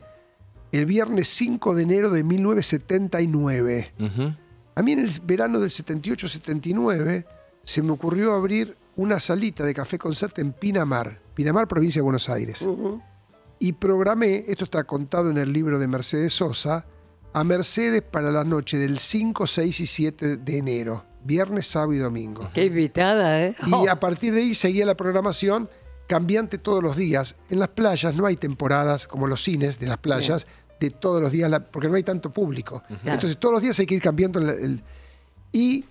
el 0.73 0.85
viernes 0.87 1.29
5 1.29 1.75
de 1.77 1.83
enero 1.85 2.11
de 2.11 2.25
1979. 2.25 3.93
Ujú. 4.01 4.35
A 4.75 4.83
mí 4.83 4.93
en 4.93 5.01
el 5.01 5.11
verano 5.25 5.61
del 5.61 5.71
78-79 5.71 7.25
se 7.63 7.83
me 7.83 7.93
ocurrió 7.93 8.33
abrir 8.35 8.77
una 8.97 9.21
salita 9.21 9.65
de 9.65 9.75
café 9.75 9.99
concert 9.99 10.39
en 10.39 10.53
Pinamar, 10.53 11.21
Pinamar, 11.35 11.69
provincia 11.69 12.01
de 12.01 12.05
Buenos 12.05 12.29
Aires. 12.29 12.63
Y 13.63 13.75
programé, 13.75 14.45
esto 14.49 14.65
está 14.65 14.83
contado 14.85 15.31
en 15.31 15.39
el 15.39 15.53
libro 15.53 15.79
de 15.79 15.87
Mercedes 15.87 16.33
Sosa, 16.33 16.85
a 17.33 17.45
Mercedes 17.45 18.03
para 18.03 18.33
la 18.33 18.43
noche 18.43 18.77
del 18.77 18.99
5, 18.99 19.47
6 19.47 19.81
y 19.81 19.87
7 19.87 20.37
de 20.39 20.57
enero, 20.59 21.05
viernes, 21.23 21.69
sábado 21.69 21.93
y 21.93 21.99
domingo. 21.99 22.51
Qué 22.53 22.65
invitada, 22.65 23.41
¿eh? 23.41 23.55
Y 23.85 23.87
a 23.87 24.01
partir 24.01 24.35
de 24.35 24.41
ahí 24.41 24.55
seguía 24.57 24.85
la 24.85 24.97
programación 24.97 25.71
cambiante 26.09 26.59
todos 26.59 26.83
los 26.83 26.97
días. 26.97 27.37
En 27.51 27.61
las 27.61 27.69
playas 27.69 28.15
no 28.17 28.27
hay 28.27 28.35
temporadas 28.35 29.07
como 29.07 29.29
los 29.29 29.43
cines 29.45 29.79
de 29.79 29.87
las 29.87 29.99
playas 29.99 30.47
de 30.81 30.91
todos 30.91 31.23
los 31.23 31.31
días, 31.31 31.49
la- 31.49 31.65
porque 31.71 31.89
no 31.89 31.95
hay 31.95 32.03
tanto 32.03 32.33
público. 32.33 32.83
Entonces 33.05 33.39
todos 33.39 33.53
los 33.53 33.63
días 33.63 33.79
hay 33.79 33.87
que 33.87 33.95
ir 33.95 34.03
cambiando. 34.03 34.41
el- 34.41 34.49
el- 34.49 34.83
y 35.53 35.85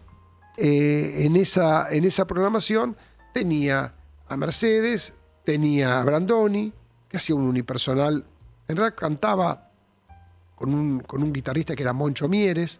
eh, 0.58 1.24
en, 1.26 1.38
esa, 1.38 1.88
en 1.90 2.04
esa 2.04 2.28
programación 2.28 2.98
tenía 3.34 3.94
a 4.28 4.36
Mercedes, 4.36 5.14
tenía 5.46 6.02
a 6.02 6.04
Brandoni, 6.04 6.74
que 7.12 7.18
hacía 7.18 7.36
un 7.36 7.42
unipersonal. 7.44 8.24
En 8.70 8.78
realidad 8.78 8.96
cantaba 8.98 9.70
con 10.56 10.74
un, 10.74 11.02
con 11.02 11.22
un 11.22 11.34
guitarrista 11.34 11.76
que 11.76 11.84
era 11.84 11.92
Moncho 11.92 12.30
Mieres. 12.30 12.80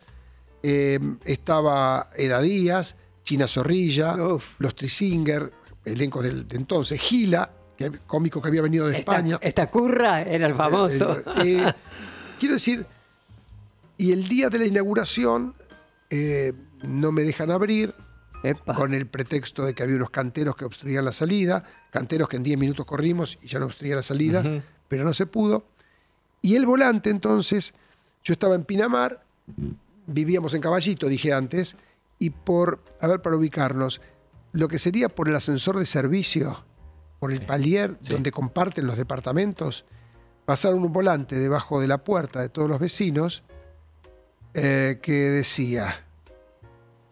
Eh, 0.64 1.00
estaba 1.26 2.08
Eda 2.16 2.40
Díaz, 2.40 2.96
China 3.24 3.46
Zorrilla, 3.48 4.16
los 4.16 4.76
Trisinger, 4.76 5.52
elencos 5.84 6.24
del- 6.24 6.48
de 6.48 6.56
entonces, 6.56 7.02
Gila, 7.02 7.52
que, 7.76 7.92
cómico 8.08 8.42
que 8.42 8.48
había 8.48 8.62
venido 8.62 8.88
de 8.88 9.00
Esta, 9.00 9.16
España. 9.18 9.38
esta 9.42 9.70
curra 9.70 10.22
era 10.22 10.48
el 10.48 10.56
famoso. 10.56 11.18
Eh, 11.44 11.64
eh, 11.68 11.74
quiero 12.40 12.54
decir, 12.56 12.86
y 13.98 14.12
el 14.14 14.28
día 14.30 14.50
de 14.50 14.60
la 14.60 14.66
inauguración 14.66 15.56
eh, 16.10 16.54
no 16.84 17.12
me 17.12 17.24
dejan 17.24 17.52
abrir 17.52 17.94
con 18.76 18.94
el 18.94 19.08
pretexto 19.08 19.66
de 19.66 19.74
que 19.74 19.84
había 19.84 19.96
unos 19.96 20.10
canteros 20.10 20.56
que 20.56 20.66
obstruían 20.66 21.06
la 21.06 21.12
salida, 21.12 21.64
canteros 21.92 22.28
que 22.28 22.38
en 22.38 22.44
10 22.44 22.58
minutos 22.58 22.86
corrimos 22.86 23.38
y 23.42 23.48
ya 23.48 23.60
no 23.60 23.66
obstruían 23.66 23.98
la 23.98 24.04
salida, 24.04 24.44
pero 24.88 25.04
no 25.04 25.14
se 25.14 25.26
pudo. 25.26 25.66
Y 26.42 26.56
el 26.56 26.66
volante 26.66 27.10
entonces, 27.10 27.74
yo 28.24 28.34
estaba 28.34 28.56
en 28.56 28.64
Pinamar, 28.64 29.24
vivíamos 30.08 30.54
en 30.54 30.62
Caballito, 30.62 31.08
dije 31.08 31.34
antes, 31.34 31.76
y 32.18 32.32
por, 32.32 32.84
a 33.00 33.08
ver, 33.08 33.22
para 33.22 33.36
ubicarnos, 33.36 34.02
lo 34.54 34.68
que 34.68 34.78
sería 34.78 35.10
por 35.10 35.30
el 35.30 35.36
ascensor 35.36 35.78
de 35.78 35.86
servicio, 35.86 36.64
por 37.20 37.32
el 37.32 37.46
palier 37.46 37.98
donde 38.02 38.32
comparten 38.32 38.88
los 38.88 38.98
departamentos, 38.98 39.86
pasaron 40.46 40.84
un 40.84 40.92
volante 40.92 41.38
debajo 41.38 41.80
de 41.80 41.88
la 41.88 42.04
puerta 42.04 42.42
de 42.42 42.50
todos 42.50 42.68
los 42.68 42.80
vecinos 42.80 43.44
eh, 44.54 45.00
que 45.02 45.14
decía, 45.14 46.06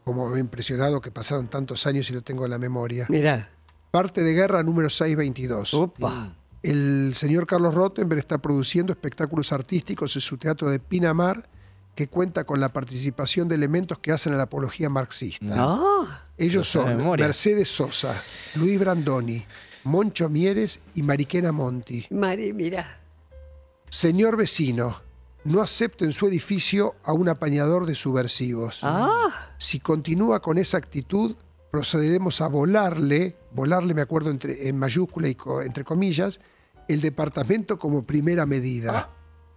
como 0.04 0.28
me 0.30 0.38
ha 0.38 0.40
impresionado 0.40 1.02
que 1.02 1.12
pasaron 1.12 1.48
tantos 1.48 1.86
años 1.88 2.10
y 2.10 2.14
lo 2.14 2.22
tengo 2.22 2.46
en 2.46 2.52
la 2.52 2.58
memoria, 2.58 3.06
Mira, 3.10 3.50
parte 3.92 4.22
de 4.24 4.34
guerra 4.34 4.64
número 4.64 4.90
622. 4.90 5.74
opa. 5.74 6.36
El 6.62 7.14
señor 7.16 7.46
Carlos 7.48 7.74
Rottenberg 7.74 8.20
está 8.20 8.38
produciendo 8.38 8.92
espectáculos 8.92 9.54
artísticos 9.54 10.16
en 10.16 10.22
su 10.22 10.38
teatro 10.38 10.70
de 10.70 10.80
Pinamar 10.80 11.48
que 11.96 12.08
cuenta 12.08 12.44
con 12.44 12.60
la 12.60 12.70
participación 12.70 13.48
de 13.48 13.56
elementos 13.56 14.00
que 14.00 14.12
hacen 14.12 14.34
a 14.34 14.38
la 14.38 14.44
apología 14.44 14.90
marxista. 14.90 15.46
Ah, 15.58 16.24
Ellos 16.38 16.68
son. 16.70 16.98
Mercedes 17.12 17.70
Sosa, 17.70 18.22
Luis 18.56 18.78
Brandoni, 18.80 19.44
Moncho 19.86 20.28
Mieres 20.30 20.80
y 20.96 21.04
Mariquena 21.04 21.52
Monti. 21.54 22.06
Mari, 22.10 22.52
mira. 22.54 23.00
Señor 23.90 24.38
vecino, 24.38 25.02
no 25.50 25.62
acepto 25.62 26.06
en 26.06 26.14
su 26.14 26.28
edificio 26.28 26.96
a 27.04 27.14
un 27.14 27.28
apañador 27.30 27.86
de 27.86 27.96
subversivos. 27.96 28.80
Ah, 28.84 29.50
Si 29.58 29.80
continúa 29.80 30.42
con 30.42 30.58
esa 30.58 30.78
actitud, 30.78 31.36
procederemos 31.72 32.42
a 32.42 32.48
volarle, 32.48 33.36
volarle 33.52 33.94
me 33.94 34.02
acuerdo 34.02 34.30
entre, 34.32 34.68
en 34.68 34.78
mayúscula 34.78 35.28
y 35.28 35.36
co- 35.36 35.62
entre 35.62 35.84
comillas, 35.84 36.40
el 36.88 37.02
departamento 37.02 37.78
como 37.78 38.04
primera 38.04 38.46
medida. 38.46 39.10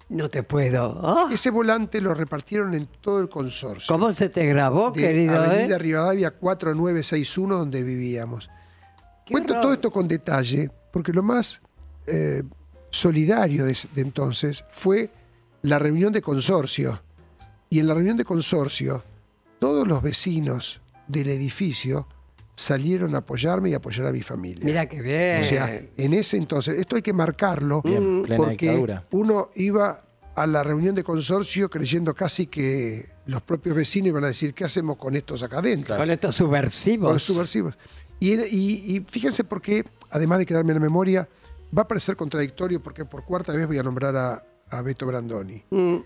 no 0.09 0.28
te 0.28 0.43
puedo. 0.43 1.01
Ah, 1.03 1.28
Ese 1.32 1.51
volante 1.51 2.01
lo 2.03 2.12
repartieron 2.14 2.74
en 2.74 2.86
todo 3.01 3.20
el 3.20 3.28
consorcio. 3.30 3.86
¿Cómo 3.88 4.12
se 4.12 4.28
te 4.28 4.45
grabó, 4.47 4.90
de 4.90 5.01
querido? 5.01 5.40
Avenida 5.40 5.76
eh? 5.76 5.78
Rivadavia 5.78 6.30
4961, 6.32 7.57
donde 7.57 7.82
vivíamos. 7.82 8.51
Qué 9.24 9.32
Cuento 9.32 9.53
horror. 9.55 9.62
todo 9.62 9.72
esto 9.72 9.90
con 9.90 10.09
detalle, 10.09 10.70
porque 10.93 11.12
lo 11.12 11.22
más 11.22 11.62
eh, 12.07 12.43
solidario 12.90 13.64
de, 13.64 13.76
de 13.95 14.03
entonces 14.03 14.64
fue 14.70 15.11
la 15.62 15.78
reunión 15.78 16.12
de 16.12 16.22
consorcio. 16.22 17.02
Y 17.70 17.78
en 17.80 17.86
la 17.88 17.94
reunión 17.94 18.16
de 18.16 18.24
consorcio, 18.24 19.02
todos 19.58 19.86
los 19.88 20.02
vecinos 20.02 20.80
del 21.08 21.28
edificio 21.28 22.06
salieron 22.54 23.14
a 23.14 23.18
apoyarme 23.18 23.70
y 23.70 23.74
apoyar 23.74 24.06
a 24.06 24.12
mi 24.12 24.22
familia. 24.22 24.64
Mira 24.64 24.86
qué 24.86 25.00
bien. 25.00 25.40
O 25.40 25.44
sea, 25.44 25.82
en 25.96 26.14
ese 26.14 26.36
entonces, 26.36 26.78
esto 26.78 26.96
hay 26.96 27.02
que 27.02 27.12
marcarlo 27.14 27.80
Bien, 27.82 28.24
porque 28.36 28.70
uno 29.12 29.48
iba 29.54 30.02
a 30.34 30.46
la 30.46 30.62
reunión 30.62 30.94
de 30.94 31.02
consorcio 31.02 31.68
creyendo 31.70 32.14
casi 32.14 32.46
que 32.46 33.08
los 33.26 33.42
propios 33.42 33.74
vecinos 33.76 34.08
iban 34.08 34.24
a 34.24 34.28
decir, 34.28 34.52
¿qué 34.54 34.64
hacemos 34.64 34.96
con 34.98 35.16
estos 35.16 35.42
acá 35.42 35.58
adentro? 35.58 35.96
Con 35.96 36.10
estos 36.10 36.34
subversivos. 36.36 37.06
Con 37.08 37.14
los 37.14 37.22
subversivos. 37.22 37.74
Y, 38.20 38.34
y- 38.34 38.96
y 38.96 39.06
fíjense 39.08 39.44
porque, 39.44 39.84
además 40.10 40.38
de 40.38 40.46
quedarme 40.46 40.72
en 40.72 40.76
la 40.78 40.82
memoria, 40.82 41.28
va 41.76 41.82
a 41.82 41.88
parecer 41.88 42.16
contradictorio 42.16 42.82
porque 42.82 43.04
por 43.04 43.24
cuarta 43.24 43.52
vez 43.52 43.66
voy 43.66 43.78
a 43.78 43.82
nombrar 43.82 44.14
a, 44.16 44.42
a 44.72 44.82
Beto 44.82 45.06
Brandoni. 45.06 45.62
Mm. 45.70 45.96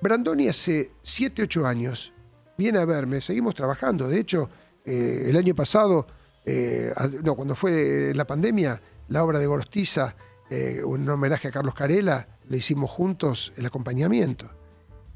Brandoni 0.00 0.48
hace 0.48 0.92
7, 1.02 1.42
8 1.42 1.66
años 1.66 2.12
viene 2.56 2.78
a 2.78 2.84
verme, 2.84 3.20
seguimos 3.20 3.54
trabajando. 3.54 4.08
De 4.08 4.20
hecho, 4.20 4.48
eh, 4.84 5.26
el 5.28 5.36
año 5.36 5.54
pasado, 5.54 6.06
eh, 6.44 6.92
no, 7.22 7.34
cuando 7.34 7.54
fue 7.54 8.12
la 8.14 8.26
pandemia, 8.26 8.80
la 9.08 9.24
obra 9.24 9.38
de 9.38 9.46
Gorostiza, 9.46 10.14
eh, 10.50 10.82
un 10.84 11.08
homenaje 11.08 11.48
a 11.48 11.50
Carlos 11.50 11.74
Carela, 11.74 12.26
lo 12.48 12.56
hicimos 12.56 12.90
juntos 12.90 13.52
el 13.56 13.64
acompañamiento 13.66 14.50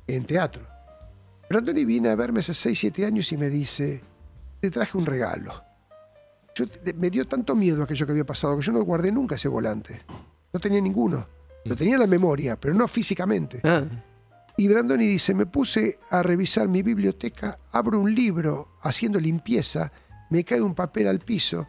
en 0.07 0.25
teatro. 0.25 0.63
Brandoni 1.49 1.85
viene 1.85 2.09
a 2.09 2.17
verme 2.17 2.41
hace 2.41 2.55
6, 2.55 2.79
7 2.79 3.07
años 3.07 3.31
y 3.33 3.37
me 3.37 3.51
dice, 3.51 4.03
te 4.61 4.71
traje 4.71 4.97
un 4.97 5.07
regalo. 5.07 5.63
Yo, 6.55 6.65
me 6.97 7.11
dio 7.11 7.27
tanto 7.27 7.55
miedo 7.55 7.83
aquello 7.83 8.07
que 8.07 8.13
había 8.13 8.25
pasado 8.25 8.57
que 8.57 8.65
yo 8.65 8.73
no 8.73 8.83
guardé 8.83 9.13
nunca 9.13 9.35
ese 9.35 9.49
volante. 9.49 10.01
No 10.53 10.59
tenía 10.59 10.81
ninguno. 10.81 11.27
Lo 11.69 11.77
tenía 11.77 11.95
en 11.95 12.01
la 12.01 12.07
memoria, 12.07 12.57
pero 12.59 12.75
no 12.75 12.87
físicamente. 12.89 13.61
Ah, 13.65 13.85
Y 14.57 14.69
Brandoni 14.69 15.07
dice, 15.07 15.35
me 15.35 15.47
puse 15.47 15.99
a 16.11 16.23
revisar 16.23 16.69
mi 16.69 16.83
biblioteca, 16.83 17.59
abro 17.73 18.01
un 18.01 18.15
libro 18.15 18.79
haciendo 18.83 19.21
limpieza, 19.21 19.93
me 20.31 20.45
cae 20.45 20.63
un 20.63 20.75
papel 20.75 21.09
al 21.09 21.19
piso, 21.19 21.67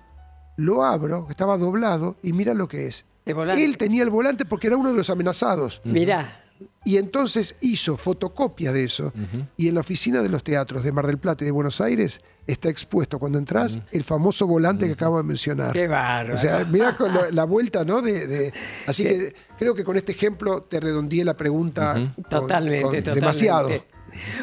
lo 0.58 0.84
abro, 0.84 1.28
estaba 1.30 1.58
doblado, 1.58 2.18
y 2.24 2.34
mira 2.34 2.54
lo 2.54 2.68
que 2.68 2.88
es. 2.88 3.06
Él 3.26 3.78
tenía 3.78 4.04
el 4.04 4.10
volante 4.10 4.45
porque 4.45 4.68
era 4.68 4.78
uno 4.78 4.89
de 4.89 4.95
los 4.95 5.10
amenazados. 5.10 5.82
Mirá. 5.84 6.45
Y 6.86 6.97
entonces 6.97 7.55
hizo 7.62 7.97
fotocopia 7.97 8.72
de 8.72 8.84
eso. 8.86 9.12
Y 9.58 9.68
en 9.68 9.76
la 9.76 9.82
oficina 9.82 10.22
de 10.22 10.30
los 10.30 10.43
teatros 10.43 10.84
de 10.84 10.91
Mar 10.91 11.05
del 11.08 11.18
Plata 11.18 11.43
y 11.43 11.45
de 11.45 11.51
Buenos 11.51 11.82
Aires 11.82 12.22
está 12.47 12.70
expuesto 12.70 13.20
cuando 13.20 13.38
entras 13.39 13.80
el 13.91 14.03
famoso 14.05 14.47
volante 14.47 14.86
que 14.88 14.93
acabo 14.93 15.18
de 15.18 15.24
mencionar. 15.24 15.74
Qué 15.74 15.86
bárbaro. 15.88 16.36
O 16.36 16.38
sea, 16.38 16.64
mirá 16.66 16.95
con 16.95 17.14
lo- 17.14 17.30
la 17.32 17.43
vuelta, 17.43 17.84
¿no? 17.84 18.01
De, 18.01 18.26
de- 18.26 18.53
así 18.86 19.03
que 19.03 19.34
creo 19.60 19.76
que 19.76 19.84
con 19.84 19.97
este 19.97 20.14
ejemplo 20.14 20.62
te 20.64 20.80
redondeé 20.80 21.26
la 21.26 21.36
pregunta. 21.36 21.93
con- 21.93 22.24
Totalmente, 22.24 22.82
con 22.84 22.91
totalmente. 22.91 23.20
Demasiado. 23.20 23.70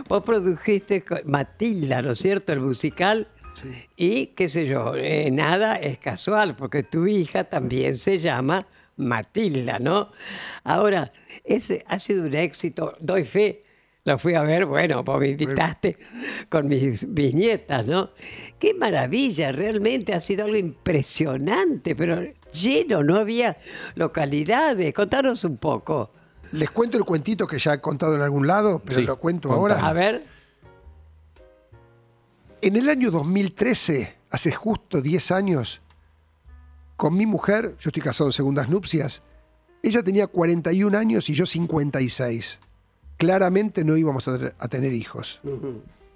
Vos 0.09 0.23
produjiste 0.23 1.03
Matilda, 1.25 2.03
¿no 2.03 2.13
es 2.13 2.19
cierto? 2.19 2.53
El 2.53 2.61
musical. 2.61 3.29
Y 3.97 4.27
qué 4.29 4.49
sé 4.49 4.67
yo, 4.67 4.95
eh, 4.97 5.31
nada 5.31 5.77
es 5.77 5.99
casual, 5.99 6.57
porque 6.57 6.83
tu 6.83 7.07
hija 7.07 7.45
también 7.45 7.97
se 7.99 8.19
llama 8.19 8.67
Matilda, 8.97 9.79
¿no? 9.79 10.11
Ahora, 10.65 11.13
ese 11.45 11.85
ha 11.87 11.99
sido 11.99 12.25
un 12.25 12.35
éxito, 12.35 12.97
doy 13.01 13.25
fe. 13.25 13.63
Lo 14.07 14.19
fui 14.19 14.35
a 14.35 14.43
ver, 14.43 14.67
bueno, 14.67 15.03
vos 15.03 15.19
me 15.19 15.29
invitaste 15.29 15.97
con 16.51 16.69
mis 16.69 17.13
viñetas, 17.15 17.87
¿no? 17.87 18.11
Qué 18.59 18.75
maravilla, 18.75 19.51
realmente 19.51 20.13
ha 20.13 20.21
sido 20.21 20.45
algo 20.45 20.57
impresionante, 20.57 21.97
pero 21.97 22.21
lleno, 22.53 23.03
no 23.03 23.17
había 23.17 23.57
localidades. 23.95 24.93
Contanos 24.93 25.45
un 25.45 25.57
poco. 25.57 26.11
Les 26.53 26.71
cuento 26.71 26.99
el 26.99 27.05
cuentito 27.05 27.47
que 27.47 27.59
ya 27.59 27.73
he 27.75 27.81
contado 27.81 28.15
en 28.15 28.21
algún 28.21 28.47
lado, 28.47 28.83
pero 28.85 28.99
Sí, 29.01 29.07
lo 29.07 29.19
cuento 29.19 29.49
contanos. 29.49 29.83
ahora. 29.83 29.89
A 29.89 29.93
ver, 29.95 30.23
En 32.61 32.77
el 32.77 32.89
año 32.89 33.11
2013, 33.11 34.15
hace 34.31 34.53
justo 34.53 35.03
10 35.03 35.31
años, 35.33 35.81
con 36.97 37.15
mi 37.17 37.27
mujer, 37.27 37.75
yo 37.81 37.89
estoy 37.89 38.03
casado 38.03 38.29
en 38.29 38.33
segundas 38.33 38.69
nupcias, 38.69 39.23
ella 39.89 40.03
tenía 40.03 40.27
41 40.27 40.97
años 40.97 41.29
y 41.31 41.35
yo 41.35 41.47
56. 41.47 42.59
Claramente 43.17 43.85
no 43.85 43.97
íbamos 43.97 44.27
a, 44.29 44.39
tener- 44.69 44.95
hijos. 44.95 45.41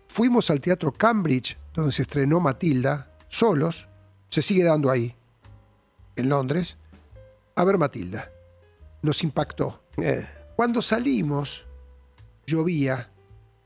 Fuimos 0.09 0.51
al 0.51 0.61
Teatro 0.61 0.93
Cambridge, 0.93 1.57
donde 1.75 1.93
se 1.93 2.03
estrenó 2.03 2.41
Matilda, 2.41 3.11
solos, 3.29 3.89
se 4.29 4.43
sigue 4.43 4.65
dando 4.65 4.91
ahí, 4.91 5.15
en 6.17 6.29
Londres, 6.29 6.77
a 7.55 7.65
ver 7.65 7.79
Matilda. 7.79 8.31
Nos 9.03 9.23
impactó. 9.23 9.81
eh, 9.99 10.27
Cuando 10.57 10.83
salimos, 10.83 11.65
llovía 12.47 13.11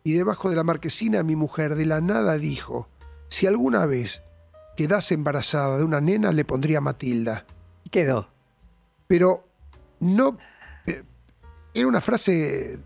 y 0.05 0.13
debajo 0.13 0.51
de 0.51 0.57
la 0.57 0.65
marquesina 0.65 1.23
mi 1.23 1.37
mujer 1.37 1.75
de 1.77 1.87
la 1.87 2.01
nada 2.01 2.37
dijo, 2.37 2.89
si 3.29 3.47
alguna 3.47 3.87
vez 3.87 4.23
quedase 4.77 5.15
embarazada 5.15 5.79
de 5.79 5.85
una 5.85 6.01
nena 6.01 6.33
le 6.33 6.45
pondría 6.45 6.81
Matilda. 6.81 7.47
quedó. 7.91 8.29
Pero 9.07 9.47
no... 10.03 10.37
eh, 10.87 11.03
Era 11.75 11.87
una 11.87 12.01
frase 12.01 12.79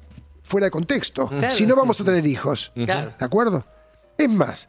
fuera 0.43 0.67
de 0.67 0.71
contexto. 0.71 1.29
Claro. 1.29 1.51
Si 1.55 1.67
no 1.67 1.75
vamos 1.75 2.01
a 2.01 2.05
tener 2.05 2.25
hijos. 2.27 2.73
Claro. 2.75 3.15
¿De 3.19 3.25
acuerdo? 3.25 3.65
Es 4.17 4.29
más, 4.29 4.69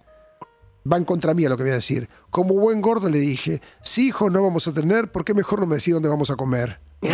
va 0.91 0.97
en 0.97 1.05
contra 1.05 1.33
mía 1.33 1.49
lo 1.49 1.57
que 1.57 1.63
voy 1.63 1.71
a 1.71 1.75
decir. 1.75 2.09
Como 2.31 2.53
buen 2.55 2.81
gordo 2.81 3.09
le 3.09 3.19
dije, 3.19 3.61
si 3.81 4.07
hijos 4.07 4.31
no 4.31 4.41
vamos 4.43 4.67
a 4.67 4.73
tener, 4.73 5.11
¿por 5.11 5.23
qué 5.23 5.33
mejor 5.33 5.59
no 5.59 5.67
me 5.67 5.75
decís 5.75 5.93
dónde 5.93 6.09
vamos 6.09 6.31
a 6.31 6.35
comer? 6.35 6.79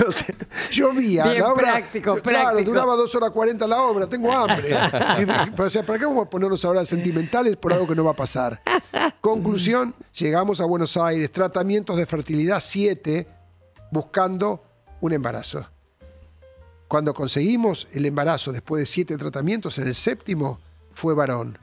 O 0.06 0.12
sea, 0.12 0.26
llovía, 0.70 1.24
Bien 1.24 1.42
la 1.42 1.52
obra. 1.52 1.72
práctico, 1.74 2.12
claro, 2.20 2.22
práctico. 2.22 2.70
duraba 2.70 2.94
dos 2.96 3.14
horas 3.14 3.30
40 3.30 3.66
la 3.66 3.82
obra, 3.82 4.06
tengo 4.06 4.32
hambre. 4.32 4.70
Y, 5.20 5.60
o 5.60 5.70
sea, 5.70 5.84
¿para 5.84 5.98
qué 5.98 6.04
vamos 6.06 6.26
a 6.26 6.30
ponernos 6.30 6.64
ahora 6.64 6.84
sentimentales 6.84 7.56
por 7.56 7.72
algo 7.72 7.86
que 7.86 7.94
no 7.94 8.04
va 8.04 8.10
a 8.12 8.16
pasar? 8.16 8.60
Conclusión, 9.20 9.94
llegamos 10.14 10.60
a 10.60 10.64
Buenos 10.64 10.96
Aires, 10.96 11.30
tratamientos 11.32 11.96
de 11.96 12.06
fertilidad 12.06 12.60
7, 12.60 13.26
buscando 13.90 14.62
un 15.00 15.12
embarazo. 15.12 15.66
Cuando 16.88 17.14
conseguimos 17.14 17.88
el 17.92 18.06
embarazo 18.06 18.52
después 18.52 18.80
de 18.80 18.86
siete 18.86 19.16
tratamientos, 19.16 19.76
en 19.78 19.88
el 19.88 19.94
séptimo 19.94 20.60
fue 20.92 21.14
varón. 21.14 21.58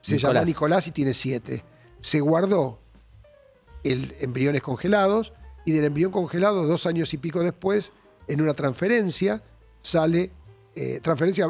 Se 0.00 0.18
llama 0.18 0.34
Nicolás. 0.34 0.46
Nicolás 0.46 0.86
y 0.88 0.90
tiene 0.92 1.14
siete. 1.14 1.64
Se 2.00 2.20
guardó 2.20 2.78
el 3.82 4.14
embriones 4.20 4.62
congelados 4.62 5.32
y 5.66 5.72
del 5.72 5.84
embrión 5.84 6.10
congelado 6.10 6.64
dos 6.66 6.86
años 6.86 7.12
y 7.12 7.18
pico 7.18 7.40
después, 7.42 7.92
en 8.28 8.40
una 8.40 8.54
transferencia, 8.54 9.42
sale, 9.82 10.30
eh, 10.74 11.00
transferencia 11.02 11.48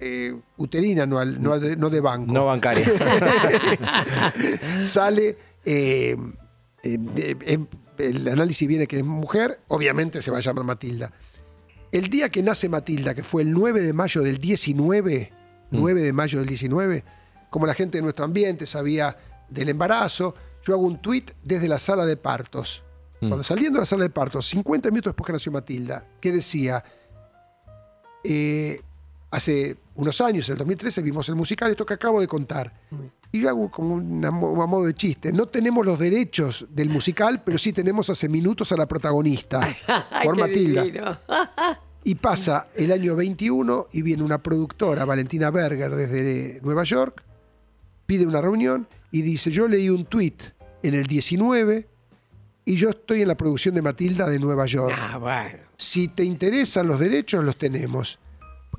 eh, 0.00 0.34
uterina, 0.56 1.06
no, 1.06 1.18
al- 1.20 1.40
no 1.40 1.58
de, 1.60 1.76
no 1.76 1.88
de 1.90 2.00
banco. 2.00 2.32
No 2.32 2.46
bancaria. 2.46 2.86
sale, 4.82 5.36
eh, 5.64 6.16
el 7.98 8.28
análisis 8.28 8.66
viene 8.68 8.86
que 8.86 8.98
es 8.98 9.04
mujer, 9.04 9.60
obviamente 9.68 10.22
se 10.22 10.30
va 10.30 10.38
a 10.38 10.40
llamar 10.40 10.64
Matilda. 10.64 11.12
El 11.90 12.08
día 12.08 12.28
que 12.30 12.42
nace 12.42 12.68
Matilda, 12.68 13.14
que 13.14 13.22
fue 13.22 13.42
el 13.42 13.50
9 13.52 13.80
de 13.80 13.92
mayo 13.92 14.22
del 14.22 14.38
19, 14.38 15.32
9 15.70 16.00
de 16.00 16.12
mayo 16.12 16.38
del 16.38 16.48
19, 16.48 17.04
como 17.50 17.66
la 17.66 17.74
gente 17.74 17.98
de 17.98 18.02
nuestro 18.02 18.24
ambiente 18.24 18.66
sabía 18.66 19.16
del 19.48 19.70
embarazo, 19.70 20.34
yo 20.66 20.74
hago 20.74 20.82
un 20.86 21.00
tuit 21.00 21.30
desde 21.42 21.66
la 21.68 21.78
sala 21.78 22.04
de 22.04 22.16
partos. 22.16 22.84
Cuando 23.20 23.42
saliendo 23.42 23.78
de 23.78 23.82
la 23.82 23.86
sala 23.86 24.04
de 24.04 24.10
partos, 24.10 24.46
50 24.48 24.90
minutos 24.90 25.10
después 25.10 25.26
que 25.26 25.32
nació 25.32 25.52
Matilda, 25.52 26.04
que 26.20 26.30
decía, 26.30 26.84
eh, 28.22 28.80
hace 29.30 29.76
unos 29.96 30.20
años, 30.20 30.48
en 30.48 30.52
el 30.54 30.58
2013, 30.58 31.02
vimos 31.02 31.28
el 31.28 31.34
musical, 31.34 31.70
esto 31.70 31.84
que 31.84 31.94
acabo 31.94 32.20
de 32.20 32.28
contar. 32.28 32.72
Y 33.32 33.40
yo 33.40 33.48
hago 33.48 33.70
como 33.70 33.94
una 33.94 34.28
a 34.28 34.30
modo 34.30 34.84
de 34.84 34.94
chiste. 34.94 35.32
No 35.32 35.46
tenemos 35.46 35.84
los 35.84 35.98
derechos 35.98 36.66
del 36.70 36.88
musical, 36.88 37.42
pero 37.44 37.58
sí 37.58 37.72
tenemos 37.72 38.08
hace 38.08 38.28
minutos 38.28 38.70
a 38.72 38.76
la 38.76 38.86
protagonista, 38.86 39.60
por 40.24 40.38
Matilda. 40.38 41.20
Y 42.04 42.14
pasa 42.14 42.68
el 42.76 42.92
año 42.92 43.16
21 43.16 43.88
y 43.92 44.02
viene 44.02 44.22
una 44.22 44.42
productora, 44.42 45.04
Valentina 45.04 45.50
Berger, 45.50 45.94
desde 45.94 46.60
Nueva 46.62 46.84
York, 46.84 47.22
pide 48.06 48.24
una 48.26 48.40
reunión 48.40 48.88
y 49.10 49.22
dice, 49.22 49.50
yo 49.50 49.68
leí 49.68 49.90
un 49.90 50.06
tuit 50.06 50.42
en 50.82 50.94
el 50.94 51.06
19 51.06 51.86
y 52.72 52.76
yo 52.76 52.90
estoy 52.90 53.22
en 53.22 53.28
la 53.28 53.36
producción 53.36 53.74
de 53.74 53.82
Matilda 53.82 54.28
de 54.28 54.38
Nueva 54.38 54.66
York. 54.66 54.94
Ah, 54.98 55.18
bueno. 55.18 55.58
Si 55.76 56.08
te 56.08 56.24
interesan 56.24 56.86
los 56.86 56.98
derechos, 57.00 57.44
los 57.44 57.56
tenemos. 57.56 58.18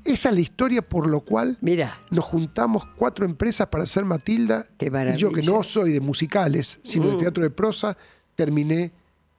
Esa 0.04 0.28
es 0.30 0.34
la 0.34 0.40
historia 0.40 0.82
por 0.82 1.06
lo 1.06 1.20
cual 1.20 1.58
Mira, 1.60 1.98
nos 2.10 2.24
juntamos 2.24 2.84
cuatro 2.96 3.24
empresas 3.26 3.66
para 3.68 3.84
hacer 3.84 4.04
Matilda. 4.04 4.66
Qué 4.78 4.86
y 5.14 5.16
yo, 5.18 5.30
que 5.32 5.42
no 5.42 5.62
soy 5.62 5.92
de 5.92 6.00
musicales, 6.00 6.78
sino 6.82 7.08
de 7.08 7.16
Mm. 7.16 7.18
teatro 7.20 7.42
de 7.42 7.50
prosa, 7.50 7.96
terminé 8.34 8.92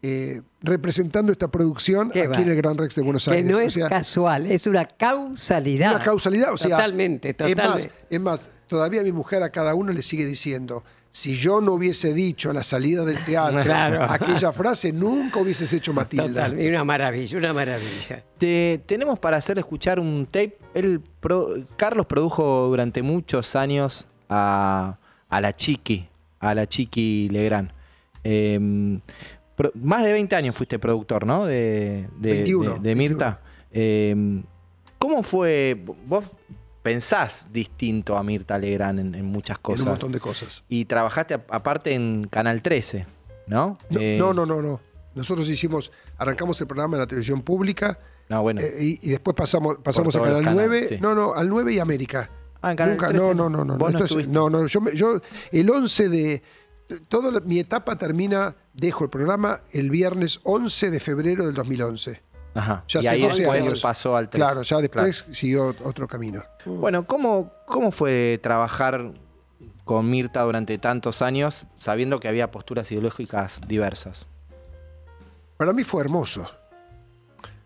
eh, 0.04 0.41
representando 0.62 1.32
esta 1.32 1.47
producción 1.49 2.10
Qué 2.10 2.24
aquí 2.24 2.41
en 2.41 2.49
el 2.49 2.56
Gran 2.56 2.76
Rex 2.78 2.95
de 2.95 3.04
Buenos 3.04 3.26
que 3.26 3.32
Aires. 3.32 3.52
no 3.52 3.58
O 3.58 3.62
es 3.62 3.78
casual, 3.88 4.47
es 4.47 4.66
una 4.68 4.86
causalidad. 4.86 5.91
una 5.95 6.04
causalidad, 6.04 6.52
o 6.54 6.58
sea, 6.58 6.72
Totalmente, 6.72 7.30
Es 7.30 7.38
más, 7.39 7.49
totalmente. 7.56 7.91
es 8.10 8.20
más, 8.22 8.49
todavía 8.68 9.04
mi 9.04 9.12
mujer 9.12 9.43
a 9.43 9.52
cada 9.52 9.76
uno 9.76 9.93
le 9.93 10.02
sigue 10.02 10.26
diciendo, 10.26 10.84
si 11.14 11.36
yo 11.36 11.59
no 11.59 11.74
hubiese 11.74 12.14
dicho 12.14 12.49
a 12.49 12.53
la 12.53 12.64
salida 12.64 13.03
del 13.03 13.24
teatro 13.26 13.62
Claro. 13.64 14.03
aquella 14.09 14.51
frase, 14.53 14.93
nunca 14.93 15.39
hubieses 15.39 15.72
hecho 15.74 15.91
Matilda. 15.93 16.47
Total, 16.47 16.57
una 16.57 16.84
maravilla, 16.86 17.38
una 17.38 17.53
maravilla. 17.53 18.24
Te- 18.38 18.82
tenemos 18.86 19.20
para 19.20 19.36
hacer 19.38 19.59
escuchar 19.59 19.99
un 19.99 20.26
tape. 20.26 20.57
Pro- 21.20 21.55
Carlos 21.76 22.05
produjo 22.05 22.68
durante 22.70 23.01
muchos 23.01 23.55
años 23.57 24.07
a, 24.30 24.97
a 25.30 25.41
la 25.41 25.53
Chiqui, 25.55 26.07
a 26.39 26.55
la 26.55 26.66
Chiqui 26.66 27.28
Legrand. 27.30 27.72
Eh, 28.24 28.99
pro- 29.57 29.72
más 29.76 30.03
de 30.05 30.14
20 30.14 30.34
años 30.36 30.55
fuiste 30.55 30.80
productor, 30.80 31.26
¿no? 31.26 31.45
De, 31.45 32.07
de, 32.20 32.30
21, 32.32 32.76
de- 32.76 32.80
de 32.80 32.95
Mirta. 32.95 33.41
Eh, 33.74 34.41
¿Cómo 34.97 35.24
fue? 35.24 35.84
Vos 36.05 36.24
pensás 36.84 37.48
distinto 37.52 38.18
a 38.18 38.24
Mirta 38.24 38.58
Legrand 38.58 39.00
en, 39.00 39.16
en 39.16 39.26
muchas 39.26 39.58
En 39.58 39.62
cosas. 39.62 39.82
un 39.82 39.90
montón 39.90 40.12
de 40.12 40.20
cosas. 40.20 40.64
Y 40.70 40.86
trabajaste 40.86 41.36
a- 41.36 41.46
aparte 41.50 41.94
en 41.94 42.28
Canal 42.30 42.62
13, 42.62 43.06
¿no? 43.48 43.78
No, 43.90 44.00
Eh, 44.00 44.18
no, 44.20 44.34
no, 44.34 44.46
no, 44.46 44.62
no. 44.62 44.80
Nosotros 45.14 45.48
hicimos, 45.50 45.92
arrancamos 46.18 46.60
el 46.62 46.68
programa 46.68 46.96
en 46.96 47.02
la 47.02 47.08
televisión 47.08 47.42
pública 47.42 48.00
No, 48.30 48.42
bueno. 48.42 48.62
eh, 48.62 48.78
y, 48.80 49.00
y 49.08 49.10
después 49.12 49.36
pasamos, 49.36 49.78
pasamos 49.84 50.16
a 50.16 50.20
Canal 50.22 50.44
canales, 50.44 50.68
9. 50.70 50.88
sí. 50.88 50.98
No, 51.02 51.14
no, 51.14 51.34
al 51.34 51.50
9 51.50 51.74
y 51.74 51.80
América. 51.80 52.30
Ah, 52.62 52.72
en 52.72 52.78
Canal 52.78 52.94
Nunca, 52.96 53.08
13 53.10 53.22
no, 53.24 53.34
no, 53.34 53.50
no, 53.50 53.66
no. 53.66 53.78
no 53.78 53.88
Esto 53.90 54.20
es- 54.20 54.28
no, 54.28 54.50
no, 54.50 54.66
yo, 54.68 54.80
yo 54.94 55.20
el 55.52 55.70
11 55.70 56.10
de 56.10 56.44
toda 57.10 57.32
la- 57.32 57.40
mi 57.42 57.60
etapa 57.60 57.98
termina, 57.98 58.56
dejo 58.74 59.04
el 59.04 59.10
programa 59.10 59.62
el 59.72 59.90
viernes 59.90 60.40
11 60.44 60.90
de 60.90 61.00
febrero 61.00 61.46
del 61.46 61.56
2011. 61.56 62.22
Ajá. 62.54 62.84
Ya 62.88 62.99
y 63.02 63.06
hace 63.06 63.10
ahí 63.10 63.22
12 63.22 63.41
después 63.41 63.66
años. 63.66 63.82
pasó 63.82 64.16
al 64.16 64.30
13. 64.30 64.45
Claro, 64.45 64.62
ya 64.64 64.78
después 64.78 65.26
siguió 65.32 65.76
otro 65.84 66.08
camino. 66.08 66.43
Bueno, 66.66 67.06
¿cómo, 67.06 67.52
¿cómo 67.66 67.91
fue 67.91 68.39
trabajar 68.43 69.12
con 69.86 70.10
Mirta 70.10 70.41
durante 70.43 70.78
tantos 70.78 71.22
años 71.22 71.68
sabiendo 71.76 72.20
que 72.20 72.28
había 72.28 72.52
posturas 72.52 72.91
ideológicas 72.91 73.62
diversas? 73.68 74.28
Para 75.58 75.74
mí 75.74 75.84
fue 75.84 76.02
hermoso. 76.02 76.49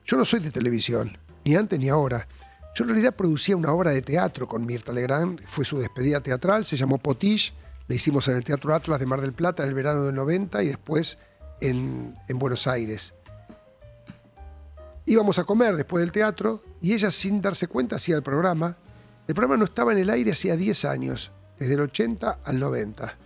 Yo 0.06 0.18
no 0.18 0.26
soy 0.26 0.40
de 0.40 0.52
televisión, 0.52 1.18
ni 1.44 1.56
antes 1.56 1.80
ni 1.80 1.90
ahora. 1.90 2.28
Yo 2.76 2.84
en 2.84 2.90
realidad 2.90 3.16
producía 3.16 3.56
una 3.56 3.72
obra 3.72 3.92
de 3.92 4.02
teatro 4.02 4.48
con 4.48 4.66
Mirta 4.66 4.92
Legrand, 4.92 5.42
fue 5.48 5.64
su 5.66 5.80
despedida 5.80 6.20
teatral, 6.20 6.66
se 6.66 6.76
llamó 6.76 6.98
Potiche, 6.98 7.54
la 7.88 7.96
hicimos 7.96 8.28
en 8.28 8.36
el 8.36 8.44
Teatro 8.44 8.76
Atlas 8.76 9.00
de 9.00 9.06
Mar 9.06 9.22
del 9.22 9.34
Plata 9.34 9.64
en 9.64 9.70
el 9.70 9.76
verano 9.76 10.04
del 10.04 10.16
90 10.16 10.62
y 10.64 10.68
después 10.68 11.18
en, 11.62 12.16
en 12.28 12.40
Buenos 12.40 12.68
Aires. 12.68 13.14
Íbamos 15.06 15.38
a 15.40 15.44
comer 15.44 15.76
después 15.76 16.02
del 16.02 16.12
teatro 16.12 16.64
y 16.82 16.94
ella 16.94 17.12
sin 17.12 17.42
darse 17.42 17.68
cuenta 17.68 17.98
hacía 17.98 18.16
el 18.16 18.24
programa. 18.24 18.76
El 19.28 19.36
programa 19.36 19.58
no 19.58 19.66
estaba 19.66 19.92
en 19.92 20.00
el 20.00 20.10
aire 20.10 20.32
hacía 20.32 20.56
10 20.56 20.86
años, 20.86 21.32
desde 21.60 21.74
el 21.76 21.82
80 21.82 22.40
al 22.44 22.60
90. 22.60 23.18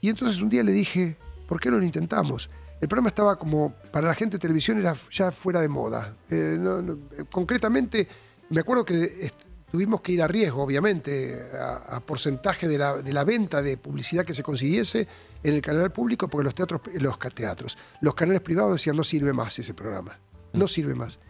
Y 0.00 0.08
entonces 0.10 0.40
un 0.40 0.48
día 0.48 0.62
le 0.62 0.72
dije, 0.72 1.16
¿por 1.46 1.60
qué 1.60 1.70
no 1.70 1.78
lo 1.78 1.84
intentamos? 1.84 2.50
El 2.80 2.86
programa 2.88 3.08
estaba 3.08 3.36
como, 3.38 3.72
para 3.90 4.08
la 4.08 4.14
gente 4.14 4.36
de 4.36 4.40
televisión 4.40 4.78
era 4.78 4.94
ya 5.10 5.32
fuera 5.32 5.60
de 5.60 5.68
moda. 5.68 6.14
Eh, 6.30 6.56
no- 6.58 6.80
no- 6.82 6.98
concretamente, 7.30 8.06
me 8.50 8.60
acuerdo 8.60 8.84
que 8.84 9.30
tuvimos 9.72 10.00
que 10.00 10.12
ir 10.12 10.22
a 10.22 10.28
riesgo, 10.28 10.62
obviamente, 10.62 11.48
a, 11.58 11.96
a 11.96 12.00
porcentaje 12.00 12.68
de 12.68 12.78
la, 12.78 12.96
de 13.02 13.12
la 13.12 13.24
venta 13.24 13.60
de 13.62 13.76
publicidad 13.78 14.24
que 14.24 14.32
se 14.34 14.42
consiguiese 14.42 15.08
en 15.42 15.54
el 15.54 15.60
canal 15.60 15.90
público, 15.90 16.28
porque 16.28 16.44
los 16.44 16.54
teatros, 16.54 16.80
los 16.94 17.18
teatros, 17.18 17.76
los 18.00 18.14
canales 18.14 18.40
privados 18.42 18.72
decían 18.74 18.96
no 18.96 19.04
sirve 19.04 19.32
más 19.32 19.58
ese 19.58 19.74
programa, 19.74 20.16
no 20.58 20.68
sirve 20.68 20.94
más. 20.94 21.20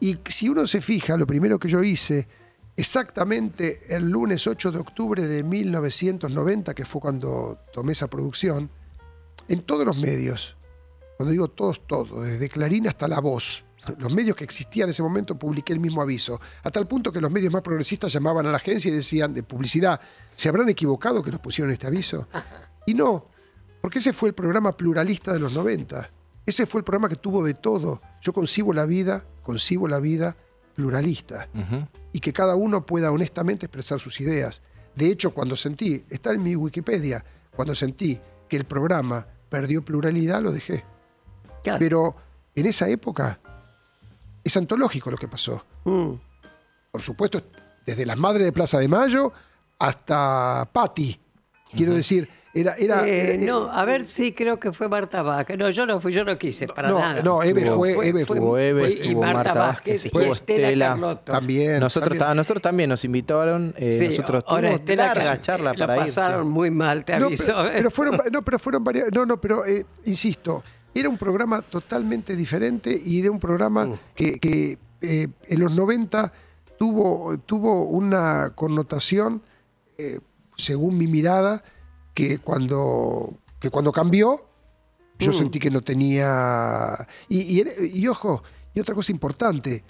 Y 0.00 0.18
si 0.28 0.48
uno 0.48 0.66
se 0.66 0.80
fija, 0.80 1.16
lo 1.16 1.26
primero 1.26 1.58
que 1.58 1.68
yo 1.68 1.82
hice, 1.82 2.26
exactamente 2.76 3.94
el 3.94 4.08
lunes 4.08 4.46
8 4.46 4.72
de 4.72 4.78
octubre 4.78 5.26
de 5.26 5.42
1990, 5.42 6.74
que 6.74 6.84
fue 6.84 7.00
cuando 7.00 7.58
tomé 7.72 7.92
esa 7.92 8.08
producción, 8.08 8.70
en 9.48 9.62
todos 9.62 9.84
los 9.84 9.98
medios, 9.98 10.56
cuando 11.16 11.32
digo 11.32 11.48
todos, 11.48 11.86
todos, 11.86 12.24
desde 12.24 12.48
Clarín 12.48 12.88
hasta 12.88 13.08
La 13.08 13.20
Voz, 13.20 13.64
los 13.98 14.12
medios 14.12 14.36
que 14.36 14.44
existían 14.44 14.88
en 14.88 14.90
ese 14.90 15.02
momento 15.02 15.38
publiqué 15.38 15.72
el 15.72 15.80
mismo 15.80 16.02
aviso, 16.02 16.40
a 16.62 16.70
tal 16.70 16.86
punto 16.86 17.12
que 17.12 17.20
los 17.20 17.30
medios 17.30 17.52
más 17.52 17.62
progresistas 17.62 18.12
llamaban 18.12 18.46
a 18.46 18.50
la 18.50 18.56
agencia 18.56 18.90
y 18.90 18.94
decían 18.94 19.34
de 19.34 19.42
publicidad, 19.42 20.00
¿se 20.34 20.48
habrán 20.48 20.68
equivocado 20.68 21.22
que 21.22 21.30
nos 21.30 21.40
pusieron 21.40 21.72
este 21.72 21.86
aviso? 21.86 22.28
Y 22.86 22.94
no, 22.94 23.26
porque 23.80 23.98
ese 23.98 24.12
fue 24.12 24.30
el 24.30 24.34
programa 24.34 24.76
pluralista 24.76 25.32
de 25.32 25.40
los 25.40 25.52
90. 25.54 26.10
Ese 26.50 26.66
fue 26.66 26.80
el 26.80 26.84
programa 26.84 27.08
que 27.08 27.14
tuvo 27.14 27.44
de 27.44 27.54
todo. 27.54 28.00
Yo 28.20 28.32
concibo 28.32 28.72
la 28.72 28.84
vida, 28.84 29.24
concibo 29.44 29.86
la 29.86 30.00
vida 30.00 30.36
pluralista 30.74 31.48
y 32.12 32.18
que 32.18 32.32
cada 32.32 32.56
uno 32.56 32.84
pueda 32.84 33.12
honestamente 33.12 33.66
expresar 33.66 34.00
sus 34.00 34.20
ideas. 34.20 34.60
De 34.96 35.12
hecho, 35.12 35.32
cuando 35.32 35.54
sentí, 35.54 36.04
está 36.10 36.32
en 36.32 36.42
mi 36.42 36.56
Wikipedia, 36.56 37.24
cuando 37.54 37.76
sentí 37.76 38.20
que 38.48 38.56
el 38.56 38.64
programa 38.64 39.24
perdió 39.48 39.84
pluralidad, 39.84 40.42
lo 40.42 40.50
dejé. 40.50 40.84
Pero 41.78 42.16
en 42.56 42.66
esa 42.66 42.88
época 42.88 43.38
es 44.42 44.56
antológico 44.56 45.08
lo 45.12 45.18
que 45.18 45.28
pasó. 45.28 45.64
Mm. 45.84 46.14
Por 46.90 47.00
supuesto, 47.00 47.44
desde 47.86 48.04
las 48.04 48.18
madres 48.18 48.44
de 48.44 48.50
Plaza 48.50 48.80
de 48.80 48.88
Mayo 48.88 49.32
hasta 49.78 50.68
Patti. 50.72 51.16
Quiero 51.72 51.94
decir, 51.94 52.28
era... 52.52 52.74
era 52.74 53.06
Eh, 53.06 53.34
eh, 53.34 53.38
no, 53.38 53.70
a 53.70 53.84
ver, 53.84 54.06
sí, 54.08 54.32
creo 54.32 54.58
que 54.58 54.72
fue 54.72 54.88
Marta 54.88 55.22
Vázquez. 55.22 55.56
No, 55.58 55.70
yo 55.70 55.86
no 55.86 56.00
fui, 56.00 56.12
yo 56.12 56.24
no 56.24 56.36
quise, 56.36 56.66
para 56.66 56.88
no, 56.88 56.98
nada. 56.98 57.22
no, 57.22 57.42
Eve 57.42 57.60
Estuvo- 57.62 57.76
fue, 57.76 57.90
Eve 57.92 58.00
fue- 58.10 58.24
fue. 58.26 58.36
Estuvo 58.36 58.58
Eve, 58.58 58.98
y- 59.04 59.14
Marta 59.14 59.34
Marta 59.34 59.54
Vázquez 59.54 59.94
Vázquez, 59.96 60.04
y 60.04 60.06
estuvo 60.08 60.32
Estela. 60.32 60.88
Carlotto. 60.88 61.32
También. 61.32 61.80
Nosotros, 61.80 62.08
también. 62.10 62.28
ta- 62.28 62.34
nosotros 62.34 62.62
también 62.62 62.90
nos 62.90 63.04
invitaron. 63.04 63.74
eh, 63.76 63.92
Sí, 63.92 64.06
nosotros 64.06 64.42
ahora 64.46 64.60
tuvimos 64.68 64.80
Estela 64.80 65.06
larga 65.06 65.36
que- 65.36 65.42
charla 65.42 65.72
lo 65.72 65.78
para 65.78 65.96
ir. 65.98 66.02
pasaron 66.02 66.48
muy 66.48 66.70
mal, 66.70 67.04
te 67.04 67.18
No, 67.18 67.26
aviso. 67.26 67.44
pero, 67.56 67.68
pero 67.72 67.90
fueron, 67.90 68.20
no, 68.32 68.42
pero 68.42 68.58
fueron 68.58 68.84
varias. 68.84 69.06
No, 69.12 69.24
no, 69.26 69.40
pero 69.40 69.64
eh, 69.66 69.86
insisto, 70.06 70.62
era 70.92 71.08
un 71.08 71.16
programa 71.18 71.62
totalmente 71.62 72.34
diferente 72.34 73.00
y 73.04 73.20
era 73.20 73.30
un 73.30 73.38
programa 73.38 73.86
Mm. 73.86 73.98
que, 74.14 74.38
que, 74.40 74.78
eh, 75.02 75.28
en 75.46 75.60
los 75.60 75.72
90 75.74 76.32
tuvo, 76.78 77.38
tuvo 77.46 77.82
una 77.84 78.52
connotación, 78.56 79.42
eh, 79.98 80.18
según 80.56 80.98
mi 80.98 81.06
mirada, 81.06 81.62
que 82.14 82.38
cuando, 82.38 83.34
que 83.58 83.70
cuando 83.70 83.92
cambió, 83.92 84.46
yo 85.18 85.30
Mm. 85.32 85.34
sentí 85.34 85.58
que 85.58 85.70
no 85.70 85.80
tenía. 85.82 87.06
Y, 87.28 87.42
y 87.42 87.60
era- 87.60 87.72
y 87.80 88.06
ojo, 88.08 88.42
y 88.74 88.80
otra 88.80 88.94
cosa 88.94 89.12
importante. 89.12 89.84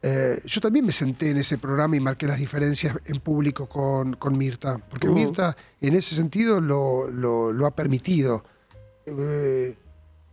eh, 0.00 0.40
yo 0.44 0.60
también 0.60 0.86
me 0.86 0.92
senté 0.92 1.30
en 1.30 1.38
ese 1.38 1.58
programa 1.58 1.96
y 1.96 2.00
marqué 2.00 2.24
las 2.28 2.38
diferencias 2.38 2.96
en 3.06 3.18
público 3.18 3.68
con, 3.68 4.14
con 4.14 4.38
Mirta, 4.38 4.78
porque 4.78 5.08
Mm. 5.08 5.14
Mirta 5.14 5.56
en 5.80 5.94
ese 5.96 6.14
sentido 6.14 6.60
lo, 6.60 7.10
lo- 7.10 7.52
lo 7.52 7.66
ha 7.66 7.72
permitido. 7.72 8.44
Eh, 9.06 9.74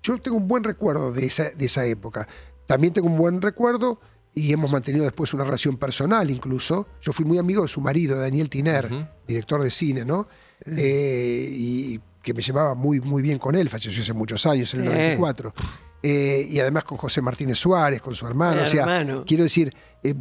yo 0.03 0.17
tengo 0.19 0.37
un 0.37 0.47
buen 0.47 0.63
recuerdo 0.63 1.11
de 1.11 1.25
esa, 1.25 1.49
de 1.49 1.65
esa 1.65 1.83
época. 1.85 2.27
También 2.67 2.93
tengo 2.93 3.07
un 3.07 3.17
buen 3.17 3.41
recuerdo 3.41 3.99
y 4.35 4.53
hemos 4.53 4.69
mantenido 4.71 5.03
después 5.03 5.33
una 5.33 5.43
relación 5.45 5.77
personal 5.77 6.29
incluso. 6.29 6.87
Yo 7.01 7.11
fui 7.11 7.25
muy 7.25 7.39
amigo 7.39 7.63
de 7.63 7.67
su 7.67 7.81
marido, 7.81 8.19
Daniel 8.19 8.49
Tiner, 8.49 9.09
director 9.27 9.63
de 9.63 9.71
cine, 9.71 10.05
¿no? 10.05 10.27
Eh, 10.65 11.47
y 11.51 11.99
que 12.21 12.33
me 12.33 12.41
llevaba 12.41 12.73
muy, 12.75 12.99
muy 13.01 13.21
bien 13.21 13.37
con 13.39 13.55
él, 13.55 13.69
falleció 13.69 14.01
hace 14.01 14.13
muchos 14.13 14.45
años, 14.45 14.73
en 14.73 14.81
el 14.81 14.85
Sí. 14.87 14.91
94. 14.93 15.53
Eh, 16.01 16.47
y 16.49 16.59
además 16.59 16.83
con 16.83 16.97
José 16.97 17.21
Martínez 17.21 17.57
Suárez, 17.57 18.01
con 18.01 18.13
su 18.15 18.25
hermano. 18.27 18.61
El 18.61 18.67
o 18.67 18.67
sea, 18.67 18.81
hermano. 18.83 19.23
quiero 19.25 19.43
decir, 19.43 19.73
eh, 20.03 20.13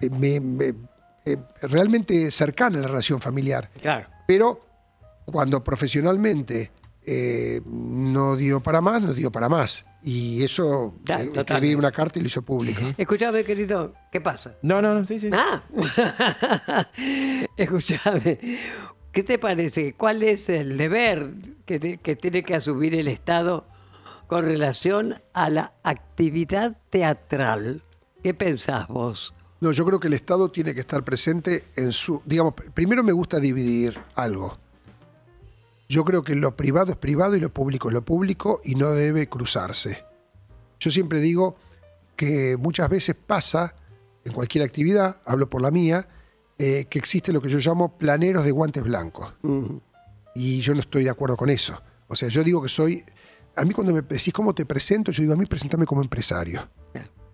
eh, 0.00 0.10
me- 0.10 0.40
me- 0.40 0.74
eh, 1.26 1.36
realmente 1.62 2.30
cercana 2.30 2.78
la 2.80 2.88
relación 2.88 3.20
familiar. 3.20 3.70
Claro. 3.80 4.06
Pero 4.26 4.60
cuando 5.24 5.62
profesionalmente 5.64 6.70
eh, 7.06 7.60
no 7.66 8.34
dio 8.36 8.60
para 8.60 8.80
más, 8.80 9.02
no 9.02 9.12
dio 9.12 9.30
para 9.30 9.48
más. 9.48 9.84
Y 10.02 10.42
eso 10.42 10.94
eh, 10.96 11.00
totalmente. 11.00 11.40
escribí 11.40 11.74
una 11.74 11.92
carta 11.92 12.18
y 12.18 12.22
lo 12.22 12.28
hizo 12.28 12.42
público. 12.42 12.80
Escuchame, 12.96 13.44
querido, 13.44 13.92
¿qué 14.10 14.20
pasa? 14.22 14.54
No, 14.62 14.80
no, 14.80 14.94
no, 14.94 15.04
sí, 15.06 15.20
sí. 15.20 15.28
Ah, 15.32 15.62
escúchame. 17.56 18.38
¿Qué 19.14 19.22
te 19.22 19.38
parece? 19.38 19.92
¿Cuál 19.92 20.24
es 20.24 20.48
el 20.48 20.76
deber 20.76 21.30
que, 21.66 21.98
que 21.98 22.16
tiene 22.16 22.42
que 22.42 22.56
asumir 22.56 22.96
el 22.96 23.06
Estado 23.06 23.64
con 24.26 24.44
relación 24.44 25.14
a 25.32 25.50
la 25.50 25.72
actividad 25.84 26.76
teatral? 26.90 27.84
¿Qué 28.24 28.34
pensás 28.34 28.88
vos? 28.88 29.32
No, 29.60 29.70
yo 29.70 29.84
creo 29.86 30.00
que 30.00 30.08
el 30.08 30.14
Estado 30.14 30.50
tiene 30.50 30.74
que 30.74 30.80
estar 30.80 31.04
presente 31.04 31.64
en 31.76 31.92
su. 31.92 32.22
Digamos, 32.24 32.54
primero 32.74 33.04
me 33.04 33.12
gusta 33.12 33.38
dividir 33.38 33.96
algo. 34.16 34.58
Yo 35.88 36.04
creo 36.04 36.24
que 36.24 36.34
lo 36.34 36.56
privado 36.56 36.90
es 36.90 36.98
privado 36.98 37.36
y 37.36 37.40
lo 37.40 37.50
público 37.50 37.90
es 37.90 37.94
lo 37.94 38.04
público 38.04 38.60
y 38.64 38.74
no 38.74 38.90
debe 38.90 39.28
cruzarse. 39.28 40.04
Yo 40.80 40.90
siempre 40.90 41.20
digo 41.20 41.56
que 42.16 42.56
muchas 42.58 42.90
veces 42.90 43.14
pasa 43.14 43.76
en 44.24 44.32
cualquier 44.32 44.64
actividad, 44.64 45.20
hablo 45.24 45.48
por 45.48 45.62
la 45.62 45.70
mía, 45.70 46.08
eh, 46.58 46.86
que 46.88 46.98
existe 46.98 47.32
lo 47.32 47.40
que 47.40 47.48
yo 47.48 47.58
llamo 47.58 47.98
planeros 47.98 48.44
de 48.44 48.50
guantes 48.50 48.82
blancos. 48.82 49.34
Y 50.34 50.60
yo 50.60 50.74
no 50.74 50.80
estoy 50.80 51.04
de 51.04 51.10
acuerdo 51.10 51.36
con 51.36 51.50
eso. 51.50 51.80
O 52.08 52.16
sea, 52.16 52.28
yo 52.28 52.42
digo 52.44 52.62
que 52.62 52.68
soy. 52.68 53.04
A 53.56 53.64
mí, 53.64 53.72
cuando 53.72 53.92
me 53.92 54.02
decís 54.02 54.32
cómo 54.32 54.54
te 54.54 54.66
presento, 54.66 55.12
yo 55.12 55.22
digo 55.22 55.34
a 55.34 55.36
mí 55.36 55.46
presentame 55.46 55.86
como 55.86 56.02
empresario. 56.02 56.68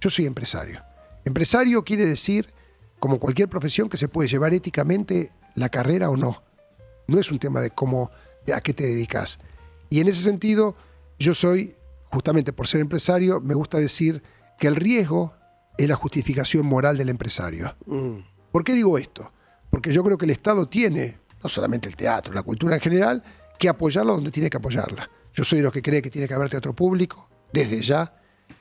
Yo 0.01 0.09
soy 0.09 0.27
empresario. 0.27 0.83
Empresario 1.25 1.85
quiere 1.85 2.07
decir, 2.07 2.53
como 2.99 3.19
cualquier 3.19 3.49
profesión, 3.49 3.89
que 3.89 3.97
se 3.97 4.09
puede 4.09 4.29
llevar 4.29 4.55
éticamente 4.55 5.31
la 5.55 5.69
carrera 5.69 6.09
o 6.11 6.17
no. 6.17 6.43
no 7.07 7.19
es 7.19 7.31
un 7.31 7.39
tema 7.39 7.61
de 7.61 7.71
cómo, 7.71 8.11
de 8.47 8.55
a 8.55 8.61
qué 8.61 8.73
te 8.73 8.85
dedicas. 8.85 9.41
Y 9.91 10.01
en 10.01 10.09
ese 10.09 10.23
sentido, 10.23 10.77
yo 11.19 11.35
soy, 11.35 11.77
justamente 12.11 12.53
por 12.53 12.69
ser 12.69 12.81
empresario, 12.81 13.41
me 13.41 13.55
gusta 13.55 13.79
decir 13.79 14.23
que 14.59 14.69
el 14.69 14.77
riesgo 14.77 15.35
es 15.77 15.89
la 15.89 15.97
justificación 15.97 16.67
moral 16.67 16.97
del 16.97 17.09
empresario. 17.09 17.75
Mm. 17.87 18.19
¿Por 18.51 18.65
qué 18.65 18.75
digo 18.75 18.99
esto? 18.99 19.31
Porque 19.71 19.93
yo 19.93 20.03
creo 20.03 20.19
que 20.19 20.25
el 20.25 20.33
Estado 20.33 20.69
tiene, 20.69 21.19
no 21.43 21.49
solamente 21.49 21.89
el 21.89 21.97
teatro, 21.97 22.33
la 22.33 22.43
cultura 22.43 22.75
en 22.75 22.81
general, 22.81 23.23
que 23.59 23.69
apoyarla 23.69 24.13
donde 24.13 24.31
tiene 24.31 24.51
que 24.51 24.57
apoyarla. 24.57 25.09
Yo 25.35 25.45
soy 25.45 25.59
de 25.59 25.65
los 25.65 25.73
que 25.73 25.83
cree 25.83 26.03
que 26.03 26.11
tiene 26.11 26.27
que 26.27 26.35
haber 26.35 26.49
teatro 26.49 26.75
público, 26.75 27.29
desde 27.53 27.81
ya, 27.81 28.13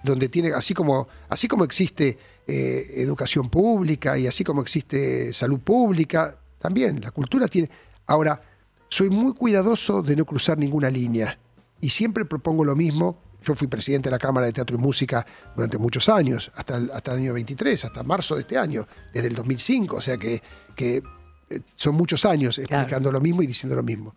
donde 0.04 0.30
tiene, 0.30 0.54
así 0.54 0.74
como, 0.74 1.08
así 1.30 1.48
como 1.48 1.64
existe 1.64 2.18
eh, 2.48 2.94
educación 2.98 3.50
pública 3.50 4.18
y 4.18 4.28
así 4.28 4.44
como 4.44 4.62
existe 4.62 5.34
salud 5.34 5.60
pública, 5.60 6.38
también 6.60 7.02
la 7.02 7.12
cultura 7.12 7.48
tiene. 7.48 7.70
Ahora, 8.06 8.42
soy 8.90 9.10
muy 9.10 9.34
cuidadoso 9.34 10.02
de 10.02 10.16
no 10.16 10.26
cruzar 10.26 10.58
ninguna 10.58 10.90
línea 10.90 11.38
y 11.82 11.90
siempre 11.90 12.26
propongo 12.26 12.66
lo 12.66 12.76
mismo. 12.76 13.22
Yo 13.44 13.56
fui 13.56 13.68
presidente 13.68 14.10
de 14.10 14.12
la 14.12 14.20
Cámara 14.20 14.48
de 14.48 14.54
Teatro 14.54 14.76
y 14.76 14.80
Música 14.80 15.26
durante 15.56 15.78
muchos 15.78 16.10
años, 16.10 16.52
hasta 16.56 16.78
el, 16.78 16.92
hasta 16.92 17.14
el 17.14 17.20
año 17.20 17.34
23, 17.34 17.86
hasta 17.86 18.04
marzo 18.04 18.36
de 18.36 18.42
este 18.42 18.58
año, 18.58 18.88
desde 19.14 19.28
el 19.30 19.36
2005, 19.36 19.96
o 19.96 20.02
sea 20.02 20.18
que, 20.18 20.42
que 20.76 21.02
eh, 21.50 21.62
son 21.76 21.96
muchos 21.96 22.26
años 22.26 22.58
explicando 22.60 23.12
lo 23.12 23.22
mismo 23.22 23.42
y 23.42 23.48
diciendo 23.48 23.76
lo 23.76 23.84
mismo. 23.84 24.16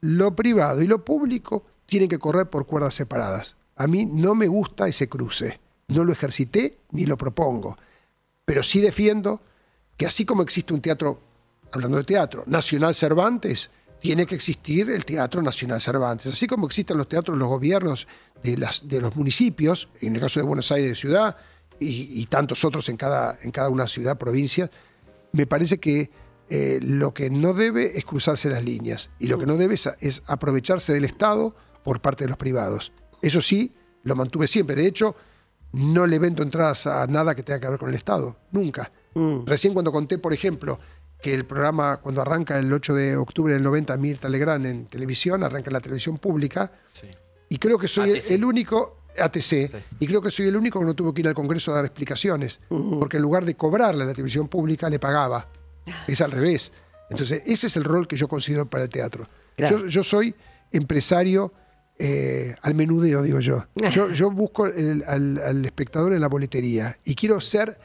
Lo 0.00 0.36
privado 0.36 0.82
y 0.82 0.86
lo 0.86 1.04
público 1.04 1.64
tienen 1.86 2.08
que 2.08 2.18
correr 2.18 2.50
por 2.50 2.66
cuerdas 2.66 2.94
separadas. 2.94 3.56
A 3.76 3.86
mí 3.86 4.06
no 4.06 4.34
me 4.34 4.48
gusta 4.48 4.88
ese 4.88 5.08
cruce. 5.08 5.58
No 5.88 6.04
lo 6.04 6.12
ejercité 6.12 6.78
ni 6.90 7.06
lo 7.06 7.16
propongo. 7.16 7.76
Pero 8.44 8.62
sí 8.62 8.80
defiendo 8.80 9.40
que 9.96 10.06
así 10.06 10.24
como 10.24 10.42
existe 10.42 10.74
un 10.74 10.80
teatro, 10.80 11.20
hablando 11.72 11.98
de 11.98 12.04
teatro, 12.04 12.44
Nacional 12.46 12.94
Cervantes, 12.94 13.70
tiene 14.00 14.26
que 14.26 14.34
existir 14.34 14.90
el 14.90 15.04
Teatro 15.04 15.42
Nacional 15.42 15.80
Cervantes. 15.80 16.32
Así 16.32 16.46
como 16.46 16.66
existen 16.66 16.96
los 16.96 17.08
teatros 17.08 17.36
de 17.36 17.38
los 17.38 17.48
gobiernos 17.48 18.06
de, 18.42 18.56
las, 18.56 18.86
de 18.86 19.00
los 19.00 19.16
municipios, 19.16 19.88
en 20.00 20.14
el 20.14 20.20
caso 20.20 20.40
de 20.40 20.46
Buenos 20.46 20.70
Aires 20.72 20.90
de 20.90 20.96
ciudad, 20.96 21.36
y, 21.78 22.20
y 22.20 22.26
tantos 22.26 22.64
otros 22.64 22.88
en 22.88 22.96
cada, 22.96 23.38
en 23.42 23.50
cada 23.50 23.68
una 23.68 23.86
ciudad, 23.86 24.16
provincia, 24.16 24.70
me 25.32 25.46
parece 25.46 25.78
que 25.78 26.10
eh, 26.48 26.78
lo 26.80 27.12
que 27.12 27.28
no 27.28 27.54
debe 27.54 27.98
es 27.98 28.04
cruzarse 28.04 28.48
las 28.48 28.64
líneas 28.64 29.10
y 29.18 29.26
lo 29.26 29.36
que 29.38 29.46
no 29.46 29.56
debe 29.56 29.74
es, 29.74 29.90
es 30.00 30.22
aprovecharse 30.26 30.92
del 30.92 31.04
Estado 31.04 31.56
por 31.82 32.00
parte 32.00 32.24
de 32.24 32.28
los 32.28 32.38
privados. 32.38 32.92
Eso 33.20 33.42
sí, 33.42 33.74
lo 34.04 34.14
mantuve 34.14 34.46
siempre. 34.46 34.76
De 34.76 34.86
hecho, 34.86 35.16
no 35.72 36.06
le 36.06 36.18
vendo 36.18 36.42
entradas 36.42 36.86
a 36.86 37.06
nada 37.06 37.34
que 37.34 37.42
tenga 37.42 37.60
que 37.60 37.68
ver 37.68 37.78
con 37.78 37.88
el 37.88 37.96
Estado, 37.96 38.36
nunca. 38.52 38.90
Recién 39.46 39.72
cuando 39.72 39.92
conté, 39.92 40.18
por 40.18 40.34
ejemplo, 40.34 40.78
que 41.26 41.34
el 41.34 41.44
programa, 41.44 41.96
cuando 41.96 42.22
arranca 42.22 42.56
el 42.56 42.72
8 42.72 42.94
de 42.94 43.16
octubre 43.16 43.52
del 43.52 43.62
90, 43.64 43.96
Mirta 43.96 44.28
Legrand 44.28 44.64
en 44.64 44.86
televisión, 44.86 45.42
arranca 45.42 45.70
en 45.70 45.72
la 45.72 45.80
televisión 45.80 46.18
pública, 46.18 46.70
y 47.48 47.58
creo 47.58 47.78
que 47.78 47.88
soy 47.88 48.10
el, 48.10 48.16
ATC. 48.18 48.30
el 48.30 48.44
único, 48.44 48.98
ATC, 49.18 49.52
y 49.98 50.06
creo 50.06 50.22
que 50.22 50.30
soy 50.30 50.46
el 50.46 50.56
único 50.56 50.78
que 50.78 50.84
no 50.86 50.94
tuvo 50.94 51.12
que 51.12 51.22
ir 51.22 51.26
al 51.28 51.34
Congreso 51.34 51.72
a 51.72 51.74
dar 51.76 51.84
explicaciones, 51.84 52.60
porque 52.68 53.16
en 53.16 53.24
lugar 53.24 53.44
de 53.44 53.56
cobrarle 53.56 54.04
a 54.04 54.06
la 54.06 54.12
televisión 54.12 54.46
pública, 54.46 54.88
le 54.88 55.00
pagaba. 55.00 55.48
Es 56.06 56.20
al 56.20 56.30
revés. 56.30 56.70
Entonces, 57.10 57.42
ese 57.44 57.66
es 57.66 57.76
el 57.76 57.82
rol 57.82 58.06
que 58.06 58.14
yo 58.16 58.28
considero 58.28 58.66
para 58.66 58.84
el 58.84 58.90
teatro. 58.90 59.28
Claro. 59.56 59.78
Yo, 59.80 59.86
yo 59.88 60.04
soy 60.04 60.32
empresario 60.70 61.52
eh, 61.98 62.54
al 62.62 62.76
menudeo, 62.76 63.22
digo 63.22 63.40
yo. 63.40 63.66
Yo, 63.90 64.10
yo 64.10 64.30
busco 64.30 64.66
el- 64.66 65.02
al, 65.08 65.38
al 65.44 65.64
espectador 65.64 66.12
en 66.12 66.20
la 66.20 66.28
boletería 66.28 66.96
y 67.04 67.16
quiero 67.16 67.40
ser, 67.40 67.78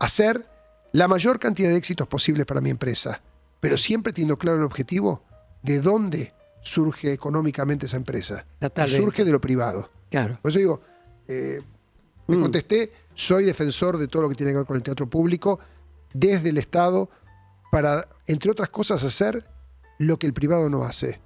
hacer 0.00 0.46
la 0.92 1.08
mayor 1.08 1.38
cantidad 1.38 1.68
de 1.68 1.76
éxitos 1.76 2.06
posibles 2.06 2.46
para 2.46 2.60
mi 2.60 2.70
empresa, 2.70 3.20
pero 3.60 3.76
siempre 3.76 4.12
teniendo 4.12 4.36
claro 4.38 4.58
el 4.58 4.64
objetivo 4.64 5.24
de 5.62 5.80
dónde 5.80 6.32
surge 6.62 7.12
económicamente 7.12 7.86
esa 7.86 7.96
empresa. 7.96 8.44
Totalmente. 8.58 9.02
Surge 9.02 9.24
de 9.24 9.32
lo 9.32 9.40
privado. 9.40 9.90
Claro. 10.10 10.38
Por 10.40 10.50
eso 10.50 10.58
digo, 10.58 10.82
eh, 11.28 11.60
te 12.26 12.38
contesté, 12.38 12.92
soy 13.14 13.44
defensor 13.44 13.98
de 13.98 14.08
todo 14.08 14.22
lo 14.22 14.28
que 14.28 14.34
tiene 14.34 14.52
que 14.52 14.58
ver 14.58 14.66
con 14.66 14.76
el 14.76 14.82
teatro 14.82 15.08
público, 15.08 15.58
desde 16.12 16.50
el 16.50 16.58
Estado, 16.58 17.08
para, 17.70 18.06
entre 18.26 18.50
otras 18.50 18.68
cosas, 18.68 19.02
hacer 19.04 19.46
lo 19.98 20.18
que 20.18 20.26
el 20.26 20.32
privado 20.32 20.68
no 20.68 20.84
hace. 20.84 21.20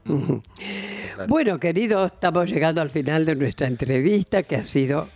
Bueno, 1.29 1.59
queridos, 1.59 2.13
estamos 2.13 2.49
llegando 2.49 2.81
al 2.81 2.91
final 2.91 3.25
de 3.25 3.35
nuestra 3.35 3.67
entrevista 3.67 4.43
que 4.43 4.57
ha 4.57 4.65
sido 4.65 5.09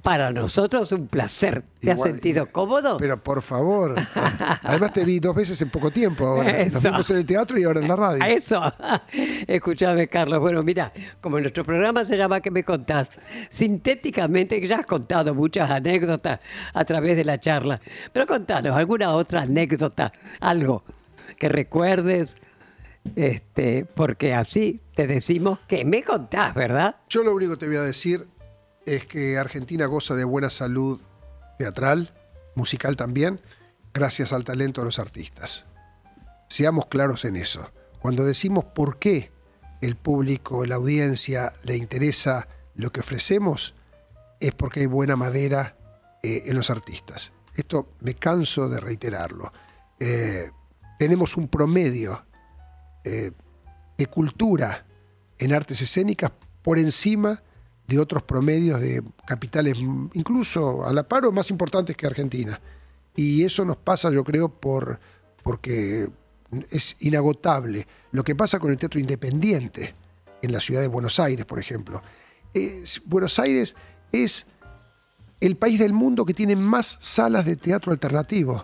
para 0.00 0.32
nosotros 0.32 0.90
un 0.92 1.06
placer. 1.06 1.64
¿Te 1.80 1.92
has 1.92 2.00
sentido 2.00 2.46
cómodo? 2.46 2.96
Pero 2.96 3.22
por 3.22 3.42
favor. 3.42 3.94
Además 4.62 4.92
te 4.92 5.04
vi 5.04 5.20
dos 5.20 5.34
veces 5.34 5.60
en 5.60 5.70
poco 5.70 5.90
tiempo 5.90 6.26
ahora. 6.26 6.62
Eso. 6.62 6.76
Nos 6.76 6.84
vimos 6.84 7.10
en 7.10 7.16
el 7.18 7.26
teatro 7.26 7.58
y 7.58 7.64
ahora 7.64 7.80
en 7.80 7.88
la 7.88 7.96
radio. 7.96 8.24
Eso. 8.24 8.60
Escúchame, 9.46 10.08
Carlos. 10.08 10.40
Bueno, 10.40 10.62
mira, 10.62 10.92
como 11.20 11.38
nuestro 11.38 11.64
programa 11.64 12.04
se 12.04 12.16
llama 12.16 12.40
¿Qué 12.40 12.50
me 12.50 12.64
contás? 12.64 13.10
Sintéticamente, 13.50 14.64
ya 14.66 14.78
has 14.78 14.86
contado 14.86 15.34
muchas 15.34 15.70
anécdotas 15.70 16.40
a 16.72 16.84
través 16.84 17.16
de 17.16 17.24
la 17.24 17.38
charla. 17.38 17.80
Pero 18.12 18.26
contanos 18.26 18.74
alguna 18.74 19.14
otra 19.14 19.42
anécdota, 19.42 20.12
algo 20.40 20.84
que 21.38 21.48
recuerdes, 21.48 22.38
este, 23.16 23.84
porque 23.84 24.34
así 24.34 24.80
te 24.94 25.06
decimos 25.06 25.58
que 25.66 25.84
me 25.84 26.02
contás, 26.02 26.54
¿verdad? 26.54 26.96
Yo 27.08 27.22
lo 27.22 27.34
único 27.34 27.52
que 27.52 27.58
te 27.58 27.66
voy 27.66 27.76
a 27.76 27.82
decir 27.82 28.26
es 28.86 29.06
que 29.06 29.38
Argentina 29.38 29.86
goza 29.86 30.14
de 30.14 30.24
buena 30.24 30.50
salud 30.50 31.00
teatral, 31.58 32.14
musical 32.54 32.96
también, 32.96 33.40
gracias 33.94 34.32
al 34.32 34.44
talento 34.44 34.80
de 34.80 34.86
los 34.86 34.98
artistas. 34.98 35.66
Seamos 36.48 36.86
claros 36.86 37.24
en 37.24 37.36
eso. 37.36 37.70
Cuando 38.00 38.24
decimos 38.24 38.64
por 38.64 38.98
qué 38.98 39.30
el 39.80 39.96
público, 39.96 40.64
la 40.66 40.76
audiencia 40.76 41.52
le 41.62 41.76
interesa 41.76 42.48
lo 42.74 42.90
que 42.90 43.00
ofrecemos, 43.00 43.74
es 44.40 44.52
porque 44.52 44.80
hay 44.80 44.86
buena 44.86 45.16
madera 45.16 45.76
eh, 46.22 46.44
en 46.46 46.56
los 46.56 46.70
artistas. 46.70 47.32
Esto 47.54 47.92
me 48.00 48.14
canso 48.14 48.68
de 48.68 48.80
reiterarlo. 48.80 49.52
Eh, 49.98 50.50
tenemos 50.98 51.36
un 51.36 51.48
promedio 51.48 52.24
eh, 53.04 53.32
de 53.98 54.06
cultura 54.06 54.86
en 55.38 55.52
artes 55.52 55.82
escénicas 55.82 56.32
por 56.62 56.78
encima 56.78 57.42
de 57.92 57.98
otros 58.00 58.22
promedios 58.22 58.80
de 58.80 59.02
capitales, 59.26 59.76
incluso 60.14 60.84
a 60.86 60.92
la 60.92 61.02
par 61.06 61.24
o 61.26 61.32
más 61.32 61.50
importantes 61.50 61.96
que 61.96 62.06
Argentina. 62.06 62.60
Y 63.14 63.44
eso 63.44 63.64
nos 63.64 63.76
pasa, 63.76 64.10
yo 64.10 64.24
creo, 64.24 64.48
por, 64.48 64.98
porque 65.42 66.08
es 66.70 66.96
inagotable. 67.00 67.86
Lo 68.10 68.24
que 68.24 68.34
pasa 68.34 68.58
con 68.58 68.70
el 68.70 68.78
teatro 68.78 68.98
independiente 68.98 69.94
en 70.40 70.52
la 70.52 70.60
ciudad 70.60 70.80
de 70.80 70.88
Buenos 70.88 71.20
Aires, 71.20 71.44
por 71.44 71.58
ejemplo. 71.58 72.02
Es- 72.54 73.02
Buenos 73.04 73.38
Aires 73.38 73.76
es 74.10 74.46
el 75.40 75.56
país 75.56 75.78
del 75.78 75.92
mundo 75.92 76.24
que 76.24 76.34
tiene 76.34 76.56
más 76.56 76.98
salas 77.00 77.44
de 77.44 77.56
teatro 77.56 77.92
alternativo. 77.92 78.62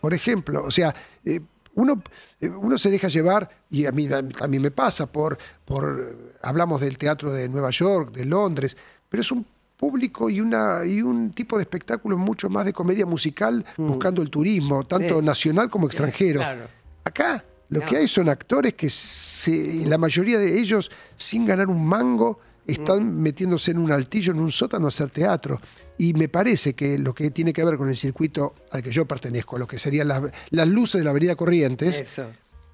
Por 0.00 0.14
ejemplo, 0.14 0.64
o 0.64 0.70
sea, 0.70 0.94
eh, 1.24 1.40
uno, 1.74 2.02
eh, 2.40 2.48
uno 2.48 2.76
se 2.78 2.90
deja 2.90 3.08
llevar, 3.08 3.48
y 3.70 3.86
a 3.86 3.92
mí 3.92 4.08
a 4.12 4.48
mí 4.48 4.58
me 4.58 4.70
pasa, 4.70 5.10
por, 5.10 5.38
por 5.64 6.06
eh, 6.12 6.32
hablamos 6.42 6.80
del 6.80 6.98
teatro 6.98 7.32
de 7.32 7.48
Nueva 7.48 7.70
York, 7.70 8.12
de 8.12 8.24
Londres, 8.24 8.76
pero 9.08 9.20
es 9.22 9.30
un 9.32 9.44
público 9.76 10.30
y, 10.30 10.40
una, 10.40 10.84
y 10.84 11.02
un 11.02 11.32
tipo 11.32 11.56
de 11.56 11.62
espectáculo 11.62 12.16
mucho 12.16 12.48
más 12.48 12.64
de 12.64 12.72
comedia 12.72 13.04
musical 13.06 13.64
buscando 13.76 14.22
el 14.22 14.30
turismo, 14.30 14.84
tanto 14.84 15.18
Sí. 15.20 15.24
nacional 15.26 15.68
como 15.70 15.86
extranjero. 15.86 16.38
Claro. 16.40 16.66
Acá 17.04 17.44
lo 17.68 17.80
No. 17.80 17.86
que 17.86 17.96
hay 17.96 18.06
son 18.06 18.28
actores 18.28 18.74
que 18.74 18.88
se- 18.90 19.84
la 19.86 19.98
mayoría 19.98 20.38
de 20.38 20.60
ellos, 20.60 20.90
sin 21.16 21.44
ganar 21.46 21.68
un 21.68 21.84
mango, 21.84 22.38
están 22.64 23.20
metiéndose 23.20 23.72
en 23.72 23.78
un 23.78 23.90
altillo, 23.90 24.32
en 24.32 24.38
un 24.38 24.52
sótano 24.52 24.84
a 24.84 24.88
hacer 24.88 25.10
teatro. 25.10 25.60
Y 25.98 26.14
me 26.14 26.28
parece 26.28 26.74
que 26.74 26.98
lo 26.98 27.14
que 27.14 27.30
tiene 27.30 27.52
que 27.52 27.64
ver 27.64 27.76
con 27.76 27.88
el 27.88 27.96
circuito 27.96 28.54
al 28.70 28.82
que 28.82 28.90
yo 28.90 29.06
pertenezco, 29.06 29.58
lo 29.58 29.66
que 29.66 29.78
serían 29.78 30.08
las, 30.08 30.22
las 30.50 30.68
luces 30.68 31.00
de 31.00 31.04
la 31.04 31.10
Avenida 31.10 31.36
Corrientes, 31.36 32.20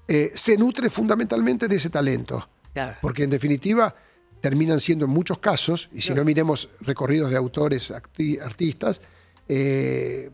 eh, 0.07 0.31
se 0.33 0.57
nutre 0.57 0.89
fundamentalmente 0.89 1.67
de 1.67 1.75
ese 1.75 1.89
talento. 1.89 2.49
Claro. 2.73 2.97
Porque 3.01 3.23
en 3.23 3.29
definitiva 3.29 3.93
terminan 4.41 4.79
siendo 4.79 5.05
en 5.05 5.11
muchos 5.11 5.39
casos, 5.39 5.89
y 5.93 6.01
si 6.01 6.13
no 6.13 6.23
miremos 6.23 6.69
recorridos 6.81 7.29
de 7.29 7.37
autores, 7.37 7.91
artistas, 7.91 9.01
eh, 9.47 10.29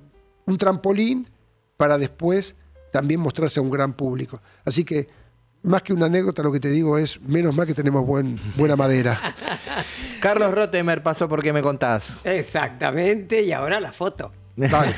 un 0.45 0.57
trampolín 0.57 1.27
para 1.77 1.97
después 1.97 2.55
también 2.91 3.19
mostrarse 3.19 3.59
a 3.59 3.63
un 3.63 3.71
gran 3.71 3.93
público. 3.93 4.41
Así 4.63 4.85
que, 4.85 5.09
más 5.65 5.81
que 5.81 5.93
una 5.93 6.05
anécdota, 6.05 6.43
lo 6.43 6.51
que 6.51 6.59
te 6.59 6.69
digo 6.69 6.97
es, 6.97 7.21
menos 7.21 7.53
mal 7.53 7.67
que 7.67 7.73
tenemos 7.73 8.05
buen, 8.05 8.39
buena 8.55 8.75
madera. 8.75 9.19
Carlos 10.21 10.53
Rotemer 10.53 11.03
pasó 11.03 11.27
por 11.27 11.41
qué 11.41 11.51
me 11.51 11.61
contás. 11.61 12.17
Exactamente, 12.23 13.41
y 13.41 13.51
ahora 13.51 13.79
la 13.79 13.91
foto. 13.91 14.31
Dale, 14.55 14.95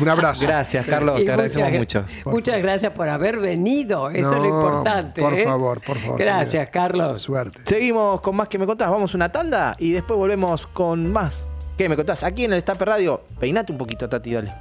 un 0.00 0.08
abrazo. 0.08 0.46
Gracias, 0.46 0.86
Carlos, 0.86 1.20
Y 1.20 1.24
te 1.24 1.32
agradecemos 1.32 1.72
muchas 1.72 2.04
mucho. 2.04 2.30
Muchas 2.30 2.62
gracias 2.62 2.92
por 2.92 3.08
haber 3.08 3.40
venido, 3.40 4.08
eso 4.10 4.36
es 4.36 4.38
lo 4.38 4.46
importante. 4.46 5.20
por 5.20 5.34
¿eh? 5.34 5.44
favor, 5.44 5.80
por 5.80 5.98
favor. 5.98 6.18
Gracias, 6.18 6.70
Carlos. 6.70 7.22
Suerte. 7.22 7.60
Seguimos 7.64 8.20
con 8.20 8.36
más 8.36 8.48
que 8.48 8.58
me 8.58 8.66
contás. 8.66 8.88
Vamos 8.88 9.12
a 9.12 9.16
una 9.16 9.32
tanda 9.32 9.74
y 9.78 9.92
después 9.92 10.16
volvemos 10.16 10.66
con 10.66 11.12
más. 11.12 11.44
¿Qué 11.76 11.88
me 11.88 11.96
contás? 11.96 12.22
Aquí 12.22 12.44
en 12.44 12.52
el 12.52 12.58
Destape 12.58 12.84
Radio. 12.84 13.22
Peinate 13.40 13.72
un 13.72 13.78
poquito, 13.78 14.08
Tati, 14.08 14.32
dale. 14.32 14.52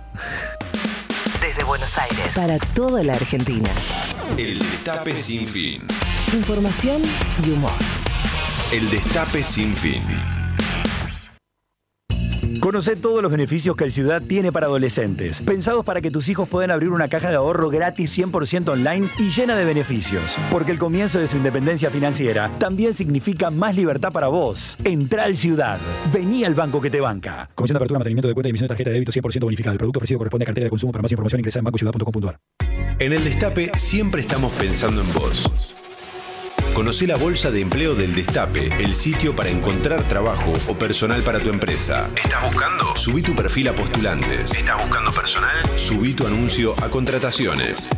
Desde 1.41 1.63
Buenos 1.63 1.97
Aires. 1.97 2.31
Para 2.33 2.57
toda 2.73 3.03
la 3.03 3.13
Argentina. 3.13 3.69
El 4.37 4.59
Destape 4.59 5.15
Sin 5.15 5.47
Fin. 5.47 5.81
Información 6.33 7.01
y 7.45 7.51
humor. 7.51 7.71
El 8.71 8.89
Destape 8.89 9.43
Sin 9.43 9.73
Fin. 9.73 10.38
Conoce 12.59 12.97
todos 12.97 13.21
los 13.21 13.31
beneficios 13.31 13.75
que 13.77 13.85
el 13.85 13.93
Ciudad 13.93 14.21
tiene 14.21 14.51
para 14.51 14.65
adolescentes, 14.65 15.41
pensados 15.41 15.85
para 15.85 16.01
que 16.01 16.11
tus 16.11 16.27
hijos 16.27 16.49
puedan 16.49 16.71
abrir 16.71 16.89
una 16.89 17.07
caja 17.07 17.29
de 17.29 17.35
ahorro 17.35 17.69
gratis 17.69 18.17
100% 18.17 18.69
online 18.69 19.07
y 19.17 19.29
llena 19.29 19.55
de 19.55 19.63
beneficios. 19.63 20.37
Porque 20.51 20.71
el 20.71 20.79
comienzo 20.79 21.19
de 21.19 21.27
su 21.27 21.37
independencia 21.37 21.89
financiera 21.89 22.51
también 22.59 22.93
significa 22.93 23.49
más 23.49 23.75
libertad 23.75 24.11
para 24.11 24.27
vos. 24.27 24.77
Entra 24.83 25.23
al 25.23 25.37
Ciudad. 25.37 25.79
Vení 26.13 26.43
al 26.43 26.53
banco 26.53 26.81
que 26.81 26.89
te 26.89 26.99
banca. 26.99 27.49
Comisión 27.55 27.75
de 27.75 27.77
apertura, 27.77 27.99
mantenimiento 27.99 28.27
de 28.27 28.33
cuenta 28.33 28.49
y 28.49 28.51
emisión 28.51 28.65
de 28.65 28.69
tarjeta 28.69 28.89
de 28.89 28.93
débito 28.95 29.11
100% 29.13 29.43
bonificada. 29.43 29.73
El 29.73 29.77
producto 29.77 29.99
ofrecido 29.99 30.17
corresponde 30.17 30.43
a 30.43 30.47
cartera 30.47 30.65
de 30.65 30.69
consumo. 30.69 30.91
Para 30.91 31.01
más 31.01 31.11
información 31.11 31.39
ingresa 31.39 31.59
en 31.59 31.65
bancociudad.com.ar. 31.65 32.39
En 32.99 33.13
el 33.13 33.23
Destape 33.23 33.71
siempre 33.77 34.21
estamos 34.21 34.51
pensando 34.53 35.01
en 35.01 35.13
vos. 35.13 35.78
Conoce 36.73 37.07
la 37.07 37.17
Bolsa 37.17 37.51
de 37.51 37.61
Empleo 37.61 37.95
del 37.95 38.15
Destape, 38.15 38.71
el 38.83 38.95
sitio 38.95 39.35
para 39.35 39.49
encontrar 39.49 40.03
trabajo 40.03 40.53
o 40.67 40.77
personal 40.77 41.21
para 41.23 41.39
tu 41.39 41.49
empresa. 41.49 42.07
¿Estás 42.15 42.43
buscando? 42.43 42.95
Subí 42.95 43.21
tu 43.21 43.35
perfil 43.35 43.67
a 43.69 43.73
postulantes. 43.73 44.53
¿Estás 44.53 44.77
buscando 44.77 45.11
personal? 45.11 45.55
Subí 45.77 46.13
tu 46.13 46.25
anuncio 46.25 46.73
a 46.81 46.89
contrataciones. 46.89 47.89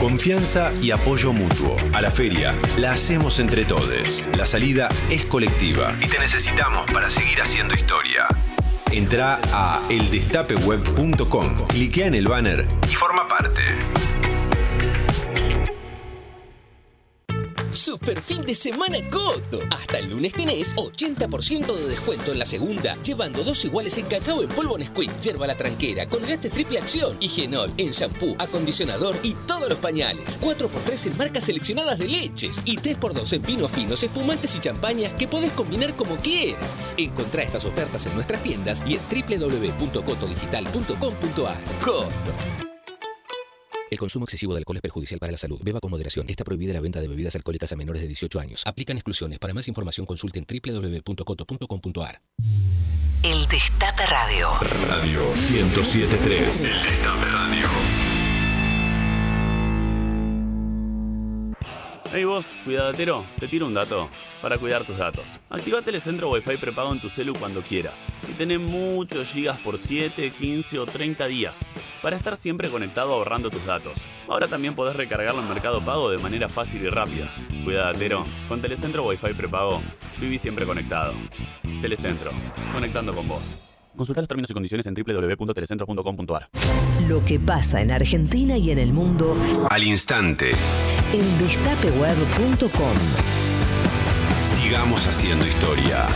Confianza 0.00 0.72
y 0.80 0.92
apoyo 0.92 1.32
mutuo. 1.32 1.76
A 1.92 2.00
la 2.00 2.10
feria 2.10 2.54
la 2.78 2.92
hacemos 2.92 3.38
entre 3.38 3.64
todos. 3.64 4.24
La 4.36 4.46
salida 4.46 4.88
es 5.10 5.26
colectiva 5.26 5.94
y 6.00 6.06
te 6.06 6.18
necesitamos 6.18 6.90
para 6.90 7.10
seguir 7.10 7.40
haciendo 7.42 7.74
historia. 7.74 8.26
Entra 8.90 9.38
a 9.52 9.82
eldestapeweb.com, 9.88 11.66
cliquea 11.68 12.06
en 12.06 12.14
el 12.14 12.26
banner 12.26 12.66
y 12.90 12.94
forma 12.94 13.28
parte. 13.28 13.62
Super 17.72 18.20
fin 18.20 18.42
de 18.42 18.54
semana 18.54 18.98
Coto. 19.10 19.60
Hasta 19.70 19.98
el 19.98 20.10
lunes 20.10 20.32
tenés 20.32 20.74
80% 20.74 21.72
de 21.74 21.88
descuento 21.88 22.32
en 22.32 22.40
la 22.40 22.44
segunda, 22.44 23.00
llevando 23.02 23.44
dos 23.44 23.64
iguales 23.64 23.96
en 23.98 24.06
cacao 24.06 24.42
en 24.42 24.48
polvo 24.48 24.76
Nesquik, 24.76 25.20
yerba 25.20 25.46
la 25.46 25.54
tranquera, 25.54 26.04
colgate 26.06 26.50
triple 26.50 26.78
acción 26.78 27.16
y 27.20 27.28
genol 27.28 27.72
en 27.76 27.92
shampoo, 27.92 28.34
acondicionador 28.38 29.16
y 29.22 29.34
todos 29.46 29.68
los 29.68 29.78
pañales. 29.78 30.40
4x3 30.40 31.12
en 31.12 31.16
marcas 31.16 31.44
seleccionadas 31.44 32.00
de 32.00 32.08
leches 32.08 32.60
y 32.64 32.76
3x2 32.76 33.34
en 33.34 33.42
vinos 33.42 33.70
finos, 33.70 34.02
espumantes 34.02 34.56
y 34.56 34.58
champañas 34.58 35.12
que 35.14 35.28
podés 35.28 35.52
combinar 35.52 35.96
como 35.96 36.16
quieras. 36.16 36.96
Encontrá 36.96 37.42
estas 37.42 37.64
ofertas 37.64 38.04
en 38.06 38.14
nuestras 38.14 38.42
tiendas 38.42 38.82
y 38.86 38.94
en 38.94 39.00
www.cotodigital.com.ar. 39.08 41.58
Coto. 41.84 42.69
El 43.90 43.98
consumo 43.98 44.24
excesivo 44.24 44.54
de 44.54 44.58
alcohol 44.58 44.76
es 44.76 44.82
perjudicial 44.82 45.18
para 45.18 45.32
la 45.32 45.38
salud. 45.38 45.60
Beba 45.64 45.80
con 45.80 45.90
moderación. 45.90 46.30
Está 46.30 46.44
prohibida 46.44 46.72
la 46.72 46.80
venta 46.80 47.00
de 47.00 47.08
bebidas 47.08 47.34
alcohólicas 47.34 47.72
a 47.72 47.76
menores 47.76 48.00
de 48.00 48.08
18 48.08 48.38
años. 48.38 48.62
Aplican 48.64 48.96
exclusiones. 48.96 49.40
Para 49.40 49.52
más 49.52 49.66
información 49.66 50.06
consulte 50.06 50.38
en 50.38 50.46
www.coto.com.ar. 50.46 52.22
El 53.22 53.46
Destape 53.48 54.06
Radio. 54.06 54.48
Radio 54.86 55.20
1073. 55.34 56.64
El 56.64 56.82
Destape 56.82 57.26
Radio. 57.26 57.68
Hey 62.12 62.24
vos, 62.24 62.44
cuidadatero, 62.64 63.24
te 63.38 63.46
tiro 63.46 63.66
un 63.66 63.74
dato 63.74 64.08
para 64.42 64.58
cuidar 64.58 64.82
tus 64.84 64.98
datos. 64.98 65.24
Activa 65.48 65.80
Telecentro 65.80 66.28
Wi-Fi 66.28 66.56
prepago 66.56 66.92
en 66.92 67.00
tu 67.00 67.08
celu 67.08 67.34
cuando 67.34 67.62
quieras 67.62 68.04
y 68.28 68.32
tenés 68.32 68.58
muchos 68.58 69.30
gigas 69.30 69.60
por 69.60 69.78
7, 69.78 70.32
15 70.32 70.80
o 70.80 70.86
30 70.86 71.26
días 71.28 71.64
para 72.02 72.16
estar 72.16 72.36
siempre 72.36 72.68
conectado 72.68 73.14
ahorrando 73.14 73.48
tus 73.48 73.64
datos. 73.64 73.92
Ahora 74.26 74.48
también 74.48 74.74
podés 74.74 74.96
recargarlo 74.96 75.40
en 75.40 75.48
Mercado 75.48 75.84
Pago 75.84 76.10
de 76.10 76.18
manera 76.18 76.48
fácil 76.48 76.82
y 76.82 76.90
rápida. 76.90 77.32
Cuidadatero, 77.62 78.26
con 78.48 78.60
Telecentro 78.60 79.04
Wi-Fi 79.06 79.34
prepago, 79.34 79.80
viví 80.20 80.36
siempre 80.36 80.66
conectado. 80.66 81.14
Telecentro, 81.80 82.32
conectando 82.72 83.14
con 83.14 83.28
vos. 83.28 83.42
Consulta 83.96 84.20
los 84.20 84.28
términos 84.28 84.50
y 84.50 84.54
condiciones 84.54 84.84
en 84.88 84.94
www.telecentro.com.ar. 84.94 86.48
Lo 87.06 87.24
que 87.24 87.38
pasa 87.38 87.80
en 87.80 87.92
Argentina 87.92 88.56
y 88.56 88.72
en 88.72 88.80
el 88.80 88.92
mundo. 88.92 89.36
Al 89.70 89.84
instante. 89.84 90.52
Eldestapeweb.com. 91.12 92.96
Sigamos 94.42 95.08
haciendo 95.08 95.44
historia. 95.44 96.06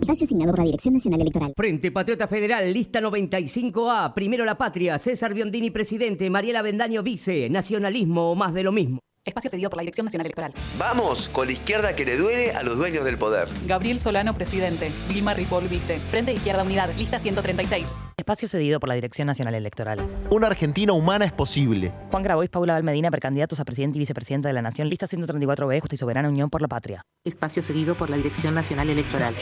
Espacio 0.00 0.24
asignado 0.26 0.52
por 0.52 0.58
la 0.60 0.64
Dirección 0.66 0.94
Nacional 0.94 1.20
Electoral. 1.22 1.52
Frente 1.56 1.90
Patriota 1.90 2.28
Federal, 2.28 2.72
lista 2.72 3.00
95A. 3.00 4.14
Primero 4.14 4.44
la 4.44 4.56
patria. 4.56 4.98
César 4.98 5.34
Biondini, 5.34 5.72
presidente. 5.72 6.30
Mariela 6.30 6.62
Bendaño, 6.62 7.02
vice. 7.02 7.50
Nacionalismo 7.50 8.30
o 8.30 8.34
más 8.36 8.54
de 8.54 8.62
lo 8.62 8.70
mismo. 8.70 9.00
Espacio 9.24 9.48
cedido 9.48 9.70
por 9.70 9.78
la 9.78 9.82
Dirección 9.82 10.04
Nacional 10.04 10.26
Electoral. 10.26 10.52
Vamos 10.78 11.30
con 11.30 11.46
la 11.46 11.54
izquierda 11.54 11.96
que 11.96 12.04
le 12.04 12.18
duele 12.18 12.52
a 12.52 12.62
los 12.62 12.76
dueños 12.76 13.06
del 13.06 13.16
poder. 13.16 13.48
Gabriel 13.66 13.98
Solano, 13.98 14.34
presidente. 14.34 14.92
Vilma 15.08 15.32
Ripoll, 15.32 15.66
vice. 15.68 15.98
Frente 16.10 16.32
de 16.32 16.36
Izquierda 16.36 16.62
Unidad, 16.62 16.90
lista 16.94 17.18
136. 17.18 17.86
Espacio 18.18 18.48
cedido 18.48 18.78
por 18.80 18.88
la 18.90 18.94
Dirección 18.94 19.26
Nacional 19.26 19.54
Electoral. 19.54 19.98
Una 20.28 20.48
Argentina 20.48 20.92
humana 20.92 21.24
es 21.24 21.32
posible. 21.32 21.90
Juan 22.10 22.22
Grabois, 22.22 22.50
Paula 22.50 22.74
Valmedina, 22.74 23.10
precandidatos 23.10 23.60
a 23.60 23.64
presidente 23.64 23.96
y 23.96 24.00
vicepresidenta 24.00 24.48
de 24.48 24.52
la 24.52 24.62
Nación, 24.62 24.90
lista 24.90 25.06
134B, 25.06 25.80
Justa 25.80 25.94
y 25.94 25.98
Soberana 25.98 26.28
Unión 26.28 26.50
por 26.50 26.60
la 26.60 26.68
Patria. 26.68 27.02
Espacio 27.24 27.62
cedido 27.62 27.96
por 27.96 28.10
la 28.10 28.18
Dirección 28.18 28.54
Nacional 28.54 28.90
Electoral. 28.90 29.34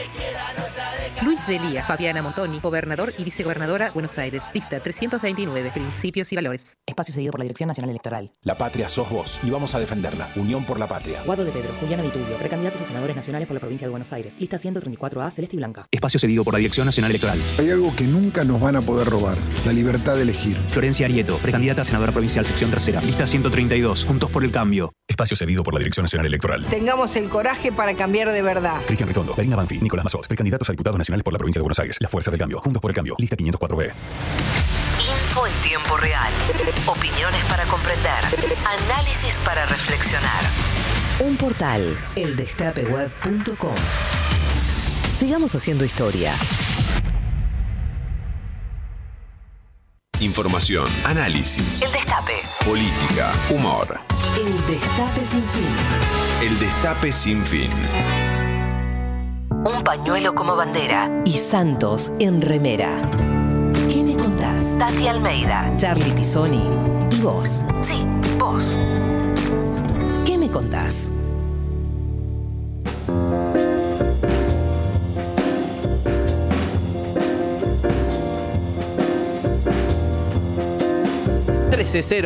Luis 1.21 1.39
Delía, 1.47 1.83
Fabiana 1.83 2.21
Montoni, 2.21 2.59
gobernador 2.59 3.13
y 3.17 3.23
vicegobernadora 3.23 3.91
Buenos 3.91 4.17
Aires, 4.17 4.43
lista 4.53 4.79
329, 4.79 5.71
principios 5.71 6.31
y 6.33 6.35
valores. 6.35 6.77
Espacio 6.85 7.13
cedido 7.13 7.31
por 7.31 7.39
la 7.39 7.43
Dirección 7.43 7.67
Nacional 7.67 7.91
Electoral. 7.91 8.31
La 8.41 8.57
patria 8.57 8.89
sos 8.89 9.09
vos 9.09 9.39
y 9.43 9.49
vamos 9.49 9.72
a 9.75 9.79
defenderla. 9.79 10.29
Unión 10.35 10.65
por 10.65 10.79
la 10.79 10.87
patria. 10.87 11.21
Guado 11.25 11.43
de 11.45 11.51
Pedro, 11.51 11.73
Juliana 11.79 12.03
Vitulio, 12.03 12.37
precandidatos 12.37 12.81
a 12.81 12.85
senadores 12.85 13.15
nacionales 13.15 13.47
por 13.47 13.55
la 13.55 13.59
provincia 13.59 13.87
de 13.87 13.91
Buenos 13.91 14.11
Aires, 14.13 14.35
lista 14.39 14.57
134A, 14.57 15.31
Celeste 15.31 15.55
y 15.55 15.57
Blanca. 15.57 15.87
Espacio 15.91 16.19
cedido 16.19 16.43
por 16.43 16.53
la 16.53 16.59
Dirección 16.59 16.85
Nacional 16.85 17.11
Electoral. 17.11 17.39
Hay 17.59 17.69
algo 17.69 17.95
que 17.95 18.03
nunca 18.05 18.43
nos 18.43 18.59
van 18.59 18.75
a 18.75 18.81
poder 18.81 19.07
robar, 19.07 19.37
la 19.65 19.73
libertad 19.73 20.15
de 20.15 20.23
elegir. 20.23 20.57
Florencia 20.69 21.05
Arieto, 21.05 21.37
precandidata 21.37 21.81
a 21.81 21.85
senadora 21.85 22.11
provincial, 22.11 22.45
sección 22.45 22.69
tercera, 22.69 23.01
lista 23.01 23.27
132, 23.27 24.05
Juntos 24.05 24.29
por 24.29 24.43
el 24.43 24.51
Cambio. 24.51 24.93
Espacio 25.07 25.35
cedido 25.35 25.63
por 25.63 25.73
la 25.73 25.79
Dirección 25.79 26.03
Nacional 26.03 26.25
Electoral. 26.25 26.65
Tengamos 26.65 27.15
el 27.15 27.29
coraje 27.29 27.71
para 27.71 27.93
cambiar 27.93 28.31
de 28.31 28.41
verdad. 28.41 28.81
Cristian 28.85 29.07
Ritondo, 29.07 29.33
Karina 29.33 29.55
Banfi, 29.55 29.79
Nicolás 29.79 30.05
Mazot, 30.05 30.27
precandidatos 30.27 30.69
a 30.69 30.73
diputados 30.73 30.97
nacionales 30.97 31.23
por 31.23 31.33
la 31.33 31.39
provincia 31.39 31.59
de 31.59 31.63
Buenos 31.63 31.79
Aires. 31.79 31.97
La 31.99 32.07
Fuerza 32.07 32.31
del 32.31 32.39
Cambio, 32.39 32.59
Juntos 32.59 32.81
por 32.81 32.89
el 32.91 32.95
Cambio, 32.95 33.15
lista 33.19 33.35
504B. 33.35 33.91
Info 35.33 35.47
en 35.47 35.53
tiempo 35.67 35.97
real. 35.97 36.31
Opiniones 36.85 37.43
para 37.45 37.63
comprender. 37.63 38.23
Análisis 38.85 39.39
para 39.39 39.65
reflexionar. 39.65 40.43
Un 41.21 41.37
portal. 41.37 41.97
Eldestapeweb.com. 42.15 43.73
Sigamos 45.17 45.55
haciendo 45.55 45.85
historia. 45.85 46.35
Información, 50.19 50.87
análisis, 51.03 51.81
El 51.81 51.91
Destape. 51.91 52.33
política, 52.63 53.31
humor. 53.49 54.01
El 54.37 54.55
Destape 54.67 55.25
sin 55.25 55.43
fin. 55.49 55.75
El 56.43 56.59
Destape 56.59 57.11
Sin 57.11 57.43
Fin. 57.43 57.71
Un 59.65 59.81
pañuelo 59.83 60.35
como 60.35 60.55
bandera 60.55 61.09
y 61.25 61.37
Santos 61.37 62.11
en 62.19 62.39
remera. 62.39 63.01
Tati 64.83 65.07
Almeida, 65.07 65.71
Charlie 65.77 66.11
Pisoni 66.11 66.61
y 67.09 67.21
vos. 67.21 67.63
Sí, 67.79 68.05
vos. 68.37 68.77
¿Qué 70.25 70.37
me 70.37 70.49
contás? 70.49 71.09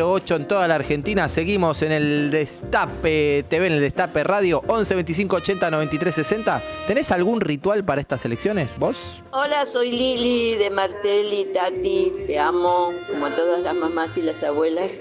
Ocho 0.02 0.36
en 0.36 0.48
toda 0.48 0.66
la 0.66 0.76
Argentina. 0.76 1.28
Seguimos 1.28 1.82
en 1.82 1.92
el 1.92 2.30
Destape 2.30 3.44
TV, 3.50 3.66
en 3.66 3.74
el 3.74 3.80
Destape 3.80 4.24
Radio 4.24 4.62
11 4.66 4.94
25 4.94 5.36
80 5.36 5.70
93 5.70 6.14
60. 6.14 6.62
¿Tenés 6.86 7.10
algún 7.10 7.42
ritual 7.42 7.84
para 7.84 8.00
estas 8.00 8.24
elecciones, 8.24 8.78
vos? 8.78 9.22
Hola, 9.30 9.66
soy 9.66 9.90
Lili 9.90 10.54
de 10.54 10.70
Martelli, 10.70 11.48
Tati, 11.52 12.12
te 12.26 12.38
amo, 12.38 12.94
como 13.10 13.26
a 13.26 13.36
todas 13.36 13.60
las 13.60 13.74
mamás 13.74 14.16
y 14.16 14.22
las 14.22 14.42
abuelas. 14.42 15.00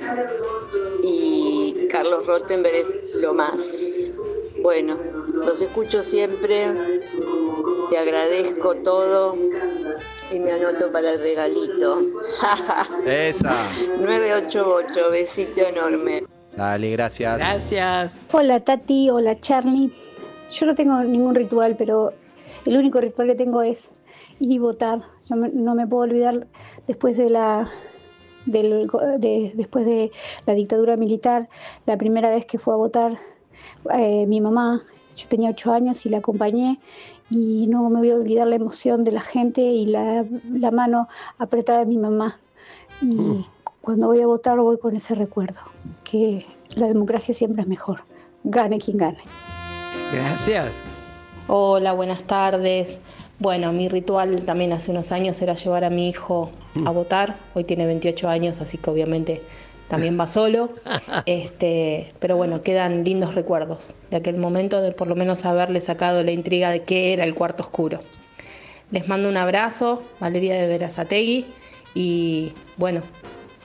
Y 1.02 1.88
Carlos 1.90 2.26
Rottenberg 2.26 2.76
es 2.76 3.16
lo 3.16 3.34
más. 3.34 4.22
Bueno, 4.62 4.98
los 5.34 5.62
escucho 5.62 6.04
siempre, 6.04 6.74
te 7.90 7.98
agradezco 7.98 8.76
todo 8.76 9.38
y 10.34 10.40
me 10.40 10.52
anoto 10.52 10.92
para 10.92 11.14
el 11.14 11.20
regalito. 11.20 12.02
Esa. 13.06 13.50
988, 14.00 15.12
besito 15.12 15.68
enorme. 15.68 16.24
Dale, 16.56 16.92
gracias. 16.92 17.38
Gracias. 17.38 18.22
Hola 18.32 18.60
Tati, 18.60 19.10
hola 19.10 19.40
Charlie. 19.40 19.92
Yo 20.52 20.66
no 20.66 20.76
tengo 20.76 21.00
ningún 21.04 21.36
ritual, 21.36 21.76
pero 21.78 22.14
el 22.66 22.78
único 22.78 23.00
ritual 23.00 23.28
que 23.28 23.36
tengo 23.36 23.62
es 23.62 23.92
ir 24.40 24.52
y 24.52 24.58
votar. 24.58 25.02
Yo 25.30 25.36
me- 25.36 25.50
no 25.50 25.76
me 25.76 25.86
puedo 25.88 26.04
olvidar 26.04 26.48
después 26.88 27.18
de 27.18 27.30
la 27.30 27.70
del 28.46 28.88
de- 29.20 29.52
después 29.56 29.86
de 29.86 30.10
la 30.46 30.54
dictadura 30.54 30.96
militar, 30.96 31.50
la 31.86 31.98
primera 31.98 32.30
vez 32.30 32.46
que 32.46 32.58
fue 32.58 32.74
a 32.74 32.78
votar 32.78 33.18
eh, 33.94 34.26
mi 34.26 34.40
mamá, 34.42 34.84
yo 35.16 35.28
tenía 35.28 35.50
ocho 35.50 35.74
años 35.74 36.06
y 36.06 36.10
la 36.10 36.20
acompañé 36.20 36.80
y 37.30 37.68
no 37.68 37.90
me 37.90 38.00
voy 38.00 38.12
a 38.12 38.16
olvidar 38.16 38.48
la 38.48 38.56
emoción 38.56 39.04
de 39.04 39.12
la 39.12 39.22
gente 39.22 39.62
y 39.62 39.86
la, 39.86 40.26
la 40.52 40.72
mano 40.72 41.08
apretada 41.38 41.80
de 41.80 41.86
mi 41.86 41.98
mamá. 41.98 42.38
Y 43.02 43.46
cuando 43.82 44.08
voy 44.08 44.22
a 44.22 44.28
votar 44.28 44.58
voy 44.60 44.78
con 44.78 44.96
ese 44.96 45.16
recuerdo, 45.16 45.60
que 46.04 46.46
la 46.76 46.88
democracia 46.88 47.34
siempre 47.34 47.62
es 47.62 47.68
mejor, 47.68 48.02
gane 48.44 48.80
quien 48.80 48.98
gane. 48.98 49.20
Gracias. 50.14 50.76
Hola, 51.48 51.94
buenas 51.94 52.24
tardes. 52.24 53.02
Bueno, 53.40 53.72
mi 53.72 53.88
ritual 53.88 54.42
también 54.44 54.74
hace 54.74 54.92
unos 54.92 55.12
años 55.12 55.42
era 55.42 55.54
llevar 55.54 55.84
a 55.84 55.90
mi 55.90 56.10
hijo 56.10 56.50
a 56.86 56.92
votar. 56.92 57.38
Hoy 57.54 57.64
tiene 57.66 57.86
28 57.86 58.28
años, 58.28 58.62
así 58.62 58.78
que 58.78 58.90
obviamente 58.90 59.44
también 59.88 60.20
va 60.20 60.28
solo. 60.28 60.70
Este, 61.26 62.14
pero 62.20 62.38
bueno, 62.38 62.62
quedan 62.62 63.04
lindos 63.04 63.36
recuerdos 63.36 63.96
de 64.12 64.18
aquel 64.18 64.38
momento 64.38 64.82
de 64.82 64.92
por 64.92 65.08
lo 65.08 65.16
menos 65.16 65.46
haberle 65.46 65.82
sacado 65.82 66.24
la 66.24 66.32
intriga 66.32 66.70
de 66.72 66.84
qué 66.84 67.14
era 67.14 67.24
el 67.24 67.36
cuarto 67.36 67.64
oscuro. 67.64 68.02
Les 68.92 69.08
mando 69.08 69.28
un 69.28 69.38
abrazo, 69.38 70.04
Valeria 70.20 70.56
de 70.56 70.68
Verazategui, 70.68 71.46
y 71.94 72.54
bueno, 72.78 73.02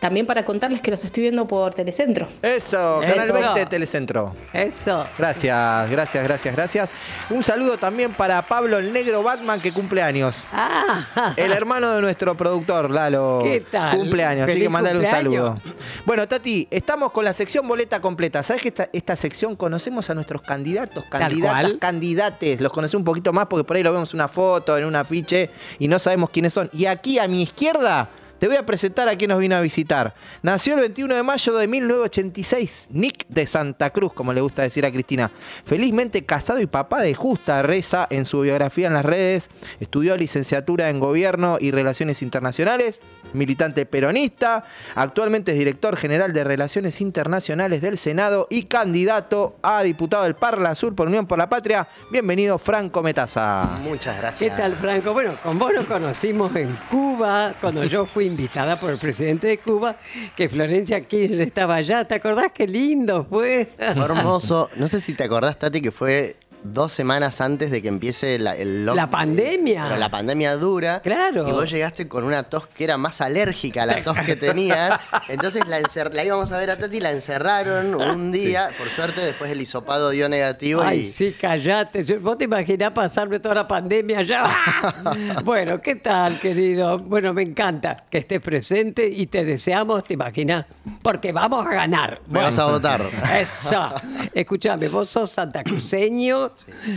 también 0.03 0.27
para 0.27 0.45
contarles 0.45 0.83
que 0.83 0.91
los 0.91 1.05
estoy 1.05 1.21
viendo 1.21 1.47
por 1.47 1.75
Telecentro. 1.75 2.27
Eso, 2.43 2.99
Canal 3.03 3.31
Eso. 3.31 3.35
20 3.35 3.67
Telecentro. 3.67 4.35
Eso. 4.53 5.07
Gracias, 5.17 5.89
gracias, 5.93 6.25
gracias, 6.25 6.57
gracias. 6.57 6.93
Un 7.31 7.45
saludo 7.45 7.79
también 7.79 8.13
para 8.13 8.43
Pablo 8.43 8.79
el 8.79 8.93
Negro 8.93 9.23
Batman 9.23 9.61
que 9.61 9.71
cumple 9.73 10.03
años. 10.03 10.43
Ah, 10.53 11.35
El 11.37 11.53
hermano 11.53 11.93
de 11.93 12.01
nuestro 12.01 12.37
productor, 12.37 12.91
Lalo. 12.91 13.39
¿Qué 13.45 13.61
tal? 13.61 13.97
Cumple 13.97 14.25
años, 14.25 14.49
así 14.49 14.59
que 14.59 14.69
mandale 14.69 14.99
un 14.99 15.05
cumpleaños. 15.05 15.61
saludo. 15.61 15.75
Bueno, 16.05 16.27
Tati, 16.27 16.67
estamos 16.69 17.13
con 17.13 17.25
la 17.25 17.33
sección 17.33 17.69
boleta 17.69 18.01
completa. 18.01 18.43
¿Sabes 18.43 18.61
que 18.63 18.69
esta, 18.71 18.89
esta 18.93 19.15
sección 19.15 19.55
conocemos 19.55 20.11
a 20.11 20.15
nuestros 20.15 20.43
candidatos, 20.43 21.05
candidatas, 21.05 21.75
candidates? 21.79 22.61
Los 22.61 22.73
conocemos 22.73 23.03
un 23.03 23.05
poquito 23.05 23.33
más 23.33 23.47
porque 23.47 23.63
por 23.63 23.77
ahí 23.77 23.85
lo 23.85 23.93
vemos 23.93 24.13
en 24.13 24.17
una 24.19 24.27
foto, 24.27 24.77
en 24.77 24.85
un 24.85 24.97
afiche 24.97 25.49
y 25.79 25.87
no 25.87 26.01
sabemos 26.01 26.31
quiénes 26.31 26.53
son. 26.53 26.69
Y 26.73 26.87
aquí 26.87 27.21
a 27.21 27.29
mi 27.29 27.43
izquierda 27.43 28.09
te 28.43 28.49
voy 28.49 28.57
a 28.57 28.67
presentar 28.67 29.09
a 29.09 29.15
quien 29.15 29.29
nos 29.29 29.39
vino 29.39 29.55
a 29.55 29.61
visitar. 29.61 30.15
Nació 30.43 30.75
el 30.75 30.81
21 30.81 31.15
de 31.15 31.23
mayo 31.23 31.55
de 31.55 31.69
1986, 31.69 32.89
Nick 32.91 33.29
de 33.29 33.47
Santa 33.47 33.91
Cruz, 33.91 34.13
como 34.13 34.33
le 34.33 34.41
gusta 34.41 34.63
decir 34.63 34.85
a 34.85 34.91
Cristina. 34.91 35.31
Felizmente 35.65 36.25
casado 36.25 36.59
y 36.59 36.67
papá 36.67 37.03
de 37.03 37.15
justa 37.15 37.63
reza 37.63 38.09
en 38.11 38.25
su 38.25 38.41
biografía 38.41 38.89
en 38.89 38.95
las 38.95 39.05
redes. 39.05 39.49
Estudió 39.79 40.17
licenciatura 40.17 40.91
en 40.91 40.99
Gobierno 40.99 41.59
y 41.61 41.71
Relaciones 41.71 42.21
Internacionales, 42.21 43.01
militante 43.35 43.87
peronista. 43.87 44.65
Actualmente 44.95 45.53
es 45.53 45.59
director 45.59 45.97
general 45.97 46.33
de 46.33 46.45
Relaciones 46.45 47.01
Internacionales 47.01 47.83
del 47.83 47.99
Senado 47.99 48.47
y 48.51 48.65
candidato 48.65 49.57
a 49.63 49.83
diputado 49.83 50.25
del 50.25 50.35
Parla 50.35 50.75
Sur 50.75 50.95
por 50.95 51.09
Unión 51.09 51.27
por 51.27 51.39
la 51.39 51.49
Patria. 51.49 51.87
Bienvenido, 52.11 52.59
Franco 52.59 53.03
Metaza. 53.03 53.79
Muchas 53.83 54.15
¿Qué 54.15 54.21
gracias. 54.21 54.57
tal, 54.57 54.75
Franco? 54.75 55.13
Bueno, 55.13 55.35
con 55.43 55.59
vos 55.59 55.73
nos 55.75 55.87
conocimos 55.87 56.55
en 56.57 56.77
Cuba, 56.91 57.55
cuando 57.61 57.85
yo 57.85 58.07
fui 58.07 58.27
invitada 58.27 58.79
por 58.79 58.91
el 58.91 58.99
presidente 58.99 59.47
de 59.47 59.59
Cuba, 59.59 59.97
que 60.37 60.49
Florencia 60.49 61.01
Kirchner 61.01 61.41
estaba 61.41 61.77
allá. 61.77 62.05
¿Te 62.05 62.15
acordás 62.15 62.49
qué 62.55 62.67
lindo 62.67 63.27
fue? 63.29 63.69
Fue 63.77 64.05
hermoso. 64.05 64.71
No 64.77 64.89
sé 64.89 65.01
si 65.01 65.15
te 65.15 65.25
acordás, 65.25 65.59
Tati, 65.59 65.81
que 65.81 65.91
fue 65.91 66.37
dos 66.65 66.93
semanas 66.93 67.41
antes 67.41 67.71
de 67.71 67.83
que 67.83 67.89
empiece 67.89 68.39
la, 68.39 68.55
el 68.57 68.87
La 68.87 69.09
pandemia. 69.11 69.85
Pero 69.85 69.97
la 69.97 70.11
pandemia 70.11 70.57
dura. 70.57 71.01
Claro. 71.01 71.49
Y 71.49 71.53
vos 71.53 71.71
llegaste 71.71 72.09
con 72.09 72.25
una 72.25 72.45
tos 72.45 72.67
que 72.67 72.85
era 72.85 72.97
más 72.97 73.21
alérgica 73.21 73.83
a 73.83 73.87
la 73.87 74.03
tos 74.03 74.17
que 74.25 74.37
tenías. 74.37 74.99
Entonces 75.29 75.67
la, 75.67 75.81
encer- 75.81 76.13
la 76.13 76.25
íbamos 76.25 76.53
a 76.53 76.59
ver 76.59 76.71
a 76.71 76.77
Tati, 76.77 77.01
la 77.01 77.11
encerraron 77.11 77.95
un 77.95 78.31
día. 78.33 78.71
Por 78.79 78.89
suerte, 78.91 79.21
después 79.21 79.51
el 79.51 79.61
hisopado 79.61 80.11
dio 80.11 80.29
negativo. 80.29 80.83
Ay, 80.83 81.01
y 81.01 81.07
sí, 81.07 81.33
callate. 81.39 82.05
¿Vos 82.19 82.39
te 82.39 82.45
imaginás 82.45 82.93
pasarme 82.93 83.41
toda 83.41 83.55
la 83.57 83.69
pandemia 83.69 84.19
allá? 84.21 84.45
bueno, 85.45 85.81
¿qué 85.81 85.97
tal, 85.97 86.39
querido? 86.39 86.99
Bueno, 86.99 87.33
me 87.33 87.43
encanta 87.43 88.05
que 88.09 88.19
estés 88.19 88.41
presente 88.41 89.07
y 89.09 89.27
te 89.27 89.45
deseamos, 89.45 90.05
¿te 90.05 90.15
imaginas? 90.15 90.67
Porque 91.03 91.33
vamos 91.33 91.67
a 91.67 91.71
ganar. 91.71 92.21
me 92.29 92.41
vas 92.41 92.59
a 92.59 92.67
votar. 92.67 93.03
Eso. 93.39 93.93
Escúchame, 94.33 94.89
vos 94.89 95.09
sos 95.11 95.31
santacruceño. 95.31 96.52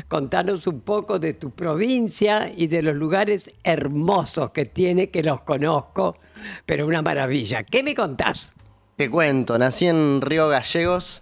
Contanos 0.08 0.66
un 0.68 0.82
poco 0.82 1.20
de 1.20 1.34
tu 1.34 1.51
provincia 1.51 2.51
y 2.56 2.68
de 2.68 2.82
los 2.82 2.95
lugares 2.95 3.51
hermosos 3.64 4.51
que 4.51 4.66
tiene, 4.66 5.10
que 5.10 5.24
los 5.24 5.41
conozco, 5.41 6.18
pero 6.66 6.86
una 6.86 7.01
maravilla. 7.01 7.64
¿Qué 7.64 7.84
me 7.84 7.93
contás? 7.93 8.53
Te 8.95 9.10
cuento, 9.10 9.58
nací 9.58 9.88
en 9.88 10.22
Río 10.22 10.47
Gallegos 10.47 11.22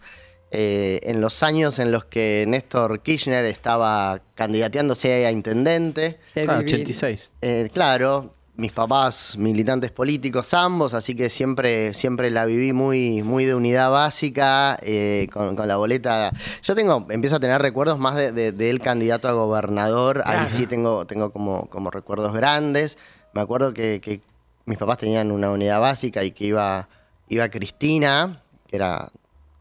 eh, 0.55 0.99
en 1.01 1.19
los 1.19 1.41
años 1.41 1.79
en 1.79 1.91
los 1.91 2.05
que 2.05 2.45
Néstor 2.47 3.01
Kirchner 3.01 3.43
estaba 3.45 4.21
candidateándose 4.35 5.25
a 5.25 5.31
intendente. 5.31 6.19
Ah, 6.35 6.41
divino. 6.41 6.57
86. 6.59 7.31
Eh, 7.41 7.69
claro, 7.73 8.35
mis 8.55 8.71
papás 8.71 9.35
militantes 9.37 9.89
políticos 9.89 10.53
ambos, 10.53 10.93
así 10.93 11.15
que 11.15 11.31
siempre, 11.31 11.93
siempre 11.95 12.29
la 12.29 12.45
viví 12.45 12.71
muy, 12.71 13.23
muy 13.23 13.45
de 13.45 13.55
unidad 13.55 13.89
básica, 13.89 14.77
eh, 14.83 15.27
con, 15.33 15.55
con 15.55 15.67
la 15.67 15.75
boleta. 15.77 16.31
Yo 16.61 16.75
tengo, 16.75 17.07
empiezo 17.09 17.37
a 17.37 17.39
tener 17.39 17.59
recuerdos 17.61 17.97
más 17.97 18.15
de, 18.15 18.31
de- 18.31 18.51
de 18.51 18.69
él 18.69 18.79
candidato 18.79 19.27
a 19.27 19.31
gobernador, 19.31 20.21
Claro. 20.23 20.41
ahí 20.41 20.49
sí 20.49 20.67
tengo, 20.67 21.05
tengo 21.05 21.31
como, 21.31 21.67
como 21.67 21.89
recuerdos 21.89 22.31
grandes. 22.33 22.97
Me 23.33 23.41
acuerdo 23.41 23.73
que, 23.73 23.99
que 24.03 24.21
mis 24.65 24.77
papás 24.77 24.99
tenían 24.99 25.31
una 25.31 25.49
unidad 25.49 25.79
básica 25.79 26.23
y 26.23 26.29
que 26.31 26.45
iba, 26.45 26.87
iba 27.29 27.49
Cristina, 27.49 28.43
que 28.67 28.75
era 28.75 29.11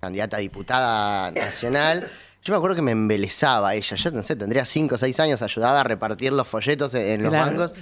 candidata 0.01 0.37
a 0.37 0.41
diputada 0.41 1.31
nacional. 1.31 2.11
Yo 2.45 2.53
me 2.53 2.57
acuerdo 2.59 2.77
que 2.77 2.83
me 2.83 2.91
embelezaba 2.93 3.75
ella. 3.75 3.97
Yo 3.97 4.11
no 4.11 4.23
sé, 4.23 4.37
tendría 4.37 4.67
5 4.67 4.97
o 4.97 4.99
6 4.99 5.19
años, 5.21 5.41
ayudaba 5.41 5.81
a 5.81 5.85
repartir 5.85 6.33
los 6.33 6.47
folletos 6.47 6.93
en, 6.93 7.03
en 7.07 7.23
los 7.23 7.31
Claro. 7.31 7.47
bancos. 7.47 7.73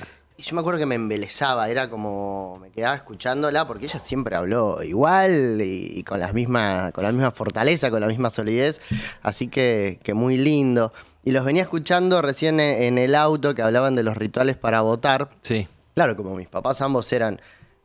Y 0.41 0.43
yo 0.43 0.55
me 0.55 0.61
acuerdo 0.61 0.78
que 0.78 0.86
me 0.86 0.95
embelezaba, 0.95 1.68
era 1.68 1.91
como, 1.91 2.59
me 2.62 2.70
quedaba 2.70 2.95
escuchándola 2.97 3.66
porque 3.66 3.84
ella 3.84 3.99
siempre 3.99 4.36
habló 4.36 4.82
igual 4.82 5.61
y, 5.61 5.99
y 5.99 6.03
con, 6.03 6.18
las 6.18 6.32
misma, 6.32 6.93
con 6.93 7.05
la 7.05 7.12
misma 7.12 7.30
fortaleza, 7.30 7.91
con 7.91 8.01
la 8.01 8.07
misma 8.07 8.30
solidez. 8.30 8.80
Así 9.22 9.49
que, 9.49 10.01
que 10.03 10.14
muy 10.14 10.38
lindo. 10.38 10.95
Y 11.24 11.32
los 11.32 11.45
venía 11.45 11.62
escuchando 11.62 12.22
recién 12.22 12.59
en, 12.59 12.82
en 12.84 12.97
el 12.97 13.14
auto 13.16 13.55
que 13.55 13.61
hablaban 13.61 13.97
de 13.97 14.03
los 14.03 14.16
rituales 14.16 14.57
para 14.57 14.80
votar. 14.80 15.28
Sí. 15.43 15.68
Claro, 15.95 16.16
como 16.16 16.34
mis 16.36 16.49
papás 16.49 16.80
ambos 16.80 17.12
eran 17.12 17.38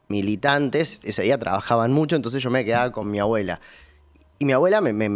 militantes, 0.07 0.99
ese 1.03 1.23
día 1.23 1.37
trabajaban 1.37 1.91
mucho, 1.91 2.15
entonces 2.15 2.41
yo 2.41 2.49
me 2.49 2.63
quedaba 2.63 2.91
con 2.93 3.11
mi 3.11 3.19
abuela. 3.19 3.59
Y 4.39 4.45
mi 4.45 4.53
abuela, 4.53 4.79
me, 4.81 4.93
me- 4.93 5.09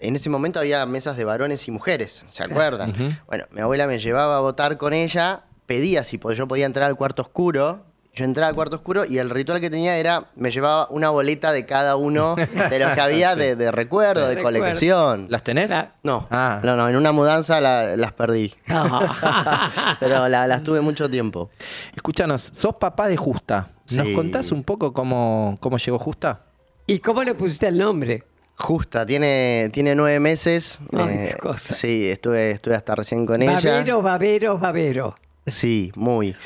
en 0.00 0.16
ese 0.16 0.30
momento 0.30 0.58
había 0.58 0.84
mesas 0.86 1.16
de 1.16 1.24
varones 1.24 1.68
y 1.68 1.70
mujeres, 1.70 2.24
¿se 2.28 2.42
acuerdan? 2.42 3.16
Bueno, 3.26 3.44
mi 3.52 3.60
abuela 3.60 3.86
me 3.86 3.98
llevaba 4.00 4.38
a 4.38 4.40
votar 4.40 4.76
con 4.76 4.92
ella, 4.92 5.44
pedía 5.70 6.02
si 6.02 6.18
yo 6.34 6.48
podía 6.48 6.66
entrar 6.66 6.88
al 6.88 6.96
cuarto 6.96 7.22
oscuro. 7.22 7.84
Yo 8.12 8.24
entraba 8.24 8.48
al 8.48 8.56
cuarto 8.56 8.74
oscuro 8.74 9.04
y 9.04 9.18
el 9.18 9.30
ritual 9.30 9.60
que 9.60 9.70
tenía 9.70 9.96
era, 9.96 10.30
me 10.34 10.50
llevaba 10.50 10.88
una 10.90 11.10
boleta 11.10 11.52
de 11.52 11.64
cada 11.64 11.94
uno 11.94 12.34
de 12.34 12.78
los 12.80 12.90
que 12.90 13.00
había 13.00 13.36
de, 13.36 13.54
de 13.54 13.70
recuerdo, 13.70 14.26
de, 14.26 14.34
De 14.34 14.42
colección. 14.42 15.26
¿Las 15.30 15.44
tenés? 15.44 15.70
No, 16.02 16.26
Ah. 16.28 16.58
no, 16.64 16.74
no, 16.74 16.88
en 16.88 16.96
una 16.96 17.12
mudanza 17.12 17.60
la- 17.60 17.96
las 17.96 18.12
perdí. 18.12 18.52
Pero 20.00 20.26
la- 20.26 20.48
las 20.48 20.62
tuve 20.64 20.80
mucho 20.80 21.08
tiempo. 21.08 21.50
Escúchanos, 21.94 22.50
sos 22.52 22.74
papá 22.76 23.06
de 23.06 23.16
Justa. 23.16 23.68
¿Nos 23.92 24.08
Sí. 24.08 24.12
contás 24.14 24.50
un 24.50 24.64
poco 24.64 24.92
cómo, 24.92 25.56
cómo 25.60 25.76
llegó 25.78 25.98
Justa? 26.00 26.42
¿Y 26.88 26.98
cómo 26.98 27.22
le 27.22 27.34
pusiste 27.34 27.68
el 27.68 27.78
nombre? 27.78 28.24
Justa, 28.56 29.06
tiene, 29.06 29.70
tiene 29.72 29.94
nueve 29.94 30.18
meses. 30.18 30.80
Ay, 30.92 31.08
Eh, 31.14 31.28
qué 31.32 31.38
cosa. 31.38 31.74
Sí, 31.74 32.10
estuve, 32.10 32.50
estuve 32.50 32.74
hasta 32.74 32.96
recién 32.96 33.24
con 33.24 33.40
ella. 33.40 33.54
Babero, 33.54 34.02
babero, 34.02 34.58
babero. 34.58 35.14
Sí, 35.46 35.90
muy. 35.96 36.36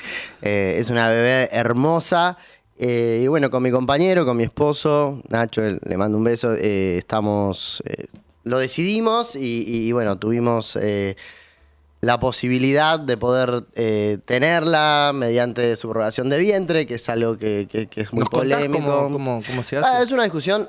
Eh, 0.43 0.77
es 0.79 0.91
una 0.91 1.09
bebé 1.09 1.49
hermosa. 1.53 2.39
Eh, 2.79 3.21
y 3.23 3.27
bueno, 3.29 3.51
con 3.51 3.63
mi 3.63 3.71
compañero, 3.71 4.25
con 4.25 4.37
mi 4.37 4.43
esposo, 4.45 5.21
Nacho, 5.29 5.63
le 5.63 5.97
mando 5.97 6.19
un 6.19 6.25
beso, 6.25 6.55
eh, 6.55 6.97
estamos, 6.99 7.83
eh, 7.87 8.07
lo 8.43 8.59
decidimos 8.59 9.37
y, 9.37 9.65
y, 9.67 9.93
bueno, 9.93 10.19
tuvimos 10.19 10.77
la 12.01 12.21
posibilidad 12.21 13.01
de 13.01 13.17
poder 13.17 13.63
tenerla 14.27 15.12
mediante 15.15 15.75
subrogación 15.77 16.29
de 16.29 16.37
vientre, 16.39 16.85
que 16.87 16.97
es 16.97 17.09
algo 17.09 17.39
que, 17.39 17.66
que- 17.71 17.87
que 17.87 18.03
es 18.03 18.12
muy 18.12 18.21
¿Nos 18.21 18.29
contás 18.29 18.59
polémico. 18.59 18.85
cómo, 18.85 19.12
cómo- 19.12 19.43
cómo 19.47 19.62
se 19.62 19.79
hace? 19.79 19.89
Ah, 19.89 20.03
es 20.03 20.12
una 20.12 20.25
discusión, 20.25 20.69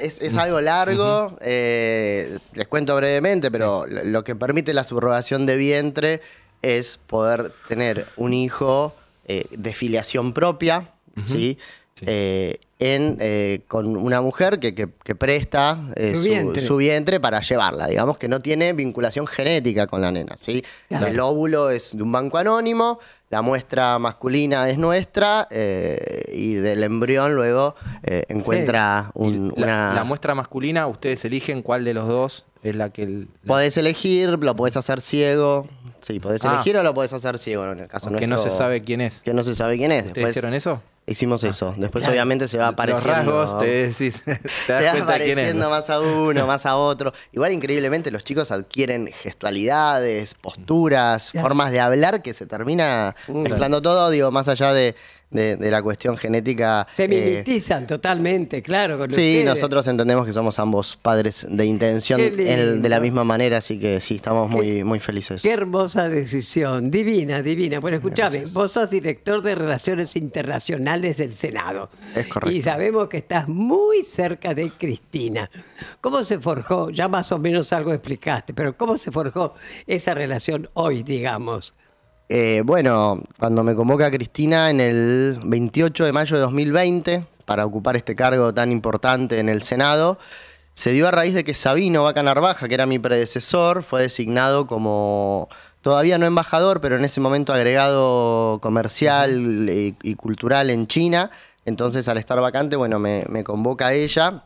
es, 0.00 0.22
es 0.22 0.36
algo 0.36 0.60
largo, 0.62 1.36
les 1.42 2.68
cuento 2.68 2.96
brevemente, 2.96 3.50
pero 3.50 3.86
lo- 3.86 4.04
lo 4.04 4.24
que 4.24 4.34
permite 4.34 4.72
la 4.72 4.84
subrogación 4.84 5.44
de 5.44 5.56
vientre 5.58 6.22
es 6.62 6.98
poder 7.06 7.52
tener 7.68 8.06
un 8.16 8.32
hijo 8.34 8.94
eh, 9.26 9.44
de 9.50 9.72
filiación 9.72 10.32
propia, 10.32 10.90
¿sí? 11.26 11.58
Eh, 12.06 12.56
en, 12.78 13.18
eh, 13.20 13.60
con 13.68 13.94
una 13.94 14.22
mujer 14.22 14.58
que, 14.58 14.74
que- 14.74 14.88
que 15.04 15.14
presta 15.14 15.78
eh, 15.96 16.16
Su 16.16 16.22
vientre. 16.22 16.62
su 16.66 16.76
vientre 16.78 17.20
para 17.20 17.42
llevarla. 17.42 17.88
Digamos 17.88 18.16
que 18.16 18.26
no 18.26 18.40
tiene 18.40 18.72
vinculación 18.72 19.26
genética 19.26 19.86
con 19.86 20.00
la 20.00 20.10
nena. 20.10 20.34
¿sí? 20.38 20.64
Claro. 20.88 21.06
El 21.08 21.20
óvulo 21.20 21.68
es 21.68 21.94
de 21.94 22.02
un 22.02 22.10
banco 22.10 22.38
anónimo, 22.38 22.98
la 23.28 23.42
muestra 23.42 23.98
masculina 23.98 24.70
es 24.70 24.78
nuestra 24.78 25.46
eh, 25.50 26.24
y 26.32 26.54
del 26.54 26.82
embrión 26.82 27.34
luego 27.34 27.74
eh, 28.02 28.24
encuentra 28.30 29.10
un- 29.12 29.48
La, 29.56 29.62
una... 29.66 29.94
la 29.96 30.04
muestra 30.04 30.34
masculina, 30.34 30.86
ustedes 30.86 31.22
eligen 31.26 31.60
cuál 31.60 31.84
de 31.84 31.92
los 31.92 32.08
dos 32.08 32.46
es 32.62 32.76
la 32.76 32.88
que... 32.90 33.02
el- 33.02 33.28
Podés 33.46 33.76
elegir, 33.76 34.30
lo 34.38 34.56
podés 34.56 34.78
hacer 34.78 35.02
ciego. 35.02 35.68
Sí, 36.06 36.18
podés 36.20 36.44
Ah. 36.44 36.54
elegir 36.54 36.76
o 36.76 36.82
lo 36.82 36.94
podés 36.94 37.12
hacer 37.12 37.38
ciego 37.38 37.64
en 37.70 37.80
el 37.80 37.88
caso 37.88 38.10
que 38.10 38.26
no 38.26 38.38
se 38.38 38.50
sabe 38.50 38.82
quién 38.82 39.00
es. 39.00 39.20
Que 39.22 39.34
no 39.34 39.42
se 39.42 39.54
sabe 39.54 39.76
quién 39.76 39.92
es. 39.92 39.98
¿Ustedes 40.06 40.14
Después 40.14 40.30
hicieron 40.32 40.54
eso? 40.54 40.82
Hicimos 41.06 41.42
eso. 41.42 41.74
Después 41.76 42.02
Claro. 42.02 42.12
obviamente 42.12 42.46
se 42.46 42.56
va 42.58 42.66
Los 42.66 42.72
apareciendo... 42.74 43.12
rasgos 43.14 43.58
te 43.58 43.64
decís, 43.88 44.22
te 44.24 44.30
das 44.30 44.40
se 44.66 44.72
va 44.72 44.78
quién 44.78 44.96
es. 44.96 45.02
apareciendo 45.02 45.70
más 45.70 45.90
a 45.90 45.98
uno, 46.00 46.46
más 46.46 46.66
a 46.66 46.76
otro. 46.76 47.12
Igual 47.32 47.52
increíblemente 47.52 48.10
los 48.12 48.22
chicos 48.22 48.50
adquieren 48.52 49.08
gestualidades, 49.12 50.34
posturas, 50.34 51.32
formas 51.32 51.72
de 51.72 51.80
hablar 51.80 52.22
que 52.22 52.32
se 52.34 52.46
termina 52.46 53.16
mezclando 53.28 53.82
todo, 53.82 54.10
digo, 54.10 54.30
más 54.30 54.46
allá 54.48 54.72
de, 54.72 54.94
de- 55.30 55.56
de 55.56 55.70
la 55.70 55.82
cuestión 55.82 56.16
genética. 56.16 56.86
Se 56.92 57.04
eh, 57.04 57.08
mimetizan 57.08 57.86
totalmente, 57.86 58.62
claro. 58.62 58.98
Con 58.98 59.10
Sí, 59.12 59.38
ustedes. 59.38 59.44
nosotros 59.44 59.86
entendemos 59.86 60.26
que 60.26 60.32
somos 60.32 60.58
ambos 60.58 60.96
padres 61.00 61.46
de 61.48 61.64
intención 61.64 62.20
en- 62.20 62.82
de 62.82 62.88
la 62.88 63.00
misma 63.00 63.24
manera, 63.24 63.58
así 63.58 63.78
que 63.78 64.00
sí, 64.00 64.16
estamos 64.16 64.50
muy, 64.50 64.84
muy 64.84 65.00
felices. 65.00 65.42
Qué 65.42 65.52
hermosa 65.52 66.08
decisión, 66.08 66.90
divina, 66.90 67.42
divina. 67.42 67.80
Bueno, 67.80 67.96
escúchame, 67.98 68.44
vos 68.52 68.72
sos 68.72 68.90
director 68.90 69.42
de 69.42 69.54
Relaciones 69.54 70.16
Internacionales 70.16 71.16
del 71.16 71.34
Senado. 71.36 71.88
Es 72.14 72.26
correcto. 72.26 72.50
Y 72.54 72.62
sabemos 72.62 73.08
que 73.08 73.18
estás 73.18 73.48
muy 73.48 74.02
cerca 74.02 74.54
de 74.54 74.70
Cristina. 74.70 75.50
¿Cómo 76.00 76.22
se 76.22 76.38
forjó? 76.38 76.90
Ya 76.90 77.08
más 77.08 77.30
o 77.32 77.38
menos 77.38 77.72
algo 77.72 77.92
explicaste, 77.92 78.52
pero 78.54 78.76
¿cómo 78.76 78.96
se 78.96 79.10
forjó 79.10 79.54
esa 79.86 80.14
relación 80.14 80.68
hoy, 80.74 81.02
digamos? 81.02 81.74
Eh, 82.32 82.62
bueno, 82.64 83.20
cuando 83.40 83.64
me 83.64 83.74
convoca 83.74 84.08
Cristina 84.08 84.70
en 84.70 84.80
el 84.80 85.40
28 85.44 86.04
de 86.04 86.12
mayo 86.12 86.36
de 86.36 86.42
2020 86.42 87.26
para 87.44 87.66
ocupar 87.66 87.96
este 87.96 88.14
cargo 88.14 88.54
tan 88.54 88.70
importante 88.70 89.40
en 89.40 89.48
el 89.48 89.64
Senado, 89.64 90.16
se 90.72 90.92
dio 90.92 91.08
a 91.08 91.10
raíz 91.10 91.34
de 91.34 91.42
que 91.42 91.54
Sabino 91.54 92.04
Vaca 92.04 92.22
Narvaja, 92.22 92.68
que 92.68 92.74
era 92.74 92.86
mi 92.86 93.00
predecesor, 93.00 93.82
fue 93.82 94.02
designado 94.02 94.68
como 94.68 95.48
todavía 95.82 96.18
no 96.18 96.26
embajador, 96.26 96.80
pero 96.80 96.94
en 96.94 97.04
ese 97.04 97.20
momento 97.20 97.52
agregado 97.52 98.60
comercial 98.62 99.68
y, 99.68 99.96
y 100.00 100.14
cultural 100.14 100.70
en 100.70 100.86
China. 100.86 101.32
Entonces, 101.64 102.06
al 102.06 102.18
estar 102.18 102.40
vacante, 102.40 102.76
bueno, 102.76 103.00
me, 103.00 103.24
me 103.28 103.42
convoca 103.42 103.88
a 103.88 103.92
ella 103.94 104.44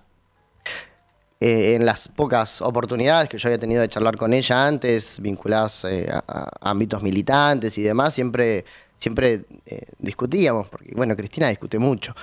eh, 1.40 1.74
en 1.74 1.84
las 1.84 2.08
pocas 2.08 2.62
oportunidades 2.62 3.28
que 3.28 3.38
yo 3.38 3.48
había 3.48 3.58
tenido 3.58 3.82
de 3.82 3.88
charlar 3.88 4.16
con 4.16 4.32
ella 4.32 4.66
antes, 4.66 5.20
vinculadas 5.20 5.84
eh, 5.84 6.08
a, 6.10 6.22
a 6.26 6.70
ámbitos 6.70 7.02
militantes 7.02 7.76
y 7.76 7.82
demás, 7.82 8.14
siempre, 8.14 8.64
siempre 8.96 9.44
eh, 9.66 9.86
discutíamos, 9.98 10.68
porque 10.68 10.92
bueno, 10.94 11.16
Cristina 11.16 11.48
discute 11.48 11.78
mucho, 11.78 12.14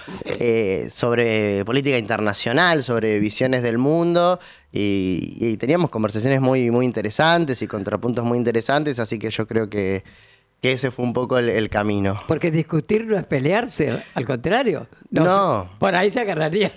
sobre 0.91 1.65
política 1.65 1.97
internacional, 1.97 2.83
sobre 2.83 3.19
visiones 3.19 3.63
del 3.63 3.77
mundo, 3.77 4.39
y, 4.71 5.37
y 5.39 5.57
teníamos 5.57 5.89
conversaciones 5.89 6.39
muy, 6.39 6.71
muy 6.71 6.85
interesantes 6.85 7.61
y 7.61 7.67
contrapuntos 7.67 8.23
muy 8.23 8.37
interesantes, 8.37 8.97
así 8.97 9.19
que 9.19 9.29
yo 9.29 9.45
creo 9.45 9.69
que, 9.69 10.03
que 10.61 10.73
ese 10.73 10.91
fue 10.91 11.03
un 11.05 11.13
poco 11.13 11.39
el, 11.39 11.49
el 11.49 11.69
camino. 11.69 12.19
Porque 12.27 12.51
discutir 12.51 13.05
no 13.07 13.17
es 13.17 13.25
pelearse, 13.25 14.03
al 14.13 14.25
contrario. 14.27 14.85
No. 15.09 15.67
Por 15.79 15.95
ahí 15.95 16.11
se 16.11 16.19
agarraría. 16.21 16.71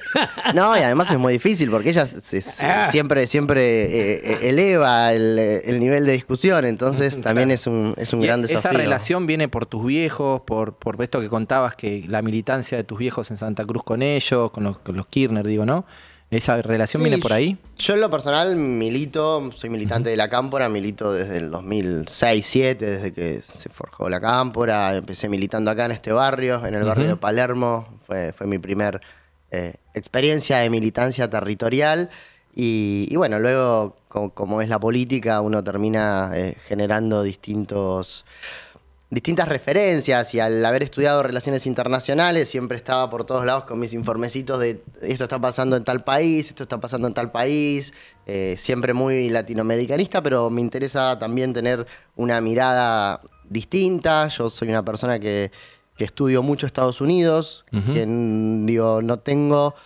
No, 0.55 0.75
y 0.77 0.81
además 0.81 1.11
es 1.11 1.19
muy 1.19 1.35
difícil 1.35 1.71
porque 1.71 1.91
ella 1.91 2.07
se- 2.07 2.41
se- 2.41 2.43
Ah. 2.65 2.89
siempre, 2.91 3.27
siempre 3.27 3.85
eh, 3.85 4.21
eh, 4.25 4.39
eleva 4.49 5.13
el, 5.13 5.39
el 5.39 5.79
nivel 5.81 6.07
de 6.07 6.13
discusión, 6.13 6.65
entonces 6.65 7.21
también 7.21 7.51
es 7.51 7.67
un, 7.67 7.95
es 7.99 8.13
un 8.15 8.23
Y 8.23 8.27
gran 8.27 8.43
Esa 8.45 8.55
desafío. 8.55 8.79
relación 8.79 9.27
viene 9.27 9.49
por 9.49 9.67
tus 9.67 9.85
viejos, 9.85 10.41
por, 10.47 10.75
por 10.77 11.01
esto 11.03 11.21
que 11.21 11.29
contabas, 11.29 11.77
que 11.77 12.05
la 12.09 12.23
militancia 12.23 12.79
de 12.79 12.85
tus 12.85 12.99
viejos 12.99 13.31
en 13.31 13.37
Santa 13.37 13.67
Cruz 13.67 13.85
con 13.85 14.01
ellos, 14.01 14.51
con 14.51 14.65
los, 14.65 14.79
con 14.79 14.97
los 14.97 15.07
Kirchner, 15.09 15.47
digo, 15.47 15.67
¿no? 15.67 15.85
¿Esa 16.31 16.61
relación 16.63 17.03
Sí, 17.03 17.09
viene 17.09 17.23
por 17.23 17.33
ahí? 17.33 17.57
Yo 17.79 17.95
en 17.95 18.01
lo 18.01 18.11
personal 18.11 18.57
milito, 18.57 19.51
soy 19.53 19.71
militante 19.71 20.11
de 20.11 20.17
la 20.17 20.29
Cámpora, 20.29 20.69
milito 20.69 21.13
desde 21.13 21.37
el 21.37 21.51
2006-2007, 21.53 22.77
desde 22.79 23.13
que 23.13 23.41
se 23.43 23.69
forjó 23.69 24.09
la 24.09 24.21
Cámpora, 24.21 24.97
empecé 24.97 25.29
militando 25.29 25.71
acá 25.71 25.85
en 25.85 25.93
este 25.93 26.13
barrio, 26.13 26.65
en 26.67 26.75
el 26.75 26.85
barrio 26.85 27.07
de 27.09 27.17
Palermo, 27.17 27.87
fue, 28.07 28.33
fue 28.33 28.47
mi 28.49 28.59
primer 28.59 29.01
eh, 29.51 29.75
experiencia 29.95 30.59
de 30.59 30.71
militancia 30.71 31.31
territorial. 31.31 32.11
Y, 32.57 33.07
y 33.11 33.17
bueno, 33.17 33.39
luego, 33.39 33.97
co- 34.09 34.31
como, 34.31 34.61
es 34.61 34.69
la 34.69 34.79
política, 34.81 35.41
uno 35.41 35.63
termina 35.63 36.31
eh, 36.35 36.57
generando 36.67 37.23
distintos 37.23 38.25
distintas 39.15 39.49
referencias 39.49 40.35
y 40.35 40.41
al 40.41 40.65
haber 40.65 40.83
estudiado 40.83 41.23
relaciones 41.23 41.67
internacionales 41.67 42.49
siempre 42.49 42.77
estaba 42.77 43.09
por 43.09 43.25
todos 43.25 43.47
lados 43.47 43.65
con 43.65 43.79
mis 43.79 43.95
informecitos 43.95 44.59
de 44.59 44.83
esto 45.03 45.25
está 45.25 45.41
pasando 45.41 45.77
en 45.77 45.85
tal 45.85 46.03
país, 46.03 46.49
esto 46.49 46.65
está 46.65 46.81
pasando 46.81 47.07
en 47.07 47.15
tal 47.15 47.31
país, 47.31 47.95
eh, 48.27 48.57
siempre 48.59 48.93
muy 48.93 49.31
latinoamericanista, 49.31 50.21
pero 50.21 50.51
me 50.51 50.61
interesa 50.61 51.17
también 51.19 51.53
tener 51.53 51.87
una 52.17 52.41
mirada 52.41 53.21
distinta. 53.49 54.27
Yo 54.29 54.51
soy 54.51 54.69
una 54.69 54.85
persona 54.85 55.21
que, 55.21 55.53
que 55.97 56.05
estudio 56.05 56.43
mucho 56.43 56.67
Estados 56.67 57.01
Unidos, 57.01 57.65
que 57.71 58.07
digo, 58.67 59.01
no 59.01 59.21
tengo, 59.21 59.77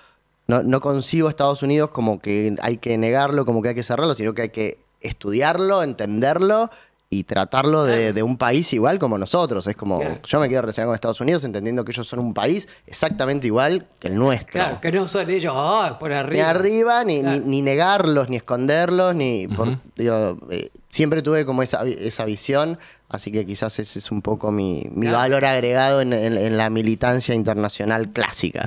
no, 0.47 0.63
no 0.63 0.81
concibo 0.81 1.29
Estados 1.29 1.63
Unidos 1.63 1.91
como 1.91 2.21
que 2.21 2.57
hay 2.63 2.79
que 2.79 2.97
negarlo, 2.97 3.45
como 3.45 3.61
que 3.61 3.69
hay 3.69 3.75
que 3.75 3.83
cerrarlo, 3.83 4.15
sino 4.15 4.33
que 4.33 4.43
hay 4.43 4.51
que 4.51 4.79
estudiarlo, 5.01 5.83
entenderlo 5.83 6.71
y 7.11 7.25
tratarlo 7.25 7.85
de, 7.85 8.13
de 8.13 8.23
un 8.23 8.37
país 8.37 8.71
igual 8.75 8.99
como 8.99 9.17
nosotros. 9.17 9.67
Es 9.67 9.75
como, 9.77 9.99
Claro. 9.99 10.21
yo 10.25 10.41
me 10.41 10.49
quiero 10.49 10.61
relacionar 10.63 10.89
con 10.89 10.95
Estados 10.95 11.21
Unidos 11.23 11.43
entendiendo 11.45 11.83
que 11.85 11.93
ellos 11.93 12.07
son 12.07 12.19
un 12.19 12.35
país 12.35 12.69
exactamente 12.87 13.47
igual 13.47 13.87
que 13.99 14.09
el 14.09 14.15
nuestro. 14.17 14.53
Claro, 14.53 14.81
que 14.81 14.93
no 14.93 15.09
son 15.09 15.31
ellos 15.31 15.55
ah, 15.57 15.97
por 15.99 16.11
Ni 16.11 16.17
arriba. 16.17 16.51
arriba, 16.51 17.05
ni, 17.05 17.21
Claro. 17.23 17.39
ni, 17.41 17.47
ni 17.47 17.63
negarlos, 17.63 18.29
ni 18.29 18.37
esconderlos, 18.37 19.15
ni 19.15 19.49
por- 19.49 19.79
digo, 19.97 20.37
eh, 20.51 20.71
siempre 20.89 21.21
tuve 21.23 21.45
como 21.45 21.63
esa, 21.63 21.85
esa 21.87 22.25
visión, 22.25 22.79
así 23.11 23.31
que 23.31 23.45
quizás 23.45 23.79
ese 23.79 23.99
es 23.99 24.11
un 24.11 24.23
poco 24.23 24.51
mi, 24.51 24.87
mi 24.91 25.03
Claro. 25.03 25.19
valor 25.19 25.45
agregado 25.45 26.01
en, 26.01 26.13
en- 26.15 26.39
en 26.39 26.57
la 26.57 26.71
militancia 26.71 27.35
internacional 27.35 28.09
clásica. 28.11 28.67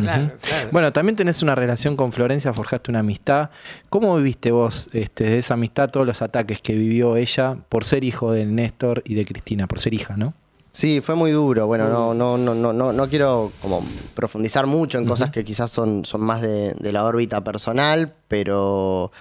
Bueno, 0.71 0.93
también 0.93 1.15
tenés 1.15 1.41
una 1.41 1.55
relación 1.55 1.95
con 1.95 2.11
Florencia, 2.11 2.53
forjaste 2.53 2.91
una 2.91 2.99
amistad. 2.99 3.49
¿Cómo 3.89 4.15
viviste 4.17 4.51
vos 4.51 4.89
este, 4.93 5.23
de 5.25 5.39
esa 5.39 5.55
amistad 5.55 5.89
todos 5.89 6.05
los 6.05 6.21
ataques 6.21 6.61
que 6.61 6.73
vivió 6.73 7.15
ella 7.17 7.57
por 7.69 7.85
ser 7.85 8.03
hijo 8.03 8.31
de 8.31 8.45
Néstor 8.45 9.01
y 9.05 9.15
de 9.15 9.25
Cristina, 9.25 9.67
por 9.67 9.79
ser 9.79 9.93
hija, 9.93 10.15
no? 10.15 10.33
Sí, 10.73 11.01
fue 11.01 11.15
muy 11.15 11.31
duro. 11.31 11.67
Bueno, 11.67 11.89
no, 11.89 12.13
no, 12.13 12.37
no, 12.37 12.53
no, 12.55 12.71
no, 12.71 12.93
no 12.93 13.09
quiero 13.09 13.51
como 13.61 13.83
profundizar 14.13 14.67
mucho 14.67 14.97
en 14.99 15.05
cosas 15.05 15.29
que 15.31 15.43
quizás 15.43 15.69
son, 15.69 16.05
son 16.05 16.21
más 16.21 16.41
de, 16.41 16.73
de 16.75 16.93
la 16.93 17.03
órbita 17.03 17.43
personal, 17.43 18.13
pero, 18.29 19.11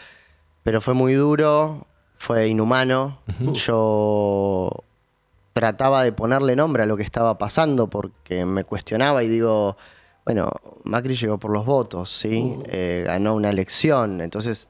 pero 0.63 0.81
fue 0.81 0.95
muy 0.95 1.15
duro, 1.15 1.89
fue 2.21 2.49
inhumano. 2.49 3.19
Yo 3.55 4.71
trataba 5.55 6.05
de 6.05 6.13
ponerle 6.13 6.55
nombre 6.55 6.83
a 6.83 6.87
lo 6.87 6.99
que 6.99 7.03
estaba 7.03 7.39
pasando 7.39 7.89
porque 7.89 8.45
me 8.45 8.65
cuestionaba 8.65 9.25
y 9.25 9.29
digo, 9.29 9.79
bueno, 10.27 10.51
Macri 10.85 11.17
llegó 11.17 11.39
por 11.39 11.51
los 11.51 11.65
votos, 11.65 12.11
¿sí? 12.11 12.59
Eh, 12.67 13.05
ganó 13.07 13.35
una 13.35 13.49
elección, 13.49 14.21
entonces 14.21 14.69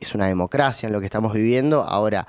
es 0.00 0.14
una 0.16 0.26
democracia 0.26 0.88
en 0.88 0.92
lo 0.92 0.98
que 0.98 1.06
estamos 1.06 1.32
viviendo. 1.32 1.82
Ahora, 1.84 2.26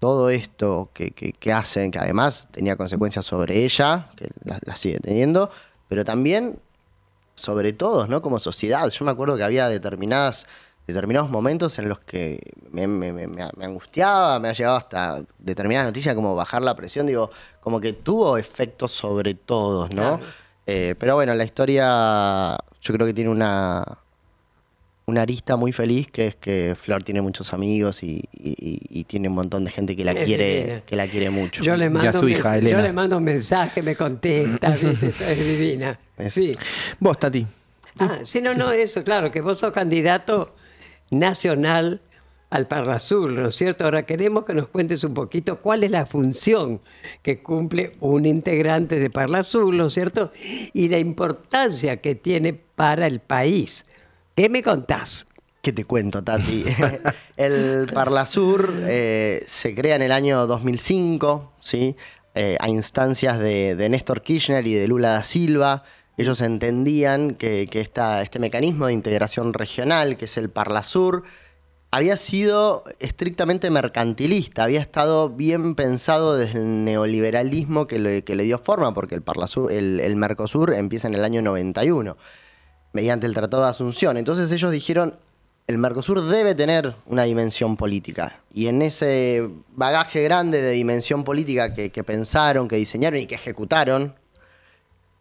todo 0.00 0.28
esto 0.30 0.90
que, 0.92 1.12
que- 1.12 1.32
que 1.32 1.52
hacen, 1.52 1.92
que 1.92 2.00
además 2.00 2.48
tenía 2.50 2.76
consecuencias 2.76 3.24
sobre 3.24 3.64
ella, 3.64 4.08
que 4.16 4.28
las 4.44 4.58
la 4.66 4.74
sigue 4.74 4.98
teniendo, 4.98 5.50
pero 5.88 6.04
también 6.04 6.58
sobre 7.36 7.72
todos, 7.72 8.08
¿no? 8.08 8.20
Como 8.22 8.40
sociedad. 8.40 8.88
Yo 8.90 9.04
me 9.04 9.12
acuerdo 9.12 9.36
que 9.36 9.44
había 9.44 9.68
determinadas, 9.68 10.46
determinados 10.94 11.30
momentos 11.30 11.78
en 11.78 11.88
los 11.88 12.00
que 12.00 12.38
me, 12.70 12.86
me- 12.86 13.12
me- 13.12 13.26
me- 13.26 13.48
me 13.56 13.64
angustiaba, 13.64 14.38
me 14.38 14.48
ha 14.48 14.52
llegado 14.52 14.76
hasta 14.76 15.22
determinadas 15.38 15.86
noticias 15.88 16.14
como 16.14 16.34
bajar 16.36 16.62
la 16.62 16.74
presión, 16.76 17.06
digo, 17.06 17.30
como 17.60 17.80
que 17.80 17.92
tuvo 17.92 18.36
efectos 18.38 18.92
sobre 18.92 19.34
todos, 19.34 19.90
¿no? 19.94 20.18
Claro. 20.18 20.32
Eh, 20.66 20.94
pero 20.98 21.14
bueno, 21.16 21.34
la 21.34 21.44
historia 21.44 22.56
yo 22.82 22.94
creo 22.94 23.06
que 23.06 23.14
tiene 23.14 23.30
una, 23.30 23.84
una 25.06 25.22
arista 25.22 25.56
muy 25.56 25.72
feliz, 25.72 26.08
que 26.10 26.28
es 26.28 26.36
que 26.36 26.76
Flor 26.80 27.02
tiene 27.02 27.20
muchos 27.20 27.52
amigos 27.52 28.02
y, 28.04 28.22
y- 28.32 28.78
y 28.88 29.04
tiene 29.04 29.28
un 29.28 29.34
montón 29.34 29.64
de 29.64 29.72
gente 29.72 29.96
que 29.96 30.04
la 30.04 30.12
Es 30.12 30.24
quiere, 30.24 30.56
divina. 30.60 30.80
que 30.82 30.96
la 30.96 31.06
quiere 31.08 31.30
mucho. 31.30 31.64
Yo 31.64 31.74
le 31.76 31.90
mando, 31.90 32.04
Y 32.06 32.08
a 32.08 32.12
su 32.12 32.24
un 32.26 32.30
hija, 32.30 32.50
mens- 32.52 32.58
Elena. 32.58 32.76
yo 32.78 32.82
le 32.84 32.92
mando 32.92 33.16
un 33.16 33.24
mensaje, 33.24 33.82
me 33.82 33.96
contesta, 33.96 34.70
¿viste? 34.82 35.08
es 35.08 35.38
divina. 35.44 35.98
Sí. 36.28 36.56
Vos, 37.00 37.18
Tati. 37.18 37.44
Ah, 37.98 38.20
sí, 38.22 38.40
no, 38.40 38.54
no, 38.54 38.70
eso, 38.70 39.02
claro, 39.02 39.32
que 39.32 39.40
vos 39.40 39.58
sos 39.58 39.72
candidato 39.72 40.54
nacional 41.10 42.00
al 42.50 42.66
Parlasur, 42.66 43.30
¿no 43.30 43.48
es 43.48 43.54
cierto? 43.54 43.84
Ahora 43.84 44.04
queremos 44.04 44.44
que 44.44 44.54
nos 44.54 44.68
cuentes 44.68 45.04
un 45.04 45.14
poquito 45.14 45.60
cuál 45.60 45.84
es 45.84 45.92
la 45.92 46.04
función 46.04 46.80
que 47.22 47.42
cumple 47.42 47.96
un 48.00 48.26
integrante 48.26 48.98
de 48.98 49.08
Parlasur, 49.08 49.72
¿no 49.72 49.86
es 49.86 49.94
cierto? 49.94 50.32
Y 50.72 50.88
la 50.88 50.98
importancia 50.98 51.98
que 51.98 52.16
tiene 52.16 52.52
para 52.52 53.06
el 53.06 53.20
país. 53.20 53.86
¿Qué 54.34 54.48
me 54.48 54.62
contás? 54.62 55.26
¿Qué 55.62 55.72
te 55.72 55.84
cuento, 55.84 56.24
Tati? 56.24 56.64
el 57.36 57.88
Parlasur 57.92 58.72
eh, 58.82 59.44
se 59.46 59.74
crea 59.74 59.94
en 59.94 60.02
el 60.02 60.12
año 60.12 60.46
2005, 60.46 61.52
¿sí? 61.60 61.96
Eh, 62.34 62.56
a 62.60 62.68
instancias 62.68 63.38
de, 63.38 63.76
de 63.76 63.88
Néstor 63.88 64.22
Kirchner 64.22 64.66
y 64.66 64.74
de 64.74 64.88
Lula 64.88 65.10
da 65.10 65.24
Silva. 65.24 65.84
Ellos 66.20 66.42
entendían 66.42 67.34
que, 67.34 67.66
este 67.72 68.38
mecanismo 68.38 68.86
de 68.86 68.92
integración 68.92 69.54
regional, 69.54 70.18
que 70.18 70.26
es 70.26 70.36
el 70.36 70.50
Parlasur, 70.50 71.22
había 71.90 72.18
sido 72.18 72.84
estrictamente 72.98 73.70
mercantilista, 73.70 74.64
había 74.64 74.82
estado 74.82 75.30
bien 75.30 75.74
pensado 75.74 76.36
desde 76.36 76.58
el 76.58 76.84
neoliberalismo 76.84 77.86
que 77.86 77.98
le, 77.98 78.22
que 78.22 78.36
le 78.36 78.44
dio 78.44 78.58
forma, 78.58 78.92
porque 78.92 79.14
el, 79.14 79.22
Parlasur, 79.22 79.72
el, 79.72 79.98
el 79.98 80.14
Mercosur 80.14 80.74
empieza 80.74 81.08
en 81.08 81.14
el 81.14 81.24
año 81.24 81.40
91, 81.40 82.18
mediante 82.92 83.26
el 83.26 83.32
Tratado 83.32 83.62
de 83.62 83.70
Asunción. 83.70 84.18
Entonces 84.18 84.52
ellos 84.52 84.72
dijeron, 84.72 85.16
el 85.68 85.78
Mercosur 85.78 86.28
debe 86.28 86.54
tener 86.54 86.96
una 87.06 87.22
dimensión 87.22 87.78
política. 87.78 88.40
Y 88.52 88.66
en 88.66 88.82
ese 88.82 89.48
bagaje 89.74 90.22
grande 90.22 90.60
de 90.60 90.72
dimensión 90.72 91.24
política 91.24 91.72
que, 91.72 91.90
que 91.90 92.04
pensaron, 92.04 92.68
que 92.68 92.76
diseñaron 92.76 93.20
y 93.20 93.26
que 93.26 93.36
ejecutaron, 93.36 94.19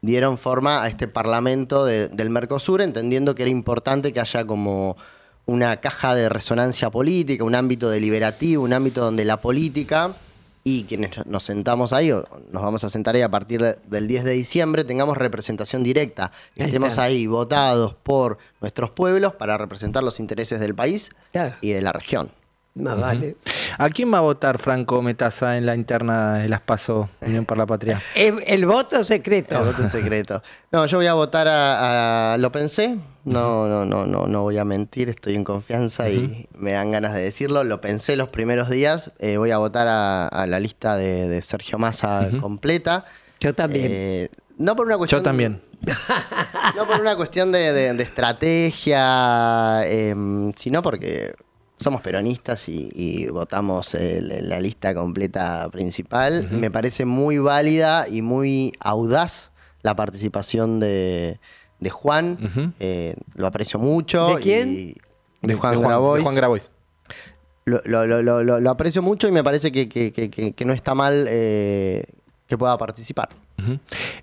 dieron 0.02 0.38
forma 0.38 0.84
a 0.84 0.88
este 0.88 1.08
Parlamento 1.08 1.86
de- 1.86 2.08
del 2.08 2.30
Mercosur, 2.30 2.82
entendiendo 2.82 3.36
que 3.36 3.44
era 3.44 3.52
importante 3.52 4.14
que 4.14 4.20
haya 4.20 4.46
como 4.46 4.96
una 5.46 5.78
caja 5.78 6.16
de 6.16 6.30
resonancia 6.30 6.90
política, 6.90 7.44
un 7.44 7.56
ámbito 7.56 7.90
deliberativo, 7.90 8.64
un 8.64 8.74
ámbito 8.74 9.02
donde 9.02 9.26
la 9.26 9.38
política 9.38 10.14
y 10.64 10.84
quienes 10.84 11.26
nos 11.26 11.44
sentamos 11.44 11.94
ahí, 11.94 12.12
o 12.12 12.28
nos 12.52 12.62
vamos 12.62 12.84
a 12.84 12.90
sentar 12.90 13.16
ahí 13.16 13.22
a 13.24 13.30
partir 13.32 13.62
de- 13.62 13.78
del 13.88 14.08
10 14.08 14.24
de 14.26 14.32
diciembre, 14.34 14.84
tengamos 14.84 15.18
representación 15.18 15.84
directa, 15.84 16.32
Ahí 16.58 16.66
estemos 16.66 16.98
ahí 16.98 17.26
votados 17.28 17.96
por 18.04 18.38
nuestros 18.62 18.92
pueblos 18.92 19.34
para 19.34 19.58
representar 19.58 20.04
los 20.04 20.20
intereses 20.20 20.60
del 20.60 20.76
país 20.76 21.10
Claro. 21.32 21.56
y 21.62 21.72
de 21.72 21.82
la 21.82 21.92
región. 21.94 22.32
Más 22.76 22.98
vale. 23.00 23.36
¿A 23.78 23.90
quién 23.90 24.14
va 24.14 24.20
a 24.20 24.22
votar 24.22 24.58
Franco 24.58 25.02
Metaza 25.02 25.58
en 25.58 25.66
la 25.66 25.76
interna 25.76 26.36
de 26.38 26.48
las 26.50 26.62
PASO 26.62 27.10
Unión 27.22 27.46
por 27.46 27.58
la 27.58 27.66
Patria? 27.66 28.02
El, 28.16 28.42
el 28.48 28.66
voto 28.66 29.04
secreto. 29.04 29.58
El 29.60 29.66
voto 29.66 29.88
secreto. 29.90 30.42
No, 30.72 30.86
yo 30.86 30.98
voy 30.98 31.08
a 31.08 31.14
votar 31.14 31.48
a, 31.48 32.34
a- 32.34 32.38
lo 32.38 32.52
pensé, 32.52 32.98
no, 33.26 33.68
no, 33.68 33.86
no, 33.86 34.06
no, 34.06 34.28
no 34.28 34.42
voy 34.44 34.58
a 34.58 34.66
mentir, 34.66 35.10
estoy 35.10 35.36
en 35.36 35.44
confianza 35.44 36.10
y 36.10 36.48
me 36.58 36.72
dan 36.72 36.92
ganas 36.92 37.14
de 37.14 37.22
decirlo. 37.24 37.64
Lo 37.66 37.82
pensé 37.82 38.16
los 38.16 38.30
primeros 38.30 38.70
días, 38.70 39.12
eh, 39.20 39.36
voy 39.38 39.52
a 39.52 39.58
votar 39.58 39.88
a, 39.90 40.28
a 40.28 40.48
la 40.48 40.60
lista 40.60 40.96
de, 40.96 41.28
de 41.28 41.42
Sergio 41.42 41.78
Massa 41.80 42.30
completa. 42.40 43.04
Yo 43.42 43.54
también. 43.54 43.88
Eh, 43.90 44.30
no 44.58 44.76
por 44.76 44.86
una 44.86 44.98
cuestión. 44.98 45.20
Yo 45.20 45.24
también. 45.24 45.62
No 46.76 46.86
por 46.86 47.00
una 47.02 47.16
cuestión 47.16 47.52
de, 47.52 47.74
de- 47.74 47.94
de 47.94 48.04
estrategia, 48.04 49.82
em, 49.88 50.54
sino 50.56 50.82
porque 50.82 51.34
somos 51.80 52.02
peronistas 52.02 52.68
y, 52.68 52.90
y 52.94 53.28
votamos 53.30 53.96
el- 53.96 54.50
la 54.50 54.60
lista 54.60 54.94
completa 54.94 55.70
principal. 55.72 56.50
Me 56.52 56.70
parece 56.70 57.06
muy 57.06 57.38
válida 57.40 58.08
y 58.10 58.22
muy 58.22 58.74
audaz 58.82 59.52
la 59.82 59.96
participación 59.96 60.80
de, 60.82 61.40
de 61.80 61.90
Juan. 61.90 62.74
Eh, 62.80 63.16
lo 63.36 63.48
aprecio 63.48 63.80
mucho. 63.80 64.36
¿De 64.36 64.42
quién? 64.42 64.74
y- 64.74 64.96
de 65.42 65.54
Juan, 65.54 65.72
de 65.72 65.78
Juan, 65.78 65.88
Grabois. 65.90 66.20
de 66.20 66.24
Juan 66.24 66.36
Grabois. 66.36 66.72
Lo, 67.66 67.82
lo- 67.86 68.06
lo- 68.06 68.22
lo- 68.22 68.44
lo- 68.44 68.60
lo 68.60 68.70
aprecio 68.70 69.02
mucho 69.02 69.28
y 69.28 69.32
me 69.32 69.44
parece 69.44 69.72
que, 69.72 69.88
que- 69.88 70.12
que- 70.12 70.30
que- 70.30 70.52
que 70.54 70.66
no 70.66 70.74
está 70.74 70.96
mal 70.96 71.28
eh, 71.30 72.04
que 72.48 72.58
pueda 72.58 72.78
participar. 72.78 73.30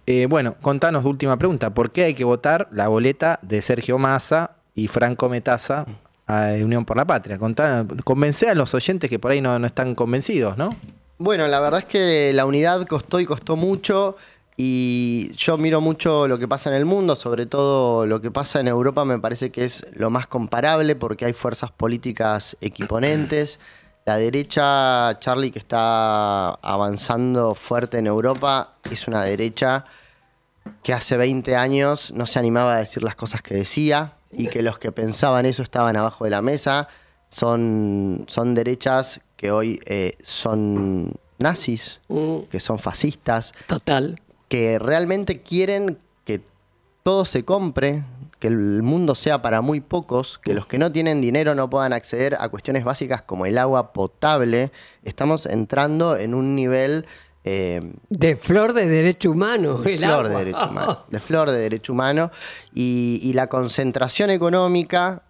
Eh, 0.06 0.26
bueno, 0.28 0.56
contanos, 0.60 1.04
última 1.04 1.36
pregunta. 1.38 1.72
¿Por 1.72 1.90
qué 1.90 2.04
hay 2.04 2.14
que 2.14 2.24
votar 2.24 2.68
la 2.72 2.88
boleta 2.88 3.38
de 3.42 3.62
Sergio 3.62 3.98
Massa 3.98 4.56
y 4.74 4.88
Franco 4.88 5.28
Metaza 5.28 5.86
a 6.26 6.52
Unión 6.62 6.84
por 6.84 6.96
la 6.96 7.04
Patria? 7.04 7.38
Contá, 7.38 7.86
convencé 8.04 8.48
a 8.50 8.54
los 8.54 8.74
oyentes 8.74 9.08
que 9.08 9.18
por 9.18 9.30
ahí 9.30 9.40
no, 9.40 9.58
no 9.58 9.66
están 9.66 9.94
convencidos, 9.94 10.56
¿no? 10.56 10.70
Bueno, 11.18 11.46
la 11.48 11.60
verdad 11.60 11.80
es 11.80 11.86
que 11.86 12.32
la 12.34 12.44
unidad 12.44 12.86
costó 12.86 13.20
y 13.20 13.26
costó 13.26 13.56
mucho 13.56 14.16
y 14.56 15.32
yo 15.36 15.58
miro 15.58 15.80
mucho 15.80 16.26
lo 16.28 16.38
que 16.38 16.48
pasa 16.48 16.70
en 16.70 16.76
el 16.76 16.86
mundo, 16.86 17.14
sobre 17.14 17.44
todo 17.44 18.06
lo 18.06 18.20
que 18.20 18.30
pasa 18.30 18.60
en 18.60 18.68
Europa 18.68 19.04
me 19.04 19.18
parece 19.18 19.50
que 19.50 19.64
es 19.64 19.86
lo 19.94 20.08
más 20.08 20.26
comparable 20.26 20.96
porque 20.96 21.26
hay 21.26 21.34
fuerzas 21.34 21.70
políticas 21.70 22.56
equiponentes. 22.60 23.60
La 24.06 24.16
derecha, 24.16 25.18
Charlie, 25.18 25.50
que 25.50 25.58
está 25.58 26.50
avanzando 26.50 27.54
fuerte 27.54 27.98
en 27.98 28.06
Europa, 28.06 28.74
es 28.90 29.08
una 29.08 29.22
derecha 29.22 29.84
que 30.82 30.92
hace 30.92 31.16
20 31.16 31.54
años 31.56 32.12
no 32.14 32.26
se 32.26 32.38
animaba 32.38 32.76
a 32.76 32.78
decir 32.78 33.02
las 33.02 33.16
cosas 33.16 33.42
que 33.42 33.54
decía 33.54 34.14
y 34.36 34.48
que 34.48 34.62
los 34.62 34.78
que 34.78 34.92
pensaban 34.92 35.46
eso 35.46 35.62
estaban 35.62 35.96
abajo 35.96 36.24
de 36.24 36.30
la 36.30 36.42
mesa. 36.42 36.88
Son, 37.28 38.24
son 38.28 38.54
derechas 38.54 39.20
que 39.36 39.50
hoy 39.50 39.80
eh, 39.86 40.16
son 40.22 41.14
nazis, 41.38 42.00
que 42.50 42.60
son 42.60 42.78
fascistas. 42.78 43.52
Total. 43.66 44.20
Que 44.48 44.78
realmente 44.78 45.42
quieren 45.42 45.98
que 46.24 46.40
todo 47.02 47.24
se 47.24 47.44
compre, 47.44 48.04
que 48.38 48.48
el 48.48 48.82
mundo 48.82 49.14
sea 49.14 49.42
para 49.42 49.60
muy 49.60 49.80
pocos, 49.80 50.38
que 50.38 50.54
los 50.54 50.66
que 50.66 50.78
no 50.78 50.92
tienen 50.92 51.20
dinero 51.20 51.54
no 51.54 51.70
puedan 51.70 51.92
acceder 51.92 52.36
a 52.38 52.48
cuestiones 52.48 52.84
básicas 52.84 53.22
como 53.22 53.46
el 53.46 53.58
agua 53.58 53.92
potable. 53.92 54.70
Estamos 55.02 55.46
entrando 55.46 56.16
en 56.16 56.34
un 56.34 56.54
nivel 56.54 57.06
eh, 57.46 57.92
De 58.10 58.36
flor 58.36 58.72
de 58.74 58.88
derecho 58.88 59.30
humano. 59.30 59.78
de 59.78 59.92
el 59.94 59.98
flor 59.98 60.10
agua. 60.26 60.28
de 60.28 60.36
derecho 60.44 60.68
humano. 60.68 61.04
De 61.10 61.20
flor 61.20 61.50
de 61.50 61.58
derecho 61.58 61.92
humano. 61.92 62.30
Y, 62.74 63.20
y 63.22 63.32
la 63.32 63.46
concentración 63.46 64.30
económica 64.30 65.22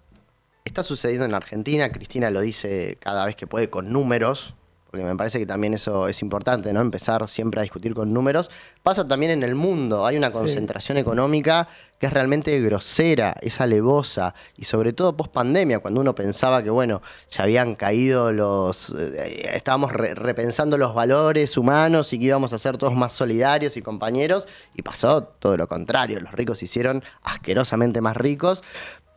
está 0.64 0.82
sucediendo 0.82 1.26
en 1.26 1.34
Argentina. 1.34 1.92
Cristina 1.92 2.30
lo 2.30 2.40
dice 2.40 2.96
cada 3.00 3.24
vez 3.26 3.36
que 3.36 3.46
puede 3.46 3.70
con 3.70 3.92
números. 3.92 4.54
Porque 4.96 5.10
me 5.10 5.16
parece 5.16 5.38
que 5.38 5.44
también 5.44 5.74
eso 5.74 6.08
es 6.08 6.22
importante, 6.22 6.72
¿no? 6.72 6.80
Empezar 6.80 7.28
siempre 7.28 7.60
a 7.60 7.62
discutir 7.62 7.92
con 7.92 8.14
números. 8.14 8.50
Pasa 8.82 9.06
también 9.06 9.30
en 9.30 9.42
el 9.42 9.54
mundo. 9.54 10.06
Hay 10.06 10.16
una 10.16 10.30
concentración 10.30 10.96
económica 10.96 11.68
que 11.98 12.06
es 12.06 12.12
realmente 12.14 12.58
grosera, 12.62 13.36
es 13.42 13.60
alevosa. 13.60 14.34
Y 14.56 14.64
sobre 14.64 14.94
todo 14.94 15.14
post 15.14 15.32
pandemia, 15.32 15.80
cuando 15.80 16.00
uno 16.00 16.14
pensaba 16.14 16.62
que, 16.62 16.70
bueno, 16.70 17.02
se 17.26 17.42
habían 17.42 17.74
caído 17.74 18.32
los. 18.32 18.94
eh, 18.98 19.50
estábamos 19.52 19.92
re- 19.92 20.14
repensando 20.14 20.78
los 20.78 20.94
valores 20.94 21.58
humanos 21.58 22.14
y 22.14 22.18
que 22.18 22.24
íbamos 22.24 22.54
a 22.54 22.58
ser 22.58 22.78
todos 22.78 22.94
más 22.94 23.12
solidarios 23.12 23.76
y 23.76 23.82
compañeros. 23.82 24.48
Y 24.74 24.80
pasó 24.80 25.24
todo 25.24 25.58
lo 25.58 25.68
contrario. 25.68 26.20
Los 26.20 26.32
ricos 26.32 26.60
se 26.60 26.64
hicieron 26.64 27.04
asquerosamente 27.22 28.00
más 28.00 28.16
ricos. 28.16 28.62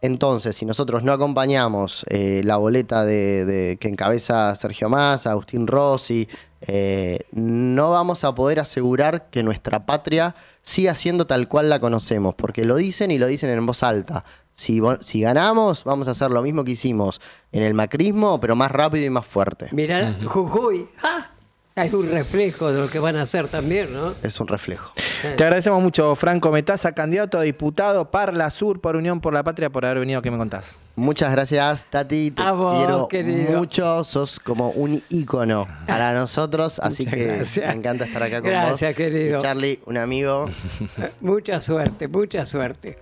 Entonces, 0.01 0.55
si 0.55 0.65
nosotros 0.65 1.03
no 1.03 1.11
acompañamos 1.11 2.05
eh, 2.09 2.41
la 2.45 2.57
boleta 2.57 3.03
de, 3.05 3.45
de- 3.45 3.77
que 3.77 3.89
encabeza 3.89 4.55
Sergio 4.55 4.87
Massa, 4.89 5.31
Agustín 5.31 5.67
Rossi, 5.67 6.27
eh, 6.61 7.21
no 7.31 7.89
vamos 7.91 8.23
a 8.23 8.33
poder 8.35 8.59
asegurar 8.59 9.29
que 9.29 9.43
nuestra 9.43 9.85
patria 9.85 10.35
siga 10.61 10.95
siendo 10.95 11.27
tal 11.27 11.47
cual 11.47 11.69
la 11.69 11.79
conocemos, 11.79 12.35
porque 12.35 12.65
lo 12.65 12.75
dicen 12.75 13.11
y 13.11 13.17
lo 13.17 13.27
dicen 13.27 13.49
en 13.49 13.65
voz 13.65 13.83
alta. 13.83 14.23
Si 14.53 14.81
ganamos, 15.21 15.85
vamos 15.85 16.09
a 16.09 16.11
hacer 16.11 16.31
lo 16.31 16.41
mismo 16.41 16.65
que 16.65 16.71
hicimos 16.71 17.21
en 17.53 17.63
el 17.63 17.73
macrismo, 17.73 18.39
pero 18.41 18.57
más 18.57 18.69
rápido 18.71 19.05
y 19.05 19.09
más 19.09 19.25
fuerte. 19.25 19.69
Mirá, 19.71 20.17
Jujuy. 20.25 20.87
¡ah! 21.01 21.31
Hay 21.75 21.93
un 21.93 22.11
reflejo 22.11 22.73
de 22.73 22.81
lo 22.81 22.89
que 22.89 22.99
van 22.99 23.15
a 23.15 23.21
hacer 23.21 23.47
también, 23.47 23.93
¿no? 23.93 24.13
Es 24.21 24.37
un 24.41 24.47
reflejo. 24.47 24.91
Te 25.21 25.43
agradecemos 25.43 25.81
mucho, 25.81 26.13
Franco 26.15 26.51
Metaza, 26.51 26.91
candidato 26.93 27.37
a 27.39 27.43
diputado 27.43 28.11
Parla 28.11 28.49
Sur 28.49 28.81
por 28.81 28.97
Unión 28.97 29.21
por 29.21 29.33
la 29.33 29.43
Patria, 29.43 29.69
por 29.69 29.85
haber 29.85 29.99
venido. 29.99 30.21
¿Qué 30.21 30.29
me 30.29 30.37
contás? 30.37 30.75
Muchas 30.97 31.31
gracias, 31.31 31.85
Tati. 31.89 32.31
Te 32.31 32.41
A 32.41 32.51
vos, 32.51 32.77
quiero 32.77 33.07
querido. 33.07 33.57
mucho. 33.57 34.03
Sos 34.03 34.39
como 34.41 34.71
un 34.71 35.01
ícono 35.09 35.67
para 35.87 36.11
nosotros. 36.19 36.79
Así 36.79 37.03
Muchas 37.05 37.17
que 37.19 37.25
gracias. 37.25 37.67
me 37.67 37.73
encanta 37.79 38.05
estar 38.05 38.23
acá 38.23 38.41
con 38.41 38.49
vos. 38.51 38.59
Gracias, 38.59 38.95
querido. 38.95 39.37
Y 39.37 39.41
Charlie, 39.41 39.79
un 39.85 39.97
amigo. 39.97 40.49
Mucha 41.21 41.61
suerte, 41.61 42.07
mucha 42.09 42.45
suerte. 42.45 42.97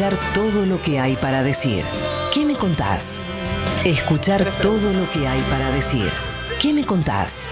Escuchar 0.00 0.32
todo 0.32 0.64
lo 0.64 0.80
que 0.80 0.98
hay 0.98 1.14
para 1.16 1.42
decir. 1.42 1.84
¿Qué 2.32 2.46
me 2.46 2.56
contás? 2.56 3.20
Escuchar 3.84 4.50
todo 4.62 4.94
lo 4.94 5.10
que 5.10 5.28
hay 5.28 5.42
para 5.50 5.70
decir. 5.72 6.10
¿Qué 6.58 6.72
me 6.72 6.86
contás? 6.86 7.50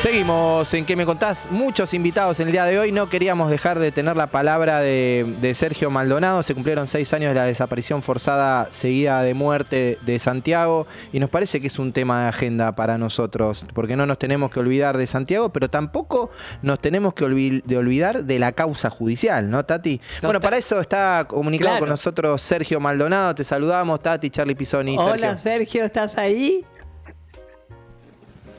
Seguimos 0.00 0.72
en 0.72 0.86
¿Qué 0.86 0.96
me 0.96 1.04
contás? 1.04 1.48
Muchos 1.50 1.92
invitados 1.92 2.40
en 2.40 2.46
el 2.48 2.52
día 2.52 2.64
de 2.64 2.78
hoy. 2.78 2.90
No 2.90 3.10
queríamos 3.10 3.50
dejar 3.50 3.78
de 3.78 3.92
tener 3.92 4.16
la 4.16 4.28
palabra 4.28 4.80
de, 4.80 5.36
de 5.42 5.54
Sergio 5.54 5.90
Maldonado. 5.90 6.42
Se 6.42 6.54
cumplieron 6.54 6.86
seis 6.86 7.12
años 7.12 7.28
de 7.28 7.34
la 7.34 7.44
desaparición 7.44 8.02
forzada 8.02 8.68
seguida 8.70 9.20
de 9.22 9.34
muerte 9.34 9.98
de 10.00 10.18
Santiago. 10.18 10.86
Y 11.12 11.20
nos 11.20 11.28
parece 11.28 11.60
que 11.60 11.66
es 11.66 11.78
un 11.78 11.92
tema 11.92 12.22
de 12.22 12.28
agenda 12.30 12.74
para 12.74 12.96
nosotros. 12.96 13.66
Porque 13.74 13.94
no 13.94 14.06
nos 14.06 14.18
tenemos 14.18 14.50
que 14.50 14.60
olvidar 14.60 14.96
de 14.96 15.06
Santiago, 15.06 15.50
pero 15.50 15.68
tampoco 15.68 16.30
nos 16.62 16.78
tenemos 16.78 17.12
que 17.12 17.26
de 17.26 17.76
olvidar 17.76 18.24
de 18.24 18.38
la 18.38 18.52
causa 18.52 18.88
judicial, 18.88 19.50
¿no, 19.50 19.66
Tati? 19.66 20.00
Bueno, 20.22 20.40
para 20.40 20.56
eso 20.56 20.80
está 20.80 21.26
comunicado 21.28 21.72
Claro. 21.72 21.80
con 21.80 21.88
nosotros 21.90 22.40
Sergio 22.40 22.80
Maldonado. 22.80 23.34
Te 23.34 23.44
saludamos, 23.44 24.00
Tati, 24.00 24.30
Charlie 24.30 24.54
Pisoni. 24.54 24.96
Hola, 24.98 25.36
Sergio. 25.36 25.36
Sergio, 25.36 25.84
¿estás 25.84 26.16
ahí? 26.16 26.64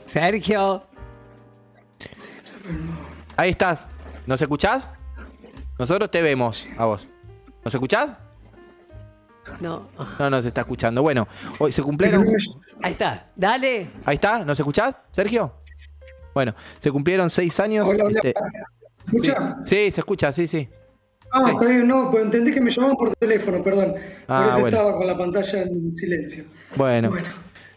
Sergio. 0.06 0.84
Ahí 3.36 3.50
estás. 3.50 3.86
¿Nos 4.26 4.40
escuchás? 4.40 4.90
Nosotros 5.78 6.10
te 6.10 6.22
vemos 6.22 6.66
a 6.78 6.84
vos. 6.84 7.08
¿Nos 7.64 7.74
escuchás? 7.74 8.12
No. 9.60 9.88
No 10.18 10.30
nos 10.30 10.44
está 10.44 10.60
escuchando. 10.62 11.02
Bueno, 11.02 11.26
hoy 11.58 11.72
se 11.72 11.82
cumplieron. 11.82 12.26
Ahí 12.82 12.92
está. 12.92 13.26
Dale. 13.34 13.90
Ahí 14.04 14.14
está. 14.14 14.44
¿Nos 14.44 14.58
escuchás, 14.58 14.96
Sergio? 15.10 15.54
Bueno, 16.34 16.54
se 16.78 16.90
cumplieron 16.90 17.28
seis 17.30 17.58
años. 17.60 17.88
Hola, 17.88 18.04
hola. 18.04 18.20
este, 18.22 18.34
¿Se 19.02 19.16
escucha? 19.16 19.56
Sí, 19.64 19.76
sí, 19.84 19.90
se 19.90 20.00
escucha, 20.00 20.32
sí, 20.32 20.46
sí. 20.46 20.68
Ah, 21.32 21.42
Sí. 21.46 21.50
está 21.52 21.66
bien, 21.66 21.88
no, 21.88 22.10
pues 22.10 22.24
entendí 22.24 22.52
que 22.52 22.60
me 22.60 22.70
llamaban 22.70 22.96
por 22.96 23.14
teléfono, 23.16 23.62
perdón. 23.64 23.94
Ah, 24.28 24.38
por 24.38 24.46
eso 24.48 24.60
bueno. 24.60 24.68
estaba 24.68 24.96
con 24.98 25.06
la 25.06 25.18
pantalla 25.18 25.62
en 25.62 25.94
silencio. 25.94 26.44
Bueno. 26.76 27.10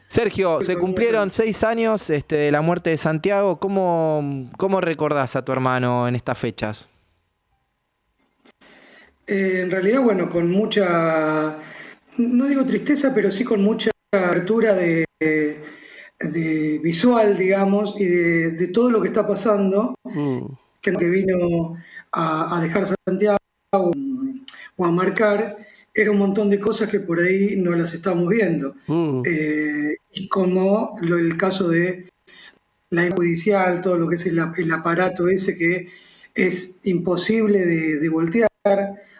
Sergio, 0.07 0.61
se 0.61 0.77
cumplieron 0.77 1.31
seis 1.31 1.63
años 1.63 2.09
este, 2.09 2.35
de 2.35 2.51
la 2.51 2.61
muerte 2.61 2.91
de 2.91 2.97
Santiago. 2.97 3.59
¿Cómo, 3.59 4.49
¿Cómo 4.57 4.79
recordás 4.79 5.35
a 5.35 5.43
tu 5.43 5.51
hermano 5.51 6.07
en 6.07 6.15
estas 6.15 6.37
fechas? 6.37 6.89
Eh, 9.27 9.61
en 9.63 9.71
realidad, 9.71 10.01
bueno, 10.01 10.29
con 10.29 10.51
mucha, 10.51 11.57
no 12.17 12.45
digo 12.45 12.65
tristeza, 12.65 13.11
pero 13.13 13.31
sí 13.31 13.43
con 13.43 13.63
mucha 13.63 13.89
apertura 14.11 14.75
de, 14.75 15.05
de 15.19 16.79
visual, 16.83 17.37
digamos, 17.37 17.99
y 17.99 18.05
de, 18.05 18.51
de 18.51 18.67
todo 18.67 18.91
lo 18.91 19.01
que 19.01 19.07
está 19.07 19.27
pasando, 19.27 19.95
que, 20.81 20.93
que 20.93 21.09
vino 21.09 21.75
a, 22.11 22.57
a 22.57 22.61
dejar 22.61 22.85
Santiago 23.07 23.37
o 23.71 24.85
a 24.85 24.91
marcar, 24.91 25.57
era 25.95 26.11
un 26.11 26.19
montón 26.19 26.49
de 26.49 26.59
cosas 26.59 26.89
que 26.89 26.99
por 26.99 27.19
ahí 27.19 27.55
no 27.55 27.71
las 27.75 27.93
estamos 27.93 28.27
viendo. 28.29 28.75
Eh, 29.25 29.95
y 30.13 30.27
como 30.27 30.97
lo- 31.01 31.17
el 31.17 31.37
caso 31.37 31.69
de 31.69 32.05
la 32.91 33.09
judicial, 33.11 33.81
todo 33.81 33.97
lo 33.97 34.07
que 34.09 34.15
es 34.15 34.25
el, 34.25 34.39
ap- 34.39 34.59
el 34.59 34.71
aparato 34.71 35.27
ese 35.27 35.57
que 35.57 35.87
es 36.35 36.75
imposible 36.83 37.65
de, 37.65 37.99
de 37.99 38.09
voltear, 38.09 38.49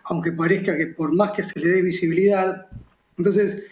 aunque 0.04 0.32
parezca 0.34 0.78
que 0.78 0.88
por 0.88 1.16
más 1.16 1.32
que 1.32 1.44
se 1.44 1.60
le 1.60 1.70
dé 1.70 1.82
visibilidad. 1.82 2.68
Entonces, 3.18 3.64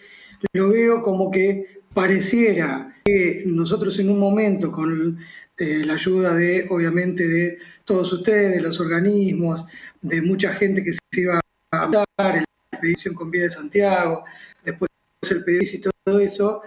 lo 0.54 0.70
veo 0.70 1.02
como 1.02 1.30
que 1.30 1.80
pareciera 1.92 2.90
que 3.04 3.42
nosotros 3.46 3.98
en 3.98 4.08
un 4.10 4.18
momento, 4.18 4.72
con 4.72 5.18
eh, 5.58 5.82
la 5.84 5.92
ayuda 5.94 6.34
de, 6.34 6.66
obviamente, 6.70 7.28
de 7.28 7.58
todos 7.84 8.12
ustedes, 8.14 8.54
de 8.54 8.60
los 8.62 8.80
organismos, 8.80 9.64
de 10.00 10.22
mucha 10.22 10.52
gente 10.54 10.82
que 10.82 10.92
se 10.92 11.20
iba 11.20 11.38
a 11.70 11.86
matar, 11.86 12.44
expedición 12.84 13.14
con 13.14 13.30
Vía 13.30 13.44
de 13.44 13.50
Santiago, 13.50 14.24
después 14.64 14.90
el 15.30 15.44
pedido 15.44 15.62
y 15.72 15.80
todo 15.80 16.20
eso, 16.20 16.62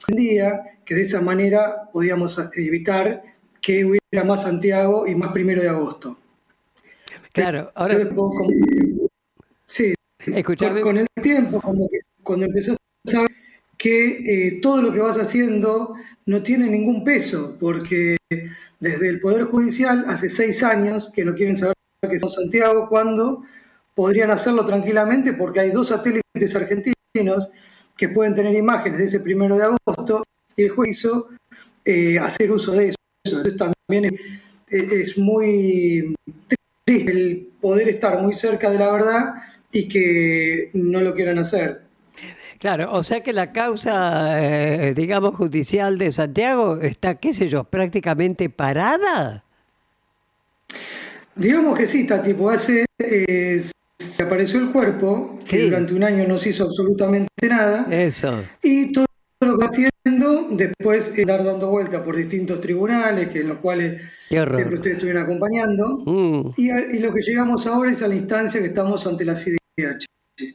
entendía 0.00 0.80
que 0.84 0.94
de 0.94 1.02
esa 1.02 1.20
manera 1.20 1.88
podíamos 1.92 2.38
evitar 2.54 3.22
que 3.60 3.84
hubiera 3.84 4.26
más 4.26 4.42
Santiago 4.42 5.06
y 5.06 5.14
más 5.14 5.32
primero 5.32 5.62
de 5.62 5.68
agosto. 5.68 6.18
Claro, 7.32 7.70
ahora. 7.74 7.98
Sí, 9.66 9.94
Escuchame. 10.26 10.80
con, 10.80 10.94
con 10.94 10.98
el 10.98 11.22
tiempo, 11.22 11.60
que 11.60 12.00
cuando 12.22 12.46
empezás 12.46 12.76
a 13.06 13.10
saber 13.10 13.30
que 13.76 14.46
eh, 14.48 14.60
todo 14.60 14.82
lo 14.82 14.92
que 14.92 14.98
vas 14.98 15.18
haciendo 15.18 15.94
no 16.26 16.42
tiene 16.42 16.68
ningún 16.68 17.04
peso, 17.04 17.56
porque 17.60 18.16
desde 18.80 19.08
el 19.08 19.20
Poder 19.20 19.44
Judicial 19.44 20.04
hace 20.08 20.28
seis 20.28 20.62
años 20.62 21.12
que 21.14 21.24
no 21.24 21.34
quieren 21.34 21.56
saber 21.56 21.74
que 22.08 22.18
son 22.18 22.30
Santiago, 22.30 22.88
cuando 22.88 23.42
podrían 23.98 24.30
hacerlo 24.30 24.64
tranquilamente, 24.64 25.32
porque 25.32 25.58
hay 25.58 25.70
dos 25.72 25.88
satélites 25.88 26.54
argentinos 26.54 27.50
que 27.96 28.08
pueden 28.08 28.32
tener 28.32 28.54
imágenes 28.54 28.96
de 28.96 29.04
ese 29.06 29.18
primero 29.18 29.56
de 29.56 29.64
agosto, 29.64 30.22
y 30.56 30.62
el 30.62 30.70
juez 30.70 30.90
hizo 30.90 31.30
eh, 31.84 32.16
hacer 32.16 32.52
uso 32.52 32.70
de 32.74 32.90
eso. 32.90 32.96
Entonces 33.24 33.56
también 33.56 34.16
es, 34.68 34.92
es 34.92 35.18
muy 35.18 36.14
triste 36.46 37.10
el 37.10 37.48
poder 37.60 37.88
estar 37.88 38.22
muy 38.22 38.36
cerca 38.36 38.70
de 38.70 38.78
la 38.78 38.92
verdad 38.92 39.34
y 39.72 39.88
que 39.88 40.70
no 40.74 41.00
lo 41.00 41.12
quieran 41.12 41.40
hacer. 41.40 41.82
Claro, 42.60 42.92
o 42.92 43.02
sea 43.02 43.24
que 43.24 43.32
la 43.32 43.50
causa, 43.50 44.40
eh, 44.40 44.94
digamos, 44.94 45.34
judicial 45.34 45.98
de 45.98 46.12
Santiago 46.12 46.76
está, 46.80 47.16
qué 47.16 47.34
sé 47.34 47.48
yo, 47.48 47.64
prácticamente 47.64 48.48
parada. 48.48 49.42
Digamos 51.34 51.76
que 51.76 51.88
sí, 51.88 52.06
Tati, 52.06 52.34
porque 52.34 52.56
hace, 52.56 52.84
eh, 53.00 53.60
se 53.98 54.22
apareció 54.22 54.60
el 54.60 54.70
cuerpo, 54.72 55.38
que 55.48 55.64
durante 55.64 55.92
un 55.94 56.04
año 56.04 56.26
no 56.28 56.38
se 56.38 56.50
hizo 56.50 56.64
absolutamente 56.64 57.28
nada, 57.48 57.86
Eso. 57.90 58.44
y 58.62 58.92
todo 58.92 59.06
lo 59.40 59.56
que 59.58 59.64
haciendo 59.64 60.48
después 60.50 61.12
dar 61.26 61.44
dando 61.44 61.68
vuelta 61.70 62.02
por 62.04 62.16
distintos 62.16 62.60
tribunales, 62.60 63.28
que 63.28 63.40
en 63.40 63.48
los 63.48 63.58
cuales 63.58 64.00
siempre 64.28 64.74
ustedes 64.74 64.96
estuvieron 64.96 65.22
acompañando. 65.24 66.02
Mm. 66.06 66.52
Y, 66.56 66.70
a- 66.70 66.92
y 66.92 66.98
lo 67.00 67.12
que 67.12 67.20
llegamos 67.22 67.66
ahora 67.66 67.90
es 67.92 68.02
a 68.02 68.08
la 68.08 68.14
instancia 68.14 68.60
que 68.60 68.68
estamos 68.68 69.06
ante 69.06 69.24
la 69.24 69.34
CIDH, 69.36 70.06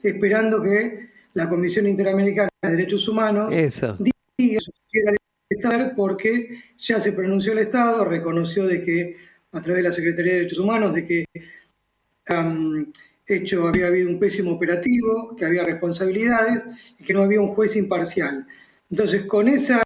esperando 0.04 0.62
que 0.62 1.10
la 1.34 1.50
Comisión 1.50 1.88
Interamericana 1.88 2.50
de 2.62 2.70
Derechos 2.72 3.08
Humanos 3.08 3.50
Eso. 3.52 3.98
diga 4.00 4.60
quiera 4.90 5.14
estar 5.50 5.96
porque 5.96 6.60
ya 6.78 7.00
se 7.00 7.12
pronunció 7.12 7.54
el 7.54 7.60
Estado, 7.60 8.06
reconoció 8.06 8.66
de 8.68 8.82
que 8.82 9.18
a 9.52 9.62
través 9.62 9.84
de 9.84 9.90
la 9.90 9.94
Secretaría 9.94 10.34
de 10.34 10.38
Derechos 10.40 10.60
Humanos 10.60 10.94
de 10.94 11.06
que 11.06 11.26
hecho 13.26 13.68
había 13.68 13.88
habido 13.88 14.10
un 14.10 14.20
pésimo 14.20 14.52
operativo, 14.52 15.36
que 15.36 15.46
había 15.46 15.64
responsabilidades 15.64 16.64
y 17.00 17.04
que 17.04 17.14
no 17.14 17.22
había 17.22 17.42
un 17.42 17.50
juez 17.50 17.76
imparcial. 17.76 18.46
Entonces, 18.90 19.26
con 19.26 19.48
esa 19.48 19.82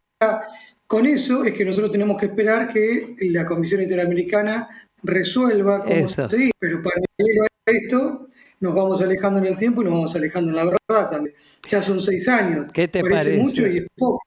con 0.87 1.05
eso 1.05 1.43
es 1.43 1.53
que 1.53 1.65
nosotros 1.65 1.91
tenemos 1.91 2.17
que 2.17 2.27
esperar 2.27 2.71
que 2.71 3.15
la 3.19 3.45
Comisión 3.45 3.81
Interamericana 3.81 4.67
resuelva 5.03 5.83
cómo 5.83 5.93
Eso. 5.93 6.29
seguir, 6.29 6.51
pero 6.59 6.81
paralelo 6.81 7.43
a 7.43 7.71
esto 7.71 8.27
nos 8.59 8.73
vamos 8.73 9.01
alejando 9.01 9.39
en 9.39 9.45
el 9.45 9.57
tiempo 9.57 9.81
y 9.81 9.85
nos 9.85 9.93
vamos 9.93 10.15
alejando 10.15 10.49
en 10.49 10.55
la 10.55 10.63
verdad 10.63 11.11
también. 11.11 11.35
Ya 11.67 11.81
son 11.81 12.01
seis 12.01 12.27
años. 12.27 12.67
¿Qué 12.73 12.87
te 12.87 13.01
Parece 13.01 13.17
parece? 13.17 13.37
mucho 13.37 13.67
y 13.67 13.77
es 13.77 13.87
poco. 13.95 14.21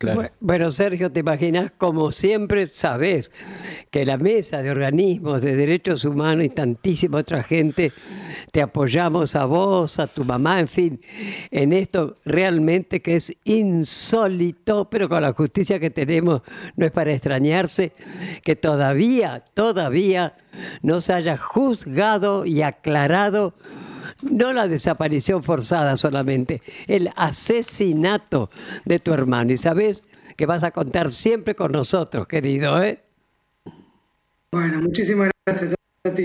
Bu- 0.00 0.30
Bueno, 0.40 0.70
Sergio, 0.70 1.10
te 1.10 1.20
imaginas, 1.20 1.72
como 1.76 2.12
siempre 2.12 2.66
sabes, 2.68 3.32
que 3.90 4.06
la 4.06 4.16
mesa 4.16 4.62
de 4.62 4.70
organismos 4.70 5.42
de 5.42 5.56
derechos 5.56 6.04
humanos 6.04 6.44
y 6.44 6.50
tantísima 6.50 7.18
otra 7.18 7.42
gente 7.42 7.90
te 8.52 8.62
apoyamos 8.62 9.34
a 9.34 9.44
vos, 9.44 9.98
a 9.98 10.06
tu 10.06 10.24
mamá, 10.24 10.60
en 10.60 10.68
fin, 10.68 11.00
en 11.50 11.72
esto 11.72 12.16
realmente 12.24 13.02
que 13.02 13.16
es 13.16 13.34
insólito, 13.44 14.88
pero 14.88 15.08
con 15.08 15.20
la 15.22 15.32
justicia 15.32 15.80
que 15.80 15.90
tenemos 15.90 16.42
no 16.76 16.86
es 16.86 16.92
para 16.92 17.12
extrañarse 17.12 17.92
que 18.44 18.54
todavía, 18.54 19.42
todavía 19.52 20.36
no 20.82 21.00
se 21.00 21.12
haya 21.12 21.36
juzgado 21.36 22.46
y 22.46 22.62
aclarado 22.62 23.54
no 24.22 24.52
la 24.52 24.68
desaparición 24.68 25.42
forzada 25.42 25.96
solamente, 25.96 26.62
el 26.86 27.10
asesinato 27.16 28.50
de 28.84 28.98
tu 28.98 29.12
hermano. 29.12 29.52
Y 29.52 29.58
sabes 29.58 30.04
que 30.36 30.46
vas 30.46 30.62
a 30.62 30.70
contar 30.70 31.10
siempre 31.10 31.54
con 31.54 31.72
nosotros, 31.72 32.26
querido, 32.26 32.82
¿eh? 32.82 33.02
Bueno, 34.52 34.80
muchísimas 34.80 35.30
gracias 35.44 35.74
a 36.04 36.10
ti, 36.10 36.24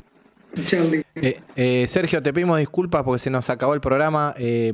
Charlie. 0.65 1.03
Eh, 1.15 1.41
eh, 1.55 1.85
Sergio, 1.87 2.21
te 2.21 2.31
pedimos 2.31 2.59
disculpas 2.59 3.03
porque 3.03 3.19
se 3.19 3.29
nos 3.29 3.49
acabó 3.49 3.73
el 3.73 3.81
programa. 3.81 4.33
Eh, 4.37 4.73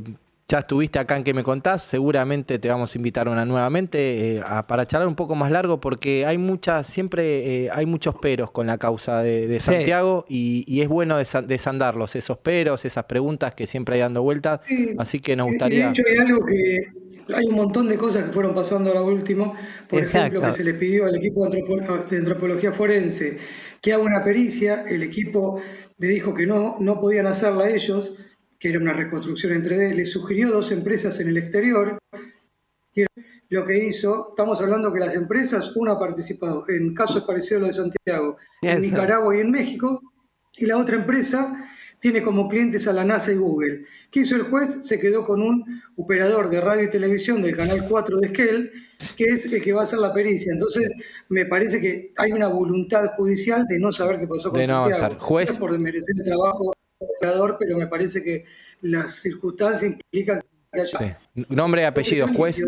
ya 0.50 0.60
estuviste 0.60 0.98
acá 1.00 1.16
en 1.16 1.24
que 1.24 1.34
me 1.34 1.44
contás. 1.44 1.84
Seguramente 1.84 2.58
te 2.60 2.68
vamos 2.70 2.94
a 2.94 2.98
invitar 2.98 3.30
una 3.30 3.46
nuevamente 3.46 4.38
eh, 4.38 4.42
a- 4.46 4.66
para 4.68 4.86
charlar 4.88 5.08
un 5.08 5.16
poco 5.16 5.36
más 5.36 5.52
largo 5.52 5.80
porque 5.80 6.26
hay 6.26 6.38
muchas, 6.40 6.88
siempre 6.88 7.66
eh, 7.66 7.70
hay 7.72 7.86
muchos 7.86 8.16
peros 8.16 8.50
con 8.52 8.66
la 8.68 8.78
causa 8.80 9.22
de, 9.22 9.48
de 9.48 9.60
Sí. 9.60 9.68
Santiago 9.74 10.26
y, 10.28 10.66
y 10.68 10.82
es 10.82 10.90
bueno 10.90 11.20
desa- 11.22 11.46
desandarlos, 11.46 12.16
esos 12.16 12.40
peros, 12.40 12.84
esas 12.84 13.06
preguntas 13.06 13.54
que 13.54 13.68
siempre 13.68 13.96
hay 13.96 14.02
dando 14.02 14.24
vueltas. 14.24 14.62
Sí. 14.66 14.96
Así 14.98 15.20
que 15.20 15.36
nos 15.36 15.48
gustaría. 15.48 15.86
De 15.86 15.92
hecho, 15.92 16.04
hay 16.12 16.18
algo 16.18 16.46
que. 16.46 16.80
Hay 17.32 17.46
un 17.46 17.54
montón 17.54 17.88
de 17.88 17.96
cosas 17.96 18.24
que 18.24 18.32
fueron 18.32 18.56
pasando 18.56 18.90
ahora 18.90 19.04
último. 19.04 19.54
Por 19.88 20.02
ejemplo, 20.02 20.42
que 20.42 20.52
se 20.52 20.64
le 20.64 20.74
pidió 20.74 21.06
al 21.06 21.14
equipo 21.16 21.48
de, 21.48 21.60
antropo- 21.64 22.08
de 22.08 22.18
antropología 22.18 22.74
forense 22.74 23.38
que 23.82 23.94
haga 23.94 24.02
una 24.04 24.24
pericia. 24.24 24.84
El 24.88 25.04
equipo 25.04 25.62
le 26.00 26.08
dijo 26.08 26.34
que 26.34 26.48
no, 26.48 26.78
no 26.80 27.00
podían 27.00 27.28
hacerla 27.28 27.70
ellos, 27.70 28.14
que 28.60 28.70
era 28.70 28.80
una 28.80 28.94
reconstrucción 28.94 29.54
en 29.54 29.64
3D. 29.64 29.94
Le 29.96 30.06
sugirió 30.06 30.52
dos 30.52 30.72
empresas 30.72 31.20
en 31.20 31.30
el 31.30 31.38
exterior. 31.38 31.98
Y 32.94 33.06
lo 33.50 33.66
que 33.66 33.78
hizo, 33.86 34.30
estamos 34.32 34.60
hablando 34.62 34.92
que 34.94 35.00
las 35.00 35.16
empresas, 35.16 35.76
una 35.76 35.94
ha 35.94 36.00
participado 36.00 36.66
en 36.70 36.94
casos 36.94 37.24
parecidos 37.24 37.64
a 37.64 37.68
los 37.68 37.76
de 37.76 37.82
Santiago, 37.84 38.38
en. 38.62 38.82
Nicaragua 38.82 39.36
y 39.36 39.40
en 39.40 39.52
México, 39.52 40.02
y 40.58 40.66
la 40.66 40.78
otra 40.78 40.96
empresa 40.98 41.56
tiene 42.00 42.22
como 42.22 42.48
clientes 42.48 42.88
a 42.88 42.94
la 42.94 43.04
NASA 43.04 43.32
y 43.32 43.36
Google. 43.38 43.84
¿Qué 44.12 44.22
hizo 44.22 44.36
el 44.36 44.44
juez? 44.44 44.82
Se 44.86 45.00
quedó 45.00 45.26
con 45.26 45.42
un 45.42 45.82
operador 45.98 46.50
de 46.50 46.62
radio 46.62 46.84
y 46.84 46.90
televisión 46.90 47.42
del 47.42 47.58
canal 47.58 47.86
4 47.90 48.20
de 48.20 48.28
Esquel, 48.28 48.72
que 49.18 49.26
es 49.26 49.46
el 49.46 49.62
que 49.62 49.74
va 49.74 49.82
a 49.82 49.84
hacer 49.84 50.00
la 50.00 50.14
pericia. 50.14 50.54
Entonces, 50.54 50.90
me 51.30 51.46
parece 51.46 51.82
que 51.82 52.14
hay 52.18 52.32
una 52.32 52.48
voluntad 52.48 53.12
judicial 53.18 53.66
de 53.68 53.80
no 53.80 53.92
saber 53.92 54.20
qué 54.20 54.28
pasó 54.28 54.50
con 54.52 54.60
De 54.60 54.68
no 54.68 54.84
Santiago. 54.86 55.04
avanzar. 55.06 55.20
Juez- 55.20 55.58
por 55.60 55.72
desmerecer 55.72 56.16
el 56.20 56.26
trabajo 56.26 56.72
pero 57.60 57.78
me 57.78 57.88
parece 57.88 58.24
que 58.24 58.46
las 58.82 59.14
circunstancias 59.16 59.84
implican 59.84 60.42
que 60.72 60.82
haya... 60.82 61.18
Sí. 61.36 61.46
Nombre 61.50 61.82
y 61.82 61.86
apellido, 61.86 62.28
juez, 62.28 62.64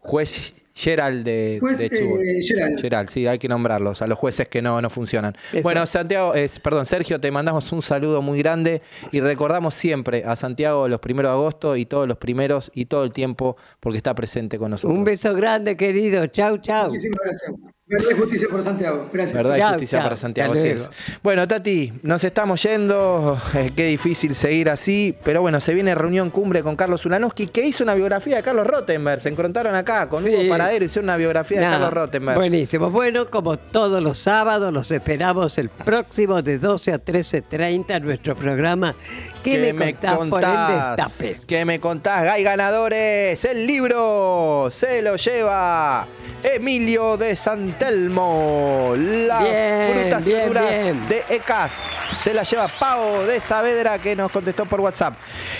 juez 0.00 0.54
Gerald 0.74 1.24
de, 1.24 1.58
Juez, 1.60 1.78
de 1.78 1.90
Chubut. 1.90 2.20
eh, 2.20 2.42
Gerald. 2.42 2.80
Gerald, 2.80 3.08
sí, 3.10 3.26
hay 3.26 3.38
que 3.38 3.48
nombrarlos, 3.48 4.02
a 4.02 4.06
los 4.06 4.18
jueces 4.18 4.48
que 4.48 4.62
no, 4.62 4.80
no 4.80 4.88
funcionan. 4.88 5.36
Bueno, 5.62 5.86
Santiago, 5.86 6.34
es, 6.34 6.58
perdón, 6.58 6.86
Sergio, 6.86 7.20
te 7.20 7.30
mandamos 7.30 7.70
un 7.72 7.82
saludo 7.82 8.22
muy 8.22 8.38
grande 8.38 8.80
y 9.12 9.20
recordamos 9.20 9.74
siempre 9.74 10.24
a 10.24 10.36
Santiago 10.36 10.88
los 10.88 11.00
primeros 11.00 11.30
de 11.30 11.34
agosto 11.34 11.76
y 11.76 11.86
todos 11.86 12.08
los 12.08 12.16
primeros 12.16 12.70
y 12.74 12.86
todo 12.86 13.04
el 13.04 13.12
tiempo 13.12 13.56
porque 13.80 13.98
está 13.98 14.14
presente 14.14 14.58
con 14.58 14.70
nosotros. 14.70 14.96
Un 14.96 15.04
beso 15.04 15.34
grande, 15.34 15.76
querido. 15.76 16.26
Chau, 16.28 16.58
chau. 16.58 16.88
Muchísimas 16.88 17.18
gracias. 17.24 17.52
Verdad 17.90 18.10
y 18.12 18.14
justicia 18.14 18.48
por 18.48 18.62
Santiago. 18.62 19.08
Gracias. 19.12 19.36
Verdad 19.36 19.56
y 19.56 19.62
justicia 19.62 19.98
chao. 19.98 20.06
para 20.06 20.16
Santiago, 20.16 20.52
así 20.52 20.68
es. 20.68 20.88
Bueno, 21.24 21.48
Tati, 21.48 21.92
nos 22.04 22.22
estamos 22.22 22.62
yendo. 22.62 23.36
Eh, 23.52 23.72
qué 23.74 23.86
difícil 23.86 24.36
seguir 24.36 24.70
así. 24.70 25.12
Pero 25.24 25.40
bueno, 25.40 25.60
se 25.60 25.74
viene 25.74 25.96
reunión 25.96 26.30
cumbre 26.30 26.62
con 26.62 26.76
Carlos 26.76 27.04
Ulanowski, 27.04 27.48
que 27.48 27.66
hizo 27.66 27.82
una 27.82 27.94
biografía 27.94 28.36
de 28.36 28.42
Carlos 28.44 28.64
Rottenberg. 28.68 29.20
Se 29.20 29.28
encontraron 29.28 29.74
acá 29.74 30.08
con 30.08 30.22
Sí. 30.22 30.28
Hugo 30.30 30.48
Paradero, 30.48 30.84
hicieron 30.84 31.06
una 31.06 31.16
biografía 31.16 31.58
de 31.58 31.66
Carlos 31.66 31.92
Rottenberg. 31.92 32.38
Buenísimo. 32.38 32.90
Bueno, 32.90 33.26
como 33.26 33.58
todos 33.58 34.00
los 34.00 34.18
sábados, 34.18 34.72
los 34.72 34.88
esperamos 34.92 35.58
el 35.58 35.68
próximo 35.68 36.42
de 36.42 36.60
12 36.60 36.92
a 36.92 37.04
13.30 37.04 37.96
en 37.96 38.04
nuestro 38.04 38.36
programa. 38.36 38.94
¿Qué, 39.42 39.72
me, 39.72 39.94
contás, 39.94 40.16
por 40.16 40.44
el 40.44 41.06
destape? 41.08 41.46
¿Qué 41.46 41.64
me 41.64 41.80
contás? 41.80 42.22
Gay 42.22 42.44
ganadores. 42.44 43.44
El 43.44 43.66
libro 43.66 44.68
se 44.70 45.02
lo 45.02 45.16
lleva 45.16 46.06
Emilio 46.42 47.16
de 47.16 47.34
Santelmo. 47.80 48.92
La 48.96 49.40
Bien, 49.42 49.90
frutas 49.94 50.26
y 50.26 50.30
bien, 50.30 50.40
verduras 50.52 50.70
bien. 50.70 51.08
de 51.08 51.24
ECAS. 51.30 51.88
Se 52.20 52.34
la 52.34 52.42
lleva 52.42 52.68
Pau 52.68 53.22
de 53.22 53.40
Saavedra 53.40 53.98
que 53.98 54.14
nos 54.14 54.30
contestó 54.30 54.66
por 54.66 54.80
WhatsApp. 54.80 55.14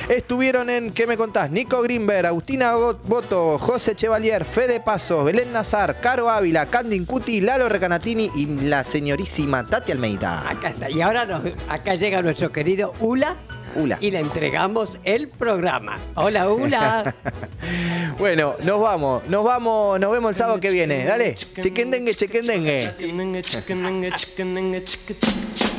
Estuvieron 0.09 0.69
en 0.69 0.93
¿Qué 0.93 1.07
me 1.07 1.17
contás? 1.17 1.51
Nico 1.51 1.81
Grimberg, 1.83 2.27
Agustina 2.27 2.75
Boto, 2.75 3.59
José 3.59 3.97
Chevalier, 3.97 4.45
Fede 4.45 4.81
Pasos, 4.81 5.25
Belén 5.25 5.53
Nazar, 5.53 5.97
Caro 6.01 6.29
Ávila, 6.29 6.67
Candy 6.67 6.97
Incuti, 6.97 7.41
Lalo 7.41 7.69
Recanatini 7.69 8.31
y 8.35 8.47
la 8.69 8.85
señorísima 8.85 9.65
Tati 9.65 9.93
Almeida. 9.93 10.45
Acá 10.49 10.69
está. 10.69 10.91
Y 10.91 11.01
ahora 11.01 11.25
nos- 11.25 11.43
acá 11.69 11.95
llega 11.95 12.21
nuestro 12.23 12.53
querido 12.53 12.93
Ula. 13.01 13.37
Ula. 13.75 13.99
Y 14.01 14.11
le 14.11 14.21
entregamos 14.21 14.91
el 15.05 15.29
programa. 15.29 15.99
Hola, 16.15 16.49
Ula. 16.51 17.15
Bueno, 18.19 18.57
nos 18.63 18.79
vamos, 18.83 19.23
nos 19.29 19.43
vamos, 19.43 19.99
nos 19.99 20.13
vemos 20.13 20.31
el 20.31 20.37
sábado 20.37 20.61
que 20.61 20.71
viene. 20.71 21.05
Dale, 21.05 21.35
chequendengue, 21.35 22.13
chequendengue. 22.15 22.91